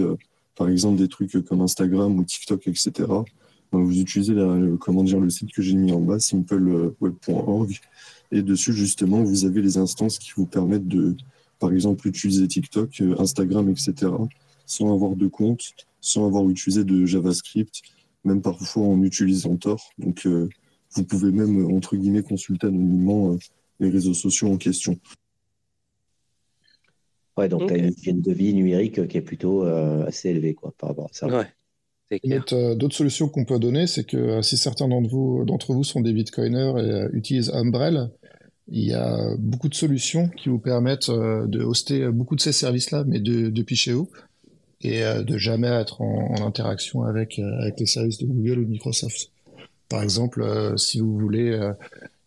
par 0.56 0.70
exemple 0.70 0.98
des 0.98 1.08
trucs 1.08 1.44
comme 1.46 1.62
Instagram 1.62 2.18
ou 2.18 2.24
TikTok, 2.24 2.68
etc. 2.68 3.10
vous 3.72 4.00
utilisez 4.00 4.34
la, 4.34 4.58
comment 4.80 5.04
dire, 5.04 5.20
le 5.20 5.30
site 5.30 5.52
que 5.52 5.62
j'ai 5.62 5.76
mis 5.76 5.92
en 5.92 6.02
bas, 6.02 6.20
simpleweb.org. 6.20 7.80
Et 8.34 8.42
dessus, 8.44 8.74
justement, 8.74 9.24
vous 9.24 9.46
avez 9.46 9.62
les 9.62 9.78
instances 9.78 10.20
qui 10.20 10.32
vous 10.36 10.46
permettent 10.46 10.88
de, 10.88 11.16
par 11.60 11.72
exemple, 11.74 12.08
utiliser 12.08 12.48
TikTok, 12.48 13.02
Instagram, 13.18 13.70
etc. 13.70 14.12
sans 14.66 14.94
avoir 14.94 15.16
de 15.16 15.28
compte, 15.28 15.72
sans 16.00 16.28
avoir 16.28 16.48
utilisé 16.50 16.84
de 16.84 17.06
JavaScript, 17.06 17.82
même 18.24 18.42
parfois 18.42 18.84
en 18.84 19.02
utilisant 19.02 19.56
Tor. 19.58 19.90
Donc, 19.98 20.28
vous 20.94 21.04
pouvez 21.04 21.32
même, 21.32 21.74
entre 21.74 21.96
guillemets, 21.96 22.24
consulter 22.24 22.68
anonymement 22.68 23.38
les 23.80 23.90
réseaux 23.90 24.14
sociaux 24.14 24.50
en 24.50 24.58
question. 24.58 24.98
Ouais, 27.38 27.48
donc 27.48 27.68
tu 27.68 27.74
as 27.74 27.78
une 27.78 27.94
hygiène 27.98 28.22
de 28.22 28.34
vie 28.34 28.54
numérique 28.54 29.08
qui 29.08 29.18
est 29.18 29.22
plutôt 29.22 29.66
euh, 29.66 30.06
assez 30.06 30.30
élevée 30.30 30.54
quoi, 30.54 30.74
par 30.78 30.90
rapport 30.90 31.06
à 31.06 31.14
ça. 31.14 31.28
Ouais. 31.28 31.46
D'autres 32.26 32.56
euh, 32.56 32.76
d'autres 32.76 32.96
solutions 32.96 33.30
qu'on 33.30 33.46
peut 33.46 33.58
donner, 33.58 33.88
c'est 33.88 34.04
que 34.04 34.18
euh, 34.18 34.42
si 34.42 34.58
certains 34.58 34.90
d'entre 34.90 35.74
vous, 35.74 35.84
sont 35.86 36.02
des 36.02 36.12
bitcoiners 36.12 36.74
et 36.78 36.92
euh, 36.92 37.10
utilisent 37.14 37.52
Umbrel, 37.54 38.10
il 38.68 38.84
y 38.84 38.94
a 38.94 39.36
beaucoup 39.40 39.70
de 39.70 39.76
solutions 39.76 40.28
qui 40.28 40.50
vous 40.50 40.60
permettent 40.60 41.10
euh, 41.10 41.48
de 41.48 41.62
hoster 41.62 42.12
beaucoup 42.12 42.36
de 42.36 42.42
ces 42.42 42.52
services-là, 42.52 43.06
mais 43.08 43.20
de, 43.20 43.50
depuis 43.50 43.78
chez 43.78 43.94
vous, 43.94 44.10
et 44.82 45.04
euh, 45.04 45.24
de 45.24 45.38
jamais 45.38 45.68
être 45.68 46.02
en, 46.02 46.36
en 46.36 46.46
interaction 46.46 47.04
avec, 47.04 47.40
euh, 47.40 47.62
avec 47.62 47.80
les 47.80 47.86
services 47.86 48.18
de 48.18 48.26
Google 48.26 48.60
ou 48.60 48.66
de 48.66 48.70
Microsoft. 48.70 49.32
Par 49.88 50.04
exemple, 50.04 50.42
euh, 50.42 50.76
si 50.76 51.00
vous 51.00 51.18
voulez 51.18 51.58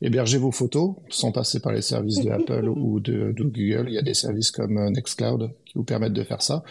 héberger 0.04 0.38
vos 0.38 0.52
photos 0.52 0.94
sans 1.08 1.32
passer 1.32 1.60
par 1.60 1.72
les 1.72 1.82
services 1.82 2.20
de 2.20 2.30
Apple 2.30 2.68
ou 2.68 3.00
de, 3.00 3.32
de 3.32 3.42
Google, 3.42 3.86
il 3.88 3.94
y 3.94 3.98
a 3.98 4.02
des 4.02 4.14
services 4.14 4.50
comme 4.50 4.76
euh, 4.78 4.90
Nextcloud 4.90 5.50
qui 5.64 5.74
vous 5.74 5.84
permettent 5.84 6.12
de 6.12 6.22
faire 6.22 6.42
ça. 6.42 6.62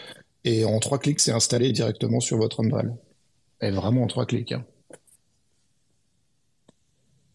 Et 0.44 0.64
en 0.64 0.78
trois 0.78 0.98
clics, 0.98 1.20
c'est 1.20 1.32
installé 1.32 1.72
directement 1.72 2.20
sur 2.20 2.36
votre 2.38 2.62
Umbrel. 2.62 2.94
Et 3.60 3.70
vraiment 3.70 4.02
en 4.02 4.06
trois 4.06 4.26
clics. 4.26 4.52
hein. 4.52 4.64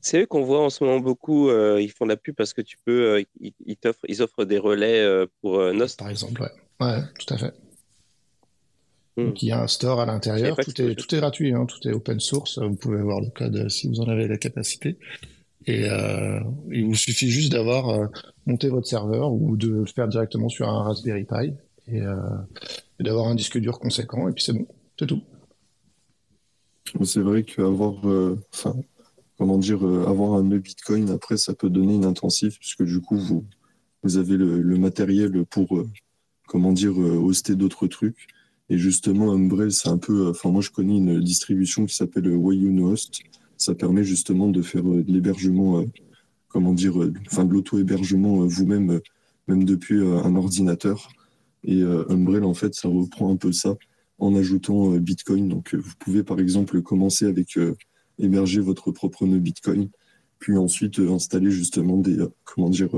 C'est 0.01 0.21
eux 0.21 0.25
qu'on 0.25 0.43
voit 0.43 0.63
en 0.63 0.69
ce 0.69 0.83
moment 0.83 0.99
beaucoup. 0.99 1.49
euh, 1.49 1.81
ils 1.81 1.91
font 1.91 2.05
de 2.05 2.09
la 2.09 2.17
pub 2.17 2.35
parce 2.35 2.53
que 2.53 2.61
tu 2.61 2.77
peux. 2.85 3.15
euh, 3.15 3.23
ils, 3.41 3.53
ils 3.65 3.75
t'offrent, 3.75 4.05
ils 4.07 4.21
offrent 4.21 4.45
des 4.45 4.57
relais 4.57 5.01
euh, 5.01 5.25
pour 5.41 5.59
Nost. 5.73 5.99
Par 5.99 6.09
exemple, 6.09 6.41
ouais. 6.41 6.51
Ouais, 6.79 7.01
tout 7.19 7.33
à 7.33 7.37
fait. 7.37 7.53
Hmm. 9.17 9.25
Donc 9.25 9.43
il 9.43 9.47
y 9.47 9.51
a 9.51 9.61
un 9.61 9.67
store 9.67 9.99
à 9.99 10.05
l'intérieur, 10.05 10.55
tout 10.55 10.61
est, 10.61 10.65
c'était 10.65 10.95
tout 10.95 11.13
est 11.13 11.17
gratuit, 11.17 11.53
hein, 11.53 11.65
tout 11.65 11.85
est 11.87 11.91
open 11.91 12.19
source, 12.21 12.59
vous 12.59 12.75
pouvez 12.75 13.01
voir 13.01 13.19
le 13.19 13.29
code 13.31 13.67
si 13.69 13.89
vous 13.89 13.99
en 13.99 14.07
avez 14.07 14.27
la 14.29 14.37
capacité. 14.37 14.97
Et 15.69 15.87
euh, 15.87 16.39
il 16.71 16.87
vous 16.87 16.95
suffit 16.95 17.29
juste 17.29 17.51
d'avoir 17.51 17.89
euh, 17.89 18.07
monté 18.47 18.69
votre 18.69 18.87
serveur 18.87 19.31
ou 19.31 19.55
de 19.55 19.69
le 19.69 19.85
faire 19.85 20.07
directement 20.07 20.49
sur 20.49 20.67
un 20.67 20.81
Raspberry 20.81 21.25
Pi 21.25 21.53
et, 21.87 22.01
euh, 22.01 22.15
d'avoir 22.99 23.27
un 23.27 23.35
disque 23.35 23.59
dur 23.59 23.77
conséquent, 23.77 24.27
et 24.27 24.31
puis 24.31 24.43
c'est 24.43 24.53
bon, 24.53 24.65
c'est 24.97 25.05
tout. 25.05 25.21
C'est 27.03 27.19
vrai 27.19 27.43
qu'avoir, 27.43 28.01
comment 29.37 29.59
dire, 29.59 29.83
avoir 29.83 30.33
un 30.33 30.43
nœud 30.43 30.57
Bitcoin, 30.57 31.11
après, 31.11 31.37
ça 31.37 31.53
peut 31.53 31.69
donner 31.69 31.93
une 31.93 32.05
intensif, 32.05 32.57
puisque 32.57 32.83
du 32.83 32.99
coup, 32.99 33.17
vous, 33.17 33.45
avez 34.17 34.37
le, 34.37 34.77
matériel 34.79 35.45
pour, 35.45 35.83
comment 36.47 36.73
dire, 36.73 36.97
hoster 36.97 37.55
d'autres 37.55 37.85
trucs. 37.85 38.27
Et 38.69 38.79
justement, 38.79 39.31
Umbrel, 39.31 39.71
c'est 39.71 39.89
un 39.89 39.99
peu, 39.99 40.29
enfin, 40.29 40.49
moi, 40.49 40.61
je 40.61 40.71
connais 40.71 40.97
une 40.97 41.19
distribution 41.19 41.85
qui 41.85 41.95
s'appelle 41.95 42.27
Wayuno 42.27 42.91
Host. 42.91 43.21
Ça 43.59 43.75
permet 43.75 44.05
justement 44.05 44.47
de 44.47 44.61
faire 44.61 44.89
euh, 44.89 45.03
de 45.03 45.11
l'hébergement, 45.11 45.81
euh, 45.81 45.85
comment 46.47 46.73
dire, 46.73 46.99
euh, 46.99 47.13
enfin, 47.27 47.43
de 47.43 47.51
l'auto-hébergement 47.51 48.47
vous-même, 48.47 49.01
même 49.49 49.65
depuis 49.65 49.99
un 50.01 50.35
ordinateur. 50.37 51.09
Et 51.65 51.81
euh, 51.83 52.05
Umbrel, 52.09 52.45
en 52.45 52.53
fait, 52.53 52.73
ça 52.73 52.87
reprend 52.87 53.31
un 53.31 53.35
peu 53.35 53.51
ça 53.51 53.75
en 54.17 54.33
ajoutant 54.33 54.91
Bitcoin. 54.91 55.49
Donc, 55.49 55.75
vous 55.75 55.93
pouvez 55.99 56.23
par 56.23 56.39
exemple 56.39 56.81
commencer 56.81 57.25
avec 57.25 57.59
héberger 58.17 58.61
votre 58.61 58.91
propre 58.91 59.25
nœud 59.25 59.39
Bitcoin, 59.39 59.89
puis 60.39 60.57
ensuite 60.57 60.99
installer 60.99 61.51
justement 61.51 61.97
des, 61.97 62.17
comment 62.43 62.69
dire, 62.69 62.89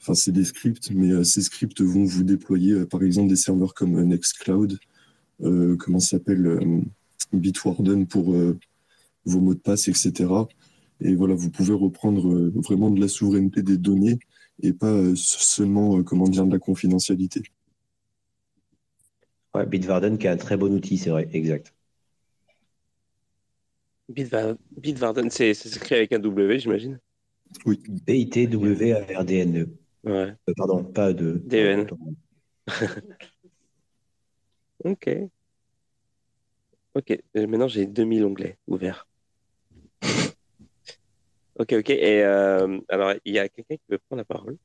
enfin 0.00 0.12
c'est 0.14 0.32
des 0.32 0.44
scripts, 0.44 0.90
mais 0.90 1.24
ces 1.24 1.40
scripts 1.40 1.80
vont 1.80 2.04
vous 2.04 2.24
déployer 2.24 2.84
par 2.84 3.02
exemple 3.02 3.30
des 3.30 3.36
serveurs 3.36 3.72
comme 3.72 3.98
Nextcloud, 4.02 4.78
comment 5.78 6.00
s'appelle, 6.00 6.82
Bitwarden 7.32 8.06
pour 8.06 8.34
vos 9.26 9.40
mots 9.40 9.54
de 9.54 9.60
passe, 9.60 9.88
etc. 9.88 10.26
Et 11.00 11.14
voilà, 11.14 11.34
vous 11.34 11.50
pouvez 11.50 11.74
reprendre 11.74 12.28
euh, 12.32 12.52
vraiment 12.56 12.90
de 12.90 13.00
la 13.00 13.08
souveraineté 13.08 13.62
des 13.62 13.78
données 13.78 14.18
et 14.62 14.72
pas 14.72 14.92
euh, 14.92 15.14
seulement, 15.16 15.98
euh, 15.98 16.02
comment 16.02 16.28
dire, 16.28 16.46
de 16.46 16.52
la 16.52 16.58
confidentialité. 16.58 17.42
Ouais, 19.54 19.66
Bitwarden 19.66 20.18
qui 20.18 20.26
est 20.26 20.30
un 20.30 20.36
très 20.36 20.56
bon 20.56 20.72
outil, 20.72 20.98
c'est 20.98 21.10
vrai, 21.10 21.28
exact. 21.32 21.74
Bitwarden, 24.08 25.30
c'est 25.30 25.54
c'est 25.54 25.74
écrit 25.76 25.94
avec 25.94 26.12
un 26.12 26.18
W, 26.18 26.58
j'imagine. 26.58 26.98
Oui. 27.64 27.80
B-I-T-W-A-R-D-N-E. 28.06 29.68
Ouais. 30.04 30.12
Euh, 30.12 30.52
pardon, 30.56 30.84
pas 30.84 31.12
de. 31.12 31.42
D-E-N. 31.44 31.86
Ok. 34.84 35.08
Ok. 36.94 37.18
Maintenant, 37.34 37.68
j'ai 37.68 37.86
2000 37.86 38.24
onglets 38.24 38.58
ouverts. 38.66 39.08
Ok, 41.58 41.72
ok. 41.72 41.90
Et 41.90 42.22
euh, 42.22 42.78
alors, 42.88 43.14
il 43.24 43.34
y 43.34 43.38
a 43.38 43.48
quelqu'un 43.48 43.76
qui 43.76 43.82
veut 43.88 43.98
prendre 43.98 44.20
la 44.20 44.24
parole. 44.24 44.56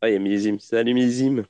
Ah, 0.00 0.08
il 0.08 0.12
y 0.12 0.16
a 0.16 0.18
Millésime. 0.18 0.60
Salut 0.60 0.94
Millésime. 0.94 1.44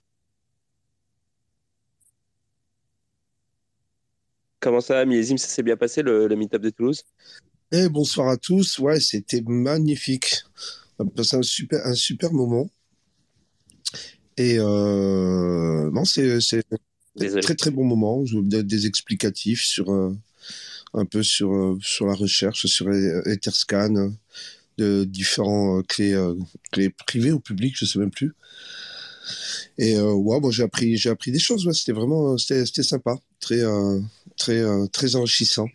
Comment 4.61 4.81
ça 4.81 5.05
Millésime? 5.05 5.39
Ça 5.39 5.49
s'est 5.49 5.63
bien 5.63 5.77
passé 5.77 6.03
le, 6.03 6.27
le 6.27 6.37
meet-up 6.37 6.63
de 6.63 6.71
Toulouse? 6.71 7.05
Eh, 7.71 7.89
bonsoir 7.89 8.29
à 8.29 8.37
tous. 8.37 8.79
Ouais, 8.79 8.99
c'était 9.01 9.43
magnifique. 9.43 10.43
On 10.99 11.07
a 11.07 11.11
passé 11.11 11.37
un 11.37 11.43
super, 11.43 11.85
un 11.87 11.95
super 11.95 12.33
moment. 12.33 12.69
Et 14.37 14.57
euh, 14.59 15.91
non, 15.91 16.05
c'est 16.05 16.41
c'est 16.41 16.65
Désolé. 17.15 17.43
très 17.43 17.55
très 17.55 17.71
bon 17.71 17.85
moment. 17.85 18.25
Je 18.25 18.37
vous 18.37 18.43
donne 18.43 18.67
des 18.67 18.87
explicatifs 18.87 19.63
sur 19.63 19.93
euh, 19.93 20.17
un 20.95 21.05
peu 21.05 21.23
sur 21.23 21.53
euh, 21.55 21.79
sur 21.83 22.07
la 22.07 22.15
recherche, 22.15 22.67
sur 22.67 22.89
E- 22.89 23.23
Etherscan, 23.27 23.95
euh, 23.97 24.11
de 24.79 25.05
différents 25.05 25.79
euh, 25.79 25.83
clés 25.83 26.15
euh, 26.15 26.35
clés 26.73 26.91
privées 26.91 27.33
ou 27.33 27.41
publiques, 27.41 27.77
je 27.77 27.85
sais 27.85 27.99
même 27.99 28.11
plus. 28.11 28.35
Et 29.79 29.97
euh, 29.97 30.13
ouais, 30.13 30.41
moi 30.41 30.51
j'ai 30.51 30.63
appris 30.63 31.01
appris 31.09 31.33
des 31.33 31.39
choses. 31.39 31.67
Ouais, 31.67 31.75
c'était 31.75 31.93
vraiment 31.93 32.35
euh, 32.35 32.39
c'était 32.39 32.65
c'était 32.67 32.83
sympa, 32.83 33.19
très 33.41 33.61
euh, 33.61 34.01
très 34.37 34.59
euh, 34.59 34.87
très 34.87 35.17
enrichissant. 35.17 35.69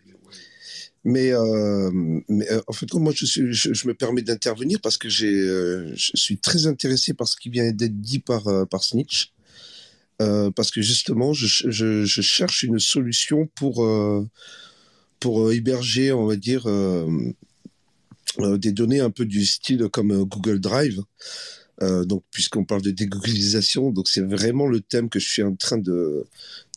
Mais, 1.04 1.32
euh, 1.32 1.90
euh, 2.30 2.62
en 2.66 2.72
fait, 2.72 2.92
moi, 2.94 3.12
je, 3.14 3.52
je, 3.52 3.86
me 3.86 3.92
permets 3.92 4.22
d'intervenir 4.22 4.80
parce 4.82 4.96
que 4.96 5.10
j'ai, 5.10 5.34
euh, 5.34 5.92
je 5.94 6.12
suis 6.14 6.38
très 6.38 6.66
intéressé 6.66 7.12
par 7.12 7.28
ce 7.28 7.36
qui 7.36 7.50
vient 7.50 7.70
d'être 7.72 8.00
dit 8.00 8.20
par, 8.20 8.48
euh, 8.48 8.64
par 8.64 8.82
Snitch. 8.82 9.32
Euh, 10.22 10.50
parce 10.50 10.70
que 10.70 10.80
justement, 10.80 11.32
je, 11.34 11.46
je, 11.70 12.20
cherche 12.22 12.62
une 12.62 12.78
solution 12.78 13.46
pour, 13.54 13.84
euh, 13.84 14.26
pour 15.24 15.48
euh, 15.48 15.54
héberger, 15.54 16.12
on 16.12 16.26
va 16.26 16.36
dire, 16.36 16.66
euh, 16.66 17.08
euh, 18.40 18.58
des 18.58 18.72
données 18.72 19.00
un 19.00 19.08
peu 19.08 19.24
du 19.24 19.46
style 19.46 19.88
comme 19.90 20.24
Google 20.24 20.60
Drive. 20.60 21.00
Donc, 21.80 22.22
puisqu'on 22.30 22.64
parle 22.64 22.82
de 22.82 22.90
dégooglilisation, 22.92 23.90
donc 23.90 24.08
c'est 24.08 24.20
vraiment 24.20 24.66
le 24.66 24.80
thème 24.80 25.08
que 25.08 25.18
je 25.18 25.28
suis 25.28 25.42
en 25.42 25.56
train 25.56 25.76
de, 25.76 26.24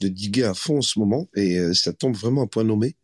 de 0.02 0.08
diguer 0.08 0.44
à 0.44 0.54
fond 0.54 0.80
en 0.80 0.82
ce 0.82 0.98
moment, 0.98 1.30
et 1.36 1.74
ça 1.74 1.94
tombe 1.94 2.16
vraiment 2.16 2.44
à 2.44 2.48
point 2.48 2.64
nommé. 2.64 2.96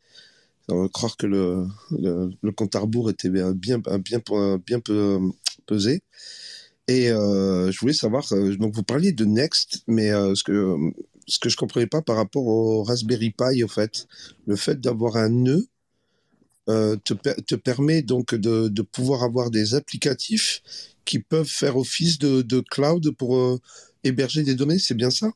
On 0.70 0.82
va 0.82 0.90
croire 0.90 1.18
que 1.18 1.28
le, 1.28 1.66
le, 1.92 2.32
le 2.42 2.52
compte 2.52 2.76
à 2.76 2.80
rebours 2.80 3.10
était 3.12 3.30
bien, 3.30 3.52
bien, 3.52 3.80
bien, 3.80 4.22
bien 4.66 4.80
peu 4.80 5.20
pesé. 5.68 6.02
Et 6.88 7.10
je 7.10 7.80
voulais 7.80 7.94
savoir, 7.94 8.28
donc 8.58 8.74
vous 8.74 8.84
parliez 8.84 9.12
de 9.12 9.26
Next, 9.26 9.84
mais 9.88 10.10
ce 10.10 10.44
que 10.44 10.76
ce 11.28 11.40
que 11.40 11.50
je 11.50 11.58
comprenais 11.58 11.88
pas 11.88 12.02
par 12.02 12.16
rapport 12.16 12.46
au 12.46 12.84
Raspberry 12.84 13.32
Pi, 13.32 13.64
au 13.64 13.68
fait, 13.68 14.08
le 14.46 14.56
fait 14.56 14.80
d'avoir 14.80 15.18
un 15.18 15.30
nœud 15.30 15.68
euh, 16.70 16.96
te, 17.04 17.14
per- 17.14 17.42
te 17.46 17.56
permet 17.56 18.02
donc 18.02 18.36
de, 18.36 18.68
de 18.68 18.82
pouvoir 18.82 19.24
avoir 19.24 19.52
des 19.52 19.76
applicatifs 19.76 20.62
qui 21.06 21.20
peuvent 21.20 21.48
faire 21.48 21.76
office 21.78 22.20
de, 22.20 22.42
de 22.42 22.62
cloud 22.62 23.12
pour 23.12 23.38
euh, 23.38 23.60
héberger 24.04 24.44
des 24.44 24.56
données, 24.56 24.80
c'est 24.80 24.96
bien 24.96 25.10
ça? 25.10 25.32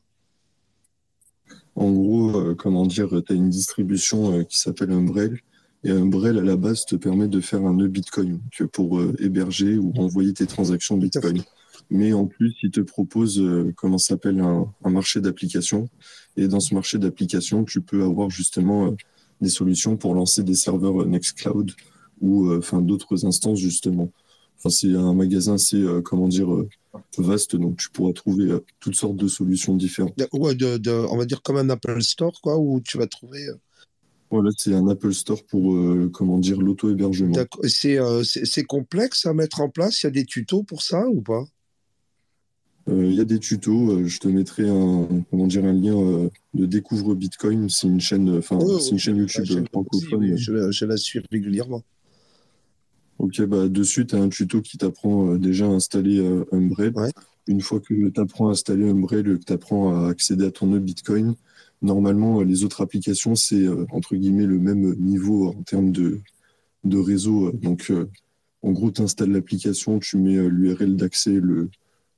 En 1.74 1.92
gros, 1.92 2.36
euh, 2.36 2.54
comment 2.54 2.86
dire, 2.86 3.08
tu 3.26 3.32
as 3.32 3.36
une 3.36 3.50
distribution 3.50 4.44
qui 4.44 4.58
s'appelle 4.58 4.90
Umbrel. 4.90 5.38
Et 5.84 5.90
Umbrel, 5.90 6.38
à 6.38 6.42
la 6.42 6.56
base, 6.56 6.84
te 6.84 6.96
permet 6.96 7.28
de 7.28 7.40
faire 7.40 7.64
un 7.64 7.74
nœud 7.74 7.86
Bitcoin 7.86 8.40
pour 8.72 9.00
héberger 9.20 9.78
ou 9.78 9.92
envoyer 9.96 10.32
tes 10.32 10.46
transactions 10.46 10.96
Bitcoin. 10.96 11.44
Mais 11.90 12.12
en 12.12 12.26
plus, 12.26 12.54
il 12.62 12.70
te 12.70 12.80
propose, 12.80 13.40
euh, 13.40 13.72
comment 13.76 13.98
s'appelle, 13.98 14.40
un, 14.40 14.72
un 14.84 14.90
marché 14.90 15.20
d'applications. 15.20 15.88
Et 16.36 16.48
dans 16.48 16.60
ce 16.60 16.74
marché 16.74 16.98
d'applications, 16.98 17.64
tu 17.64 17.80
peux 17.80 18.02
avoir 18.02 18.30
justement 18.30 18.88
euh, 18.88 18.96
des 19.40 19.48
solutions 19.48 19.96
pour 19.96 20.14
lancer 20.14 20.42
des 20.42 20.54
serveurs 20.54 21.06
Nextcloud 21.06 21.72
ou 22.20 22.52
enfin 22.52 22.82
d'autres 22.82 23.24
instances 23.24 23.60
justement. 23.60 24.10
Enfin, 24.58 24.70
c'est 24.70 24.92
un 24.92 25.14
magasin 25.14 25.54
assez, 25.54 25.80
comment 26.04 26.26
dire, 26.26 26.48
vaste, 27.16 27.54
donc 27.54 27.76
tu 27.76 27.90
pourras 27.90 28.12
trouver 28.12 28.58
toutes 28.80 28.96
sortes 28.96 29.14
de 29.14 29.28
solutions 29.28 29.76
différentes. 29.76 30.20
Ouais, 30.32 30.56
de, 30.56 31.06
on 31.08 31.16
va 31.16 31.24
dire 31.26 31.42
comme 31.42 31.58
un 31.58 31.70
Apple 31.70 32.02
Store, 32.02 32.40
quoi, 32.40 32.58
où 32.58 32.80
tu 32.80 32.98
vas 32.98 33.06
trouver. 33.06 33.46
Voilà, 34.32 34.50
c'est 34.58 34.74
un 34.74 34.88
Apple 34.88 35.14
Store 35.14 35.44
pour, 35.44 35.76
comment 36.12 36.38
dire, 36.38 36.60
l'auto-hébergement. 36.60 37.36
C'est 37.62 38.64
complexe 38.64 39.24
à 39.26 39.32
mettre 39.32 39.60
en 39.60 39.68
place? 39.68 40.02
Il 40.02 40.06
y 40.06 40.08
a 40.08 40.10
des 40.10 40.24
tutos 40.24 40.64
pour 40.64 40.82
ça 40.82 41.06
ou 41.08 41.22
pas? 41.22 41.44
Il 42.90 43.14
y 43.14 43.20
a 43.20 43.24
des 43.24 43.38
tutos. 43.38 44.06
je 44.06 44.18
te 44.18 44.28
mettrai 44.28 44.68
un, 44.68 45.08
comment 45.30 45.46
dire, 45.46 45.64
un 45.64 45.72
lien 45.72 46.30
de 46.54 46.66
Découvre 46.66 47.14
Bitcoin. 47.14 47.68
C'est 47.68 47.86
une 47.86 48.00
chaîne, 48.00 48.38
enfin, 48.38 48.58
c'est 48.80 48.90
une 48.90 48.98
chaîne 48.98 49.16
YouTube 49.16 49.66
francophone. 49.70 50.36
je, 50.36 50.84
la 50.84 50.96
suis 50.96 51.20
régulièrement. 51.30 51.82
Ok, 53.18 53.42
bah 53.42 53.68
dessus, 53.68 54.06
tu 54.06 54.14
as 54.14 54.20
un 54.20 54.28
tuto 54.28 54.62
qui 54.62 54.78
t'apprend 54.78 55.34
déjà 55.36 55.66
à 55.66 55.70
installer 55.70 56.24
Umbrel. 56.52 56.92
Une 57.46 57.60
fois 57.60 57.80
que 57.80 58.08
tu 58.08 58.20
apprends 58.20 58.48
à 58.48 58.52
installer 58.52 58.88
Umbrel, 58.88 59.38
que 59.38 59.44
tu 59.44 59.52
apprends 59.52 60.04
à 60.04 60.08
accéder 60.08 60.46
à 60.46 60.50
ton 60.50 60.68
nœud 60.68 60.78
Bitcoin, 60.78 61.34
normalement, 61.82 62.42
les 62.42 62.64
autres 62.64 62.80
applications, 62.80 63.34
c'est 63.34 63.66
entre 63.90 64.14
guillemets 64.16 64.46
le 64.46 64.58
même 64.58 64.94
niveau 64.94 65.48
en 65.48 65.62
termes 65.62 65.92
de, 65.92 66.20
de 66.84 66.98
réseau. 66.98 67.52
Donc, 67.52 67.92
en 68.62 68.72
gros, 68.72 68.90
tu 68.90 69.02
installes 69.02 69.32
l'application, 69.32 69.98
tu 69.98 70.16
mets 70.16 70.48
l'URL 70.48 70.96
d'accès, 70.96 71.32
le, 71.32 71.70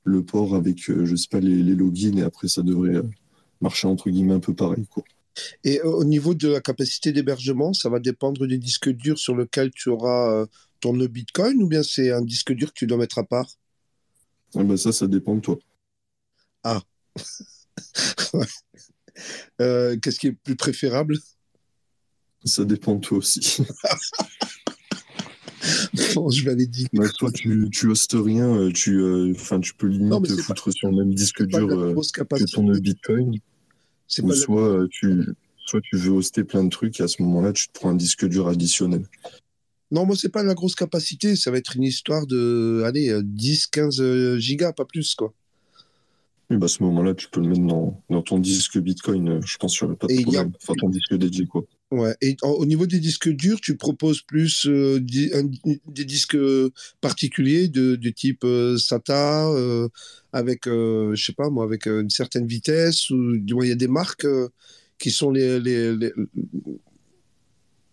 le 0.05 0.24
port 0.24 0.55
avec, 0.55 0.81
je 0.81 1.16
sais 1.16 1.28
pas, 1.31 1.40
les, 1.40 1.62
les, 1.62 1.74
logins, 1.74 2.16
et 2.18 2.22
après, 2.22 2.48
ça 2.48 2.62
devrait 2.62 3.02
marcher 3.60 3.86
entre 3.86 4.10
guillemets 4.10 4.35
un 4.35 4.40
peu 4.40 4.55
pareil. 4.55 4.86
Quoi. 4.90 5.05
Et 5.64 5.81
au 5.82 6.05
niveau 6.05 6.35
de 6.35 6.48
la 6.48 6.60
capacité 6.60 7.12
d'hébergement, 7.12 7.72
ça 7.72 7.89
va 7.89 8.01
dépendre 8.01 8.47
des 8.47 8.59
disques 8.59 8.90
durs 8.90 9.18
sur 9.18 9.36
lesquels 9.36 9.70
tu 9.70 9.89
auras 9.89 10.47
ton 10.81 10.94
nœud 10.94 11.09
Bitcoin 11.09 11.62
ou 11.62 11.68
bien 11.68 11.82
c'est 11.82 12.10
un 12.10 12.22
disque 12.22 12.52
dur 12.52 12.68
que 12.68 12.78
tu 12.78 12.86
dois 12.86 12.98
mettre 12.98 13.18
à 13.18 13.24
part? 13.24 13.47
Ah 14.55 14.64
bah 14.64 14.77
Ça, 14.77 14.93
ça 14.93 15.06
dépend 15.06 15.36
de 15.36 15.40
toi. 15.40 15.59
Ah. 16.64 16.82
euh, 19.60 19.97
Qu'est-ce 19.98 20.18
qui 20.18 20.28
est 20.28 20.32
plus 20.32 20.56
préférable? 20.56 21.16
Ça 22.44 22.64
dépend 22.64 22.94
de 22.94 23.01
toi 23.01 23.18
aussi. 23.18 23.59
bon, 26.15 26.31
je 26.31 26.47
l'avais 26.47 26.66
dit. 26.66 26.87
Bah, 26.93 27.09
toi, 27.19 27.31
tu, 27.32 27.69
tu 27.70 27.89
hostes 27.89 28.16
rien, 28.16 28.70
tu, 28.73 29.01
euh, 29.01 29.32
tu 29.61 29.74
peux 29.74 29.87
limite 29.87 30.24
te 30.24 30.37
foutre 30.37 30.66
pas, 30.66 30.73
sur 30.73 30.91
le 30.91 30.97
même 30.97 31.15
disque 31.15 31.45
dur 31.45 31.69
euh, 31.70 31.95
que 31.95 32.51
ton 32.51 32.70
Bitcoin. 32.70 33.39
Ou 34.23 34.32
soit, 34.32 34.81
la... 34.81 34.89
tu, 34.89 35.24
soit 35.66 35.81
tu 35.82 35.97
veux 35.97 36.11
hoster 36.11 36.45
plein 36.45 36.65
de 36.65 36.70
trucs 36.70 36.99
et 37.01 37.03
à 37.03 37.09
ce 37.09 37.23
moment-là, 37.23 37.53
tu 37.53 37.69
te 37.69 37.73
prends 37.78 37.91
un 37.91 37.95
disque 37.95 38.27
dur 38.27 38.49
additionnel. 38.49 39.05
Non, 39.93 40.07
moi, 40.07 40.16
c'est 40.16 40.28
pas 40.28 40.43
la 40.43 40.55
grosse 40.55 40.74
capacité. 40.74 41.37
Ça 41.37 41.51
va 41.51 41.59
être 41.59 41.77
une 41.77 41.82
histoire 41.82 42.27
de, 42.27 42.82
allez, 42.85 43.16
10, 43.23 43.66
15 43.66 44.37
gigas, 44.39 44.73
pas 44.73 44.85
plus, 44.85 45.15
quoi. 45.15 45.32
Bah, 46.51 46.64
à 46.64 46.68
ce 46.68 46.82
moment-là, 46.82 47.14
tu 47.14 47.28
peux 47.31 47.40
le 47.40 47.48
mettre 47.48 47.66
dans, 47.66 48.02
dans 48.10 48.22
ton 48.22 48.39
disque 48.39 48.78
Bitcoin. 48.78 49.40
Je 49.44 49.56
pense 49.56 49.78
qu'il 49.78 49.86
n'y 49.86 49.93
aurait 49.93 49.98
pas 49.98 50.06
de 50.09 50.22
problème. 50.22 50.52
A... 50.52 50.59
Enfin, 50.62 50.74
ton 50.78 50.89
disque 50.89 51.14
dédié, 51.14 51.47
quoi. 51.47 51.64
Ouais. 51.93 52.14
Et 52.20 52.36
en, 52.43 52.51
au 52.51 52.66
niveau 52.66 52.86
des 52.86 52.98
disques 52.98 53.28
durs, 53.28 53.60
tu 53.60 53.77
proposes 53.77 54.22
plus 54.22 54.66
euh, 54.66 55.01
des, 55.01 55.32
un, 55.35 55.48
des, 55.86 56.05
disques 56.05 56.39
particuliers 57.01 57.68
de, 57.68 57.97
de 57.97 58.10
type 58.10 58.44
euh, 58.44 58.78
SATA, 58.78 59.48
euh, 59.48 59.89
avec, 60.32 60.66
je 60.66 61.14
sais 61.16 61.32
pas 61.32 61.51
moi, 61.51 61.64
avec 61.64 61.86
une 61.86 62.10
certaine 62.10 62.47
vitesse, 62.47 63.10
ou 63.10 63.35
il 63.62 63.68
y 63.68 63.72
a 63.72 63.77
des 63.77 63.89
marques 63.89 64.27
qui 64.98 65.10
sont 65.10 65.31
les, 65.31 65.59
les, 65.59 65.97
les 65.97 66.12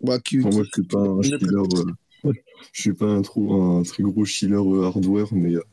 bah, 0.01 0.19
qui, 0.19 0.39
enfin, 0.39 0.49
moi, 0.49 0.63
je 0.63 0.69
suis 0.73 0.87
pas 0.87 0.99
un 0.99 1.21
chiller, 1.21 1.37
euh, 2.25 2.31
je 2.71 2.81
suis 2.81 2.93
pas 2.93 3.05
un, 3.05 3.21
un 3.21 3.83
très 3.83 4.03
gros 4.03 4.25
chiller 4.25 4.53
euh, 4.53 4.85
hardware, 4.85 5.27
mais 5.31 5.55
euh, 5.55 5.63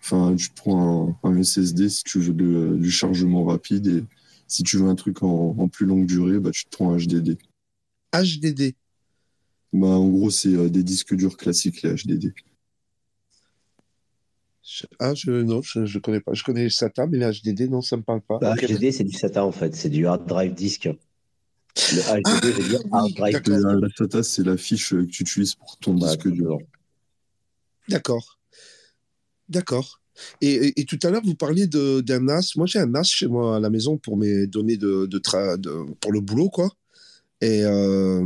enfin, 0.00 0.34
tu 0.36 0.50
prends 0.50 1.18
un, 1.22 1.30
un, 1.30 1.42
SSD 1.42 1.88
si 1.88 2.04
tu 2.04 2.18
veux 2.18 2.32
de, 2.32 2.76
du 2.76 2.90
chargement 2.90 3.44
rapide 3.44 3.86
et 3.86 4.04
si 4.46 4.62
tu 4.62 4.78
veux 4.78 4.88
un 4.88 4.94
truc 4.94 5.22
en, 5.22 5.54
en, 5.58 5.68
plus 5.68 5.86
longue 5.86 6.06
durée, 6.06 6.38
bah, 6.38 6.50
tu 6.50 6.64
te 6.64 6.70
prends 6.70 6.92
un 6.92 6.96
HDD. 6.96 7.38
HDD 8.14 8.74
bah, 9.72 9.88
En 9.88 10.08
gros, 10.08 10.30
c'est 10.30 10.70
des 10.70 10.82
disques 10.82 11.14
durs 11.14 11.36
classiques, 11.36 11.82
les 11.82 11.94
HDD. 11.94 12.32
Ah, 14.98 15.14
je, 15.14 15.30
non, 15.30 15.62
je 15.62 15.80
ne 15.80 15.98
connais 15.98 16.20
pas. 16.20 16.34
Je 16.34 16.44
connais 16.44 16.64
le 16.64 16.70
SATA, 16.70 17.06
mais 17.06 17.18
les 17.18 17.40
HDD, 17.40 17.70
non, 17.70 17.80
ça 17.80 17.96
ne 17.96 18.00
me 18.00 18.04
parle 18.04 18.20
pas. 18.20 18.38
Bah, 18.38 18.54
HDD, 18.54 18.90
c'est 18.90 19.04
du 19.04 19.16
SATA 19.16 19.44
en 19.44 19.52
fait, 19.52 19.74
c'est 19.74 19.88
du 19.88 20.06
hard 20.06 20.26
drive 20.26 20.54
disk. 20.54 20.84
Le 20.84 22.22
HDD 22.22 22.44
veut 22.44 22.68
dire 22.68 22.80
hard 22.92 23.12
drive. 23.14 23.40
La, 23.46 23.74
la 23.74 23.88
SATA, 23.96 24.22
c'est 24.22 24.44
la 24.44 24.56
fiche 24.56 24.90
que 24.90 25.02
tu 25.02 25.22
utilises 25.22 25.54
pour 25.54 25.76
ton 25.78 25.94
bah, 25.94 26.08
disque 26.08 26.28
dur. 26.28 26.58
D'accord. 27.88 28.37
D'accord. 29.48 30.00
Et, 30.40 30.52
et, 30.52 30.80
et, 30.80 30.84
tout 30.84 30.98
à 31.04 31.10
l'heure, 31.10 31.22
vous 31.24 31.36
parliez 31.36 31.66
d'un 31.68 32.20
NAS. 32.20 32.54
Moi, 32.56 32.66
j'ai 32.66 32.80
un 32.80 32.86
NAS 32.86 33.04
chez 33.04 33.28
moi 33.28 33.56
à 33.56 33.60
la 33.60 33.70
maison 33.70 33.96
pour 33.96 34.16
mes 34.16 34.46
données 34.46 34.76
de, 34.76 35.06
de, 35.06 35.18
de 35.56 35.94
pour 36.00 36.12
le 36.12 36.20
boulot, 36.20 36.50
quoi. 36.50 36.70
Et 37.40 37.64
euh, 37.64 38.24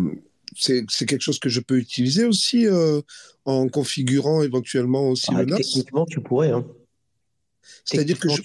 c'est 0.56 0.86
quelque 1.06 1.20
chose 1.20 1.38
que 1.38 1.50
je 1.50 1.60
peux 1.60 1.76
utiliser 1.76 2.24
aussi 2.24 2.66
euh, 2.66 3.02
en 3.44 3.68
configurant 3.68 4.42
éventuellement 4.42 5.10
aussi 5.10 5.26
ah, 5.28 5.40
le 5.40 5.46
NAS. 5.46 5.56
Techniquement, 5.58 6.06
tu 6.06 6.20
pourrais. 6.20 6.50
Hein. 6.50 6.64
C'est-à-dire 7.84 8.18
que 8.18 8.30
je, 8.30 8.42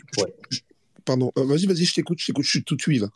je, 0.49 0.60
Pardon. 1.08 1.32
Euh, 1.38 1.45
vas-y, 1.45 1.66
vas-y, 1.66 1.86
je 1.86 1.95
t'écoute. 1.95 2.20
Je 2.20 2.28
t'écoute. 2.28 2.44
Je 2.44 2.49
suis 2.49 2.64
tout 2.64 2.76
tué 2.76 2.99
là. 2.99 3.08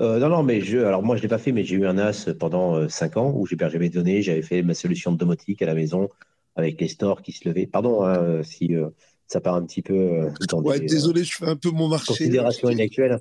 Euh, 0.00 0.18
non, 0.18 0.30
non, 0.30 0.42
mais 0.42 0.62
je, 0.62 0.78
alors 0.78 1.02
moi, 1.02 1.14
je 1.16 1.20
ne 1.20 1.24
l'ai 1.24 1.28
pas 1.28 1.38
fait, 1.38 1.52
mais 1.52 1.62
j'ai 1.62 1.76
eu 1.76 1.86
un 1.86 1.92
NAS 1.92 2.30
pendant 2.40 2.88
5 2.88 3.16
euh, 3.16 3.20
ans 3.20 3.32
où 3.36 3.46
j'hébergeais 3.46 3.78
mes 3.78 3.90
données. 3.90 4.22
J'avais 4.22 4.42
fait 4.42 4.62
ma 4.62 4.74
solution 4.74 5.12
de 5.12 5.18
domotique 5.18 5.60
à 5.60 5.66
la 5.66 5.74
maison 5.74 6.08
avec 6.56 6.80
les 6.80 6.88
stores 6.88 7.22
qui 7.22 7.32
se 7.32 7.48
levaient. 7.48 7.66
Pardon 7.66 8.04
hein, 8.04 8.42
si 8.42 8.74
euh, 8.74 8.90
ça 9.26 9.40
part 9.40 9.54
un 9.54 9.64
petit 9.64 9.82
peu. 9.82 9.94
Euh, 9.94 10.30
ouais, 10.52 10.80
des, 10.80 10.86
désolé, 10.86 11.24
je 11.24 11.36
fais 11.36 11.46
un 11.46 11.56
peu 11.56 11.70
mon 11.70 11.88
marché. 11.88 12.08
Considération 12.08 12.68
inactuelle. 12.70 13.18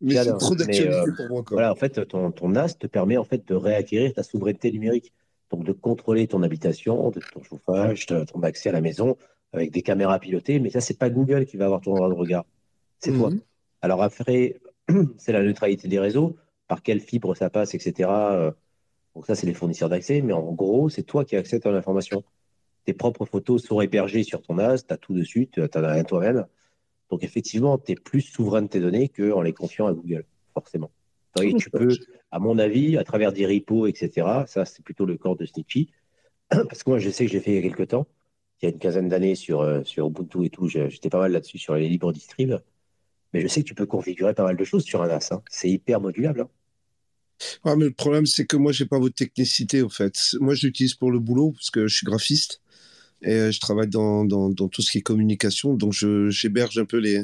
Mais 0.00 0.14
c'est 0.16 0.36
trop 0.36 0.54
d'actualité 0.54 1.10
pour 1.16 1.28
moi. 1.28 1.42
Quoi. 1.42 1.56
Voilà, 1.56 1.72
en 1.72 1.76
fait, 1.76 2.06
ton, 2.06 2.30
ton, 2.30 2.48
NAS 2.50 2.74
te 2.78 2.86
permet 2.86 3.16
en 3.16 3.24
fait 3.24 3.46
de 3.48 3.54
réacquérir 3.54 4.12
ta 4.12 4.22
souveraineté 4.22 4.70
numérique. 4.70 5.12
Donc, 5.50 5.64
de 5.64 5.72
contrôler 5.72 6.26
ton 6.26 6.42
habitation, 6.42 7.10
ton 7.10 7.42
chauffage, 7.42 8.06
ton 8.06 8.42
accès 8.42 8.70
à 8.70 8.72
la 8.72 8.80
maison 8.80 9.16
avec 9.52 9.70
des 9.70 9.82
caméras 9.82 10.18
pilotées. 10.18 10.58
Mais 10.58 10.70
ça, 10.70 10.80
c'est 10.80 10.98
pas 10.98 11.10
Google 11.10 11.46
qui 11.46 11.56
va 11.56 11.66
avoir 11.66 11.80
ton 11.80 11.94
droit 11.94 12.08
de 12.08 12.14
regard. 12.14 12.44
C'est 12.98 13.12
mmh. 13.12 13.18
toi. 13.18 13.30
Mhm. 13.30 13.40
Alors, 13.82 14.02
après, 14.02 14.56
c'est 15.16 15.32
la 15.32 15.42
neutralité 15.42 15.88
des 15.88 15.98
réseaux, 15.98 16.36
par 16.68 16.82
quelle 16.82 17.00
fibre 17.00 17.34
ça 17.36 17.50
passe, 17.50 17.74
etc. 17.74 18.08
Euh, 18.10 18.50
donc 19.14 19.26
ça, 19.26 19.34
c'est 19.34 19.46
les 19.46 19.54
fournisseurs 19.54 19.88
d'accès, 19.88 20.20
mais 20.22 20.32
en 20.32 20.52
gros, 20.52 20.88
c'est 20.88 21.02
toi 21.04 21.24
qui 21.24 21.36
accèdes 21.36 21.66
à 21.66 21.70
l'information. 21.70 22.24
Tes 22.84 22.92
propres 22.92 23.24
photos 23.24 23.64
sont 23.64 23.80
hébergées 23.80 24.24
sur 24.24 24.42
ton 24.42 24.54
NAS, 24.54 24.84
tu 24.86 24.92
as 24.92 24.96
tout 24.96 25.14
dessus, 25.14 25.48
tu 25.50 25.62
as 25.62 25.68
rien 25.74 26.04
toi-même. 26.04 26.46
Donc 27.10 27.22
effectivement, 27.22 27.78
tu 27.78 27.92
es 27.92 27.94
plus 27.94 28.20
souverain 28.20 28.62
de 28.62 28.68
tes 28.68 28.80
données 28.80 29.08
qu'en 29.08 29.42
les 29.42 29.52
confiant 29.52 29.86
à 29.86 29.92
Google, 29.92 30.24
forcément. 30.52 30.90
Et 31.40 31.54
tu 31.54 31.70
peux, 31.70 31.96
à 32.30 32.38
mon 32.38 32.58
avis, 32.58 32.96
à 32.96 33.04
travers 33.04 33.32
des 33.32 33.46
repos, 33.46 33.86
etc., 33.86 34.26
ça 34.46 34.64
c'est 34.64 34.84
plutôt 34.84 35.06
le 35.06 35.16
corps 35.16 35.36
de 35.36 35.46
Snitchy, 35.46 35.90
parce 36.48 36.82
que 36.82 36.90
moi 36.90 36.98
je 36.98 37.10
sais 37.10 37.26
que 37.26 37.32
j'ai 37.32 37.40
fait 37.40 37.52
il 37.52 37.56
y 37.56 37.58
a 37.58 37.62
quelques 37.62 37.88
temps, 37.88 38.06
il 38.60 38.66
y 38.66 38.68
a 38.68 38.72
une 38.72 38.78
quinzaine 38.78 39.08
d'années 39.08 39.34
sur, 39.34 39.60
euh, 39.60 39.82
sur 39.84 40.06
Ubuntu 40.06 40.44
et 40.44 40.50
tout, 40.50 40.68
j'étais 40.68 41.10
pas 41.10 41.18
mal 41.18 41.32
là-dessus 41.32 41.58
sur 41.58 41.74
les 41.74 41.88
libres 41.88 42.12
distrib. 42.12 42.54
Mais 43.32 43.40
je 43.40 43.48
sais 43.48 43.62
que 43.62 43.66
tu 43.66 43.74
peux 43.74 43.84
configurer 43.84 44.32
pas 44.32 44.44
mal 44.44 44.56
de 44.56 44.64
choses 44.64 44.84
sur 44.84 45.02
un 45.02 45.08
NAS. 45.08 45.32
Hein. 45.32 45.42
C'est 45.50 45.68
hyper 45.68 46.00
modulable. 46.00 46.42
Hein. 46.42 46.48
Ouais, 47.64 47.76
mais 47.76 47.86
le 47.86 47.92
problème, 47.92 48.26
c'est 48.26 48.46
que 48.46 48.56
moi, 48.56 48.70
j'ai 48.70 48.86
pas 48.86 49.00
votre 49.00 49.16
technicité, 49.16 49.82
en 49.82 49.88
fait. 49.88 50.16
Moi, 50.40 50.54
je 50.54 50.66
l'utilise 50.66 50.94
pour 50.94 51.10
le 51.10 51.18
boulot, 51.18 51.50
parce 51.50 51.70
que 51.70 51.88
je 51.88 51.96
suis 51.96 52.06
graphiste. 52.06 52.60
Et 53.24 53.32
euh, 53.32 53.50
je 53.50 53.58
travaille 53.58 53.88
dans, 53.88 54.24
dans, 54.24 54.50
dans 54.50 54.68
tout 54.68 54.82
ce 54.82 54.92
qui 54.92 54.98
est 54.98 55.02
communication. 55.02 55.74
Donc, 55.74 55.94
j'héberge 56.28 56.78
un 56.78 56.84
peu 56.84 56.98
les, 56.98 57.22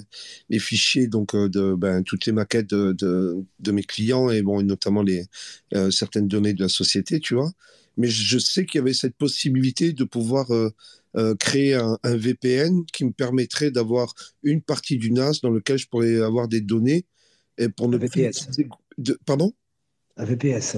les 0.49 0.59
fichiers, 0.59 1.07
donc, 1.07 1.35
euh, 1.35 1.49
de 1.49 1.75
ben, 1.75 2.03
toutes 2.03 2.27
les 2.27 2.33
maquettes 2.33 2.71
de, 2.71 2.93
de, 2.93 3.37
de, 3.59 3.73
mes 3.73 3.83
clients 3.83 4.31
et, 4.31 4.43
bon, 4.43 4.61
et 4.61 4.65
notamment 4.65 5.03
les, 5.03 5.27
euh, 5.75 5.91
certaines 5.91 6.27
données 6.27 6.55
de 6.55 6.63
la 6.63 6.69
société, 6.69 7.21
tu 7.21 7.35
vois. 7.35 7.53
Mais 7.97 8.09
je 8.09 8.39
sais 8.39 8.65
qu'il 8.65 8.79
y 8.79 8.83
avait 8.83 8.95
cette 8.95 9.17
possibilité 9.17 9.93
de 9.93 10.05
pouvoir 10.05 10.51
euh, 10.55 10.71
euh, 11.17 11.35
créer 11.35 11.75
un, 11.75 11.99
un, 12.03 12.17
VPN 12.17 12.85
qui 12.93 13.05
me 13.05 13.13
permettrait 13.13 13.71
d'avoir 13.71 14.15
une 14.43 14.63
partie 14.63 14.97
du 14.97 15.11
NAS 15.13 15.41
dans 15.43 15.51
lequel 15.51 15.77
je 15.77 15.87
pourrais 15.87 16.21
avoir 16.21 16.49
des 16.49 16.61
données 16.61 17.05
et 17.59 17.69
pour 17.69 17.89
ne 17.89 17.99
VPS. 17.99 18.49
De, 18.97 19.19
pardon? 19.27 19.53
Un 20.17 20.25
VPS. 20.25 20.77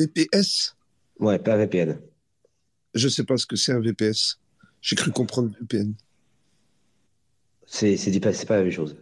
VPS 0.00 0.74
Ouais, 1.20 1.38
pas 1.38 1.56
VPN. 1.56 1.98
Je 2.94 3.08
sais 3.08 3.24
pas 3.24 3.36
ce 3.36 3.46
que 3.46 3.56
c'est 3.56 3.72
un 3.72 3.80
VPS. 3.80 4.38
J'ai 4.80 4.96
cru 4.96 5.10
comprendre 5.10 5.50
VPN. 5.60 5.94
C'est 7.66 8.20
pas, 8.20 8.32
pas 8.32 8.56
la 8.56 8.62
même 8.62 8.70
chose. 8.70 8.96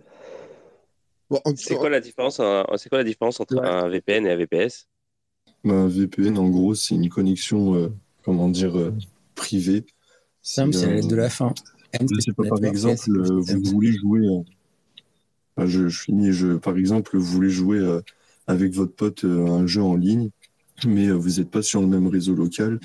Bon, 1.32 1.40
c'est 1.56 1.77
quoi 1.77 1.89
la 1.89 2.01
différence 2.01 2.40
C'est 2.77 2.89
quoi 2.90 2.98
la 2.98 3.05
différence 3.05 3.40
entre 3.40 3.56
ouais. 3.56 3.66
un 3.66 3.89
VPN 3.89 4.27
et 4.27 4.32
un 4.32 4.36
VPS 4.36 4.86
bah, 5.64 5.73
Un 5.73 5.89
VPN, 5.89 6.36
en 6.36 6.48
gros, 6.51 6.74
c'est 6.74 6.94
une 6.94 7.09
connexion, 7.09 7.74
euh, 7.74 7.89
comment 8.23 8.51
dire, 8.51 8.78
euh, 8.78 8.93
privé. 9.35 9.86
Simple, 10.43 10.74
c'est 10.74 10.86
la 10.86 10.94
lettre 10.97 11.09
de 11.09 11.16
la 11.16 11.31
fin. 11.31 11.55
Je 11.98 12.20
sais 12.20 12.32
pas, 12.32 12.44
par 12.48 12.62
exemple, 12.64 13.10
euh, 13.10 13.40
vous 13.40 13.62
voulez 13.64 13.93
jouer. 13.93 14.27
Euh, 15.59 15.66
je, 15.66 15.89
je, 15.89 16.01
finis. 16.01 16.32
Je, 16.32 16.56
par 16.59 16.77
exemple, 16.77 17.16
vous 17.16 17.24
voulez 17.24 17.51
jouer 17.51 17.81
avec 18.47 18.74
votre 18.74 18.94
pote 18.94 19.24
un 19.24 19.66
jeu 19.66 19.82
en 19.82 19.97
ligne, 19.97 20.31
mais 20.86 21.10
vous 21.10 21.39
n'êtes 21.39 21.51
pas 21.51 21.62
sur 21.62 21.81
le 21.81 21.86
même 21.86 22.09
réseau 22.09 22.35
local, 22.35 22.78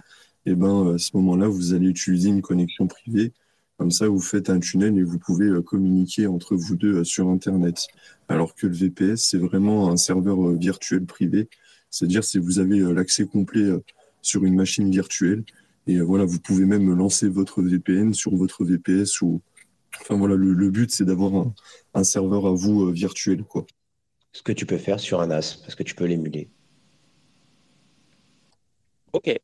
et 0.48 0.52
eh 0.52 0.56
ben 0.56 0.96
à 0.96 0.98
ce 0.98 1.12
moment-là, 1.18 1.50
vous 1.50 1.74
allez 1.74 1.88
utiliser 1.88 2.30
une 2.30 2.42
connexion 2.42 2.88
privée. 2.88 3.34
Comme 3.78 3.92
ça, 3.92 4.08
vous 4.08 4.22
faites 4.22 4.50
un 4.50 4.62
tunnel 4.62 4.98
et 4.98 5.04
vous 5.04 5.20
pouvez 5.20 5.50
communiquer 5.62 6.26
entre 6.26 6.56
vous 6.56 6.78
deux 6.78 7.04
sur 7.04 7.28
Internet. 7.28 7.86
Alors 8.30 8.56
que 8.56 8.66
le 8.66 8.74
VPS, 8.74 9.18
c'est 9.18 9.38
vraiment 9.38 9.92
un 9.92 9.98
serveur 9.98 10.54
virtuel 10.54 11.06
privé. 11.06 11.50
C'est-à-dire, 11.90 12.24
si 12.24 12.38
vous 12.38 12.60
avez 12.60 12.80
l'accès 12.80 13.26
complet 13.26 13.74
sur 14.22 14.46
une 14.46 14.56
machine 14.56 14.90
virtuelle, 14.90 15.44
et 15.86 16.00
voilà, 16.00 16.24
vous 16.24 16.40
pouvez 16.40 16.64
même 16.64 16.96
lancer 16.96 17.28
votre 17.28 17.62
VPN 17.62 18.14
sur 18.14 18.34
votre 18.34 18.64
VPS 18.64 19.22
ou, 19.22 19.42
enfin 20.00 20.16
voilà, 20.16 20.36
le, 20.36 20.70
but 20.70 20.90
c'est 20.92 21.04
d'avoir 21.04 21.52
un, 21.94 22.04
serveur 22.06 22.48
à 22.48 22.54
vous 22.54 22.90
virtuel, 22.92 23.44
quoi. 23.44 23.66
Ce 24.32 24.44
que 24.44 24.54
tu 24.54 24.66
peux 24.66 24.78
faire 24.78 25.02
sur 25.02 25.20
un 25.20 25.28
NAS, 25.28 25.58
parce 25.62 25.76
que 25.76 25.84
tu 25.84 25.94
peux 25.94 26.06
l'émuler. 26.06 26.50
Ok. 29.12 29.38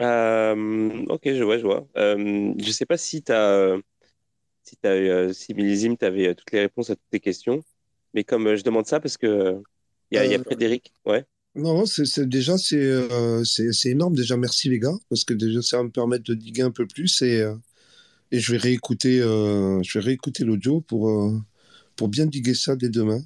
Euh, 0.00 1.04
ok, 1.08 1.22
je 1.24 1.42
vois, 1.42 1.58
je 1.58 1.64
vois. 1.64 1.88
Euh, 1.96 2.54
je 2.58 2.70
sais 2.70 2.86
pas 2.86 2.96
si 2.96 3.22
tu 3.22 3.32
as, 3.32 3.76
si 4.62 4.76
tu 4.76 4.88
as, 4.88 5.32
si 5.32 5.54
Millésime, 5.54 5.96
tu 5.96 6.04
avais 6.04 6.34
toutes 6.34 6.52
les 6.52 6.60
réponses 6.60 6.90
à 6.90 6.96
toutes 6.96 7.10
tes 7.10 7.20
questions, 7.20 7.62
mais 8.14 8.24
comme 8.24 8.54
je 8.54 8.62
demande 8.62 8.86
ça 8.86 9.00
parce 9.00 9.16
que 9.16 9.60
il 10.10 10.16
y, 10.16 10.18
a, 10.18 10.26
y 10.26 10.34
a 10.34 10.42
Frédéric, 10.42 10.92
ouais. 11.04 11.26
Non, 11.54 11.84
c'est 11.86 12.28
déjà 12.28 12.56
c'est 12.56 13.04
c'est 13.44 13.88
énorme 13.90 14.14
déjà. 14.14 14.36
Merci 14.36 14.68
les 14.68 14.78
gars 14.78 14.96
parce 15.08 15.24
que 15.24 15.34
déjà 15.34 15.60
ça 15.62 15.78
va 15.78 15.82
me 15.82 15.90
permettre 15.90 16.24
de 16.24 16.34
diguer 16.34 16.62
un 16.62 16.70
peu 16.70 16.86
plus 16.86 17.20
et 17.22 17.44
et 18.30 18.38
je 18.38 18.52
vais 18.52 18.58
réécouter 18.58 19.18
je 19.18 19.98
vais 19.98 20.04
réécouter 20.04 20.44
l'audio 20.44 20.80
pour 20.80 21.10
pour 21.96 22.08
bien 22.08 22.26
diguer 22.26 22.54
ça 22.54 22.76
dès 22.76 22.88
demain. 22.88 23.20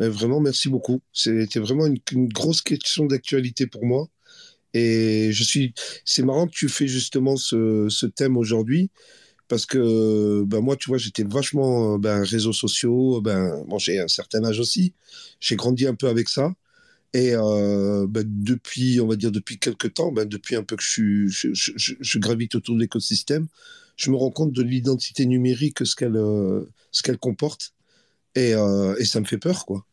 Mais 0.00 0.08
vraiment 0.08 0.40
merci 0.40 0.68
beaucoup. 0.68 1.00
C'était 1.12 1.60
vraiment 1.60 1.86
une, 1.86 1.98
une, 2.12 2.28
grosse 2.28 2.62
question 2.62 3.06
d'actualité 3.06 3.66
pour 3.66 3.84
moi 3.84 4.08
et 4.74 5.30
je 5.32 5.44
suis 5.44 5.74
c'est 6.04 6.22
marrant 6.22 6.46
que 6.46 6.52
tu 6.52 6.68
fais 6.68 6.86
justement 6.88 7.36
ce, 7.36 8.06
thème 8.06 8.36
aujourd'hui 8.36 8.90
parce 9.48 9.66
que 9.66 10.44
ben 10.46 10.60
moi 10.60 10.76
tu 10.76 10.88
vois 10.90 10.98
j'étais 10.98 11.24
vachement 11.24 11.98
ben 11.98 12.22
réseaux 12.22 12.52
sociaux 12.52 13.20
ben 13.22 13.64
bon 13.66 13.78
j'ai 13.78 13.98
un 13.98 14.08
certain 14.08 14.44
âge 14.44 14.60
aussi. 14.60 14.92
J'ai 15.40 15.56
grandi 15.56 15.86
un 15.86 15.94
peu 15.94 16.08
avec 16.08 16.28
ça. 16.28 16.52
Et 17.14 17.32
euh, 17.34 18.06
ben, 18.08 18.24
depuis, 18.26 19.00
on 19.00 19.06
va 19.06 19.16
dire 19.16 19.32
depuis 19.32 19.58
quelques 19.58 19.94
temps, 19.94 20.12
ben, 20.12 20.26
depuis 20.28 20.56
un 20.56 20.62
peu 20.62 20.76
que 20.76 20.82
je, 20.82 22.18
gravite 22.18 22.54
autour 22.54 22.74
de 22.74 22.80
l'écosystème, 22.80 23.48
je 23.96 24.10
me 24.10 24.16
rends 24.16 24.30
compte 24.30 24.52
de 24.52 24.62
l'identité 24.62 25.26
numérique, 25.26 25.86
ce 25.86 25.96
qu'elle 25.96 26.16
euh, 26.16 26.64
ce 26.92 27.10
comporte, 27.12 27.72
et, 28.34 28.54
euh, 28.54 28.94
et, 28.98 29.04
ça 29.04 29.20
me 29.20 29.24
fait 29.24 29.38
peur, 29.38 29.64
quoi. 29.64 29.86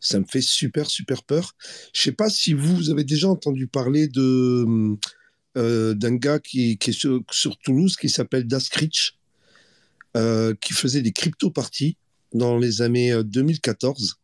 Ça 0.00 0.20
me 0.20 0.24
fait 0.24 0.40
super, 0.40 0.88
super 0.88 1.22
peur. 1.22 1.54
Je 1.92 2.00
sais 2.02 2.12
pas 2.12 2.30
si 2.30 2.52
vous 2.52 2.90
avez 2.90 3.04
déjà 3.04 3.28
entendu 3.28 3.66
parler 3.66 4.08
de 4.08 4.96
euh, 5.56 5.94
d'un 5.94 6.14
gars 6.14 6.38
qui, 6.38 6.78
qui 6.78 6.90
est 6.90 7.24
sur, 7.30 7.58
Toulouse 7.58 7.96
qui 7.96 8.08
s'appelle 8.08 8.46
Daskrich, 8.46 9.18
qui 10.14 10.72
faisait 10.72 11.02
des 11.02 11.12
crypto-parties 11.12 11.96
dans 12.32 12.58
les 12.58 12.82
années 12.82 13.22
2014 13.22 14.18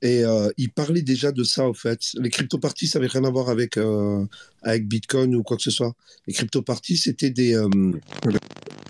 et 0.00 0.24
euh, 0.24 0.50
il 0.56 0.70
parlait 0.70 1.02
déjà 1.02 1.32
de 1.32 1.42
ça, 1.42 1.64
en 1.64 1.74
fait. 1.74 2.00
Les 2.14 2.30
crypto-parties, 2.30 2.86
ça 2.86 2.98
n'avait 2.98 3.10
rien 3.10 3.24
à 3.24 3.30
voir 3.30 3.48
avec, 3.48 3.76
euh, 3.76 4.24
avec 4.62 4.86
Bitcoin 4.86 5.34
ou 5.34 5.42
quoi 5.42 5.56
que 5.56 5.62
ce 5.62 5.70
soit. 5.70 5.94
Les 6.26 6.34
crypto-parties, 6.34 6.96
c'était 6.96 7.30
des, 7.30 7.54
euh, 7.54 7.68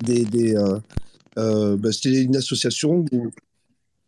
des, 0.03 0.55
bah, 1.35 1.93
c'était 1.93 2.23
une 2.23 2.37
association. 2.37 3.07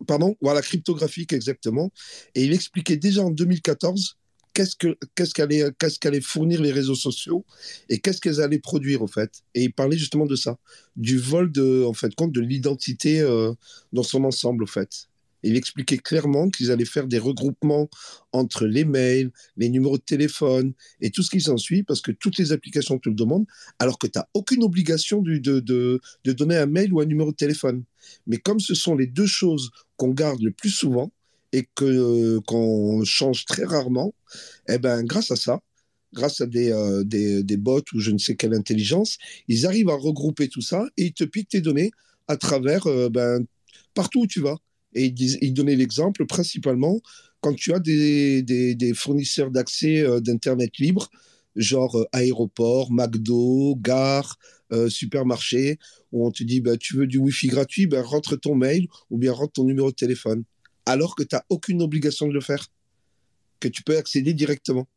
Pardon 0.07 0.37
Voilà, 0.41 0.63
cryptographique, 0.63 1.33
exactement. 1.33 1.91
Et 2.35 2.45
il 2.45 2.53
expliquait 2.53 2.97
déjà 2.97 3.23
en 3.23 3.31
2014 3.31 4.17
qu'est-ce 4.55 4.77
que 4.77 4.97
qu'est-ce 5.15 5.35
qu'allait 5.35 5.71
qu'est-ce 5.79 5.99
qu'allaient 5.99 6.21
fournir 6.21 6.61
les 6.61 6.73
réseaux 6.73 6.95
sociaux 6.95 7.45
et 7.89 7.99
qu'est-ce 8.01 8.21
qu'elles 8.21 8.41
allaient 8.41 8.59
produire, 8.59 9.03
en 9.03 9.07
fait. 9.07 9.43
Et 9.55 9.65
il 9.65 9.73
parlait 9.73 9.99
justement 9.99 10.27
de 10.27 10.37
ça, 10.37 10.59
du 10.97 11.19
vol 11.19 11.53
de, 11.53 11.85
en 11.85 11.93
fait, 11.93 12.15
compte 12.15 12.33
de 12.33 12.41
l'identité 12.41 13.21
dans 13.93 14.03
son 14.03 14.25
ensemble, 14.25 14.65
en 14.65 14.69
fait 14.69 15.10
il 15.43 15.57
expliquait 15.57 15.99
clairement 15.99 16.51
qu'ils 16.51 16.71
allaient 16.71 16.85
faire 16.85 17.07
des 17.07 17.19
regroupements 17.19 17.89
entre 18.33 18.67
les 18.67 18.85
mails, 18.85 19.31
les 19.57 19.69
numéros 19.69 19.99
de 19.99 20.03
téléphone 20.03 20.73
et 21.01 21.11
tout 21.11 21.23
ce 21.23 21.31
qui 21.31 21.41
s'ensuit, 21.41 21.83
parce 21.83 22.01
que 22.01 22.13
toutes 22.13 22.39
les 22.39 22.53
applications 22.53 22.99
te 22.99 23.09
le 23.09 23.15
demandent, 23.15 23.47
alors 23.79 23.99
que 23.99 24.07
tu 24.07 24.19
n'as 24.19 24.27
aucune 24.35 24.63
obligation 24.63 25.23
de, 25.23 25.39
de, 25.39 25.61
de, 25.61 26.33
donner 26.33 26.57
un 26.57 26.67
mail 26.67 26.93
ou 26.93 27.01
un 27.01 27.07
numéro 27.07 27.31
de 27.31 27.37
téléphone. 27.37 27.85
Mais 28.27 28.39
comme 28.39 28.61
ce 28.61 28.75
sont 28.75 28.97
les 28.97 29.07
deux 29.07 29.27
choses 29.27 29.71
qu'on 29.97 30.11
garde 30.11 30.41
le 30.43 30.51
plus 30.51 30.71
souvent 30.71 31.11
et 31.53 31.67
que 31.75 32.39
qu'on 32.47 33.05
change 33.05 33.45
très 33.45 33.65
rarement, 33.65 34.15
eh 34.69 34.79
ben, 34.79 35.03
grâce 35.05 35.31
à 35.31 35.37
ça, 35.37 35.61
grâce 36.13 36.41
à 36.41 36.47
des, 36.47 36.73
euh, 36.73 37.05
des, 37.05 37.43
des, 37.43 37.57
bots 37.57 37.83
ou 37.93 38.01
je 38.01 38.11
ne 38.11 38.19
sais 38.19 38.37
quelle 38.37 38.55
intelligence, 38.55 39.19
ils 39.49 39.67
arrivent 39.67 39.91
à 39.91 39.97
regrouper 39.97 40.49
tout 40.49 40.61
ça 40.61 40.87
et 40.97 41.07
ils 41.07 41.13
te 41.13 41.25
piquent 41.25 41.49
tes 41.49 41.61
données 41.61 41.91
à 42.29 42.37
travers 42.37 42.87
euh, 42.87 43.09
ben, 43.09 43.45
partout 43.95 44.23
où 44.23 44.27
tu 44.27 44.41
vas. 44.41 44.57
Et 44.95 45.15
il, 45.41 45.55
donnait 45.55 45.77
l'exemple 45.77 46.27
principalement 46.27 47.01
quand 47.41 47.55
tu 47.55 47.73
as 47.73 47.79
des 47.79 48.93
fournisseurs 48.95 49.51
d'accès 49.51 50.01
euh, 50.03 50.21
d'Internet 50.21 50.79
libre, 50.79 51.11
genre 51.57 51.99
euh, 51.99 52.05
aéroport, 52.13 52.93
McDo, 52.93 53.77
gare, 53.77 54.39
euh, 54.73 54.89
supermarché, 54.89 55.79
où 56.13 56.27
on 56.27 56.31
te 56.31 56.43
dit 56.43 56.61
bah, 56.61 56.77
tu 56.77 56.97
veux 56.97 57.07
du 57.07 57.19
Wi-Fi 57.19 57.49
gratuit, 57.49 57.87
bah, 57.87 58.03
rentre 58.03 58.37
ton 58.37 58.55
mail 58.55 58.89
ou 59.11 59.19
bien 59.19 59.33
rentre 59.33 59.53
ton 59.55 59.65
numéro 59.65 59.91
de 59.91 59.97
téléphone. 59.97 60.45
Alors 60.87 61.15
que 61.15 61.23
tu 61.23 61.35
n'as 61.35 61.43
aucune 61.49 61.83
obligation 61.83 62.27
de 62.29 62.33
le 62.33 62.41
faire, 62.41 62.67
que 63.59 63.69
tu 63.69 63.83
peux 63.83 63.97
accéder 63.97 64.35
directement. 64.35 64.89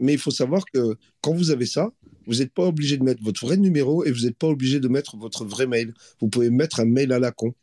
Mais 0.00 0.12
il 0.12 0.18
faut 0.18 0.30
savoir 0.30 0.64
que 0.72 0.96
quand 1.20 1.34
vous 1.34 1.50
avez 1.50 1.66
ça, 1.66 1.90
vous 2.26 2.36
n'êtes 2.36 2.52
pas 2.52 2.64
obligé 2.64 2.96
de 2.96 3.02
mettre 3.02 3.22
votre 3.22 3.44
vrai 3.44 3.56
numéro 3.56 4.04
et 4.04 4.12
vous 4.12 4.24
n'êtes 4.26 4.36
pas 4.36 4.46
obligé 4.46 4.78
de 4.80 4.88
mettre 4.88 5.16
votre 5.16 5.44
vrai 5.44 5.66
mail. 5.66 5.92
Vous 6.20 6.28
pouvez 6.28 6.50
mettre 6.50 6.80
un 6.80 6.84
mail 6.84 7.12
à 7.12 7.18
la 7.18 7.32
con. 7.32 7.54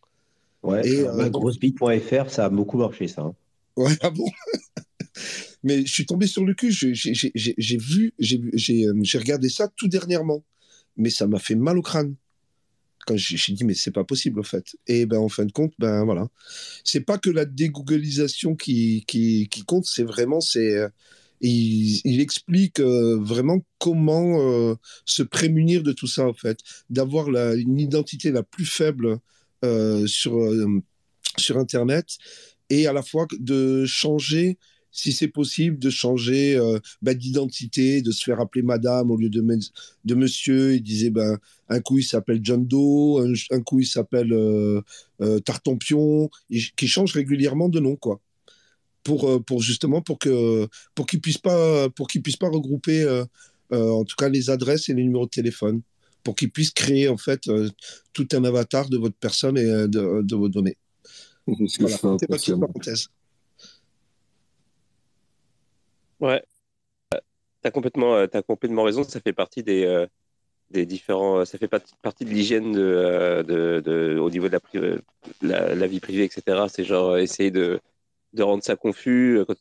Ouais, 0.66 0.88
et, 0.88 1.02
euh, 1.02 2.28
ça 2.28 2.46
a 2.46 2.50
beaucoup 2.50 2.78
marché, 2.78 3.08
ça. 3.08 3.22
Hein. 3.22 3.36
Ouais, 3.76 3.96
ah 4.02 4.10
bon? 4.10 4.26
Mais 5.64 5.86
je 5.86 5.92
suis 5.92 6.06
tombé 6.06 6.28
sur 6.28 6.44
le 6.44 6.54
cul. 6.54 6.72
J'ai 6.72 7.78
vu, 7.78 8.14
euh, 8.20 8.94
j'ai 9.02 9.18
regardé 9.18 9.50
ça 9.50 9.68
tout 9.76 9.88
dernièrement. 9.88 10.44
Mais 10.98 11.10
ça 11.10 11.28
m'a 11.28 11.40
fait 11.40 11.56
mal 11.56 11.78
au 11.78 11.82
crâne. 11.82 12.16
Quand 13.06 13.16
j'ai 13.16 13.54
dit, 13.54 13.64
mais 13.66 13.76
c'est 13.76 13.92
pas 13.92 14.04
possible, 14.04 14.40
en 14.40 14.44
fait. 14.44 14.76
Et 14.88 15.06
ben, 15.06 15.20
en 15.20 15.30
fin 15.30 15.46
de 15.46 15.52
compte, 15.52 15.74
ben 15.78 16.06
voilà. 16.06 16.28
C'est 16.84 17.02
pas 17.02 17.20
que 17.20 17.30
la 17.30 17.46
dégooglisation 17.46 18.56
qui, 18.56 19.04
qui, 19.08 19.48
qui 19.50 19.64
compte, 19.64 19.86
c'est 19.86 20.04
vraiment, 20.04 20.42
c'est. 20.42 20.76
Euh, 20.76 20.90
il, 21.42 22.02
il, 22.06 22.22
explique 22.22 22.80
vraiment 22.80 23.60
comment 23.78 24.76
se 25.04 25.22
prémunir 25.22 25.84
de 25.84 25.92
tout 25.92 26.08
ça, 26.08 26.28
en 26.28 26.34
fait. 26.34 26.60
D'avoir 26.90 27.28
une 27.30 27.78
identité 27.80 28.32
la 28.32 28.42
plus 28.42 28.66
faible 28.66 29.06
euh, 29.08 29.18
sur, 29.64 30.38
euh, 30.38 30.82
sur 31.38 31.57
Internet 31.57 32.18
et 32.69 32.88
à 32.88 32.94
la 32.94 33.03
fois 33.03 33.27
de 33.40 33.86
changer 33.86 34.57
si 34.91 35.11
c'est 35.11 35.27
possible, 35.27 35.77
de 35.77 35.90
changer 35.90 36.56
euh, 36.56 36.80
bah, 37.02 37.14
d'identité, 37.14 38.02
de 38.02 38.11
se 38.11 38.23
faire 38.23 38.40
appeler 38.40 38.61
madame 38.61 39.11
au 39.11 39.18
lieu 39.18 39.27
de, 39.27 39.44
de 40.06 40.15
monsieur. 40.15 40.76
Il 40.76 40.82
disait, 40.82 41.10
ben, 41.10 41.38
un 41.68 41.82
coup 41.82 41.98
il 41.99 42.03
s'appelle 42.03 42.40
John 42.41 42.65
Doe, 42.65 43.22
un, 43.52 43.61
coup 43.61 43.82
il 43.82 43.86
s'appelle 43.86 44.32
euh, 44.32 44.82
Tartampion, 45.44 46.30
qui 46.77 46.88
change 46.88 47.11
régulièrement 47.11 47.68
de 47.68 47.82
nom, 47.82 47.98
quoi. 47.98 48.22
Pour, 49.03 49.44
pour 49.44 49.61
justement, 49.61 50.02
pour 50.02 50.18
que 50.18 50.65
pour 50.95 51.06
qu'ils 51.06 51.19
puissent 51.19 51.38
pas, 51.38 51.90
pour 51.90 52.07
qu'ils 52.07 52.23
puissent 52.23 52.38
pas 52.38 52.49
regrouper, 52.49 53.06
en 53.72 54.06
tout 54.06 54.15
cas, 54.15 54.30
les 54.30 54.49
adresses 54.49 54.88
et 54.88 54.94
les 54.94 55.03
numéros 55.03 55.26
de 55.26 55.32
téléphone 55.32 55.82
pour 56.26 56.35
qu'ils 56.35 56.52
puissent 56.52 56.72
créer 56.72 57.07
en 57.07 57.18
fait 57.18 57.47
euh, 57.47 57.69
tout 58.11 58.27
un 58.34 58.43
avatar 58.43 58.89
de 58.89 58.97
votre 58.97 59.15
personne 59.15 59.57
et 59.57 59.64
euh, 59.64 59.88
de, 59.88 60.23
de 60.23 60.35
vos 60.35 60.49
données. 60.49 60.76
Voilà, 61.47 61.97
c'est 62.19 62.27
pas 62.27 62.38
une 62.38 62.60
parenthèse. 62.60 63.07
Ouais, 66.19 66.43
tu 67.11 67.18
as 67.64 67.72
complètement, 67.72 68.15
as 68.15 68.41
complètement 68.41 68.84
raison. 68.84 69.03
Ça 69.03 69.19
fait 69.19 69.34
partie 69.34 69.61
des, 69.61 70.07
des 70.72 70.88
différents. 70.88 71.45
Ça 71.45 71.60
fait 71.60 71.68
partie 71.68 72.26
de 72.26 72.30
l'hygiène 72.31 72.72
de, 72.72 73.43
de, 73.47 73.80
de, 73.85 74.18
au 74.18 74.31
niveau 74.31 74.49
de 74.49 75.03
la, 75.43 75.76
la, 75.76 75.88
vie 75.88 75.99
privée, 75.99 76.23
etc. 76.23 76.65
C'est 76.68 76.84
genre 76.84 77.15
essayer 77.18 77.52
de, 77.52 77.80
de 78.34 78.41
rendre 78.41 78.64
ça 78.64 78.76
confus. 78.76 79.39
Quand, 79.47 79.56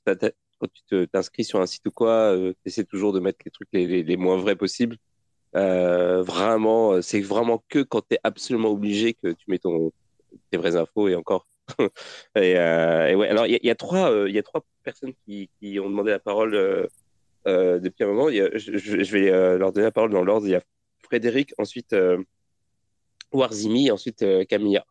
quand 0.59 0.69
tu 0.89 1.09
t'inscris 1.09 1.45
sur 1.45 1.61
un 1.61 1.67
site 1.67 1.87
ou 1.87 1.91
quoi, 1.91 2.35
tu 2.35 2.55
essaies 2.65 2.85
toujours 2.85 3.13
de 3.13 3.21
mettre 3.21 3.41
les 3.45 3.51
trucs 3.51 3.69
les, 3.75 3.87
les, 3.87 4.03
les 4.03 4.17
moins 4.17 4.39
vrais 4.39 4.57
possibles. 4.57 4.97
Euh, 5.57 6.23
vraiment, 6.23 7.01
c'est 7.01 7.21
vraiment 7.21 7.63
que 7.69 7.81
quand 7.81 8.03
tu 8.09 8.17
es 8.17 8.19
absolument 8.25 8.71
obligé 8.71 9.15
que 9.15 9.29
tu 9.29 9.45
mets 9.49 9.59
ton, 9.59 9.93
tes 10.51 10.57
vraies 10.57 10.77
infos 10.77 11.09
et 11.09 11.15
encore. 11.15 11.47
et, 12.37 12.57
euh, 12.59 13.09
et, 13.09 13.15
ouais, 13.15 13.29
alors 13.29 13.47
il 13.47 13.59
y, 13.63 13.67
y, 13.67 13.71
a 13.71 13.75
trois, 13.75 14.11
euh, 14.11 14.29
y 14.29 14.39
a 14.39 14.43
trois 14.43 14.65
personnes 14.83 15.15
qui, 15.25 15.49
qui, 15.61 15.81
ont 15.81 15.89
demandé 15.89 16.11
la 16.11 16.19
parole 16.19 16.55
euh, 16.55 17.79
depuis 17.79 18.05
un 18.05 18.09
moment. 18.09 18.29
Y 18.29 18.41
a, 18.41 18.51
je, 18.55 18.77
je, 18.77 19.13
vais 19.13 19.31
leur 19.59 19.73
donner 19.73 19.87
la 19.87 19.93
parole 19.93 20.11
dans 20.11 20.25
l'ordre. 20.25 20.47
Il 20.47 20.51
y 20.51 20.57
a 20.57 20.63
Frédéric, 21.03 21.55
ensuite 21.59 21.95
Warzimi, 23.33 23.91
ensuite 23.91 24.25
Camilla. 24.49 24.85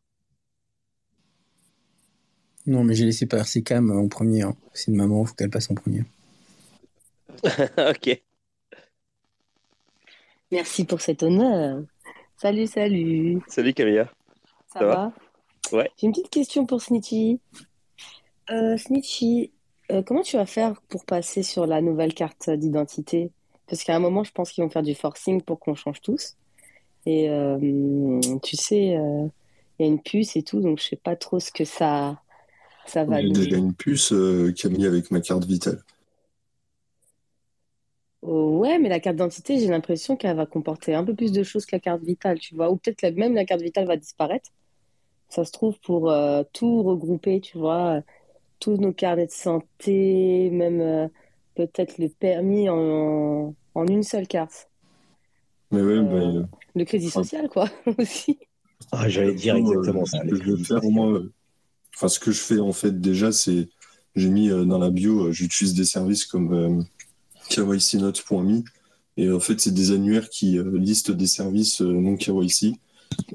Non, 2.66 2.84
mais 2.86 2.96
j'ai 2.96 3.06
laissé 3.06 3.26
passer 3.26 3.62
Cam 3.62 3.92
en 3.92 4.08
premier. 4.08 4.44
Hein. 4.44 4.56
C'est 4.74 4.90
une 4.90 4.98
maman, 4.98 5.24
il 5.24 5.28
faut 5.28 5.36
qu'elle 5.36 5.50
passe 5.50 5.70
en 5.70 5.76
premier. 5.76 6.04
ok. 7.44 8.22
Merci 10.54 10.86
pour 10.86 11.02
cet 11.02 11.24
honneur. 11.24 11.82
Salut, 12.38 12.68
salut. 12.68 13.40
Salut 13.48 13.74
Camilla. 13.74 14.06
Ça, 14.68 14.82
Ça 14.82 14.86
va 14.86 14.96
va 14.96 15.14
Ouais. 15.76 15.90
J'ai 15.98 16.06
une 16.06 16.14
petite 16.14 16.30
question 16.30 16.68
pour 16.68 16.80
Snitchy. 16.80 17.40
Euh, 18.52 18.78
Snitchy, 18.78 19.52
euh, 19.92 20.04
comment 20.04 20.22
tu 20.22 20.38
vas 20.38 20.46
faire 20.46 20.80
pour 20.90 21.06
passer 21.06 21.42
sur 21.42 21.66
la 21.66 21.82
nouvelle 21.82 22.14
carte 22.14 22.52
d'identité? 22.52 23.32
Parce 23.68 23.84
qu'à 23.84 23.96
un 23.96 24.00
moment, 24.00 24.24
je 24.24 24.32
pense 24.32 24.52
qu'ils 24.52 24.64
vont 24.64 24.70
faire 24.70 24.84
du 24.84 24.94
forcing 24.94 25.42
pour 25.42 25.60
qu'on 25.60 25.74
change 25.74 26.02
tous. 26.02 26.36
Et 27.08 27.32
euh, 27.32 28.20
tu 28.44 28.56
sais, 28.56 28.96
euh, 28.96 29.26
il 29.80 29.86
y 29.88 29.90
a 29.90 29.92
une 29.92 30.04
puce 30.04 30.36
et 30.36 30.44
tout, 30.44 30.62
donc 30.62 30.80
je 30.80 30.84
sais 30.90 30.96
pas 31.04 31.16
trop 31.16 31.40
ce 31.40 31.52
que 31.52 31.66
ça, 31.66 32.22
ça 32.86 33.06
va 33.06 33.22
J'ai 33.22 33.30
déjà 33.30 33.58
une 33.58 33.74
puce, 33.74 34.14
euh, 34.14 34.54
Camille, 34.56 34.86
avec 34.86 35.10
ma 35.10 35.20
carte 35.20 35.46
vitale. 35.46 35.82
Oh, 38.26 38.60
ouais, 38.60 38.80
mais 38.80 38.88
la 38.90 39.00
carte 39.02 39.18
d'identité, 39.18 39.60
j'ai 39.60 39.68
l'impression 39.68 40.16
qu'elle 40.16 40.36
va 40.38 40.46
comporter 40.46 40.96
un 40.96 41.04
peu 41.04 41.14
plus 41.16 41.32
de 41.34 41.44
choses 41.44 41.66
que 41.66 41.76
la 41.76 41.80
carte 41.82 42.04
vitale, 42.04 42.40
tu 42.40 42.56
vois. 42.56 42.72
Ou 42.72 42.78
peut-être 42.78 42.98
que 43.02 43.08
même 43.20 43.36
la 43.36 43.46
carte 43.46 43.62
vitale 43.62 43.86
va 43.88 43.98
disparaître. 43.98 44.50
Ça 45.30 45.46
se 45.46 45.52
trouve 45.54 45.80
pour 45.82 46.12
euh, 46.12 46.44
tout 46.54 46.84
regrouper, 46.84 47.42
tu 47.42 47.58
vois, 47.60 47.98
euh, 48.00 48.02
tous 48.60 48.78
nos 48.78 48.94
carnets 48.94 49.28
de 49.28 49.32
santé, 49.32 50.50
même 50.52 50.82
euh, 50.82 51.08
peut-être 51.56 51.98
le 52.00 52.10
permis 52.10 52.70
en, 52.70 53.56
en 53.76 53.88
une 53.88 54.04
seule 54.04 54.28
carte. 54.28 54.70
Mais 55.72 55.82
ouais, 55.82 56.00
Euh, 56.00 56.02
bah, 56.02 56.18
euh, 56.18 56.46
Le 56.76 56.86
crédit 56.86 57.10
social, 57.12 57.50
quoi, 57.50 57.70
aussi. 58.00 58.40
Ah, 58.92 59.10
J'allais 59.10 59.34
dire 59.34 59.56
exactement 59.56 60.04
euh, 60.04 60.06
ça. 60.06 60.20
ce 60.20 60.24
les 60.24 60.36
que 60.36 60.42
je 60.44 60.56
crédits 60.56 60.66
faire, 60.68 60.82
sociaux. 60.82 60.90
moi, 60.90 61.08
euh, 61.12 61.34
enfin, 61.96 62.10
ce 62.10 62.20
que 62.20 62.32
je 62.32 62.40
fais 62.42 62.60
en 62.60 62.74
fait 62.74 63.00
déjà, 63.02 63.32
c'est 63.34 63.70
j'ai 64.16 64.30
mis 64.30 64.50
euh, 64.52 64.66
dans 64.66 64.80
la 64.80 64.92
bio, 64.92 65.28
euh, 65.28 65.32
j'utilise 65.34 65.74
des 65.76 65.86
services 65.86 66.26
comme 66.26 66.54
euh, 66.54 66.84
kycnote.me 67.50 68.64
et 69.16 69.32
en 69.32 69.40
fait, 69.40 69.60
c'est 69.60 69.74
des 69.74 69.92
annuaires 69.92 70.30
qui 70.30 70.58
euh, 70.58 70.78
listent 70.78 71.12
des 71.12 71.28
services 71.28 71.82
euh, 71.82 71.92
non 71.92 72.16
KYC 72.16 72.74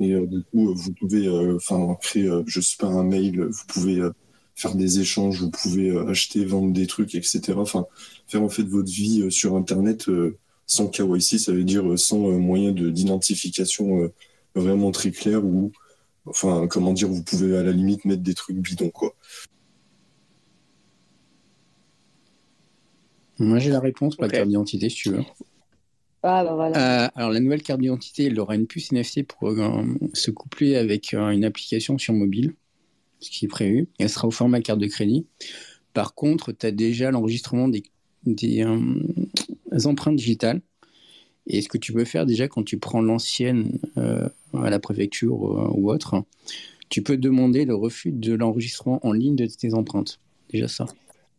et 0.01 0.13
euh, 0.13 0.27
du 0.27 0.43
coup, 0.43 0.71
euh, 0.71 0.75
vous 0.75 0.93
pouvez 0.93 1.27
euh, 1.29 1.59
créer, 2.01 2.29
euh, 2.29 2.43
je 2.47 2.61
sais 2.61 2.77
pas, 2.79 2.89
un 2.89 3.05
mail, 3.05 3.41
vous 3.45 3.65
pouvez 3.69 4.01
euh, 4.01 4.11
faire 4.55 4.75
des 4.75 5.01
échanges, 5.01 5.41
vous 5.41 5.51
pouvez 5.51 5.91
euh, 5.91 6.09
acheter, 6.09 6.45
vendre 6.45 6.73
des 6.73 6.87
trucs, 6.87 7.15
etc. 7.15 7.55
Enfin, 7.57 7.87
faire 8.27 8.43
en 8.43 8.49
fait 8.49 8.65
votre 8.65 8.91
vie 8.91 9.23
euh, 9.23 9.31
sur 9.31 9.57
Internet 9.57 10.09
euh, 10.09 10.37
sans 10.67 10.89
KYC, 10.89 11.39
ça 11.39 11.53
veut 11.53 11.65
dire 11.65 11.89
euh, 11.89 11.97
sans 11.97 12.29
euh, 12.29 12.39
moyen 12.39 12.73
de 12.73 12.91
d'identification 12.91 14.03
euh, 14.03 14.13
vraiment 14.55 14.91
très 14.91 15.13
clair 15.13 15.45
ou 15.45 15.73
enfin 16.27 16.67
comment 16.69 16.93
dire, 16.93 17.09
vous 17.09 17.23
pouvez 17.23 17.57
à 17.57 17.63
la 17.63 17.73
limite 17.73 18.05
mettre 18.05 18.23
des 18.23 18.35
trucs 18.35 18.57
bidons 18.57 18.91
quoi. 18.91 19.15
Moi, 23.39 23.59
j'ai 23.59 23.71
la 23.71 23.81
réponse 23.81 24.17
pour 24.17 24.25
Ok. 24.25 24.33
la 24.33 24.39
carte 24.39 24.49
d'identité, 24.49 24.89
si 24.89 24.97
tu 24.97 25.11
veux. 25.11 25.25
Ah, 26.23 26.43
bah 26.45 26.55
voilà. 26.55 27.05
Euh, 27.05 27.09
alors, 27.15 27.31
la 27.31 27.41
nouvelle 27.41 27.63
carte 27.63 27.81
d'identité, 27.81 28.25
elle 28.25 28.41
aura 28.41 28.57
une 28.57 28.67
puce 28.67 28.93
NFC 28.93 29.23
pour 29.23 29.49
euh, 29.49 29.85
se 30.15 30.31
coupler 30.31 30.77
avec 30.77 31.15
euh, 31.15 31.31
une 31.31 31.45
application 31.45 31.97
sur 31.99 32.15
mobile, 32.15 32.55
ce 33.21 33.31
qui 33.31 33.45
est 33.45 33.49
prévu. 33.49 33.89
Elle 33.99 34.11
sera 34.11 34.27
au 34.27 34.33
format 34.33 34.61
carte 34.61 34.81
de 34.81 34.87
crédit. 34.87 35.27
Par 35.95 36.15
contre, 36.15 36.53
tu 36.53 36.67
as 36.67 36.73
déjà 36.73 37.11
l'enregistrement 37.11 37.69
des, 37.69 37.83
des, 38.25 38.65
euh, 38.65 38.79
empreintes 39.85 40.17
digitales. 40.17 40.61
Et 41.47 41.63
ce 41.63 41.69
que 41.69 41.79
tu 41.79 41.93
peux 41.93 42.05
faire 42.05 42.27
déjà 42.27 42.47
quand 42.47 42.63
tu 42.63 42.79
prends 42.79 43.01
l'ancienne 43.01 43.79
euh, 43.97 44.29
à 44.53 44.69
la 44.71 44.79
préfecture 44.79 45.35
euh, 45.35 45.71
ou 45.73 45.91
autre, 45.91 46.23
tu 46.91 47.03
peux 47.03 47.17
demander 47.17 47.65
le 47.65 47.75
refus 47.75 48.13
de 48.13 48.35
l'enregistrement 48.35 49.05
en 49.07 49.13
ligne 49.13 49.37
de 49.37 49.47
tes 49.47 49.75
empreintes. 49.75 50.21
Déjà 50.51 50.69
ça. 50.69 50.87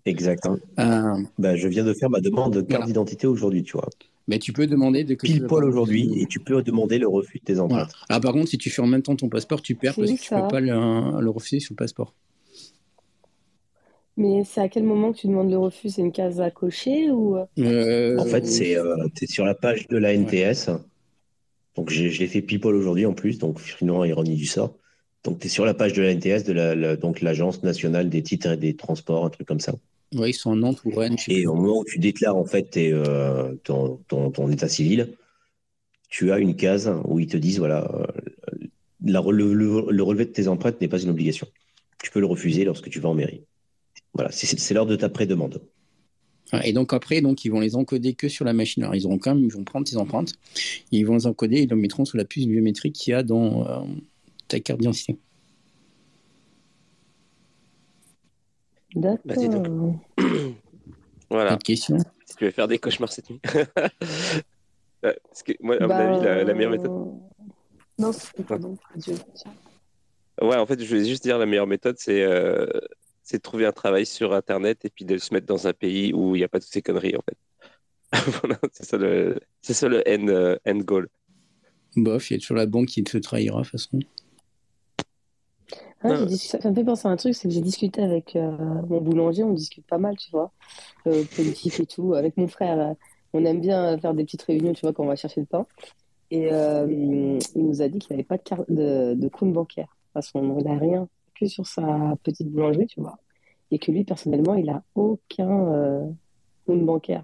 Exact. 0.10 0.45
hein. 0.48 0.57
Euh, 0.80 1.23
Bah, 1.38 1.56
je 1.56 1.68
viens 1.68 1.84
de 1.84 1.94
faire 1.94 2.10
ma 2.10 2.19
demande 2.19 2.53
de 2.53 2.61
carte 2.61 2.69
Voilà. 2.72 2.86
d'identité 2.86 3.27
aujourd'hui, 3.27 3.64
tu 3.64 3.73
vois. 3.73 3.90
mais 4.27 4.38
tu 4.40 4.53
peux 4.53 4.68
demander 4.68 5.03
de 5.03 5.15
que 5.15 5.26
tu 5.26 5.34
Pile 5.34 5.48
poil 5.48 5.64
aujourd'hui, 5.65 6.22
et 6.22 6.26
tu 6.27 6.40
peux 6.40 6.61
demander 6.61 6.99
le 6.99 7.07
refus 7.07 7.40
de 7.40 7.44
tes 7.45 7.53
Voilà. 7.56 7.65
empreintes. 7.84 7.95
Ah, 8.10 8.19
par 8.19 8.34
contre, 8.34 8.48
si 8.49 8.57
tu 8.57 8.69
fais 8.69 8.81
en 8.81 8.88
même 8.88 9.02
temps 9.02 9.15
ton 9.15 9.30
passeport, 9.30 9.61
tu 9.61 9.73
perds 9.76 9.95
C'est 9.95 10.02
parce 10.02 10.11
que 10.14 10.18
tu 10.18 10.23
ça 10.30 10.41
peux 10.41 10.48
pas 10.48 10.60
le, 10.60 11.22
le 11.22 11.30
refuser 11.30 11.60
sur 11.60 11.73
le 11.73 11.77
passeport. 11.77 12.14
Mais 14.18 14.44
c'est 14.44 14.61
à 14.61 14.68
quel 14.69 14.84
moment 14.84 15.14
que 15.14 15.18
tu 15.19 15.27
demandes 15.27 15.49
le 15.49 15.57
refus? 15.57 15.90
C'est 15.90 16.02
une 16.02 16.11
case 16.11 16.41
à 16.41 16.52
cocher 16.52 17.10
ou... 17.10 17.38
euh, 17.38 18.18
En 18.18 18.26
fait, 18.26 18.45
c'est 18.45 18.77
euh, 18.77 19.07
t'es 19.15 19.27
sur 19.27 19.45
la 19.45 19.56
page 19.56 19.88
de 19.88 19.98
la 19.98 20.14
NTS. 20.14 20.69
Donc, 21.76 21.90
j'ai- 21.90 22.10
je 22.10 22.19
l'ai 22.19 22.27
fait 22.27 22.41
pile 22.41 22.60
poil 22.60 22.76
aujourd'hui 22.76 23.06
en 23.06 23.14
plus, 23.14 23.38
donc 23.40 23.60
finalement, 23.60 24.03
ironie 24.03 24.36
du 24.36 24.45
sort. 24.45 24.76
Donc, 25.23 25.40
tu 25.40 25.48
es 25.48 25.49
sur 25.49 25.65
la 25.65 25.73
page 25.73 25.94
de 25.94 26.02
la 26.02 26.11
NTS, 26.11 26.44
de 26.44 26.52
la, 26.53 26.76
la- 26.76 26.95
donc 26.98 27.22
l'Agence 27.22 27.64
nationale 27.64 28.10
des 28.10 28.22
titres 28.22 28.52
et 28.52 28.57
des 28.57 28.76
transports, 28.76 29.26
un 29.26 29.30
truc 29.30 29.48
comme 29.48 29.60
ça. 29.61 29.73
Ouais, 30.15 30.31
ils 30.31 30.34
sont 30.34 30.52
en 30.52 30.56
Nantes 30.56 30.81
ou 30.86 30.90
Rennes. 30.91 31.15
Et 31.27 31.45
au 31.45 31.53
moment 31.53 31.80
où 31.80 31.86
tu 31.86 31.99
déclares 31.99 32.36
en 32.36 32.45
fait 32.45 32.64
tes, 32.72 32.91
euh, 32.91 33.53
ton, 33.64 33.98
ton, 34.07 34.31
ton 34.31 34.49
état 34.49 34.68
civil, 34.68 35.15
tu 36.10 36.31
as 36.31 36.40
une 36.40 36.56
case 36.56 36.91
où 37.06 37.19
ils 37.19 37.27
te 37.27 37.38
disent 37.38 37.60
voilà, 37.60 37.90
euh, 37.94 38.06
la 39.06 39.22
le, 39.22 39.53
le- 39.53 39.86
le 39.91 40.03
relevé 40.03 40.26
de 40.26 40.31
tes 40.31 40.48
empreintes 40.48 40.81
n'est 40.81 40.88
pas 40.88 41.02
une 41.02 41.10
obligation. 41.10 41.48
Tu 42.03 42.10
peux 42.11 42.19
le 42.19 42.26
refuser 42.26 42.65
lorsque 42.65 42.90
tu 42.90 42.99
vas 42.99 43.10
en 43.10 43.14
mairie. 43.14 43.44
Voilà, 44.14 44.31
c'est- 44.31 44.73
l'heure 44.73 44.86
de 44.88 44.95
ta 44.95 45.10
pré-demande. 45.10 45.61
Et 46.64 46.73
donc 46.73 46.94
après, 46.94 47.22
donc 47.22 47.45
ils 47.45 47.49
vont 47.49 47.60
les 47.60 47.76
encoder 47.76 48.14
que 48.14 48.27
sur 48.27 48.44
la 48.44 48.53
machine. 48.53 48.81
Alors 48.81 48.95
ils 48.95 49.06
auront 49.06 49.19
quand 49.19 49.36
même, 49.36 49.44
ils 49.44 49.53
vont 49.53 49.64
prendre 49.64 49.86
tes 49.88 49.98
empreintes, 49.98 50.34
et 50.91 50.98
ils 50.98 51.03
vont 51.06 51.14
les 51.15 51.27
encoder 51.27 51.57
et 51.57 51.61
ils 51.64 51.69
le 51.69 51.76
mettront 51.76 52.06
sur 52.06 52.18
la 52.18 52.26
puce 52.26 52.48
biométrique 52.48 52.95
qu'il 52.95 53.11
y 53.11 53.14
a 53.14 53.22
dans 53.22 53.68
euh, 53.68 53.81
ta 54.48 54.60
carte 54.60 54.80
d'identité. 54.80 55.18
D'accord. 58.95 59.20
Bah, 59.26 59.36
donc. 59.48 59.95
Voilà. 61.30 61.57
Question 61.57 61.98
Si 62.26 62.36
tu 62.36 62.45
veux 62.45 62.52
faire 62.52 62.68
des 62.68 62.80
cauchemars 62.80 63.11
cette 63.11 63.30
nuit. 63.30 63.41
Ouais, 65.02 65.18
Parce 65.30 65.44
que 65.44 65.53
moi, 65.61 65.78
à 65.78 65.80
mon 65.84 65.88
Bah, 65.88 65.98
avis, 65.98 66.26
la, 66.26 66.44
la 66.44 66.53
meilleure 66.53 66.72
méthode. 66.72 66.91
Non, 67.98 68.11
c'est 68.11 68.45
pardon. 68.45 68.78
Dieu. 68.98 69.16
Ouais, 70.41 70.57
en 70.57 70.66
fait, 70.66 70.82
je 70.84 70.86
voulais 70.90 71.06
juste 71.06 71.24
dire 71.24 71.38
la 71.38 71.45
meilleure 71.45 71.68
méthode, 71.68 71.95
c'est 71.98 72.22
euh, 72.22 72.68
c'est 73.24 73.38
de 73.38 73.41
trouver 73.41 73.66
un 73.66 73.72
travail 73.72 74.06
sur 74.06 74.34
Internet 74.34 74.84
et 74.84 74.90
puis 74.90 75.06
de 75.06 75.18
se 75.18 75.34
mettre 75.34 75.45
dans 75.45 75.68
un 75.68 75.74
pays 75.74 76.11
où 76.14 76.36
il 76.36 76.40
n'y 76.40 76.44
a 76.44 76.49
pas 76.49 76.60
toutes 76.60 76.72
ces 76.74 76.82
conneries, 76.82 77.16
en 77.16 77.22
fait. 77.22 77.38
Voilà, 78.41 78.60
c'est 78.74 78.86
ça 78.86 78.98
le, 78.98 79.40
c'est 79.61 79.74
ça 79.74 79.88
le 79.88 80.03
end, 80.06 80.28
euh, 80.28 80.57
end 80.68 80.80
goal. 80.80 81.07
Bof, 81.95 82.30
il 82.30 82.34
y 82.34 82.38
a 82.38 82.40
toujours 82.40 82.57
la 82.57 82.66
banque 82.66 82.88
qui 82.88 83.02
te 83.06 83.18
trahira 83.18 83.60
de 83.60 83.64
toute 83.64 83.72
façon. 83.72 83.99
Ah, 86.01 86.26
discuté- 86.26 86.61
ça 86.61 86.69
me 86.69 86.76
fait 86.76 86.84
penser 86.84 87.07
à 87.07 87.11
un 87.11 87.15
truc, 87.17 87.35
c'est 87.35 87.47
que 87.47 87.53
j'ai 87.53 87.61
discuté 87.61 88.01
avec 88.01 88.35
euh, 88.35 88.51
mon 88.88 89.01
boulanger, 89.01 89.43
on 89.43 89.53
discute 89.53 89.85
pas 89.85 89.97
mal, 89.97 90.15
tu 90.17 90.31
vois, 90.31 90.51
euh, 91.07 91.23
politique 91.35 91.80
et 91.80 91.85
tout. 91.85 92.13
Avec 92.13 92.38
mon 92.38 92.47
frère, 92.47 92.80
euh, 92.80 92.93
on 93.34 93.45
aime 93.45 93.59
bien 93.61 93.97
faire 93.99 94.13
des 94.13 94.23
petites 94.23 94.43
réunions, 94.43 94.73
tu 94.73 94.81
vois, 94.81 94.93
quand 94.93 95.03
on 95.03 95.07
va 95.07 95.15
chercher 95.17 95.41
le 95.41 95.45
pain. 95.47 95.65
Et 96.31 96.51
euh, 96.51 96.88
il 97.55 97.65
nous 97.67 97.81
a 97.81 97.89
dit 97.89 97.99
qu'il 97.99 98.13
n'avait 98.13 98.23
pas 98.23 98.38
de, 98.38 98.43
carte 98.43 98.71
de, 98.71 99.13
de 99.15 99.27
compte 99.30 99.53
bancaire. 99.53 99.95
Parce 100.13 100.31
qu'on 100.31 100.61
n'a 100.61 100.77
rien 100.77 101.07
que 101.35 101.47
sur 101.47 101.67
sa 101.67 102.15
petite 102.23 102.49
boulangerie, 102.49 102.88
tu 102.88 103.01
vois. 103.01 103.17
Et 103.71 103.80
que 103.80 103.91
lui, 103.91 104.03
personnellement, 104.05 104.55
il 104.55 104.65
n'a 104.65 104.84
aucun 104.95 105.49
euh, 105.73 106.05
compte 106.67 106.85
bancaire. 106.85 107.23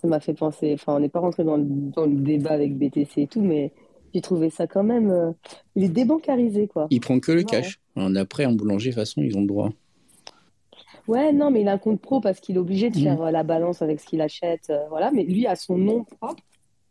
Ça 0.00 0.08
m'a 0.08 0.20
fait 0.20 0.34
penser, 0.34 0.72
enfin, 0.74 0.96
on 0.96 1.00
n'est 1.00 1.08
pas 1.08 1.20
rentré 1.20 1.44
dans 1.44 1.56
le, 1.56 1.64
dans 1.64 2.06
le 2.06 2.16
débat 2.16 2.52
avec 2.52 2.76
BTC 2.76 3.22
et 3.22 3.26
tout, 3.28 3.42
mais 3.42 3.72
j'ai 4.14 4.20
trouvé 4.20 4.50
ça 4.50 4.66
quand 4.66 4.82
même. 4.82 5.10
euh, 5.10 5.32
il 5.76 5.84
est 5.84 5.88
débancarisé, 5.88 6.68
quoi. 6.68 6.88
Il 6.90 7.00
prend 7.00 7.20
que 7.20 7.32
le 7.32 7.44
cash. 7.44 7.80
Alors, 7.96 8.10
Après, 8.16 8.46
en 8.46 8.52
boulanger, 8.52 8.90
de 8.90 8.94
toute 8.94 9.02
façon, 9.02 9.22
ils 9.22 9.36
ont 9.36 9.42
le 9.42 9.46
droit. 9.46 9.72
Ouais, 11.08 11.32
non, 11.32 11.50
mais 11.50 11.62
il 11.62 11.68
a 11.68 11.72
un 11.72 11.78
compte 11.78 12.00
pro 12.00 12.20
parce 12.20 12.40
qu'il 12.40 12.56
est 12.56 12.60
obligé 12.60 12.90
de 12.90 12.96
faire 12.96 13.20
euh, 13.22 13.30
la 13.30 13.42
balance 13.42 13.82
avec 13.82 14.00
ce 14.00 14.06
qu'il 14.06 14.20
achète. 14.20 14.70
euh, 14.70 14.86
voilà, 14.88 15.10
mais 15.10 15.24
lui, 15.24 15.46
à 15.46 15.56
son 15.56 15.76
nom 15.76 16.04
propre, 16.04 16.42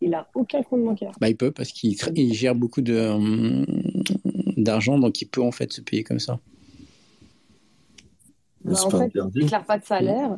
il 0.02 0.14
a 0.14 0.28
aucun 0.36 0.64
compte 0.64 0.84
bancaire. 0.84 1.14
Bah, 1.22 1.30
il 1.30 1.38
peut 1.38 1.52
parce 1.52 1.72
qu'il 1.72 1.96
il 2.16 2.34
gère 2.34 2.56
beaucoup 2.56 2.82
de, 2.82 3.08
hum, 3.08 3.66
d'argent, 4.58 5.00
donc 5.00 5.22
il 5.22 5.28
peut 5.28 5.42
en 5.42 5.52
fait 5.52 5.72
se 5.72 5.82
payer 5.82 6.04
comme 6.04 6.20
ça. 6.20 6.40
Bah, 8.64 8.74
en 8.84 8.90
fait, 8.90 8.98
il 8.98 9.04
interdit. 9.04 9.40
déclare 9.42 9.66
pas 9.66 9.78
de 9.78 9.86
salaire, 9.86 10.38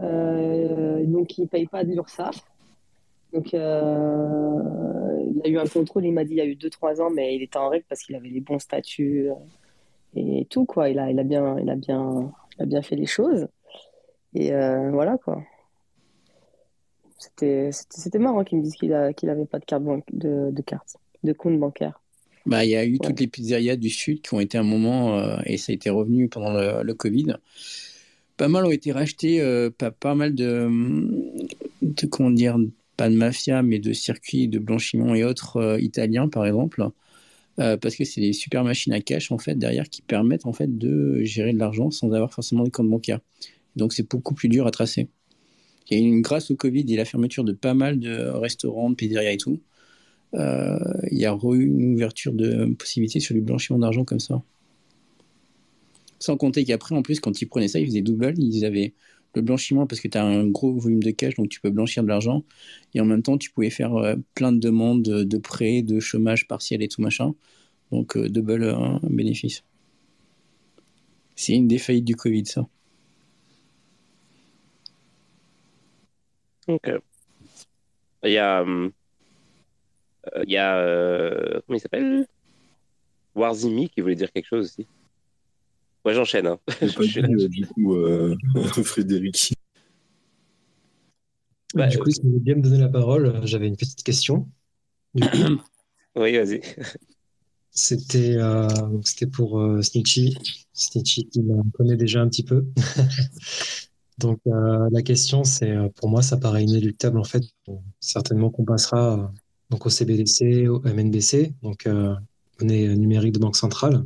euh, 0.00 1.04
donc 1.06 1.38
il 1.38 1.48
paye 1.48 1.66
pas 1.66 1.84
de 1.84 1.92
l'URSSAF. 1.92 2.44
Donc, 3.32 3.54
euh, 3.54 5.24
il 5.34 5.40
a 5.44 5.48
eu 5.48 5.58
un 5.58 5.66
contrôle, 5.66 6.04
il 6.04 6.12
m'a 6.12 6.24
dit 6.24 6.32
il 6.32 6.38
y 6.38 6.40
a 6.40 6.46
eu 6.46 6.56
2-3 6.56 7.00
ans, 7.00 7.10
mais 7.10 7.36
il 7.36 7.42
était 7.42 7.58
en 7.58 7.68
règle 7.68 7.84
parce 7.88 8.02
qu'il 8.02 8.16
avait 8.16 8.28
les 8.28 8.40
bons 8.40 8.58
statuts 8.58 9.30
euh, 9.30 9.34
et 10.14 10.46
tout, 10.50 10.64
quoi. 10.64 10.88
Il 10.88 10.98
a, 10.98 11.10
il 11.10 11.18
a 11.18 11.24
bien, 11.24 11.58
il 11.58 11.68
a 11.70 11.76
bien, 11.76 12.32
il 12.58 12.62
a 12.62 12.66
bien 12.66 12.82
fait 12.82 12.96
les 12.96 13.06
choses. 13.06 13.48
Et 14.34 14.52
euh, 14.52 14.90
voilà, 14.90 15.18
quoi. 15.18 15.42
C'était, 17.18 17.70
c'était, 17.72 18.18
marrant 18.18 18.44
qu'il 18.44 18.58
me 18.58 18.62
dise 18.62 18.74
qu'il 18.74 18.94
a, 18.94 19.12
qu'il 19.12 19.28
avait 19.28 19.44
pas 19.44 19.58
de 19.58 19.64
carte 19.66 19.82
de, 20.12 20.50
de 20.50 20.62
carte, 20.62 20.96
de 21.22 21.32
compte 21.34 21.58
bancaire. 21.58 22.00
Bah, 22.46 22.64
il 22.64 22.70
y 22.70 22.76
a 22.76 22.84
eu 22.86 22.92
Ouais. 22.92 22.98
toutes 22.98 23.20
les 23.20 23.26
pizzerias 23.26 23.76
du 23.76 23.90
Sud 23.90 24.22
qui 24.22 24.32
ont 24.34 24.40
été 24.40 24.56
un 24.56 24.62
moment, 24.62 25.18
euh, 25.18 25.36
et 25.44 25.58
ça 25.58 25.72
a 25.72 25.74
été 25.74 25.90
revenu 25.90 26.28
pendant 26.28 26.52
le, 26.52 26.82
le 26.82 26.94
Covid. 26.94 27.36
Pas 28.38 28.48
mal 28.48 28.64
ont 28.64 28.70
été 28.70 28.90
rachetés, 28.92 29.42
euh, 29.42 29.68
pas, 29.70 29.90
pas 29.90 30.14
mal 30.14 30.34
de, 30.34 30.70
de, 31.82 32.06
comment 32.06 32.30
dire, 32.30 32.56
pas 32.96 33.10
de 33.10 33.14
mafia, 33.14 33.62
mais 33.62 33.78
de 33.78 33.92
circuits 33.92 34.48
de 34.48 34.58
blanchiment 34.58 35.14
et 35.14 35.24
autres 35.24 35.58
euh, 35.58 35.80
italiens, 35.80 36.28
par 36.28 36.46
exemple, 36.46 36.88
euh, 37.60 37.76
parce 37.76 37.96
que 37.96 38.04
c'est 38.04 38.20
des 38.20 38.32
super 38.32 38.64
machines 38.64 38.92
à 38.92 39.00
cash 39.00 39.30
en 39.32 39.38
fait 39.38 39.54
derrière 39.54 39.88
qui 39.88 40.02
permettent 40.02 40.46
en 40.46 40.52
fait 40.52 40.78
de 40.78 41.22
gérer 41.22 41.52
de 41.52 41.58
l'argent 41.58 41.90
sans 41.90 42.12
avoir 42.12 42.32
forcément 42.32 42.64
des 42.64 42.70
comptes 42.70 42.88
bancaires. 42.88 43.20
Donc 43.76 43.92
c'est 43.92 44.08
beaucoup 44.08 44.34
plus 44.34 44.48
dur 44.48 44.66
à 44.66 44.70
tracer. 44.70 45.08
Et 45.90 46.08
grâce 46.20 46.50
au 46.50 46.56
Covid 46.56 46.84
et 46.88 46.96
la 46.96 47.04
fermeture 47.04 47.44
de 47.44 47.52
pas 47.52 47.74
mal 47.74 47.98
de 47.98 48.28
restaurants, 48.28 48.90
de 48.90 48.94
pizzerias 48.94 49.32
et 49.32 49.36
tout, 49.36 49.60
euh, 50.34 50.78
il 51.10 51.18
y 51.18 51.26
a 51.26 51.34
eu 51.34 51.64
une 51.64 51.94
ouverture 51.94 52.32
de 52.32 52.72
possibilités 52.74 53.20
sur 53.20 53.34
du 53.34 53.40
blanchiment 53.40 53.78
d'argent 53.78 54.04
comme 54.04 54.20
ça. 54.20 54.42
Sans 56.20 56.36
compter 56.36 56.64
qu'après, 56.64 56.94
en 56.94 57.02
plus, 57.02 57.18
quand 57.18 57.40
ils 57.40 57.46
prenaient 57.46 57.68
ça, 57.68 57.80
ils 57.80 57.86
faisaient 57.86 58.02
double. 58.02 58.34
Ils 58.38 58.64
avaient 58.64 58.94
le 59.34 59.42
blanchiment 59.42 59.86
parce 59.86 60.00
que 60.00 60.08
tu 60.08 60.18
as 60.18 60.24
un 60.24 60.46
gros 60.46 60.72
volume 60.74 61.02
de 61.02 61.10
cash, 61.10 61.34
donc 61.34 61.48
tu 61.48 61.60
peux 61.60 61.70
blanchir 61.70 62.02
de 62.02 62.08
l'argent. 62.08 62.44
Et 62.94 63.00
en 63.00 63.04
même 63.04 63.22
temps, 63.22 63.38
tu 63.38 63.50
pouvais 63.50 63.70
faire 63.70 63.94
euh, 63.94 64.16
plein 64.34 64.52
de 64.52 64.58
demandes 64.58 65.02
de 65.02 65.38
prêts, 65.38 65.82
de 65.82 66.00
chômage 66.00 66.46
partiel 66.48 66.82
et 66.82 66.88
tout 66.88 67.02
machin. 67.02 67.34
Donc, 67.92 68.16
euh, 68.16 68.28
double 68.28 68.64
euh, 68.64 68.98
bénéfice. 69.02 69.64
C'est 71.36 71.54
une 71.54 71.68
des 71.68 71.78
faillites 71.78 72.04
du 72.04 72.16
Covid, 72.16 72.46
ça. 72.46 72.66
Ok. 76.68 76.90
Il 78.22 78.30
y 78.32 78.38
a. 78.38 78.64
Il 80.44 80.50
y 80.50 80.56
a. 80.58 81.62
comment 81.66 81.76
il 81.76 81.80
s'appelle? 81.80 82.26
Warzimi 83.34 83.88
qui 83.88 84.00
voulait 84.00 84.16
dire 84.16 84.30
quelque 84.32 84.46
chose 84.46 84.66
aussi. 84.66 84.86
Ouais, 86.04 86.14
j'enchaîne. 86.14 86.46
Hein. 86.46 86.58
Euh, 86.82 87.48
du 87.48 87.66
coup, 87.66 87.94
euh, 87.94 88.36
Frédéric. 88.84 89.52
Bah, 91.74 91.88
du 91.88 91.98
coup, 91.98 92.10
si 92.10 92.20
vous 92.22 92.30
voulez 92.30 92.40
bien 92.40 92.54
me 92.56 92.62
donner 92.62 92.78
la 92.78 92.88
parole, 92.88 93.40
j'avais 93.44 93.68
une 93.68 93.76
petite 93.76 94.02
question. 94.02 94.48
oui, 95.14 96.36
vas-y. 96.36 96.60
C'était 97.70 98.34
euh, 98.36 98.68
c'était 99.04 99.26
pour 99.26 99.60
euh, 99.60 99.82
Snitchy. 99.82 100.36
Snitchy 100.72 101.28
qui 101.28 101.42
me 101.42 101.62
connaît 101.72 101.96
déjà 101.96 102.20
un 102.20 102.28
petit 102.28 102.42
peu. 102.42 102.66
Donc 104.18 104.40
la 104.44 105.00
question, 105.00 105.44
c'est 105.44 105.74
pour 105.96 106.10
moi, 106.10 106.20
ça 106.20 106.36
paraît 106.36 106.62
inéluctable 106.62 107.18
en 107.18 107.24
fait. 107.24 107.42
Certainement 108.00 108.50
qu'on 108.50 108.66
passera 108.66 109.32
donc 109.70 109.86
au 109.86 109.88
CBDC, 109.88 110.68
au 110.68 110.82
MNBC, 110.82 111.54
donc 111.62 111.88
monnaie 112.60 112.94
numérique 112.96 113.32
de 113.32 113.38
banque 113.38 113.56
centrale. 113.56 114.04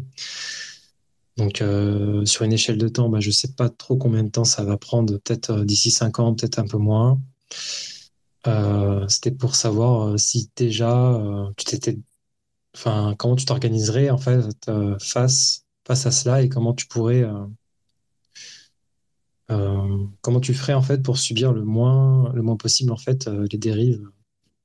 Donc, 1.37 1.63
euh, 1.63 2.25
sur 2.27 2.45
une 2.45 2.53
échelle 2.53 2.79
de 2.79 2.89
temps, 2.89 3.09
bah, 3.09 3.21
je 3.21 3.29
ne 3.29 3.33
sais 3.33 3.53
pas 3.53 3.69
trop 3.69 3.97
combien 3.97 4.23
de 4.23 4.29
temps 4.29 4.45
ça 4.45 4.65
va 4.65 4.77
prendre, 4.77 5.19
peut-être 5.19 5.51
euh, 5.51 5.65
d'ici 5.65 5.91
5 5.91 6.21
ans, 6.21 6.35
peut-être 6.35 6.59
un 6.59 6.67
peu 6.67 6.79
moins. 6.79 7.21
Euh, 8.47 9.07
c'était 9.09 9.31
pour 9.31 9.57
savoir 9.57 10.19
si 10.19 10.51
déjà 10.55 11.21
tu 11.57 11.65
t'étais, 11.65 11.99
enfin, 12.75 13.15
comment 13.19 13.37
tu 13.37 13.47
t'organiserais 13.47 14.11
en 14.11 14.19
fait 14.19 14.71
face 15.01 15.65
face 15.87 16.07
à 16.07 16.11
cela 16.11 16.43
et 16.43 16.49
comment 16.49 16.75
tu 16.75 16.87
pourrais, 16.87 17.25
comment 19.49 20.41
tu 20.41 20.53
ferais 20.55 20.75
en 20.75 20.83
fait 20.83 21.03
pour 21.03 21.19
subir 21.19 21.53
le 21.53 21.65
moins 21.65 22.33
le 22.35 22.43
moins 22.43 22.57
possible 22.57 22.93
en 22.93 22.97
fait 22.97 23.29
les 23.29 23.59
dérives 23.59 24.11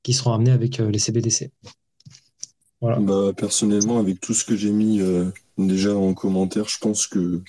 qui 0.02 0.12
seront 0.12 0.32
amenées 0.32 0.52
avec 0.52 0.78
les 0.78 0.98
CBDC. 0.98 1.50
Bah, 2.82 3.32
personnellement, 3.36 3.98
avec 3.98 4.20
tout 4.20 4.32
ce 4.32 4.44
que 4.44 4.56
j'ai 4.56 4.72
mis 4.72 5.00
Déjà 5.66 5.94
en 5.94 6.14
commentaire, 6.14 6.68
je 6.68 6.78
pense 6.78 7.06
que 7.06 7.42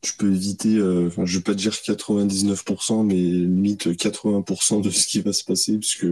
tu 0.00 0.14
peux 0.14 0.32
éviter, 0.32 0.76
euh, 0.76 1.10
je 1.24 1.38
vais 1.38 1.42
pas 1.42 1.54
dire 1.54 1.72
99%, 1.72 3.04
mais 3.04 3.14
limite 3.14 3.88
80% 3.88 4.80
de 4.80 4.90
ce 4.90 5.06
qui 5.06 5.20
va 5.20 5.32
se 5.32 5.44
passer, 5.44 5.78
puisque 5.78 6.06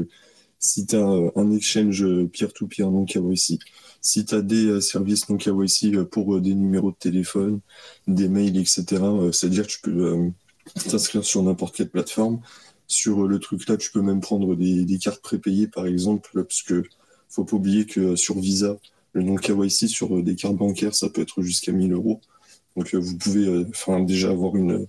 si 0.59 0.87
tu 0.87 0.97
as 0.97 1.31
un 1.35 1.51
exchange 1.53 2.05
peer-to-peer 2.27 2.91
non 2.91 3.07
KYC, 3.07 3.59
si 4.03 4.25
tu 4.27 4.35
as 4.35 4.43
des 4.43 4.67
euh, 4.67 4.81
services 4.81 5.29
non 5.31 5.39
KYC 5.39 5.95
euh, 5.95 6.05
pour 6.05 6.41
des 6.41 6.55
numéros 6.55 6.91
de 6.91 6.97
téléphone, 6.97 7.61
des 8.07 8.29
mails, 8.29 8.59
etc., 8.59 8.85
c'est-à-dire 9.33 9.67
que 9.67 9.73
tu 9.73 9.81
peux 9.81 10.31
t'inscrire 10.75 11.25
sur 11.25 11.43
n'importe 11.43 11.77
quelle 11.77 11.91
plateforme. 11.91 12.41
Sur 12.87 13.27
le 13.27 13.39
truc 13.39 13.67
là, 13.69 13.77
tu 13.77 13.91
peux 13.93 14.03
même 14.03 14.21
prendre 14.21 14.57
des, 14.57 14.85
des 14.85 14.99
cartes 14.99 15.23
prépayées, 15.23 15.69
par 15.69 15.87
exemple, 15.87 16.31
parce 16.45 16.63
que 16.63 16.83
faut 17.31 17.45
pas 17.45 17.57
oublier 17.57 17.87
que 17.87 18.17
sur 18.17 18.39
Visa, 18.39 18.77
le 19.13 19.23
nom 19.23 19.37
KYC 19.37 19.89
sur 19.89 20.17
euh, 20.17 20.23
des 20.23 20.37
cartes 20.37 20.57
bancaires, 20.57 20.95
ça 20.95 21.09
peut 21.09 21.23
être 21.23 21.43
jusqu'à 21.43 21.73
1000 21.73 21.93
euros. 21.93 22.21
Donc 22.77 22.95
euh, 22.95 22.99
vous 22.99 23.17
pouvez 23.17 23.47
euh, 23.47 23.67
enfin, 23.71 24.01
déjà 24.01 24.31
avoir 24.31 24.57
une, 24.57 24.87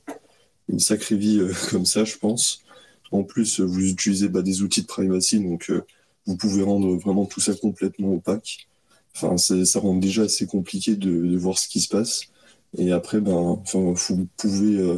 sacrée 0.77 1.15
vie 1.17 1.41
comme 1.69 1.85
ça, 1.85 2.03
je 2.03 2.17
pense. 2.17 2.63
En 3.11 3.23
plus, 3.23 3.59
vous 3.59 3.89
utilisez 3.89 4.29
bah, 4.29 4.41
des 4.41 4.61
outils 4.61 4.81
de 4.81 4.87
privacy, 4.87 5.39
donc 5.39 5.69
vous 6.25 6.37
pouvez 6.37 6.63
rendre 6.63 6.95
vraiment 6.95 7.25
tout 7.25 7.41
ça 7.41 7.53
complètement 7.53 8.13
opaque. 8.13 8.67
Enfin, 9.13 9.35
ça 9.37 9.79
rend 9.81 9.97
déjà 9.97 10.23
assez 10.23 10.45
compliqué 10.47 10.95
de, 10.95 11.35
voir 11.35 11.59
ce 11.59 11.67
qui 11.67 11.81
se 11.81 11.89
passe. 11.89 12.21
Et 12.77 12.93
après, 12.93 13.19
ben, 13.19 13.33
enfin, 13.33 13.93
vous 13.93 14.27
pouvez 14.37 14.97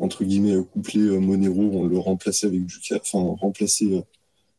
entre 0.00 0.24
guillemets 0.24 0.56
coupler 0.72 1.16
Monero, 1.20 1.86
le 1.86 1.98
remplacer 1.98 2.48
avec 2.48 2.66
du, 2.66 2.80
enfin 2.96 3.36
remplacer 3.40 4.02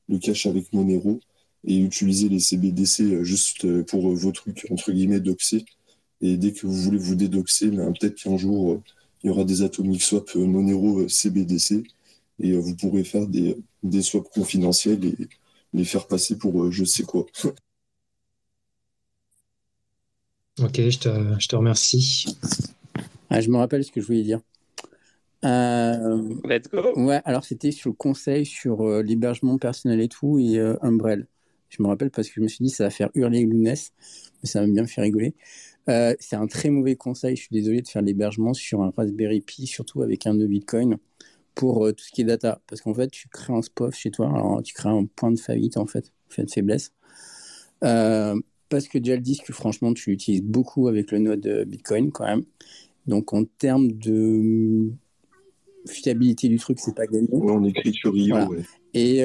le 0.07 0.17
cash 0.17 0.45
avec 0.45 0.71
Monero 0.71 1.19
et 1.65 1.79
utiliser 1.79 2.29
les 2.29 2.39
CBDC 2.39 3.01
euh, 3.01 3.23
juste 3.23 3.65
euh, 3.65 3.83
pour 3.83 4.09
euh, 4.09 4.15
vos 4.15 4.31
trucs, 4.31 4.67
entre 4.69 4.91
guillemets, 4.91 5.19
doxés. 5.19 5.65
Et 6.21 6.37
dès 6.37 6.53
que 6.53 6.67
vous 6.67 6.73
voulez 6.73 6.97
vous 6.97 7.15
dédoxer, 7.15 7.69
ben, 7.69 7.91
peut-être 7.91 8.15
qu'un 8.15 8.37
jour, 8.37 8.81
il 9.23 9.27
y 9.27 9.29
aura 9.29 9.43
des 9.43 9.63
Atomic 9.63 10.01
Swap 10.01 10.33
Monero 10.35 11.07
CBDC 11.09 11.83
et 12.39 12.53
vous 12.57 12.75
pourrez 12.75 13.03
faire 13.03 13.27
des, 13.27 13.57
des 13.83 14.01
swaps 14.01 14.29
confidentiels 14.29 15.03
et 15.03 15.15
les 15.73 15.83
faire 15.83 16.07
passer 16.07 16.37
pour 16.37 16.71
je 16.71 16.85
sais 16.85 17.03
quoi. 17.03 17.25
ok, 20.61 20.75
je 20.75 20.99
te, 20.99 21.09
je 21.39 21.47
te 21.47 21.55
remercie. 21.55 22.37
Ah, 23.29 23.41
je 23.41 23.49
me 23.49 23.57
rappelle 23.57 23.83
ce 23.83 23.91
que 23.91 23.99
je 23.99 24.07
voulais 24.07 24.23
dire. 24.23 24.39
Let's 25.43 26.69
go. 26.71 26.93
Ouais, 26.95 27.21
alors 27.25 27.43
c'était 27.43 27.71
sur 27.71 27.89
le 27.89 27.95
conseil 27.95 28.45
sur 28.45 28.87
l'hébergement 29.01 29.57
personnel 29.57 29.99
et 29.99 30.07
tout 30.07 30.39
et 30.39 30.59
Umbrel. 30.81 31.27
Je 31.77 31.83
me 31.83 31.87
rappelle 31.87 32.11
parce 32.11 32.27
que 32.29 32.35
je 32.35 32.41
me 32.41 32.47
suis 32.47 32.63
dit, 32.63 32.69
ça 32.69 32.85
va 32.85 32.89
faire 32.89 33.09
hurler 33.15 33.45
Lounès, 33.45 33.91
mais 34.41 34.49
ça 34.49 34.61
va 34.61 34.67
bien 34.67 34.83
me 34.83 34.87
faire 34.87 35.03
rigoler. 35.03 35.35
Euh, 35.89 36.15
c'est 36.19 36.35
un 36.35 36.47
très 36.47 36.69
mauvais 36.69 36.95
conseil. 36.95 37.35
Je 37.35 37.41
suis 37.41 37.53
désolé 37.53 37.81
de 37.81 37.87
faire 37.87 38.01
l'hébergement 38.01 38.53
sur 38.53 38.81
un 38.81 38.91
Raspberry 38.95 39.41
Pi, 39.41 39.67
surtout 39.67 40.01
avec 40.01 40.25
un 40.25 40.35
de 40.35 40.47
Bitcoin, 40.47 40.97
pour 41.53 41.85
euh, 41.85 41.91
tout 41.91 42.03
ce 42.03 42.11
qui 42.11 42.21
est 42.21 42.25
data. 42.25 42.61
Parce 42.67 42.81
qu'en 42.81 42.93
fait, 42.93 43.09
tu 43.09 43.27
crées 43.27 43.53
un 43.53 43.61
SPOF 43.61 43.95
chez 43.95 44.11
toi, 44.11 44.27
alors 44.27 44.63
tu 44.63 44.73
crées 44.73 44.89
un 44.89 45.05
point 45.05 45.31
de 45.31 45.39
faillite, 45.39 45.77
en 45.77 45.85
fait, 45.85 46.11
fait 46.29 46.45
de 46.45 46.51
faiblesse. 46.51 46.91
Euh, 47.83 48.39
parce 48.69 48.87
que 48.87 48.97
déjà 48.97 49.15
le 49.15 49.21
disque, 49.21 49.51
franchement, 49.51 49.93
tu 49.93 50.11
l'utilises 50.11 50.43
beaucoup 50.43 50.87
avec 50.87 51.11
le 51.11 51.19
node 51.19 51.65
Bitcoin 51.67 52.11
quand 52.11 52.25
même. 52.25 52.43
Donc 53.05 53.33
en 53.33 53.43
termes 53.43 53.91
de 53.91 54.91
fiabilité 55.87 56.47
du 56.47 56.57
truc, 56.57 56.79
c'est 56.79 56.95
pas 56.95 57.05
gagné. 57.05 57.27
on 57.31 57.63
écrit 57.63 57.93
sur 57.93 58.17
IO. 58.17 58.55
Et 58.95 59.23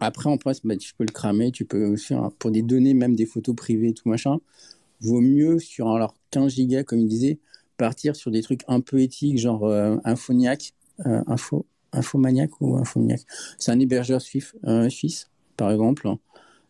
après, 0.00 0.28
en 0.28 0.36
place, 0.36 0.60
bah, 0.64 0.76
tu 0.76 0.94
peux 0.94 1.04
le 1.04 1.12
cramer, 1.12 1.50
tu 1.50 1.64
peux 1.64 1.86
aussi, 1.86 2.14
hein, 2.14 2.32
pour 2.38 2.50
des 2.50 2.62
données, 2.62 2.94
même 2.94 3.14
des 3.14 3.26
photos 3.26 3.54
privées, 3.54 3.94
tout 3.94 4.08
machin, 4.08 4.38
vaut 5.00 5.20
mieux 5.20 5.58
sur 5.58 5.90
alors 5.90 6.14
15 6.30 6.54
gigas, 6.54 6.84
comme 6.84 7.00
il 7.00 7.08
disait, 7.08 7.38
partir 7.76 8.16
sur 8.16 8.30
des 8.30 8.42
trucs 8.42 8.62
un 8.68 8.80
peu 8.80 9.00
éthiques, 9.00 9.38
genre 9.38 9.64
euh, 9.66 9.96
euh, 10.06 11.22
Info, 11.26 11.66
Infomaniac 11.92 12.60
ou 12.60 12.76
Infoniac. 12.76 13.20
C'est 13.58 13.72
un 13.72 13.80
hébergeur 13.80 14.20
suisse, 14.20 14.54
euh, 14.64 14.88
suisse 14.88 15.30
par 15.56 15.70
exemple. 15.70 16.08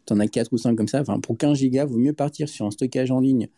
Tu 0.06 0.12
en 0.12 0.20
as 0.20 0.28
4 0.28 0.52
ou 0.52 0.59
5 0.59 0.76
comme 0.76 0.88
ça. 0.88 1.01
Enfin, 1.01 1.18
pour 1.20 1.38
15 1.38 1.59
gigas, 1.59 1.86
vaut 1.86 1.98
mieux 1.98 2.12
partir 2.12 2.48
sur 2.48 2.66
un 2.66 2.70
stockage 2.70 3.10
en 3.10 3.20
ligne 3.20 3.48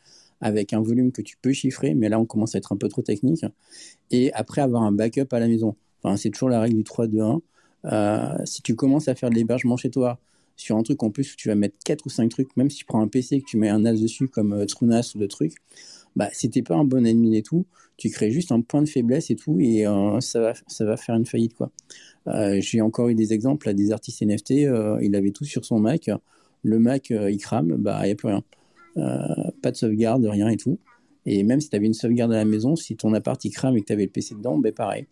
avec 0.40 0.72
un 0.72 0.80
volume 0.80 1.12
que 1.12 1.22
tu 1.22 1.36
peux 1.40 1.52
chiffrer, 1.52 1.94
mais 1.94 2.08
là, 2.08 2.20
on 2.20 2.26
commence 2.26 2.54
à 2.54 2.58
être 2.58 2.72
un 2.72 2.76
peu 2.76 2.88
trop 2.88 3.02
technique. 3.02 3.44
Et 4.10 4.32
après, 4.34 4.60
avoir 4.60 4.82
un 4.82 4.92
backup 4.92 5.28
à 5.32 5.40
la 5.40 5.48
maison. 5.48 5.76
Enfin, 6.02 6.16
c'est 6.16 6.30
toujours 6.30 6.50
la 6.50 6.60
règle 6.60 6.76
du 6.76 6.84
3-2-1. 6.84 7.40
Euh, 7.92 8.34
si 8.44 8.62
tu 8.62 8.74
commences 8.74 9.08
à 9.08 9.14
faire 9.14 9.30
de 9.30 9.34
l'hébergement 9.34 9.76
chez 9.76 9.90
toi 9.90 10.18
sur 10.56 10.76
un 10.76 10.82
truc 10.82 11.02
en 11.02 11.10
plus 11.10 11.32
où 11.32 11.36
tu 11.36 11.48
vas 11.48 11.54
mettre 11.54 11.76
4 11.84 12.06
ou 12.06 12.08
5 12.08 12.30
trucs, 12.30 12.56
même 12.56 12.70
si 12.70 12.78
tu 12.78 12.84
prends 12.84 13.00
un 13.00 13.08
PC 13.08 13.36
et 13.36 13.40
que 13.40 13.46
tu 13.46 13.58
mets 13.58 13.68
un 13.68 13.80
NAS 13.80 13.94
dessus 13.94 14.28
comme 14.28 14.52
euh, 14.52 14.66
Trunas 14.66 15.12
ou 15.14 15.18
d'autres 15.18 15.36
trucs, 15.36 15.54
bah, 16.16 16.28
si 16.32 16.48
pas 16.62 16.74
un 16.74 16.84
bon 16.84 17.06
admin 17.06 17.32
et 17.32 17.42
tout, 17.42 17.66
tu 17.98 18.08
crées 18.10 18.30
juste 18.30 18.52
un 18.52 18.62
point 18.62 18.82
de 18.82 18.88
faiblesse 18.88 19.30
et 19.30 19.36
tout, 19.36 19.58
et 19.60 19.86
euh, 19.86 20.20
ça, 20.20 20.54
va, 20.80 20.96
faire 20.96 21.14
une 21.14 21.26
faillite. 21.26 21.54
quoi. 21.54 21.70
J'ai 22.58 22.80
encore 22.80 23.08
eu 23.08 23.14
des 23.14 23.32
exemples 23.32 23.68
à 23.68 23.74
des 23.74 23.92
artistes 23.92 24.22
NFT, 24.22 24.50
il 25.02 25.14
avait 25.14 25.30
tout 25.30 25.44
sur 25.44 25.64
son 25.64 25.78
Mac, 25.78 26.10
le 26.62 26.78
Mac 26.78 27.10
il 27.10 27.38
crame, 27.38 27.76
bah 27.76 28.00
il 28.02 28.06
n'y 28.06 28.12
a 28.12 28.14
plus 28.14 28.28
rien. 28.28 28.42
pas 29.62 29.70
de 29.70 29.76
sauvegarde, 29.76 30.24
rien 30.24 30.48
et 30.48 30.56
tout. 30.56 30.78
Et 31.26 31.42
même 31.42 31.60
si 31.60 31.68
tu 31.68 31.76
avais 31.76 31.86
une 31.86 31.94
sauvegarde 31.94 32.32
à 32.32 32.36
la 32.36 32.44
maison, 32.44 32.76
si 32.76 32.96
ton 32.96 33.12
appart 33.12 33.44
il 33.44 33.50
crame 33.50 33.76
et 33.76 33.80
que 33.80 33.86
tu 33.86 33.92
avais 33.92 34.04
le 34.04 34.10
PC 34.10 34.36
dedans, 34.36 34.58
bah 34.58 34.72
pareil. 34.72 35.06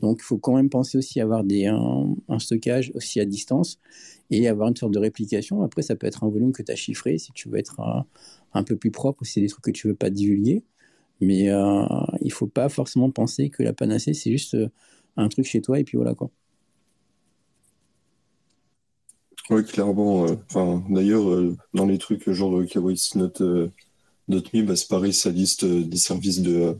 Donc, 0.00 0.18
il 0.20 0.24
faut 0.24 0.38
quand 0.38 0.54
même 0.54 0.70
penser 0.70 0.98
aussi 0.98 1.20
à 1.20 1.24
avoir 1.24 1.44
des, 1.44 1.66
un, 1.66 2.38
stockage 2.38 2.90
aussi 2.94 3.20
à 3.20 3.24
distance 3.24 3.78
et 4.30 4.48
avoir 4.48 4.68
une 4.68 4.76
sorte 4.76 4.92
de 4.92 4.98
réplication. 4.98 5.62
Après, 5.62 5.82
ça 5.82 5.96
peut 5.96 6.06
être 6.06 6.24
un 6.24 6.28
volume 6.28 6.52
que 6.52 6.62
tu 6.62 6.72
as 6.72 6.76
chiffré 6.76 7.18
si 7.18 7.32
tu 7.32 7.48
veux 7.48 7.58
être 7.58 7.80
un, 8.52 8.62
peu 8.62 8.76
plus 8.76 8.90
propre 8.90 9.22
ou 9.22 9.24
si 9.24 9.34
c'est 9.34 9.40
des 9.40 9.48
trucs 9.48 9.64
que 9.64 9.70
tu 9.70 9.88
veux 9.88 9.94
pas 9.94 10.10
divulguer. 10.10 10.62
Mais 11.20 11.50
euh, 11.50 11.84
il 12.22 12.32
faut 12.32 12.46
pas 12.46 12.68
forcément 12.68 13.10
penser 13.10 13.50
que 13.50 13.62
la 13.62 13.74
panacée, 13.74 14.14
c'est 14.14 14.30
juste 14.30 14.54
euh, 14.54 14.68
un 15.16 15.28
truc 15.28 15.44
chez 15.44 15.60
toi 15.60 15.78
et 15.78 15.84
puis 15.84 15.96
voilà 15.96 16.14
quoi. 16.14 16.30
Ouais, 19.50 19.64
clairement. 19.64 20.26
Enfin, 20.48 20.84
d'ailleurs, 20.88 21.24
dans 21.74 21.84
les 21.84 21.98
trucs 21.98 22.30
genre 22.30 22.64
KYC 22.64 23.16
Note, 23.16 23.42
Me, 24.30 24.62
bah, 24.62 24.76
c'est 24.76 24.88
pareil, 24.88 25.12
ça 25.12 25.30
liste 25.30 25.64
des 25.64 25.96
services 25.96 26.40
de, 26.40 26.76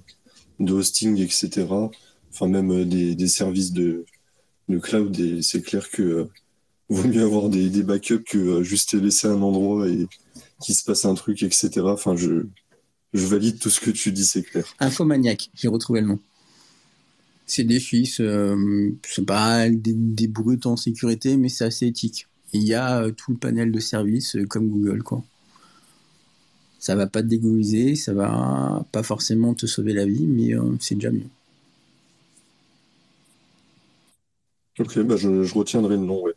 de 0.61 0.73
hosting, 0.73 1.19
etc. 1.19 1.67
Enfin, 2.33 2.49
même 2.49 2.85
des, 2.85 3.15
des 3.15 3.29
services 3.29 3.73
de, 3.73 4.05
cloud. 4.83 5.19
Et 5.19 5.43
c'est 5.43 5.63
clair 5.63 5.91
que 5.91 6.29
vaut 6.89 7.09
mieux 7.09 7.23
avoir 7.23 7.49
des, 7.49 7.83
backups 7.83 8.25
que 8.25 8.63
juste 8.63 8.95
laisser 8.95 9.29
un 9.29 9.43
endroit 9.43 9.89
et 9.89 10.07
qu'il 10.61 10.75
se 10.75 10.85
passe 10.85 11.05
un 11.05 11.15
truc, 11.15 11.43
etc. 11.43 11.71
Enfin, 11.85 12.17
je, 12.17 12.47
je 13.15 13.27
valide 13.27 13.59
tout 13.59 13.71
ce 13.71 13.81
que 13.81 13.91
tu 13.91 14.13
dis, 14.13 14.25
c'est 14.25 14.43
clair. 14.43 14.65
Infomaniac, 14.79 15.51
j'ai 15.55 15.69
retrouvé 15.69 16.01
le 16.01 16.09
nom. 16.09 16.19
C'est 17.47 17.65
des 17.65 17.81
fils, 17.81 18.21
euh, 18.21 18.93
c'est 19.03 19.27
pas 19.27 19.69
des, 19.69 20.29
brutes 20.29 20.67
en 20.67 20.77
sécurité, 20.77 21.37
mais 21.37 21.49
c'est 21.49 21.65
assez 21.65 21.87
éthique. 21.87 22.29
Il 22.53 22.63
y 22.63 22.75
a 22.75 23.03
euh, 23.03 23.11
tout 23.11 23.33
le 23.33 23.39
panel 23.39 23.73
de 23.73 23.81
services 23.81 24.37
euh, 24.37 24.47
comme 24.47 24.69
Google, 24.69 25.03
quoi. 25.03 25.25
Ça 26.79 26.95
va 26.95 27.07
pas 27.07 27.23
te 27.23 27.27
dégoûter, 27.27 27.95
ça 27.95 28.15
va 28.15 28.87
pas 28.91 29.03
forcément 29.03 29.53
te 29.55 29.67
sauver 29.67 29.93
la 29.93 30.07
vie, 30.07 30.27
mais 30.27 30.55
c'est 30.81 30.95
déjà 30.95 31.11
mieux. 31.11 31.27
Ok, 34.79 34.99
bah 35.01 35.17
je, 35.17 35.43
je 35.43 35.55
retiendrai 35.55 35.97
le 35.97 36.03
nom, 36.03 36.23
ouais. 36.23 36.35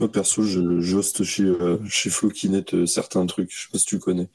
Moi, 0.00 0.10
perso, 0.10 0.42
je, 0.42 0.80
j'hoste 0.80 1.22
chez, 1.22 1.52
chez 1.88 2.10
Flokinet 2.10 2.64
certains 2.86 3.24
trucs, 3.26 3.52
je 3.52 3.62
sais 3.62 3.68
pas 3.70 3.78
si 3.78 3.86
tu 3.86 3.98
connais. 3.98 4.28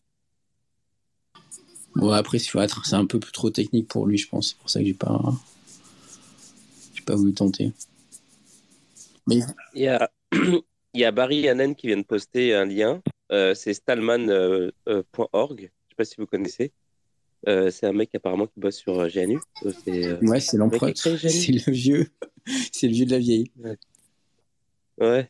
Bon, 1.96 2.12
après, 2.12 2.40
c'est 2.40 2.58
un 2.94 3.06
peu 3.06 3.20
trop 3.20 3.50
technique 3.50 3.90
pour 3.90 4.08
lui, 4.08 4.18
je 4.18 4.30
pense. 4.30 4.50
C'est 4.50 4.58
pour 4.58 4.70
ça 4.70 4.80
que 4.80 4.86
j'ai 4.86 4.94
pas, 4.94 5.22
j'ai 6.94 7.02
pas 7.02 7.16
voulu 7.16 7.34
tenter. 7.34 7.74
Mais... 9.28 9.40
Il, 9.76 9.82
y 9.82 9.88
a... 9.88 10.10
Il 10.94 11.02
y 11.02 11.06
a 11.06 11.12
Barry 11.12 11.48
Hanen 11.48 11.76
qui 11.76 11.88
vient 11.88 11.98
de 11.98 12.04
poster 12.04 12.56
un 12.56 12.66
lien. 12.66 13.02
Euh, 13.32 13.54
c'est 13.54 13.74
stallman.org. 13.74 14.32
Euh, 14.32 14.72
euh, 14.88 15.04
je 15.52 15.64
sais 15.66 15.96
pas 15.96 16.06
si 16.06 16.16
vous 16.18 16.26
connaissez. 16.26 16.74
C'est 17.46 17.86
un 17.86 17.94
mec 17.94 18.14
apparemment 18.16 18.48
qui 18.48 18.60
bosse 18.60 18.78
sur 18.78 19.08
GNU. 19.08 19.40
ouais, 20.22 20.40
c'est 20.40 20.58
l'empereur. 20.58 20.92
C'est 20.96 21.52
le 21.52 21.72
vieux. 21.72 22.08
c'est 22.72 22.88
le 22.88 22.94
vieux 22.94 23.06
de 23.06 23.12
la 23.12 23.20
vieille. 23.20 23.52
Ouais. 25.00 25.30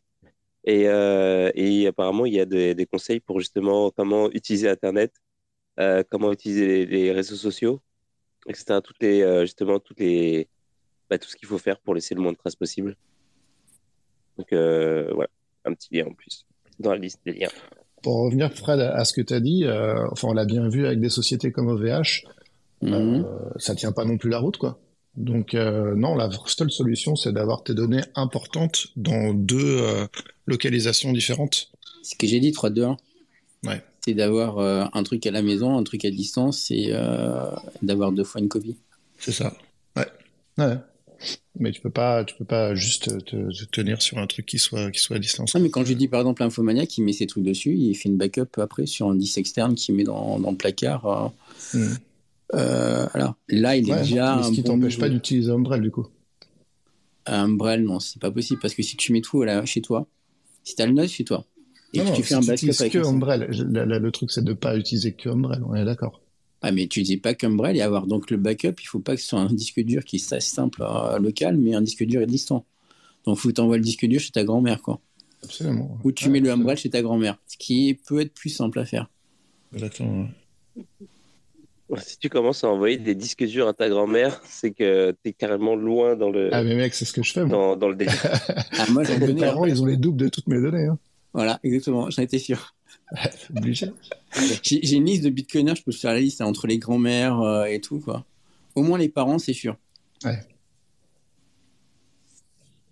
Et, 0.66 0.84
et, 0.84 1.88
apparemment, 1.88 2.26
il 2.26 2.34
y 2.34 2.40
a 2.40 2.46
des, 2.46 2.76
des, 2.76 2.86
conseils 2.86 3.20
pour 3.20 3.40
justement 3.40 3.92
comment 3.92 4.30
utiliser 4.32 4.70
Internet 4.70 5.14
euh, 5.80 6.04
comment 6.10 6.34
utiliser 6.34 6.86
les, 6.86 7.12
réseaux 7.14 7.38
sociaux, 7.38 7.82
etc. 8.48 8.82
Toutes 8.84 9.02
les, 9.02 9.22
euh, 9.22 9.42
justement, 9.42 9.80
toutes 9.80 10.02
les, 10.02 10.50
bah, 11.10 11.18
tout 11.18 11.30
ce 11.30 11.38
qu'il 11.38 11.48
faut 11.48 11.58
faire 11.58 11.80
pour 11.80 11.94
laisser 11.96 12.16
le 12.16 12.22
moins 12.22 12.34
de 12.34 12.38
traces 12.38 12.58
possible. 12.58 12.98
Donc 14.38 14.52
euh, 14.52 15.10
voilà, 15.14 15.30
un 15.64 15.74
petit 15.74 15.96
lien 15.96 16.08
en 16.08 16.14
plus 16.14 16.46
dans 16.80 16.92
la 16.92 16.98
liste 16.98 17.22
des 17.26 17.34
liens. 17.34 17.50
Pour 18.02 18.24
revenir, 18.24 18.52
Fred, 18.54 18.80
à 18.80 19.04
ce 19.06 19.14
que 19.14 19.22
tu 19.22 19.34
as 19.34 19.40
dit, 19.40 19.66
enfin, 20.12 20.30
on 20.30 20.34
l'a 20.34 20.46
bien 20.46 20.70
vu 20.70 20.86
avec 20.86 21.00
des 21.00 21.10
sociétés 21.10 21.52
comme 21.52 21.68
OVH, 21.68 22.24
mhm. 22.82 23.26
ça 23.58 23.76
tient 23.76 23.92
pas 23.92 24.06
non 24.06 24.18
plus 24.18 24.30
la 24.30 24.40
route, 24.40 24.58
quoi. 24.58 24.80
Donc 25.18 25.54
non, 25.54 26.16
la 26.16 26.30
seule 26.46 26.72
solution, 26.72 27.16
c'est 27.16 27.34
d'avoir 27.34 27.64
tes 27.64 27.74
données 27.74 28.04
importantes 28.16 28.88
dans 28.96 29.34
deux 29.34 29.82
localisations 30.46 31.12
différentes. 31.12 31.72
Ce 32.04 32.16
que 32.16 32.26
j'ai 32.26 32.40
dit, 32.40 32.52
3, 32.52 32.70
2, 32.70 32.84
1. 32.84 32.98
Ouais 33.66 33.84
c'est 34.10 34.14
d'avoir 34.14 34.60
euh, 34.60 34.86
un 34.94 35.04
truc 35.04 35.26
à 35.28 35.32
la 35.32 35.42
maison, 35.42 35.78
un 35.78 35.84
truc 35.84 36.06
à 36.06 36.12
distance 36.12 36.72
et 36.72 36.90
euh, 36.92 37.50
d'avoir 37.82 38.12
deux 38.12 38.24
fois 38.24 38.42
une 38.42 38.50
copie. 38.50 38.76
C'est 39.18 39.32
ça. 39.32 39.54
Ouais. 39.96 40.08
ouais. 40.58 40.78
Mais 41.60 41.72
tu 41.72 41.82
peux 41.82 41.90
pas, 41.90 42.24
tu 42.24 42.36
peux 42.36 42.46
pas 42.46 42.74
juste 42.76 43.26
te, 43.26 43.66
tenir 43.66 44.02
sur 44.02 44.18
un 44.18 44.28
truc 44.28 44.46
qui 44.46 44.60
soit, 44.60 44.92
qui 44.92 45.00
soit 45.00 45.18
à 45.18 45.20
distance. 45.20 45.54
mais 45.56 45.70
quand 45.70 45.84
je 45.84 45.94
dis 45.94 46.08
par 46.08 46.22
exemple 46.22 46.42
Infomaniac, 46.44 46.98
il 46.98 47.04
met 47.04 47.14
ses 47.14 47.28
trucs 47.28 47.44
dessus, 47.44 47.76
il 47.76 47.96
fait 47.96 48.10
une 48.10 48.18
backup 48.18 48.58
après 48.58 48.86
sur 48.86 49.10
un 49.10 49.16
disque 49.16 49.38
externe 49.38 49.76
qu'il 49.76 49.96
met 49.96 50.06
dans, 50.06 50.40
dans, 50.40 50.52
le 50.52 50.58
placard. 50.58 51.34
Euh, 51.76 51.78
hmm. 51.78 53.10
alors 53.14 53.36
là, 53.50 53.76
il 53.76 53.90
est 53.90 53.96
déjà. 53.96 54.42
Ce 54.44 54.52
qui 54.52 54.64
t'empêche 54.64 54.98
pas 54.98 55.10
d'utiliser 55.10 55.52
Umbrel 55.52 55.82
du 55.82 55.92
coup. 55.92 56.08
Umbrel, 57.26 57.84
non, 57.84 58.00
c'est 58.00 58.22
pas 58.22 58.32
possible 58.32 58.60
parce 58.62 58.74
que 58.74 58.82
si 58.82 58.96
tu 58.96 59.12
mets 59.14 59.22
tout 59.22 59.44
là, 59.44 59.66
chez 59.66 59.82
toi, 59.82 60.08
si 60.64 60.76
tu 60.76 60.82
as 60.82 60.86
le 60.86 60.94
note 60.94 61.10
chez 61.10 61.26
toi, 61.26 61.46
et 61.94 62.02
tu 62.14 62.24
fais 62.24 62.36
un 62.36 62.42
backup 62.42 62.70
avec 62.80 62.94
que 62.94 63.06
Umbrel. 63.06 63.48
Le, 63.50 64.10
truc, 64.12 64.32
c'est 64.32 64.44
de 64.44 64.50
ne 64.50 64.56
pas 64.56 64.78
utiliser 64.78 65.14
que 65.14 65.30
Umbrel, 65.30 65.64
on 65.66 65.76
est 65.76 65.86
d'accord. 65.86 66.22
Ah, 66.62 66.72
mais 66.72 66.88
tu 66.88 67.04
dis 67.04 67.18
pas 67.18 67.34
qu'Umbrel 67.34 67.78
et 67.78 67.82
avoir 67.82 68.06
donc 68.06 68.30
le 68.32 68.38
backup, 68.38 68.76
il 68.82 68.86
faut 68.86 69.00
pas 69.00 69.16
que 69.16 69.22
ce 69.22 69.30
soit 69.30 69.40
un 69.40 69.54
disque 69.54 69.80
dur 69.80 70.04
qui 70.04 70.20
soit 70.20 70.42
simple, 70.42 70.84
euh, 70.84 71.18
local, 71.18 71.58
mais 71.58 71.74
un 71.74 71.82
disque 71.82 72.04
dur 72.04 72.26
distant. 72.28 72.66
Donc, 73.26 73.38
il 73.38 73.42
faut 73.42 73.50
que 73.50 73.54
tu 73.54 73.62
envoies 73.62 73.78
le 73.78 73.84
disque 73.84 74.06
dur 74.06 74.20
chez 74.20 74.32
ta 74.32 74.44
grand-mère, 74.44 74.82
quoi. 74.82 75.00
Absolument. 75.44 75.98
Ou 76.04 76.12
tu 76.12 76.30
mets 76.30 76.42
le 76.42 76.52
Umbrel 76.52 76.78
chez 76.78 76.90
ta 76.90 77.02
grand-mère, 77.02 77.38
ce 77.48 77.58
qui 77.58 77.98
peut 78.08 78.20
être 78.20 78.34
plus 78.34 78.50
simple 78.50 78.80
à 78.80 78.86
faire. 78.86 79.10
Exactement. 79.74 80.28
Si 81.98 82.20
tu 82.20 82.30
commences 82.30 82.64
à 82.64 82.70
envoyer 82.70 82.98
des 82.98 83.16
disques 83.16 83.44
durs 83.46 83.68
à 83.68 83.74
ta 83.74 83.90
grand-mère, 83.90 84.42
c'est 84.46 84.72
que 84.72 85.12
tu 85.24 85.30
es 85.30 85.34
carrément 85.34 85.76
loin 85.76 86.16
dans 86.16 86.30
le. 86.30 86.54
Ah, 86.54 86.62
mais 86.64 86.76
mec, 86.76 86.94
c'est 86.94 87.06
ce 87.06 87.14
que 87.14 87.24
je 87.24 87.32
fais, 87.34 87.46
moi. 87.46 87.76
Dans, 87.76 87.90
le 87.90 87.96
délire. 87.96 88.14
ah, 88.78 88.86
moi, 88.92 89.04
j'en 89.04 89.18
Mes 89.18 89.34
parents, 89.34 89.66
ils 89.66 89.82
ont 89.82 89.86
les 89.86 89.98
doubles 89.98 90.22
de 90.22 90.30
toutes 90.30 90.48
mes 90.48 90.62
données. 90.62 90.86
Hein. 90.86 91.00
Voilà, 91.34 91.60
exactement, 91.64 92.10
j'en 92.10 92.22
étais 92.22 92.38
sûr. 92.38 92.76
J'ai 94.64 94.96
une 94.96 95.06
liste 95.06 95.24
de 95.24 95.30
bitcoiners, 95.30 95.76
je 95.76 95.84
peux 95.84 95.92
faire 95.92 96.14
la 96.14 96.20
liste 96.20 96.42
hein, 96.42 96.46
entre 96.46 96.68
les 96.68 96.78
grands-mères 96.78 97.40
euh, 97.42 97.66
et 97.66 97.82
tout, 97.82 98.00
quoi. 98.00 98.26
Au 98.76 98.84
moins 98.84 98.98
les 98.98 99.10
parents, 99.10 99.40
c'est 99.40 99.54
sûr. 99.54 99.78
Ouais. 100.24 100.40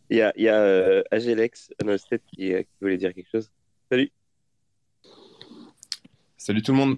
Il 0.10 0.18
y 0.18 0.22
a, 0.22 0.34
il 0.35 0.44
y 0.44 0.49
a 0.49 0.60
euh, 0.60 1.03
Agelex, 1.11 1.72
euh, 1.84 1.98
qui, 2.34 2.53
voulait 2.81 2.98
dire 2.98 3.14
quelque 3.14 3.30
chose. 3.30 3.52
Salut. 3.91 4.11
Salut 6.38 6.61
tout 6.61 6.72
le 6.72 6.77
monde. 6.77 6.98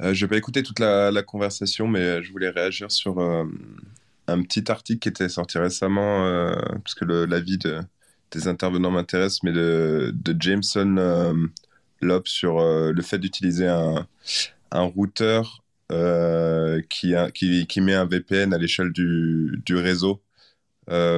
je 0.00 0.24
vais 0.24 0.28
pas 0.28 0.36
écouter 0.36 0.62
toute 0.62 0.78
la, 0.80 1.22
conversation, 1.22 1.86
mais 1.86 2.22
je 2.22 2.32
voulais 2.32 2.48
réagir 2.48 2.90
sur 2.90 3.20
un 3.20 4.42
petit 4.42 4.70
article 4.70 5.00
qui 5.00 5.08
était 5.08 5.28
sorti 5.28 5.58
récemment, 5.58 6.54
parce 6.82 6.94
que 6.94 7.04
l'avis 7.04 7.58
de 7.58 7.80
des 8.32 8.48
intervenants 8.48 8.90
m'intéressent, 8.90 9.42
mais 9.44 9.52
de, 9.52 10.12
de 10.14 10.36
Jameson 10.38 10.96
euh, 10.98 11.34
Lop 12.02 12.28
sur 12.28 12.60
euh, 12.60 12.92
le 12.92 13.02
fait 13.02 13.18
d'utiliser 13.18 13.66
un, 13.66 14.06
un 14.70 14.82
routeur 14.82 15.62
euh, 15.90 16.80
qui, 16.88 17.14
qui, 17.34 17.66
qui, 17.66 17.80
met 17.80 17.94
un 17.94 18.06
VPN 18.06 18.52
à 18.54 18.58
l'échelle 18.58 18.92
du, 18.92 19.62
du 19.64 19.76
réseau 19.76 20.22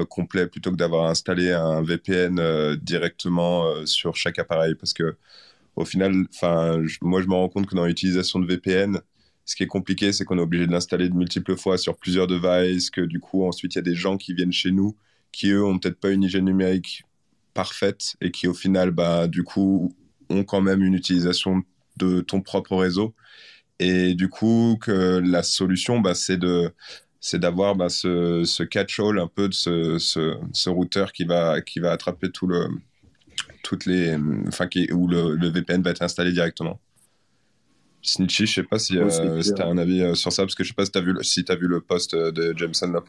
complet 0.09 0.47
plutôt 0.47 0.70
que 0.70 0.77
d'avoir 0.77 1.09
installé 1.11 1.51
un 1.51 1.82
VPN 1.82 2.77
directement 2.77 3.65
sur 3.86 4.15
chaque 4.15 4.39
appareil. 4.39 4.77
Parce 4.77 4.93
que 4.93 5.16
au 5.74 5.85
final, 5.85 6.12
moi 7.01 7.23
je 7.23 7.27
me 7.27 7.35
rends 7.35 7.48
compte 7.48 7.66
que 7.66 7.74
dans 7.74 7.86
l'utilisation 7.86 8.39
de 8.39 8.47
VPN, 8.47 9.01
ce 9.44 9.56
qui 9.56 9.62
est 9.62 9.69
compliqué, 9.69 10.12
c'est 10.12 10.24
qu'on 10.24 10.39
est 10.39 10.43
obligé 10.43 10.66
de 10.66 10.73
l'installer 10.73 11.09
de 11.09 11.15
multiples 11.15 11.56
fois 11.56 11.77
sur 11.77 11.97
plusieurs 11.97 12.27
devices, 12.27 12.90
que 12.90 13.01
du 13.01 13.20
coup, 13.20 13.44
ensuite, 13.44 13.74
il 13.74 13.78
y 13.78 13.81
a 13.81 13.82
des 13.82 13.94
gens 13.94 14.16
qui 14.16 14.35
viennent 14.35 14.52
chez 14.52 14.70
nous 14.70 14.97
qui 15.32 15.51
eux 15.51 15.65
ont 15.65 15.78
peut-être 15.78 15.98
pas 15.98 16.11
une 16.11 16.23
hygiène 16.23 16.44
numérique 16.44 17.02
parfaite 17.55 18.15
et 18.20 18.31
qui 18.31 18.47
au 18.47 18.55
final, 18.55 18.93
bah, 18.93 19.27
du 19.27 19.43
coup, 19.43 19.94
ont 20.35 20.44
quand 20.44 20.61
même 20.61 20.82
une 20.82 20.94
utilisation 20.94 21.62
de 21.97 22.20
ton 22.20 22.40
propre 22.40 22.77
réseau. 22.77 23.15
Et 23.78 24.15
du 24.15 24.28
coup, 24.28 24.78
que 24.81 25.20
la 25.24 25.43
solution, 25.43 26.01
bah, 26.01 26.15
c'est 26.15 26.36
de 26.36 26.73
c'est 27.20 27.39
d'avoir 27.39 27.74
bah, 27.74 27.89
ce, 27.89 28.44
ce 28.44 28.62
catch-all 28.62 29.19
un 29.19 29.28
peu 29.28 29.48
de 29.48 29.55
ce, 29.55 29.98
ce, 29.98 30.35
ce, 30.52 30.69
routeur 30.69 31.11
qui 31.12 31.24
va, 31.24 31.62
qui 31.62 31.81
va 31.81 31.90
attraper 31.93 32.31
tout 32.31 32.47
le, 32.47 32.69
toutes 33.62 33.86
les, 33.86 34.15
enfin, 34.47 34.66
qui, 34.66 34.93
où 34.93 35.09
le, 35.09 35.35
le, 35.35 35.48
VPN 35.48 35.81
va 35.81 35.90
être 35.90 36.02
installé 36.02 36.32
directement. 36.32 36.78
Snitchy, 38.02 38.44
je 38.44 38.55
sais 38.56 38.62
pas 38.62 38.78
si, 38.78 38.98
euh, 38.98 39.40
tu 39.40 39.62
as 39.62 39.66
un 39.66 39.78
avis 39.78 40.02
euh, 40.02 40.15
sur 40.15 40.32
ça, 40.32 40.43
parce 40.43 40.55
que 40.55 40.62
je 40.62 40.69
sais 40.69 40.74
pas 40.74 40.85
si 40.85 40.93
tu 40.93 40.98
as 40.98 41.01
vu, 41.01 41.15
si 41.23 41.44
as 41.48 41.56
vu 41.56 41.66
le 41.66 41.81
post 41.81 42.15
de 42.15 42.55
Jameson 42.55 42.93
là. 42.93 43.02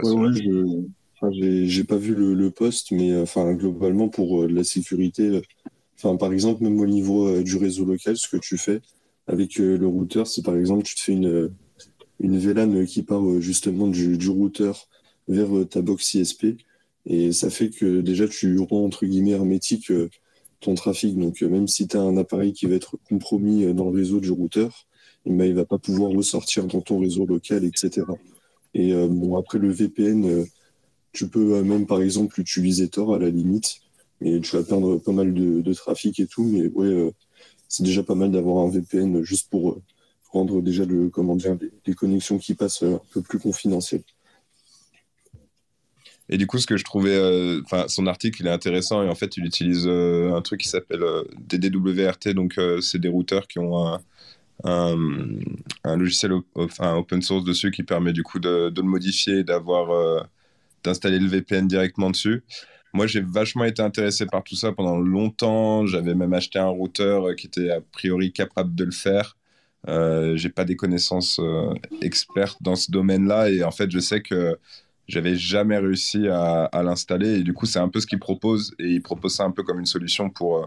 j'ai 1.32 1.84
pas 1.84 1.98
vu 1.98 2.16
le, 2.16 2.34
le 2.34 2.52
post, 2.52 2.92
mais 2.92 3.12
euh, 3.12 3.24
enfin 3.24 3.54
globalement 3.54 4.08
pour 4.08 4.44
euh, 4.44 4.48
la 4.48 4.64
sécurité, 4.64 5.28
euh, 5.28 5.42
enfin 6.06 6.18
par 6.18 6.34
exemple 6.34 6.64
même 6.64 6.80
au 6.80 6.86
niveau 6.86 7.42
du 7.42 7.58
réseau 7.58 7.86
local, 7.86 8.18
ce 8.18 8.28
que 8.28 8.38
tu 8.38 8.58
fais 8.58 8.82
avec 9.28 9.58
le 9.58 9.88
routeur, 9.88 10.28
c'est 10.28 10.44
par 10.44 10.56
exemple 10.56 10.84
tu 10.84 10.96
te 10.96 11.02
fais 11.02 11.14
une 11.14 11.52
une 12.22 12.38
VLAN 12.38 12.86
qui 12.86 13.04
part 13.04 13.42
justement 13.42 13.88
du, 13.88 14.30
routeur 14.30 14.88
vers 15.28 15.68
ta 15.70 15.82
box 15.82 16.14
ISP 16.14 16.58
et 17.06 17.34
ça 17.34 17.50
fait 17.50 17.70
que 17.70 18.02
déjà 18.02 18.28
tu 18.28 18.58
rends 18.60 18.86
entre 18.86 19.06
guillemets 19.06 19.32
hermétique 19.32 19.92
ton 20.62 20.76
trafic. 20.76 21.18
Donc 21.18 21.42
même 21.42 21.68
si 21.68 21.88
tu 21.88 21.98
as 21.98 22.02
un 22.02 22.18
appareil 22.18 22.54
qui 22.54 22.68
va 22.68 22.76
être 22.76 22.98
compromis 23.10 23.74
dans 23.74 23.90
le 23.90 23.98
réseau 23.98 24.20
du 24.20 24.32
routeur, 24.32 24.88
eh 25.26 25.32
ben, 25.32 25.46
il 25.46 25.56
va 25.56 25.66
pas 25.66 25.78
pouvoir 25.78 26.12
ressortir 26.12 26.66
dans 26.68 26.82
ton 26.82 27.00
réseau 27.00 27.26
local, 27.26 27.66
etc. 27.66 28.06
Et 28.74 28.94
bon 28.94 29.36
après 29.36 29.60
le 29.60 29.70
VPN 29.70 30.46
tu 31.16 31.28
peux 31.28 31.56
euh, 31.56 31.64
même, 31.64 31.88
par 31.88 32.02
exemple, 32.02 32.40
utiliser 32.40 32.90
Tor 32.90 33.16
à 33.16 33.20
la 33.20 33.30
limite, 33.30 33.78
mais 34.26 34.42
tu 34.42 34.56
vas 34.56 34.64
perdre 34.64 34.98
pas 34.98 35.12
mal 35.12 35.34
de, 35.34 35.74
trafic 35.74 36.20
et 36.20 36.28
tout. 36.28 36.44
Mais 36.44 36.68
ouais, 36.68 36.88
euh, 36.88 37.12
c'est 37.68 37.84
déjà 37.84 38.04
pas 38.04 38.16
mal 38.16 38.32
d'avoir 38.32 38.66
un 38.66 38.70
VPN 38.70 39.24
juste 39.24 39.50
pour 39.50 39.72
euh, 39.72 39.82
rendre 40.32 40.62
déjà 40.62 40.86
le, 40.86 41.10
comment 41.10 41.36
dire, 41.36 41.58
les, 41.86 41.94
connexions 41.94 42.38
qui 42.38 42.56
passent 42.56 42.84
un 42.84 43.00
peu 43.14 43.22
plus 43.22 43.40
confidentielles. 43.40 44.04
Et 46.28 46.38
du 46.38 46.48
coup, 46.48 46.58
ce 46.58 46.66
que 46.66 46.78
je 46.78 46.84
trouvais, 46.84 47.16
euh, 47.16 47.62
enfin, 47.64 47.88
son 47.88 48.08
article, 48.08 48.42
il 48.42 48.48
est 48.48 48.52
intéressant 48.52 49.04
et 49.04 49.10
en 49.10 49.16
fait, 49.16 49.38
il 49.38 49.46
utilise 49.46 49.86
euh, 49.88 50.34
un 50.34 50.42
truc 50.42 50.62
qui 50.62 50.70
s'appelle 50.70 51.04
euh, 51.04 51.24
DDWRT, 51.38 52.34
donc 52.34 52.60
c'est 52.82 53.00
des 53.00 53.10
routeurs 53.10 53.48
qui 53.48 53.60
ont 53.60 53.86
un, 53.88 54.02
un, 54.64 55.98
logiciel 55.98 56.34
enfin, 56.56 56.96
open 56.96 57.22
source 57.22 57.44
dessus 57.44 57.72
qui 57.72 57.84
permet 57.84 58.14
du 58.14 58.24
coup 58.24 58.40
de, 58.40 58.70
de 58.70 58.82
le 58.82 58.88
modifier 58.88 59.40
et 59.40 59.44
d'avoir 59.44 60.28
d'installer 60.84 61.20
le 61.20 61.28
VPN 61.28 61.68
directement 61.68 62.10
dessus. 62.10 62.44
Moi, 62.96 63.08
j'ai 63.08 63.20
vachement 63.20 63.66
été 63.66 63.82
intéressé 63.82 64.26
par 64.26 64.42
tout 64.42 64.56
ça 64.56 64.72
pendant 64.72 64.98
longtemps. 64.98 65.86
J'avais 65.86 66.16
même 66.16 66.32
acheté 66.32 66.60
un 66.60 66.70
routeur 66.70 67.36
qui 67.36 67.48
était 67.48 67.70
a 67.70 67.82
priori 67.82 68.32
capable 68.32 68.74
de 68.74 68.86
le 68.86 68.92
faire. 68.92 69.36
Euh, 69.90 70.38
j'ai 70.38 70.48
pas 70.50 70.64
des 70.64 70.78
connaissances 70.78 71.42
expertes 72.02 72.64
dans 72.64 72.78
ce 72.78 72.90
domaine-là. 72.92 73.50
Et 73.50 73.66
en 73.66 73.72
fait, 73.72 73.92
je 73.92 74.00
sais 74.00 74.22
que 74.22 74.58
j'avais 75.10 75.36
jamais 75.36 75.78
réussi 75.78 76.30
à, 76.30 76.70
l'installer. 76.84 77.40
Et 77.40 77.44
du 77.44 77.54
coup 77.54 77.66
c'est 77.66 77.80
un 77.80 77.90
peu 77.90 78.00
ce 78.00 78.08
qu'il 78.08 78.20
propose 78.20 78.74
et 78.80 78.88
il 78.88 79.02
propose 79.02 79.36
ça 79.36 79.44
un 79.44 79.52
peu 79.52 79.64
comme 79.64 79.80
une 79.80 79.86
solution 79.86 80.30
pour 80.30 80.60
euh, 80.60 80.66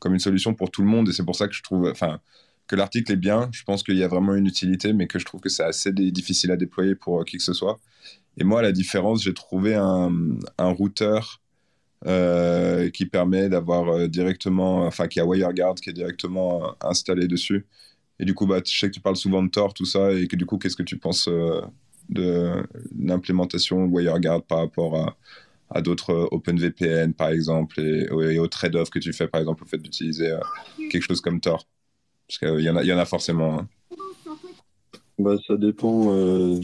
comme 0.00 0.14
une 0.14 0.20
solution 0.20 0.54
pour 0.54 0.72
tout 0.72 0.82
le 0.82 0.88
monde. 0.88 1.08
Et 1.08 1.12
c'est 1.12 1.24
pour 1.24 1.36
ça 1.36 1.46
que 1.46 1.54
je 1.54 1.62
trouve 1.62 1.88
enfin 1.88 2.20
que 2.66 2.74
l'article 2.74 3.12
est 3.12 3.16
bien. 3.16 3.48
Je 3.52 3.62
pense 3.62 3.84
qu'il 3.84 3.96
y 3.96 4.02
a 4.02 4.08
vraiment 4.08 4.34
une 4.34 4.46
utilité 4.46 4.92
mais 4.92 5.06
que 5.06 5.20
je 5.20 5.24
trouve 5.24 5.40
que 5.40 5.48
c'est 5.48 5.64
assez 5.64 5.92
difficile 5.92 6.50
à 6.50 6.56
déployer 6.56 6.96
pour 6.96 7.20
euh, 7.20 7.24
qui 7.24 7.36
que 7.36 7.42
ce 7.42 7.54
soit. 7.54 7.78
Et 8.36 8.44
moi 8.44 8.60
à 8.60 8.62
la 8.62 8.72
différence 8.72 9.22
j'ai 9.22 9.34
trouvé 9.34 9.74
un 9.74 10.40
routeur 10.58 11.40
euh, 12.06 12.90
qui 12.90 13.06
permet 13.06 13.48
d'avoir 13.48 13.88
euh, 13.88 14.06
directement 14.06 14.86
enfin 14.86 15.08
qui 15.08 15.18
a 15.20 15.26
WireGuard 15.26 15.74
qui 15.76 15.90
est 15.90 15.94
directement 15.94 16.74
installé 16.80 17.26
dessus 17.26 17.66
et 18.20 18.24
du 18.24 18.34
coup 18.34 18.46
bah 18.46 18.60
je 18.64 18.78
sais 18.78 18.88
que 18.88 18.94
tu 18.94 19.00
parles 19.00 19.16
souvent 19.16 19.42
de 19.42 19.48
Tor 19.48 19.74
tout 19.74 19.84
ça 19.84 20.12
et 20.12 20.28
que 20.28 20.36
du 20.36 20.46
coup 20.46 20.58
qu'est-ce 20.58 20.76
que 20.76 20.84
tu 20.84 20.96
penses 20.96 21.28
de 22.08 22.62
l'implémentation 22.98 23.84
WireGuard 23.86 24.42
par 24.42 24.58
rapport 24.58 25.16
à, 25.70 25.82
d'autres 25.82 26.28
OpenVPN, 26.30 27.12
par 27.12 27.28
exemple, 27.28 27.80
et, 27.80 28.08
au 28.10 28.46
trade-off 28.46 28.90
que 28.90 28.98
tu 28.98 29.12
fais, 29.12 29.28
par 29.28 29.40
exemple, 29.40 29.64
au 29.64 29.66
fait 29.66 29.78
d'utiliser 29.78 30.30
euh, 30.30 30.40
quelque 30.90 31.02
chose 31.02 31.20
comme 31.20 31.40
Tor? 31.40 31.66
Parce 32.26 32.38
qu'il 32.38 32.60
y, 32.60 32.64
y 32.64 32.92
en 32.92 32.98
a 32.98 33.04
forcément. 33.04 33.60
Hein. 33.60 33.68
Bah, 35.18 35.36
ça 35.46 35.56
dépend 35.56 36.14
euh, 36.14 36.60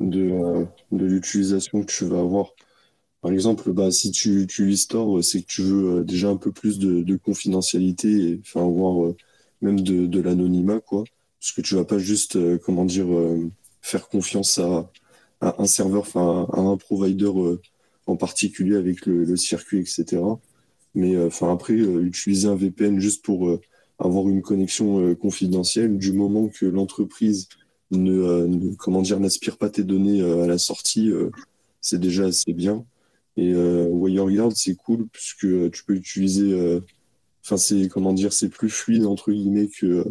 euh, 0.00 0.64
de 0.92 1.06
l'utilisation 1.06 1.82
que 1.82 1.92
tu 1.92 2.04
vas 2.06 2.18
avoir. 2.18 2.52
Par 3.26 3.32
exemple, 3.32 3.72
bah, 3.72 3.90
si 3.90 4.12
tu 4.12 4.40
utilises 4.40 4.86
Tor, 4.86 5.24
c'est 5.24 5.42
que 5.42 5.46
tu 5.46 5.62
veux 5.62 6.04
déjà 6.04 6.28
un 6.28 6.36
peu 6.36 6.52
plus 6.52 6.78
de, 6.78 7.02
de 7.02 7.16
confidentialité, 7.16 8.38
enfin, 8.42 8.64
voire 8.64 9.14
même 9.62 9.80
de, 9.80 10.20
l'anonymat, 10.20 10.78
quoi. 10.78 11.02
Parce 11.40 11.50
que 11.50 11.60
tu 11.60 11.74
vas 11.74 11.84
pas 11.84 11.98
juste, 11.98 12.38
comment 12.60 12.84
dire, 12.84 13.08
faire 13.82 14.08
confiance 14.08 14.58
à, 14.58 14.90
un 15.40 15.66
serveur, 15.66 16.02
enfin 16.02 16.46
à 16.52 16.60
un 16.60 16.76
provider 16.76 17.26
euh, 17.26 17.60
en 18.06 18.16
particulier 18.16 18.76
avec 18.76 19.06
le, 19.06 19.36
circuit, 19.36 19.80
etc. 19.80 20.22
Mais 20.94 21.14
euh, 21.14 21.28
après, 21.42 21.74
euh, 21.74 22.02
utiliser 22.04 22.48
un 22.48 22.56
VPN 22.56 23.00
juste 23.00 23.24
pour 23.24 23.58
avoir 23.98 24.28
une 24.28 24.42
connexion 24.42 25.14
confidentielle, 25.16 25.98
du 25.98 26.12
moment 26.12 26.48
que 26.48 26.66
l'entreprise 26.66 27.48
ne, 27.90 28.74
comment 28.76 29.02
dire 29.02 29.20
n'aspire 29.20 29.56
pas 29.56 29.70
tes 29.70 29.84
données 29.84 30.22
à 30.22 30.46
la 30.46 30.58
sortie, 30.58 31.10
c'est 31.80 31.98
déjà 32.00 32.26
assez 32.26 32.52
bien. 32.52 32.84
Et 33.36 33.54
WireGuard, 33.54 34.52
c'est 34.54 34.76
cool 34.76 35.08
puisque 35.08 35.70
tu 35.70 35.84
peux 35.84 35.94
utiliser, 35.94 36.80
enfin 37.44 37.58
c'est 37.58 37.88
comment 37.88 38.14
dire, 38.14 38.32
c'est 38.32 38.48
plus 38.48 38.70
fluide 38.70 39.04
entre 39.04 39.30
guillemets 39.30 39.68
que 39.68 40.06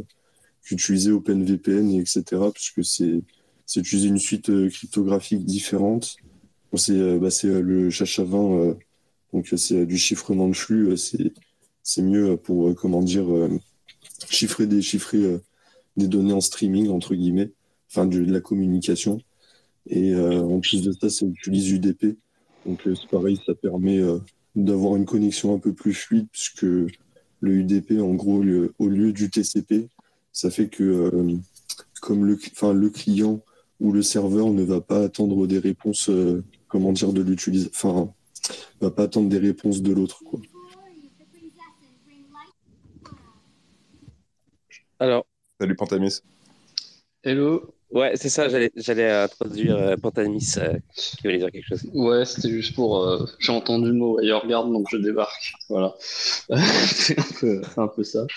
qu'utiliser 0.64 1.12
OpenVPN, 1.12 1.92
etc. 1.96 2.24
puisque 2.54 2.84
c'est 2.84 3.24
c'est 3.66 3.80
utiliser 3.80 4.08
une 4.10 4.20
suite 4.20 4.50
euh, 4.50 4.70
cryptographique 4.70 5.46
différente. 5.46 6.18
c'est 6.76 6.94
euh, 6.94 7.20
bah, 7.20 7.30
euh, 7.46 7.62
le 7.62 7.90
SHA-20, 7.90 8.78
donc 9.34 9.48
c'est 9.58 9.86
du 9.86 9.98
chiffrement 9.98 10.48
de 10.48 10.56
flux. 10.56 10.96
c'est 10.98 12.02
mieux 12.02 12.38
pour 12.38 12.74
comment 12.76 13.02
dire 13.02 13.28
chiffrer 14.30 14.66
déchiffrer 14.66 15.40
des 15.98 16.08
données 16.08 16.34
en 16.34 16.42
streaming 16.42 16.90
entre 16.90 17.16
guillemets, 17.16 17.52
enfin 17.90 18.06
de, 18.06 18.20
la 18.20 18.40
communication. 18.40 19.20
Et 19.88 20.16
en 20.16 20.60
plus 20.62 20.84
de 20.84 20.92
ça, 20.94 21.10
ça 21.10 21.26
utilise 21.26 21.72
UDP. 21.72 22.18
Donc 22.66 22.82
c'est 22.84 23.10
pareil, 23.10 23.40
ça 23.46 23.54
permet 23.54 24.02
d'avoir 24.56 24.96
une 24.96 25.06
connexion 25.06 25.54
un 25.54 25.60
peu 25.60 25.74
plus 25.74 25.94
fluide 25.94 26.28
puisque 26.32 26.64
le 26.64 26.92
UDP, 27.42 28.00
en 28.02 28.14
gros, 28.16 28.44
au 28.80 28.88
lieu 28.88 29.14
du 29.14 29.30
TCP, 29.30 29.90
ça 30.32 30.50
fait 30.50 30.68
que 30.68 31.12
comme 32.02 32.26
le, 32.26 32.38
enfin, 32.52 32.74
le 32.74 32.90
client 32.90 33.42
où 33.80 33.92
le 33.92 34.02
serveur 34.02 34.52
ne 34.52 34.64
va 34.64 34.80
pas 34.80 35.02
attendre 35.02 35.48
des 35.48 35.60
réponses, 35.60 36.10
euh, 36.10 36.44
comment 36.68 36.92
dire, 36.92 37.14
de 37.14 37.22
l'utilisateur, 37.22 37.74
enfin, 37.74 38.14
va 38.80 38.92
pas 38.92 39.04
attendre 39.04 39.28
des 39.28 39.40
réponses 39.40 39.82
de 39.82 39.92
l'autre, 39.92 40.24
quoi. 40.24 40.40
Alors. 45.00 45.26
Salut 45.60 45.76
Pantamis. 45.76 46.22
Hello. 47.24 47.75
Ouais, 47.96 48.12
c'est 48.16 48.30
ça, 48.30 48.48
j'allais 48.50 49.10
introduire 49.10 49.78
euh, 49.78 49.96
Pantamis 49.96 50.56
euh, 50.58 50.78
qui 50.96 51.24
voulait 51.24 51.40
dire 51.40 51.50
quelque 51.52 51.68
chose. 51.68 51.90
Ouais, 51.94 52.26
c'était 52.26 52.50
juste 52.50 52.76
pour. 52.76 53.28
J'ai 53.40 53.52
entendu 53.52 53.88
le 53.88 53.94
mot 53.94 54.16
regarde 54.16 54.72
donc 54.72 54.88
je 54.92 54.98
débarque. 54.98 55.54
Voilà. 55.70 55.96
c'est 56.86 57.18
un, 57.78 57.88
peu 57.88 58.04
ça. 58.04 58.28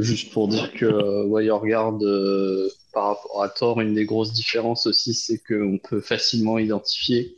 juste 0.00 0.32
pour 0.32 0.48
dire 0.48 0.72
que 0.72 1.24
WireGuard 1.26 1.98
par 2.92 3.08
rapport 3.08 3.42
à 3.42 3.48
Tor, 3.48 3.80
une 3.80 3.94
des 3.94 4.06
grosses 4.06 4.32
différences 4.32 4.86
aussi, 4.86 5.14
c'est 5.14 5.38
qu'on 5.38 5.78
peut 5.78 6.00
facilement 6.00 6.58
identifier 6.58 7.36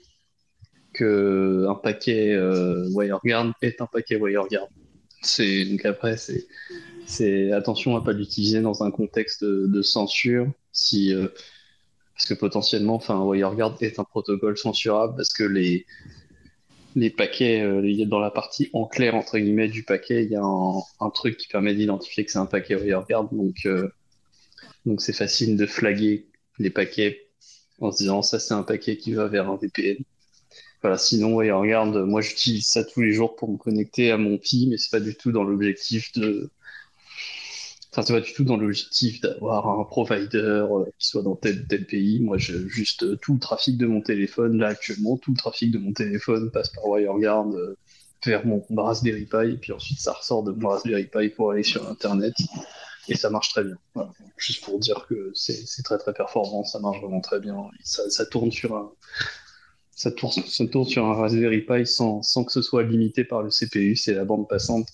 que 0.92 1.66
un 1.68 1.74
paquet 1.74 2.32
euh, 2.32 2.88
WireGuard 2.90 3.52
est 3.62 3.80
un 3.80 3.86
paquet 3.86 4.16
WireGuard. 4.16 4.68
Donc 5.38 5.84
après 5.84 6.16
c'est 7.06 7.52
attention 7.52 7.96
à 7.96 8.02
pas 8.02 8.12
l'utiliser 8.12 8.60
dans 8.60 8.82
un 8.82 8.90
contexte 8.90 9.44
de, 9.44 9.82
censure 9.82 10.46
si 10.72 11.14
euh, 11.14 11.28
parce 12.14 12.26
que 12.26 12.34
potentiellement 12.34 12.96
enfin 12.96 13.20
WireGuard 13.22 13.76
est 13.82 13.98
un 13.98 14.04
protocole 14.04 14.56
censurable 14.58 15.14
parce 15.16 15.32
que 15.32 15.44
les 15.44 15.86
les 16.96 17.10
paquets 17.10 17.62
euh, 17.62 18.04
dans 18.06 18.18
la 18.18 18.30
partie 18.30 18.68
en 18.72 18.86
clair 18.86 19.14
entre 19.14 19.38
guillemets 19.38 19.68
du 19.68 19.84
paquet 19.84 20.24
il 20.24 20.30
y 20.30 20.36
a 20.36 20.42
un, 20.42 21.10
truc 21.10 21.36
qui 21.36 21.48
permet 21.48 21.74
d'identifier 21.74 22.24
que 22.24 22.30
c'est 22.30 22.38
un 22.38 22.46
paquet 22.46 22.76
WireGuard 22.76 23.28
donc 23.32 23.66
donc 24.86 25.00
c'est 25.00 25.12
facile 25.12 25.56
de 25.56 25.66
flaguer 25.66 26.26
les 26.58 26.70
paquets 26.70 27.30
en 27.80 27.92
se 27.92 27.98
disant 27.98 28.22
ça 28.22 28.38
c'est 28.38 28.54
un 28.54 28.62
paquet 28.62 28.96
qui 28.96 29.12
va 29.12 29.26
vers 29.26 29.50
un 29.50 29.56
VPN. 29.56 29.98
Voilà, 30.82 30.96
sinon, 30.96 31.34
ouais, 31.34 31.50
regarde, 31.50 31.96
moi 32.06 32.22
j'utilise 32.22 32.66
ça 32.66 32.84
tous 32.84 33.02
les 33.02 33.12
jours 33.12 33.36
pour 33.36 33.50
me 33.50 33.58
connecter 33.58 34.10
à 34.10 34.16
mon 34.16 34.38
PI, 34.38 34.68
mais 34.70 34.78
c'est 34.78 34.90
pas 34.90 35.00
du 35.00 35.14
tout 35.14 35.32
dans 35.32 35.44
l'objectif 35.44 36.12
de. 36.12 36.50
Enfin, 37.92 38.02
c'est 38.02 38.12
pas 38.12 38.20
du 38.20 38.32
tout 38.32 38.44
dans 38.44 38.56
l'objectif 38.56 39.20
d'avoir 39.20 39.68
un 39.68 39.84
provider 39.84 40.38
euh, 40.38 40.84
qui 40.98 41.08
soit 41.08 41.22
dans 41.22 41.34
tel 41.34 41.66
tel 41.66 41.86
pays. 41.86 42.20
Moi, 42.20 42.38
je, 42.38 42.68
juste 42.68 43.02
euh, 43.02 43.16
tout 43.16 43.34
le 43.34 43.40
trafic 43.40 43.76
de 43.78 43.86
mon 43.86 44.00
téléphone, 44.00 44.58
là 44.58 44.68
actuellement, 44.68 45.16
tout 45.16 45.32
le 45.32 45.36
trafic 45.36 45.72
de 45.72 45.78
mon 45.78 45.92
téléphone 45.92 46.50
passe 46.52 46.68
par 46.68 46.86
WireGuard 46.86 47.48
euh, 47.52 47.76
vers 48.24 48.46
mon 48.46 48.64
Raspberry 48.76 49.24
Pi, 49.24 49.56
puis 49.60 49.72
ensuite 49.72 49.98
ça 49.98 50.12
ressort 50.12 50.44
de 50.44 50.52
mon 50.52 50.68
Raspberry 50.68 51.06
Pi 51.06 51.30
pour 51.30 51.50
aller 51.50 51.62
sur 51.62 51.88
Internet 51.88 52.34
et 53.08 53.16
ça 53.16 53.30
marche 53.30 53.50
très 53.50 53.64
bien. 53.64 53.76
Juste 54.36 54.64
pour 54.64 54.78
dire 54.78 55.06
que 55.08 55.32
c'est 55.34 55.82
très 55.82 55.98
très 55.98 56.12
performant, 56.12 56.64
ça 56.64 56.78
marche 56.78 57.00
vraiment 57.00 57.20
très 57.20 57.40
bien. 57.40 57.56
Ça, 57.82 58.24
tourne 58.26 58.52
sur 58.52 58.76
un 58.76 58.92
ça 60.00 60.10
tourne, 60.10 60.86
sur 60.86 61.04
un 61.04 61.12
Raspberry 61.12 61.60
Pi 61.60 61.84
sans, 61.84 62.22
sans, 62.22 62.44
que 62.44 62.52
ce 62.52 62.62
soit 62.62 62.84
limité 62.84 63.22
par 63.22 63.42
le 63.42 63.50
CPU. 63.50 63.96
C'est 63.96 64.14
la 64.14 64.24
bande 64.24 64.48
passante 64.48 64.88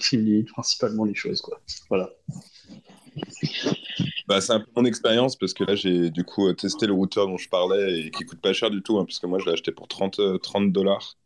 qui, 0.00 0.16
limite 0.16 0.48
principalement 0.48 1.04
les 1.04 1.14
choses. 1.14 1.40
Quoi. 1.40 1.60
Voilà. 1.88 2.10
Bah, 4.26 4.40
c'est 4.40 4.52
un 4.52 4.58
peu 4.58 4.66
mon 4.74 4.86
expérience 4.86 5.36
parce 5.36 5.54
que 5.54 5.62
là 5.62 5.76
j'ai 5.76 6.10
du 6.10 6.24
coup 6.24 6.52
testé 6.54 6.88
le 6.88 6.94
routeur 6.94 7.28
dont 7.28 7.36
je 7.36 7.48
parlais 7.48 8.00
et 8.00 8.10
qui 8.10 8.24
coûte 8.24 8.40
pas 8.40 8.52
cher 8.52 8.70
du 8.70 8.82
tout, 8.82 8.98
hein, 8.98 9.04
parce 9.04 9.20
que 9.20 9.28
moi 9.28 9.38
je 9.38 9.44
l'ai 9.44 9.52
acheté 9.52 9.70
pour 9.70 9.86
30, 9.86 10.20
30 10.42 10.72
dollars. 10.72 11.16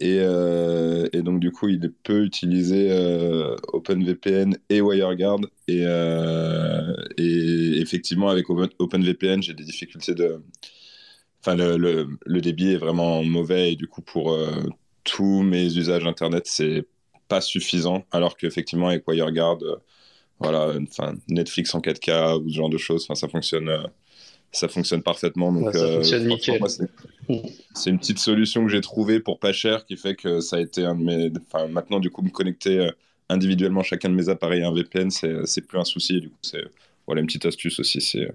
Et, 0.00 0.20
euh, 0.20 1.06
et, 1.12 1.22
donc, 1.22 1.40
du 1.40 1.50
coup, 1.50 1.68
il 1.68 1.92
peut 2.04 2.24
utiliser 2.24 2.92
euh, 2.92 3.56
OpenVPN 3.72 4.56
et 4.70 4.80
WireGuard. 4.80 5.40
Et, 5.66 5.82
euh, 5.84 6.94
et 7.16 7.80
effectivement, 7.80 8.28
avec 8.28 8.48
OpenVPN, 8.48 9.42
j'ai 9.42 9.54
des 9.54 9.64
difficultés 9.64 10.14
de. 10.14 10.40
Enfin, 11.40 11.54
le, 11.54 11.76
le, 11.76 12.08
le, 12.24 12.40
débit 12.40 12.72
est 12.72 12.78
vraiment 12.78 13.22
mauvais. 13.22 13.72
Et 13.72 13.76
du 13.76 13.86
coup, 13.86 14.02
pour 14.02 14.36
tous 15.04 15.42
mes 15.42 15.64
usages 15.76 16.06
Internet, 16.06 16.44
c'est 16.46 16.84
pas 17.28 17.40
suffisant. 17.40 18.04
Alors 18.10 18.36
qu'effectivement, 18.36 18.88
avec 18.88 19.06
WireGuard, 19.06 19.58
voilà, 20.40 20.72
enfin, 20.82 21.14
Netflix 21.28 21.74
en 21.74 21.80
4K 21.80 22.42
ou 22.42 22.48
ce 22.48 22.54
genre 22.54 22.70
de 22.70 22.78
choses, 22.78 23.04
enfin, 23.04 23.14
ça 23.14 23.28
fonctionne 23.28 23.70
ça 24.52 24.68
fonctionne 24.68 25.02
parfaitement. 25.02 25.52
Donc, 25.52 25.74
euh. 25.74 26.02
C'est 26.02 27.90
une 27.90 27.98
petite 27.98 28.18
solution 28.18 28.64
que 28.64 28.70
j'ai 28.70 28.80
trouvée 28.80 29.20
pour 29.20 29.38
pas 29.38 29.52
cher 29.52 29.84
qui 29.84 29.96
fait 29.96 30.14
que 30.14 30.40
ça 30.40 30.56
a 30.56 30.60
été 30.60 30.84
un 30.84 30.94
de 30.94 31.02
mes. 31.02 31.30
Enfin, 31.52 31.68
maintenant, 31.68 32.00
du 32.00 32.10
coup, 32.10 32.22
me 32.22 32.30
connecter 32.30 32.78
euh, 32.78 32.90
individuellement 33.28 33.82
chacun 33.82 34.08
de 34.08 34.14
mes 34.14 34.28
appareils 34.28 34.62
à 34.62 34.68
un 34.68 34.72
VPN, 34.72 35.10
c'est 35.10 35.60
plus 35.66 35.78
un 35.78 35.84
souci. 35.84 36.20
Du 36.20 36.30
coup, 36.30 36.38
voilà 37.08 37.22
une 37.22 37.26
petite 37.26 37.46
astuce 37.46 37.80
aussi. 37.80 38.00
C'est 38.00 38.28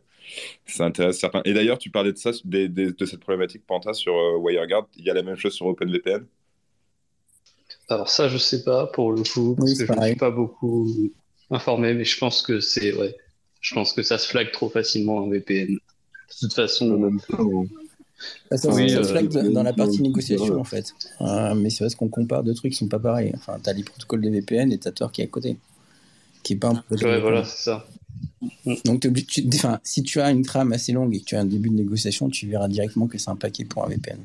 ça 0.66 0.86
intéresse 0.86 1.20
certains. 1.20 1.42
Et 1.46 1.54
d'ailleurs, 1.54 1.78
tu 1.78 1.90
parlais 1.90 2.12
de 2.12 2.18
ça, 2.18 2.32
de 2.44 3.06
cette 3.06 3.20
problématique 3.20 3.62
Panta 3.66 3.94
sur 3.94 4.14
WireGuard. 4.42 4.88
Il 4.98 5.06
y 5.06 5.10
a 5.10 5.14
la 5.14 5.22
même 5.22 5.36
chose 5.36 5.54
sur 5.54 5.68
OpenVPN? 5.68 6.26
Alors 7.90 8.10
ça, 8.10 8.28
je 8.28 8.38
sais 8.38 8.64
pas 8.64 8.88
pour 8.88 9.12
le 9.12 9.22
coup, 9.24 9.56
parce 9.56 9.74
que 9.78 9.86
je 9.86 9.92
ne 9.92 10.06
suis 10.06 10.16
pas 10.16 10.32
beaucoup 10.32 10.90
informé, 11.52 11.94
mais 11.94 12.06
je 12.06 12.18
pense 12.18 12.42
que 12.42 12.60
c'est 12.60 12.94
ouais, 12.94 13.16
je 13.62 13.76
pense 13.76 13.94
que 13.94 14.02
ça 14.02 14.18
se 14.18 14.28
flag 14.28 14.52
trop 14.52 14.70
facilement 14.70 15.18
en 15.18 15.30
VPN. 15.30 15.68
De 15.68 15.80
toute 16.40 16.54
façon, 16.54 16.98
même 16.98 17.20
ça, 18.50 18.58
ça, 18.58 18.70
oui, 18.74 18.90
ça 18.90 19.04
flag 19.04 19.28
dans 19.28 19.64
la 19.64 19.74
partie 19.74 20.02
négociation 20.02 20.60
en 20.60 20.64
fait. 20.64 20.94
Euh, 21.22 21.54
mais 21.56 21.70
c'est 21.70 21.84
parce 21.84 21.96
qu'on 21.96 22.08
compare 22.08 22.44
deux 22.44 22.54
trucs 22.54 22.72
qui 22.72 22.78
sont 22.78 22.88
pas 22.88 23.00
pareils. 23.00 23.32
Enfin, 23.36 23.60
t'as 23.62 23.74
les 23.74 23.84
protocoles 23.84 24.22
de 24.22 24.30
VPN 24.30 24.72
et 24.72 24.80
t'as 24.80 24.92
Tor 24.92 25.12
qui 25.12 25.22
est 25.22 25.26
à 25.26 25.28
côté, 25.28 25.58
qui 26.42 26.54
est 26.54 26.58
pas 26.58 26.70
un 26.70 26.76
protocole. 26.76 27.12
Ouais, 27.12 27.22
voilà, 27.22 27.44
c'est 27.44 27.64
ça. 27.66 27.86
Donc, 28.86 29.06
obligé, 29.06 29.46
enfin, 29.54 29.80
si 29.84 30.04
tu 30.04 30.20
as 30.20 30.32
une 30.32 30.44
trame 30.44 30.74
assez 30.74 30.92
longue 30.92 31.16
et 31.16 31.20
que 31.20 31.26
tu 31.26 31.36
as 31.36 31.42
un 31.42 31.46
début 31.46 31.70
de 31.70 31.76
négociation, 31.76 32.30
tu 32.30 32.48
verras 32.48 32.68
directement 32.68 33.08
que 33.08 33.18
c'est 33.18 33.30
un 33.30 33.36
paquet 33.36 33.66
pour 33.66 33.86
un 33.86 33.90
VPN. 33.90 34.20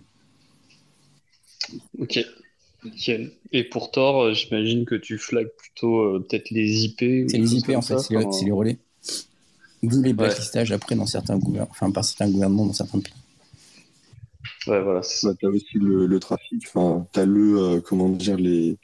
Ok. 1.99 2.25
Et 3.53 3.65
pour 3.65 3.91
Tor, 3.91 4.23
euh, 4.23 4.35
j'imagine 4.35 4.85
que 4.85 4.95
tu 4.95 5.19
flags 5.19 5.51
plutôt 5.57 6.01
euh, 6.01 6.27
peut-être 6.29 6.51
les 6.51 6.85
IP. 6.85 7.29
C'est 7.29 7.39
les 7.39 7.55
IP 7.57 7.71
en 7.71 7.83
fait, 7.83 7.99
c'est 7.99 8.15
les, 8.45 8.51
relais. 8.53 8.79
D'où 9.83 10.03
les 10.03 10.13
blacklistages 10.13 10.73
après 10.73 10.95
dans 10.95 11.07
certains 11.07 11.39
gouvernements, 11.39 11.71
enfin 11.71 11.91
par 11.91 12.05
certains 12.05 12.31
gouvernements 12.31 12.67
dans 12.67 12.73
certains 12.73 13.01
pays. 13.01 13.13
Ouais, 14.67 14.81
voilà. 14.83 15.01
Bah, 15.23 15.35
tu 15.39 15.47
as 15.47 15.49
aussi 15.49 15.67
le, 15.75 16.21
trafic, 16.21 16.65
enfin, 16.67 17.07
tu 17.13 17.21
as 17.21 17.27
le, 17.27 17.59
euh, 17.59 17.81
comment 17.81 18.09
dire, 18.09 18.37
les, 18.37 18.77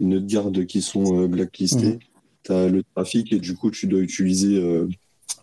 nœuds 0.00 0.20
de 0.20 0.26
garde 0.26 0.66
qui 0.66 0.82
sont 0.82 1.26
blacklistés. 1.26 1.94
Mhm. 1.94 1.98
Tu 2.46 2.52
as 2.52 2.68
le 2.68 2.82
trafic 2.94 3.32
et 3.32 3.38
du 3.38 3.54
coup, 3.54 3.70
tu 3.70 3.86
dois 3.86 4.00
utiliser 4.00 4.62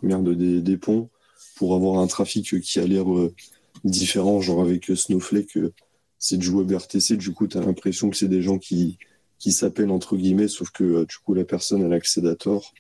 merde, 0.01 0.29
des, 0.33 0.77
ponts 0.77 1.09
pour 1.55 1.75
avoir 1.75 1.99
un 1.99 2.07
trafic 2.07 2.61
qui 2.61 2.79
a 2.79 2.87
l'air 2.87 3.05
différent, 3.83 4.41
genre 4.41 4.61
avec 4.61 4.85
Snowflake 4.85 5.57
c'est 6.23 6.37
du 6.37 6.49
web 6.51 6.71
RTC, 6.71 7.17
du 7.17 7.33
coup, 7.33 7.47
tu 7.47 7.57
as 7.57 7.61
l'impression 7.61 8.09
que 8.09 8.15
c'est 8.15 8.29
des 8.29 8.41
gens 8.41 8.57
qui, 8.57 8.97
qui 9.39 9.51
s'appellent 9.51 9.91
entre 9.91 10.15
guillemets, 10.15 10.47
sauf 10.47 10.71
que 10.71 10.85
euh, 10.85 11.05
du 11.05 11.17
coup, 11.17 11.33
la 11.33 11.43
personne, 11.43 11.81
elle 11.83 11.91
accède 11.91 12.25
à 12.27 12.35
tort. 12.35 12.73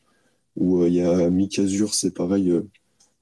Ou 0.55 0.81
euh, 0.81 0.87
il 0.87 0.93
y 0.93 1.01
a 1.01 1.29
Mikazure, 1.29 1.93
c'est 1.93 2.13
pareil, 2.13 2.51
euh, 2.51 2.61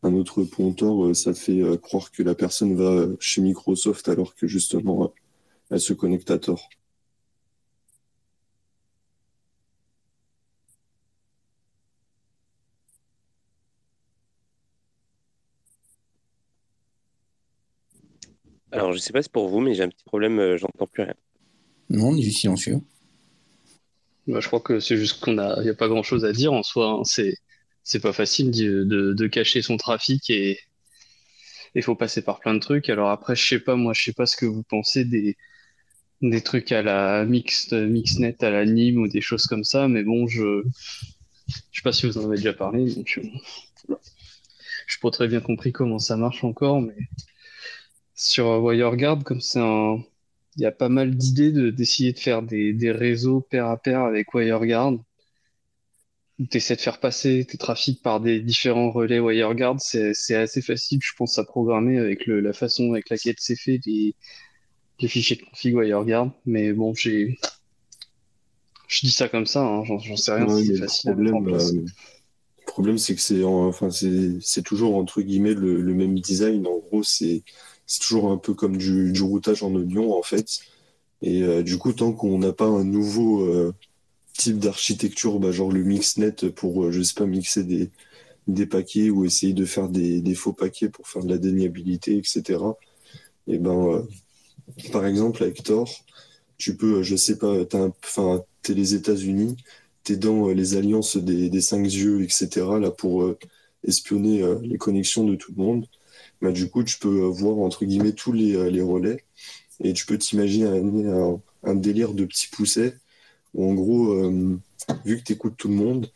un 0.03 0.13
autre 0.13 0.43
point 0.43 0.71
tort, 0.73 1.15
ça 1.15 1.33
fait 1.33 1.61
croire 1.81 2.11
que 2.11 2.21
la 2.21 2.35
personne 2.35 2.75
va 2.75 3.07
chez 3.19 3.41
Microsoft 3.41 4.09
alors 4.09 4.35
que 4.35 4.45
justement, 4.47 5.11
elle 5.71 5.79
se 5.79 5.93
connecte 5.93 6.29
à 6.29 6.37
tort. 6.37 6.69
Alors, 18.71 18.93
je 18.93 18.99
sais 18.99 19.11
pas 19.11 19.21
si 19.21 19.25
c'est 19.25 19.31
pour 19.31 19.49
vous, 19.49 19.59
mais 19.59 19.73
j'ai 19.73 19.83
un 19.83 19.89
petit 19.89 20.03
problème, 20.03 20.39
euh, 20.39 20.57
j'entends 20.57 20.87
plus 20.87 21.03
rien. 21.03 21.13
Non, 21.89 22.09
on 22.09 22.17
est 22.17 22.21
juste 22.21 22.39
silencieux. 22.39 22.79
Bah, 24.27 24.39
je 24.39 24.47
crois 24.47 24.61
que 24.61 24.79
c'est 24.79 24.97
juste 24.97 25.19
qu'on 25.19 25.37
a, 25.37 25.57
il 25.57 25.63
n'y 25.63 25.69
a 25.69 25.73
pas 25.73 25.87
grand 25.87 26.03
chose 26.03 26.25
à 26.25 26.31
dire 26.31 26.53
en 26.53 26.63
soi. 26.63 26.91
Hein. 26.91 27.03
C'est, 27.03 27.35
c'est 27.83 27.99
pas 27.99 28.13
facile 28.13 28.51
de, 28.51 28.83
de, 29.13 29.27
cacher 29.27 29.61
son 29.61 29.77
trafic 29.77 30.29
et 30.29 30.59
il 31.75 31.83
faut 31.83 31.95
passer 31.95 32.21
par 32.21 32.39
plein 32.39 32.53
de 32.53 32.59
trucs. 32.59 32.89
Alors 32.89 33.09
après, 33.09 33.35
je 33.35 33.45
sais 33.45 33.59
pas, 33.59 33.75
moi, 33.75 33.93
je 33.93 34.03
sais 34.03 34.13
pas 34.13 34.25
ce 34.25 34.37
que 34.37 34.45
vous 34.45 34.63
pensez 34.63 35.03
des, 35.03 35.35
des 36.21 36.41
trucs 36.41 36.71
à 36.71 36.81
la 36.81 37.25
mixed, 37.25 37.73
mixnet, 37.73 38.41
à 38.43 38.51
la 38.51 38.65
NIM 38.65 38.97
ou 38.97 39.07
des 39.07 39.21
choses 39.21 39.45
comme 39.47 39.63
ça, 39.63 39.87
mais 39.87 40.03
bon, 40.03 40.27
je, 40.27 40.63
je 41.47 41.79
sais 41.79 41.83
pas 41.83 41.91
si 41.91 42.05
vous 42.05 42.17
en 42.17 42.25
avez 42.25 42.37
déjà 42.37 42.53
parlé, 42.53 42.93
donc 42.93 43.07
je, 43.07 43.21
je 44.85 44.99
pas 44.99 45.11
très 45.11 45.27
bien 45.27 45.41
compris 45.41 45.71
comment 45.71 45.99
ça 45.99 46.15
marche 46.17 46.43
encore, 46.43 46.81
mais 46.81 46.95
sur 48.21 48.63
WireGuard, 48.63 49.23
comme 49.23 49.41
c'est 49.41 49.59
un. 49.59 49.97
Il 50.57 50.61
y 50.61 50.65
a 50.65 50.71
pas 50.71 50.89
mal 50.89 51.15
d'idées 51.15 51.51
de, 51.51 51.69
d'essayer 51.69 52.11
de 52.11 52.19
faire 52.19 52.43
des, 52.43 52.73
des, 52.73 52.91
réseaux 52.91 53.39
pair 53.39 53.67
à 53.67 53.77
pair 53.77 54.01
avec 54.01 54.33
WireGuard. 54.33 54.97
Tu 56.49 56.57
essaies 56.57 56.75
de 56.75 56.81
faire 56.81 56.99
passer 56.99 57.45
tes 57.45 57.57
trafics 57.57 58.01
par 58.01 58.19
des 58.19 58.41
différents 58.41 58.91
relais 58.91 59.19
WireGuard. 59.19 59.77
C'est, 59.79 60.35
assez 60.35 60.61
facile, 60.61 60.99
je 61.01 61.13
pense, 61.17 61.39
à 61.39 61.45
programmer 61.45 61.97
avec 61.97 62.25
le, 62.25 62.41
la 62.41 62.53
façon 62.53 62.91
avec 62.91 63.09
laquelle 63.09 63.35
c'est 63.37 63.55
fait, 63.55 63.79
les, 63.85 64.13
les 64.99 65.07
fichiers 65.07 65.37
de 65.37 65.43
config 65.43 65.75
WireGuard. 65.75 66.31
Mais 66.45 66.73
bon, 66.73 66.93
j'ai. 66.93 67.39
Je 68.87 68.99
dis 69.01 69.11
ça 69.11 69.29
comme 69.29 69.45
ça, 69.47 69.61
hein, 69.63 69.83
j'en, 69.85 70.17
sais 70.17 70.33
rien 70.33 70.47
c'est 70.47 70.77
facile. 70.77 71.11
Problème, 71.11 71.47
euh, 71.47 71.71
le 71.71 72.65
problème, 72.67 72.97
c'est 72.97 73.15
que 73.15 73.21
c'est, 73.21 73.41
enfin, 73.43 73.87
toujours 74.65 74.95
entre 74.95 75.21
guillemets 75.21 75.53
le, 75.53 75.81
le 75.81 75.93
même 75.93 76.19
design. 76.19 76.67
En 76.67 76.77
gros, 76.77 77.01
c'est 77.01 77.43
c'est 77.91 77.99
toujours 77.99 78.31
un 78.31 78.37
peu 78.37 78.53
comme 78.53 78.77
du, 78.77 79.21
routage 79.21 79.63
en 79.63 79.75
oignon 79.75 80.17
en 80.17 80.23
fait. 80.23 80.61
Et 81.21 81.43
euh, 81.43 81.61
du 81.61 81.77
coup, 81.77 81.91
tant 81.91 82.13
qu'on 82.13 82.39
n'a 82.39 82.53
pas 82.53 82.65
un 82.65 82.85
nouveau 82.85 83.41
euh, 83.41 83.73
type 84.33 84.59
d'architecture, 84.59 85.39
bah, 85.39 85.51
genre 85.51 85.73
le 85.73 85.83
mixnet 85.83 86.31
pour, 86.55 86.85
euh, 86.85 86.91
je 86.91 87.01
sais 87.01 87.15
pas, 87.15 87.25
mixer 87.25 87.65
des, 87.65 88.65
paquets 88.65 89.09
ou 89.09 89.25
essayer 89.25 89.51
de 89.51 89.65
faire 89.65 89.89
des, 89.89 90.35
faux 90.35 90.53
paquets 90.53 90.87
pour 90.87 91.05
faire 91.09 91.23
de 91.25 91.29
la 91.29 91.37
déniabilité, 91.37 92.17
etc. 92.17 92.59
Et 93.47 93.57
ben, 93.57 94.07
par 94.93 95.05
exemple, 95.05 95.43
avec 95.43 95.61
Tor, 95.63 95.89
tu 96.57 96.77
peux, 96.77 97.03
je 97.03 97.17
sais 97.17 97.37
pas, 97.37 97.53
enfin, 98.03 98.41
t'es 98.61 98.73
les 98.73 98.95
États-Unis, 98.95 99.57
t'es 100.05 100.15
dans 100.15 100.47
les 100.47 100.77
alliances 100.77 101.17
des, 101.17 101.49
des 101.49 101.61
cinq 101.61 101.83
yeux, 101.83 102.23
etc. 102.23 102.79
là 102.79 102.89
pour 102.91 103.35
espionner 103.85 104.43
les 104.61 104.77
connexions 104.77 105.25
de 105.25 105.35
tout 105.35 105.53
le 105.57 105.63
monde. 105.63 105.87
Bah, 106.41 106.51
du 106.51 106.69
coup, 106.69 106.83
tu 106.83 106.97
peux 106.97 107.19
voir 107.19 107.59
entre 107.59 107.85
guillemets 107.85 108.13
tous 108.13 108.31
les, 108.33 108.55
euh, 108.55 108.69
les 108.69 108.81
relais 108.81 109.23
et 109.83 109.93
tu 109.93 110.05
peux 110.05 110.17
t'imaginer 110.17 110.65
un, 110.65 111.39
un, 111.63 111.75
délire 111.75 112.13
de 112.13 112.25
petits 112.25 112.47
poussets 112.47 112.95
où 113.53 113.69
en 113.69 113.73
gros, 113.73 114.13
euh, 114.13 114.59
vu 115.05 115.17
que 115.17 115.23
tu 115.23 115.33
écoutes 115.33 115.57
tout 115.57 115.67
le 115.67 115.75
monde, 115.75 116.11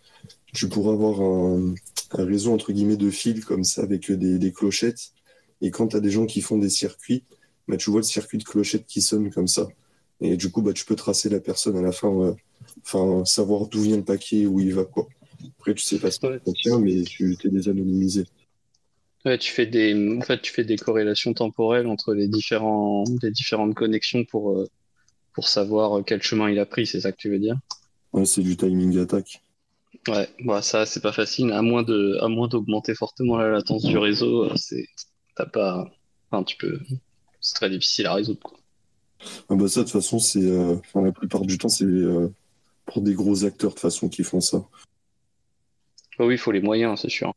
tu 0.53 0.67
pourras 0.69 0.93
avoir 0.93 1.21
un, 1.21 1.75
un, 2.11 2.25
réseau 2.25 2.53
entre 2.53 2.71
guillemets 2.71 2.97
de 2.97 3.09
fils 3.09 3.45
comme 3.45 3.63
ça 3.63 3.83
avec 3.83 4.11
des, 4.11 4.39
des 4.39 4.51
clochettes. 4.51 5.11
Et 5.61 5.71
quand 5.71 5.89
tu 5.89 5.97
as 5.97 5.99
des 5.99 6.11
gens 6.11 6.25
qui 6.25 6.41
font 6.41 6.57
des 6.57 6.69
circuits, 6.69 7.23
bah, 7.67 7.77
tu 7.77 7.89
vois 7.89 7.99
le 7.99 8.05
circuit 8.05 8.37
de 8.37 8.43
clochettes 8.43 8.85
qui 8.87 9.01
sonne 9.01 9.31
comme 9.31 9.47
ça. 9.47 9.67
Et 10.21 10.37
du 10.37 10.49
coup, 10.49 10.61
bah, 10.61 10.73
tu 10.73 10.85
peux 10.85 10.95
tracer 10.95 11.29
la 11.29 11.39
personne 11.39 11.77
à 11.77 11.81
la 11.81 11.91
fin, 11.91 12.09
euh, 12.09 12.33
enfin, 12.83 13.25
savoir 13.25 13.67
d'où 13.67 13.81
vient 13.81 13.97
le 13.97 14.03
paquet, 14.03 14.45
où 14.45 14.59
il 14.59 14.73
va. 14.73 14.85
Quoi. 14.85 15.07
Après, 15.59 15.73
tu 15.73 15.83
sais 15.83 15.99
pas 15.99 16.11
ce 16.11 16.19
qu'il 16.19 16.39
contient, 16.39 16.79
mais 16.79 17.03
tu 17.03 17.37
t'es 17.37 17.49
désanonymisé. 17.49 18.25
Ouais, 19.25 19.39
tu 19.39 19.51
fais 19.51 19.65
des, 19.65 20.17
en 20.17 20.21
fait, 20.21 20.39
tu 20.39 20.53
fais 20.53 20.63
des 20.63 20.75
corrélations 20.75 21.33
temporelles 21.33 21.87
entre 21.87 22.13
les, 22.13 22.27
différents, 22.27 23.03
les 23.23 23.31
différentes 23.31 23.73
connexions 23.73 24.23
pour, 24.23 24.51
euh, 24.51 24.69
pour 25.33 25.47
savoir 25.47 26.03
quel 26.05 26.21
chemin 26.21 26.51
il 26.51 26.59
a 26.59 26.67
pris, 26.67 26.85
c'est 26.85 27.01
ça 27.01 27.11
que 27.11 27.17
tu 27.17 27.31
veux 27.31 27.39
dire? 27.39 27.57
Ouais, 28.13 28.25
c'est 28.25 28.43
du 28.43 28.55
timing 28.55 28.99
attack. 28.99 29.41
Ouais, 30.07 30.29
bah 30.41 30.61
ça, 30.61 30.85
c'est 30.85 31.01
pas 31.01 31.11
facile. 31.11 31.51
À 31.53 31.63
moins 31.63 31.81
de, 31.81 32.19
à 32.21 32.27
moins 32.27 32.47
d'augmenter 32.47 32.93
fortement 32.93 33.37
la 33.37 33.49
latence 33.49 33.83
du 33.83 33.97
réseau, 33.97 34.43
euh, 34.43 34.55
c'est, 34.55 34.85
t'as 35.35 35.47
pas, 35.47 35.89
enfin, 36.29 36.43
tu 36.43 36.55
peux, 36.57 36.79
c'est 37.41 37.55
très 37.55 37.69
difficile 37.71 38.05
à 38.05 38.13
résoudre, 38.13 38.41
quoi. 38.41 38.59
Ah 39.49 39.55
bah 39.55 39.67
ça, 39.67 39.79
de 39.79 39.85
toute 39.85 39.93
façon, 39.93 40.19
c'est, 40.19 40.43
euh, 40.43 40.75
la 40.93 41.11
plupart 41.11 41.41
du 41.41 41.57
temps, 41.57 41.69
c'est 41.69 41.85
pour 42.85 43.01
des 43.01 43.15
gros 43.15 43.43
acteurs, 43.43 43.73
de 43.73 43.79
façon, 43.79 44.07
qui 44.07 44.23
font 44.23 44.41
ça. 44.41 44.63
oui, 46.19 46.35
il 46.35 46.37
faut 46.37 46.51
les 46.51 46.61
moyens, 46.61 46.99
c'est 47.01 47.09
sûr. 47.09 47.33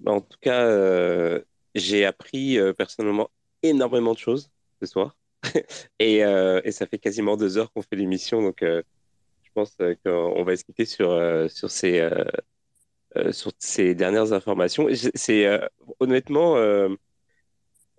Bah, 0.00 0.12
en 0.12 0.20
tout 0.20 0.38
cas, 0.40 0.64
euh, 0.64 1.42
j'ai 1.74 2.04
appris 2.04 2.58
euh, 2.58 2.72
personnellement 2.72 3.30
énormément 3.62 4.12
de 4.12 4.18
choses 4.18 4.50
ce 4.80 4.86
soir. 4.86 5.16
et, 5.98 6.24
euh, 6.24 6.60
et, 6.64 6.72
ça 6.72 6.86
fait 6.86 6.98
quasiment 6.98 7.36
deux 7.36 7.58
heures 7.58 7.72
qu'on 7.72 7.82
fait 7.82 7.96
l'émission, 7.96 8.42
donc 8.42 8.58
je 8.62 9.50
pense 9.54 9.76
qu'on 10.04 10.44
va 10.44 10.56
se 10.56 10.64
sur, 11.48 11.70
ces, 13.58 13.94
dernières 13.94 14.32
informations. 14.32 14.88
C'est 15.14 15.60
honnêtement, 16.00 16.56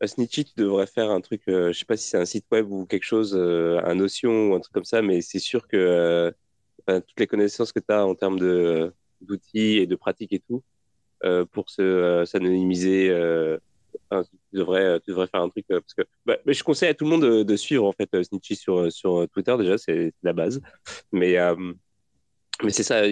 Snitchy, 0.05 0.45
tu 0.45 0.53
devrais 0.57 0.87
faire 0.87 1.09
un 1.11 1.21
truc, 1.21 1.43
je 1.47 1.71
sais 1.73 1.85
pas 1.85 1.97
si 1.97 2.09
c'est 2.09 2.17
un 2.17 2.25
site 2.25 2.45
web 2.51 2.69
ou 2.71 2.85
quelque 2.85 3.03
chose, 3.05 3.35
un 3.35 3.95
Notion 3.95 4.49
ou 4.49 4.55
un 4.55 4.59
truc 4.59 4.73
comme 4.73 4.85
ça, 4.85 5.01
mais 5.01 5.21
c'est 5.21 5.39
sûr 5.39 5.67
que 5.67 6.33
toutes 6.87 7.19
les 7.19 7.27
connaissances 7.27 7.71
que 7.71 7.79
tu 7.79 7.93
as 7.93 8.05
en 8.05 8.15
termes 8.15 8.39
d'outils 9.21 9.77
et 9.77 9.87
de 9.87 9.95
pratiques 9.95 10.33
et 10.33 10.39
tout, 10.39 10.63
euh, 11.25 11.45
pour 11.45 11.65
euh, 11.79 12.25
s'anonymiser. 12.25 13.09
Euh, 13.09 13.57
tu 14.11 14.17
devrais, 14.53 14.99
tu 15.01 15.11
devrais 15.11 15.27
faire 15.27 15.41
un 15.41 15.49
truc 15.49 15.65
parce 15.67 15.93
que 15.93 16.03
bah, 16.25 16.37
je 16.45 16.63
conseille 16.63 16.89
à 16.89 16.93
tout 16.93 17.05
le 17.05 17.09
monde 17.11 17.43
de, 17.43 17.55
suivre 17.55 17.85
en 17.85 17.91
fait 17.91 18.23
Snitchy 18.23 18.55
sur 18.55 19.27
Twitter 19.31 19.55
déjà 19.57 19.77
c'est 19.77 20.13
la 20.23 20.33
base. 20.33 20.61
Mais 21.11 21.37
mais 22.63 22.69
c'est 22.69 22.83
ça 22.83 23.03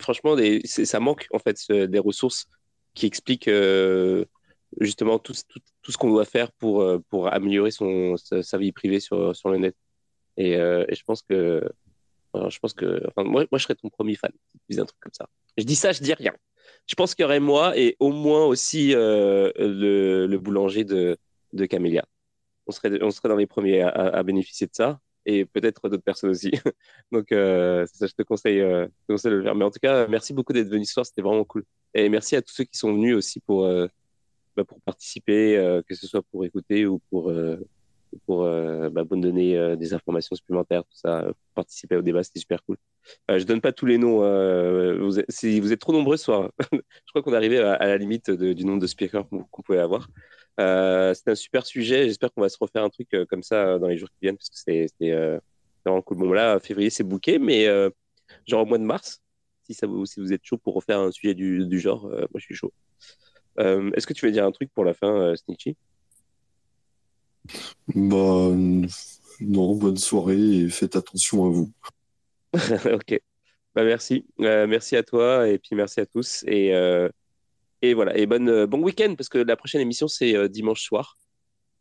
franchement 0.00 0.36
ça 0.64 1.00
manque 1.00 1.26
en 1.32 1.38
fait 1.38 1.56
des 1.70 1.98
ressources 1.98 2.46
qui 2.94 3.06
expliquent 3.06 3.50
justement 4.80 5.18
tout, 5.18 5.34
ce 5.34 5.96
qu'on 5.96 6.10
doit 6.10 6.24
faire 6.24 6.52
pour 6.52 6.84
pour 7.08 7.32
améliorer 7.32 7.70
son 7.70 8.16
sa, 8.16 8.58
vie 8.58 8.72
privée 8.72 9.00
sur 9.00 9.34
sur 9.34 9.50
le 9.50 9.58
net. 9.58 9.76
Et, 10.36 10.54
je 10.54 11.02
pense 11.04 11.22
que 11.22 11.68
je 12.34 12.58
pense 12.58 12.74
que 12.74 13.02
enfin, 13.08 13.28
moi, 13.28 13.46
je 13.52 13.58
serais 13.58 13.74
ton 13.76 13.88
premier 13.88 14.16
fan 14.16 14.32
si 14.50 14.58
tu 14.74 14.80
un 14.80 14.84
truc 14.84 15.00
comme 15.00 15.14
ça. 15.14 15.28
Je 15.56 15.64
dis 15.64 15.76
ça 15.76 15.92
je 15.92 16.02
dis 16.02 16.14
rien 16.14 16.34
Je 16.86 16.94
pense 16.94 17.14
qu'il 17.14 17.22
y 17.22 17.26
aurait 17.26 17.40
moi 17.40 17.76
et 17.76 17.96
au 18.00 18.12
moins 18.12 18.44
aussi 18.46 18.92
le, 18.92 19.52
le, 19.56 20.38
boulanger 20.38 20.84
de, 20.84 21.16
Camélia. 21.68 22.04
On 22.66 22.72
serait, 22.72 23.02
on 23.02 23.10
serait 23.10 23.28
dans 23.28 23.36
les 23.36 23.46
premiers 23.46 23.82
à, 23.82 24.22
bénéficier 24.22 24.66
de 24.66 24.74
ça 24.74 25.00
et 25.28 25.44
peut-être 25.44 25.88
d'autres 25.88 26.02
personnes 26.02 26.30
aussi. 26.30 26.50
Donc, 27.12 27.32
euh, 27.32 27.86
ça, 27.92 28.06
je 28.06 28.14
te 28.14 28.22
conseille, 28.22 28.60
euh, 28.60 28.86
de 29.08 29.28
le 29.28 29.42
faire. 29.42 29.54
Mais 29.54 29.64
en 29.64 29.70
tout 29.70 29.78
cas, 29.80 30.06
merci 30.06 30.32
beaucoup 30.32 30.54
d'être 30.54 30.68
venu 30.68 30.84
ce 30.86 30.94
soir, 30.94 31.06
c'était 31.06 31.22
vraiment 31.22 31.44
cool. 31.44 31.64
Et 31.94 32.08
merci 32.08 32.34
à 32.34 32.42
tous 32.42 32.54
ceux 32.54 32.64
qui 32.64 32.78
sont 32.78 32.92
venus 32.94 33.14
aussi 33.14 33.40
pour, 33.40 33.64
euh, 33.64 33.86
bah, 34.56 34.64
pour 34.64 34.80
participer, 34.80 35.56
euh, 35.56 35.82
que 35.86 35.94
ce 35.94 36.06
soit 36.06 36.22
pour 36.22 36.44
écouter 36.44 36.86
ou 36.86 37.00
pour, 37.10 37.32
euh, 38.14 38.18
pour 38.26 38.42
bah, 38.90 39.02
vous 39.08 39.16
donner 39.16 39.76
des 39.76 39.94
informations 39.94 40.36
supplémentaires, 40.36 40.84
tout 40.84 40.96
ça, 40.96 41.22
pour 41.22 41.54
participer 41.54 41.96
au 41.96 42.02
débat, 42.02 42.22
c'était 42.22 42.40
super 42.40 42.62
cool. 42.64 42.76
je 43.28 43.44
donne 43.44 43.60
pas 43.60 43.72
tous 43.72 43.86
les 43.86 43.98
noms, 43.98 44.18
vous, 44.98 45.18
êtes, 45.20 45.30
si 45.30 45.60
vous 45.60 45.72
êtes 45.72 45.80
trop 45.80 45.92
nombreux 45.92 46.16
ce 46.16 46.24
soir. 46.24 46.50
je 46.72 47.10
crois 47.10 47.22
qu'on 47.22 47.32
est 47.32 47.36
arrivé 47.36 47.58
à, 47.58 47.86
la 47.86 47.96
limite 47.96 48.30
du 48.30 48.64
nombre 48.64 48.80
de 48.80 48.86
speakers 48.86 49.28
qu'on 49.28 49.62
pouvait 49.62 49.78
avoir. 49.78 50.08
Euh, 50.58 51.14
c'est 51.14 51.28
un 51.30 51.34
super 51.34 51.66
sujet. 51.66 52.06
J'espère 52.06 52.32
qu'on 52.32 52.40
va 52.40 52.48
se 52.48 52.58
refaire 52.60 52.82
un 52.82 52.90
truc 52.90 53.14
euh, 53.14 53.24
comme 53.26 53.42
ça 53.42 53.66
euh, 53.66 53.78
dans 53.78 53.86
les 53.86 53.96
jours 53.96 54.08
qui 54.10 54.18
viennent 54.22 54.36
parce 54.36 54.50
que 54.50 54.56
c'est 54.56 55.20
vraiment 55.84 56.02
cool. 56.02 56.18
Bon, 56.18 56.32
là, 56.32 56.58
février, 56.58 56.90
c'est 56.90 57.04
bouquet, 57.04 57.38
mais 57.38 57.66
genre 58.46 58.62
au 58.62 58.66
mois 58.66 58.78
de 58.78 58.84
mars, 58.84 59.22
si, 59.64 59.76
vous, 59.82 60.32
êtes 60.32 60.44
chaud 60.44 60.58
pour 60.58 60.74
refaire 60.74 60.98
un 60.98 61.10
sujet 61.10 61.34
du 61.34 61.80
genre, 61.80 62.08
moi 62.08 62.28
je 62.36 62.40
suis 62.40 62.54
chaud. 62.54 62.72
Est-ce 63.58 64.06
que 64.06 64.12
tu 64.12 64.26
veux 64.26 64.32
dire 64.32 64.44
un 64.44 64.52
truc 64.52 64.70
pour 64.74 64.84
la 64.84 64.94
fin, 64.94 65.34
Snitchy? 65.36 65.76
Bah, 67.94 68.50
non, 69.40 69.74
bonne 69.76 69.96
soirée 69.96 70.64
et 70.64 70.68
faites 70.68 70.96
attention 70.96 71.46
à 71.46 71.50
vous. 71.50 71.70
ok. 72.92 73.20
Bah, 73.74 73.84
merci. 73.84 74.26
merci 74.38 74.96
à 74.96 75.02
toi 75.02 75.48
et 75.48 75.58
puis 75.58 75.76
merci 75.76 76.00
à 76.00 76.06
tous. 76.06 76.44
Et 76.46 76.74
et 77.80 77.94
voilà, 77.94 78.16
et 78.18 78.26
euh, 78.30 78.66
bon 78.66 78.82
week-end, 78.82 79.14
parce 79.16 79.28
que 79.28 79.38
la 79.38 79.56
prochaine 79.56 79.80
émission, 79.80 80.08
c'est 80.08 80.34
euh, 80.36 80.48
dimanche 80.48 80.82
soir. 80.82 81.16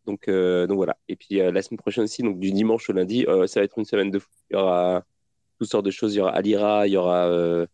Donc, 0.06 0.27
euh, 0.27 0.68
donc 0.68 0.77
voilà. 0.77 0.98
Et 1.10 1.15
puis 1.15 1.38
la 1.38 1.61
semaine 1.61 1.80
prochaine 1.80 2.03
aussi, 2.06 2.22
donc 2.22 2.39
du 2.39 2.52
dimanche 2.52 2.89
au 2.89 2.94
lundi, 2.94 3.26
ça 3.48 3.60
va 3.60 3.64
être 3.65 3.77
une 3.77 3.85
semaine 3.85 4.11
de 4.11 4.19
fou. 4.19 4.30
Il 4.49 4.53
y 4.53 4.57
aura 4.57 5.03
toutes 5.60 5.69
sortes 5.69 5.85
de 5.85 5.91
choses. 5.91 6.14
Il 6.15 6.19
y 6.19 6.22
aura 6.22 6.31
Alira, 6.31 6.88
il 6.88 6.94
y 6.94 6.98
aura 6.98 7.68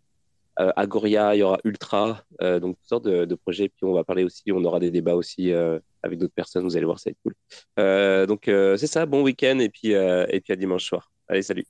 Agoria, 0.56 1.36
il 1.36 1.40
y 1.40 1.44
aura 1.44 1.58
Ultra, 1.64 2.24
donc 2.40 2.78
toutes 2.78 2.88
sortes 2.88 3.06
de, 3.06 3.26
de, 3.26 3.36
projets. 3.36 3.70
Puis 3.70 3.86
on 3.86 3.94
va 3.94 4.04
parler 4.04 4.24
aussi, 4.24 4.44
on 4.52 4.64
aura 4.64 4.80
des 4.80 4.92
débats 4.92 5.16
aussi 5.16 5.52
avec 6.04 6.20
d'autres 6.20 6.34
personnes. 6.34 6.64
Vous 6.64 6.78
allez 6.78 6.86
voir, 6.86 7.00
ça 7.00 7.10
va 7.10 7.12
être 7.12 7.20
cool. 7.24 8.28
donc 8.28 8.44
c'est 8.46 8.88
ça, 8.88 9.06
bon 9.06 9.24
week-end 9.24 9.60
et 9.60 9.70
puis, 9.70 9.92
et 9.92 10.42
puis 10.42 10.54
à 10.54 10.56
dimanche 10.56 10.86
soir. 10.86 11.12
Allez, 11.28 11.42
salut. 11.42 11.66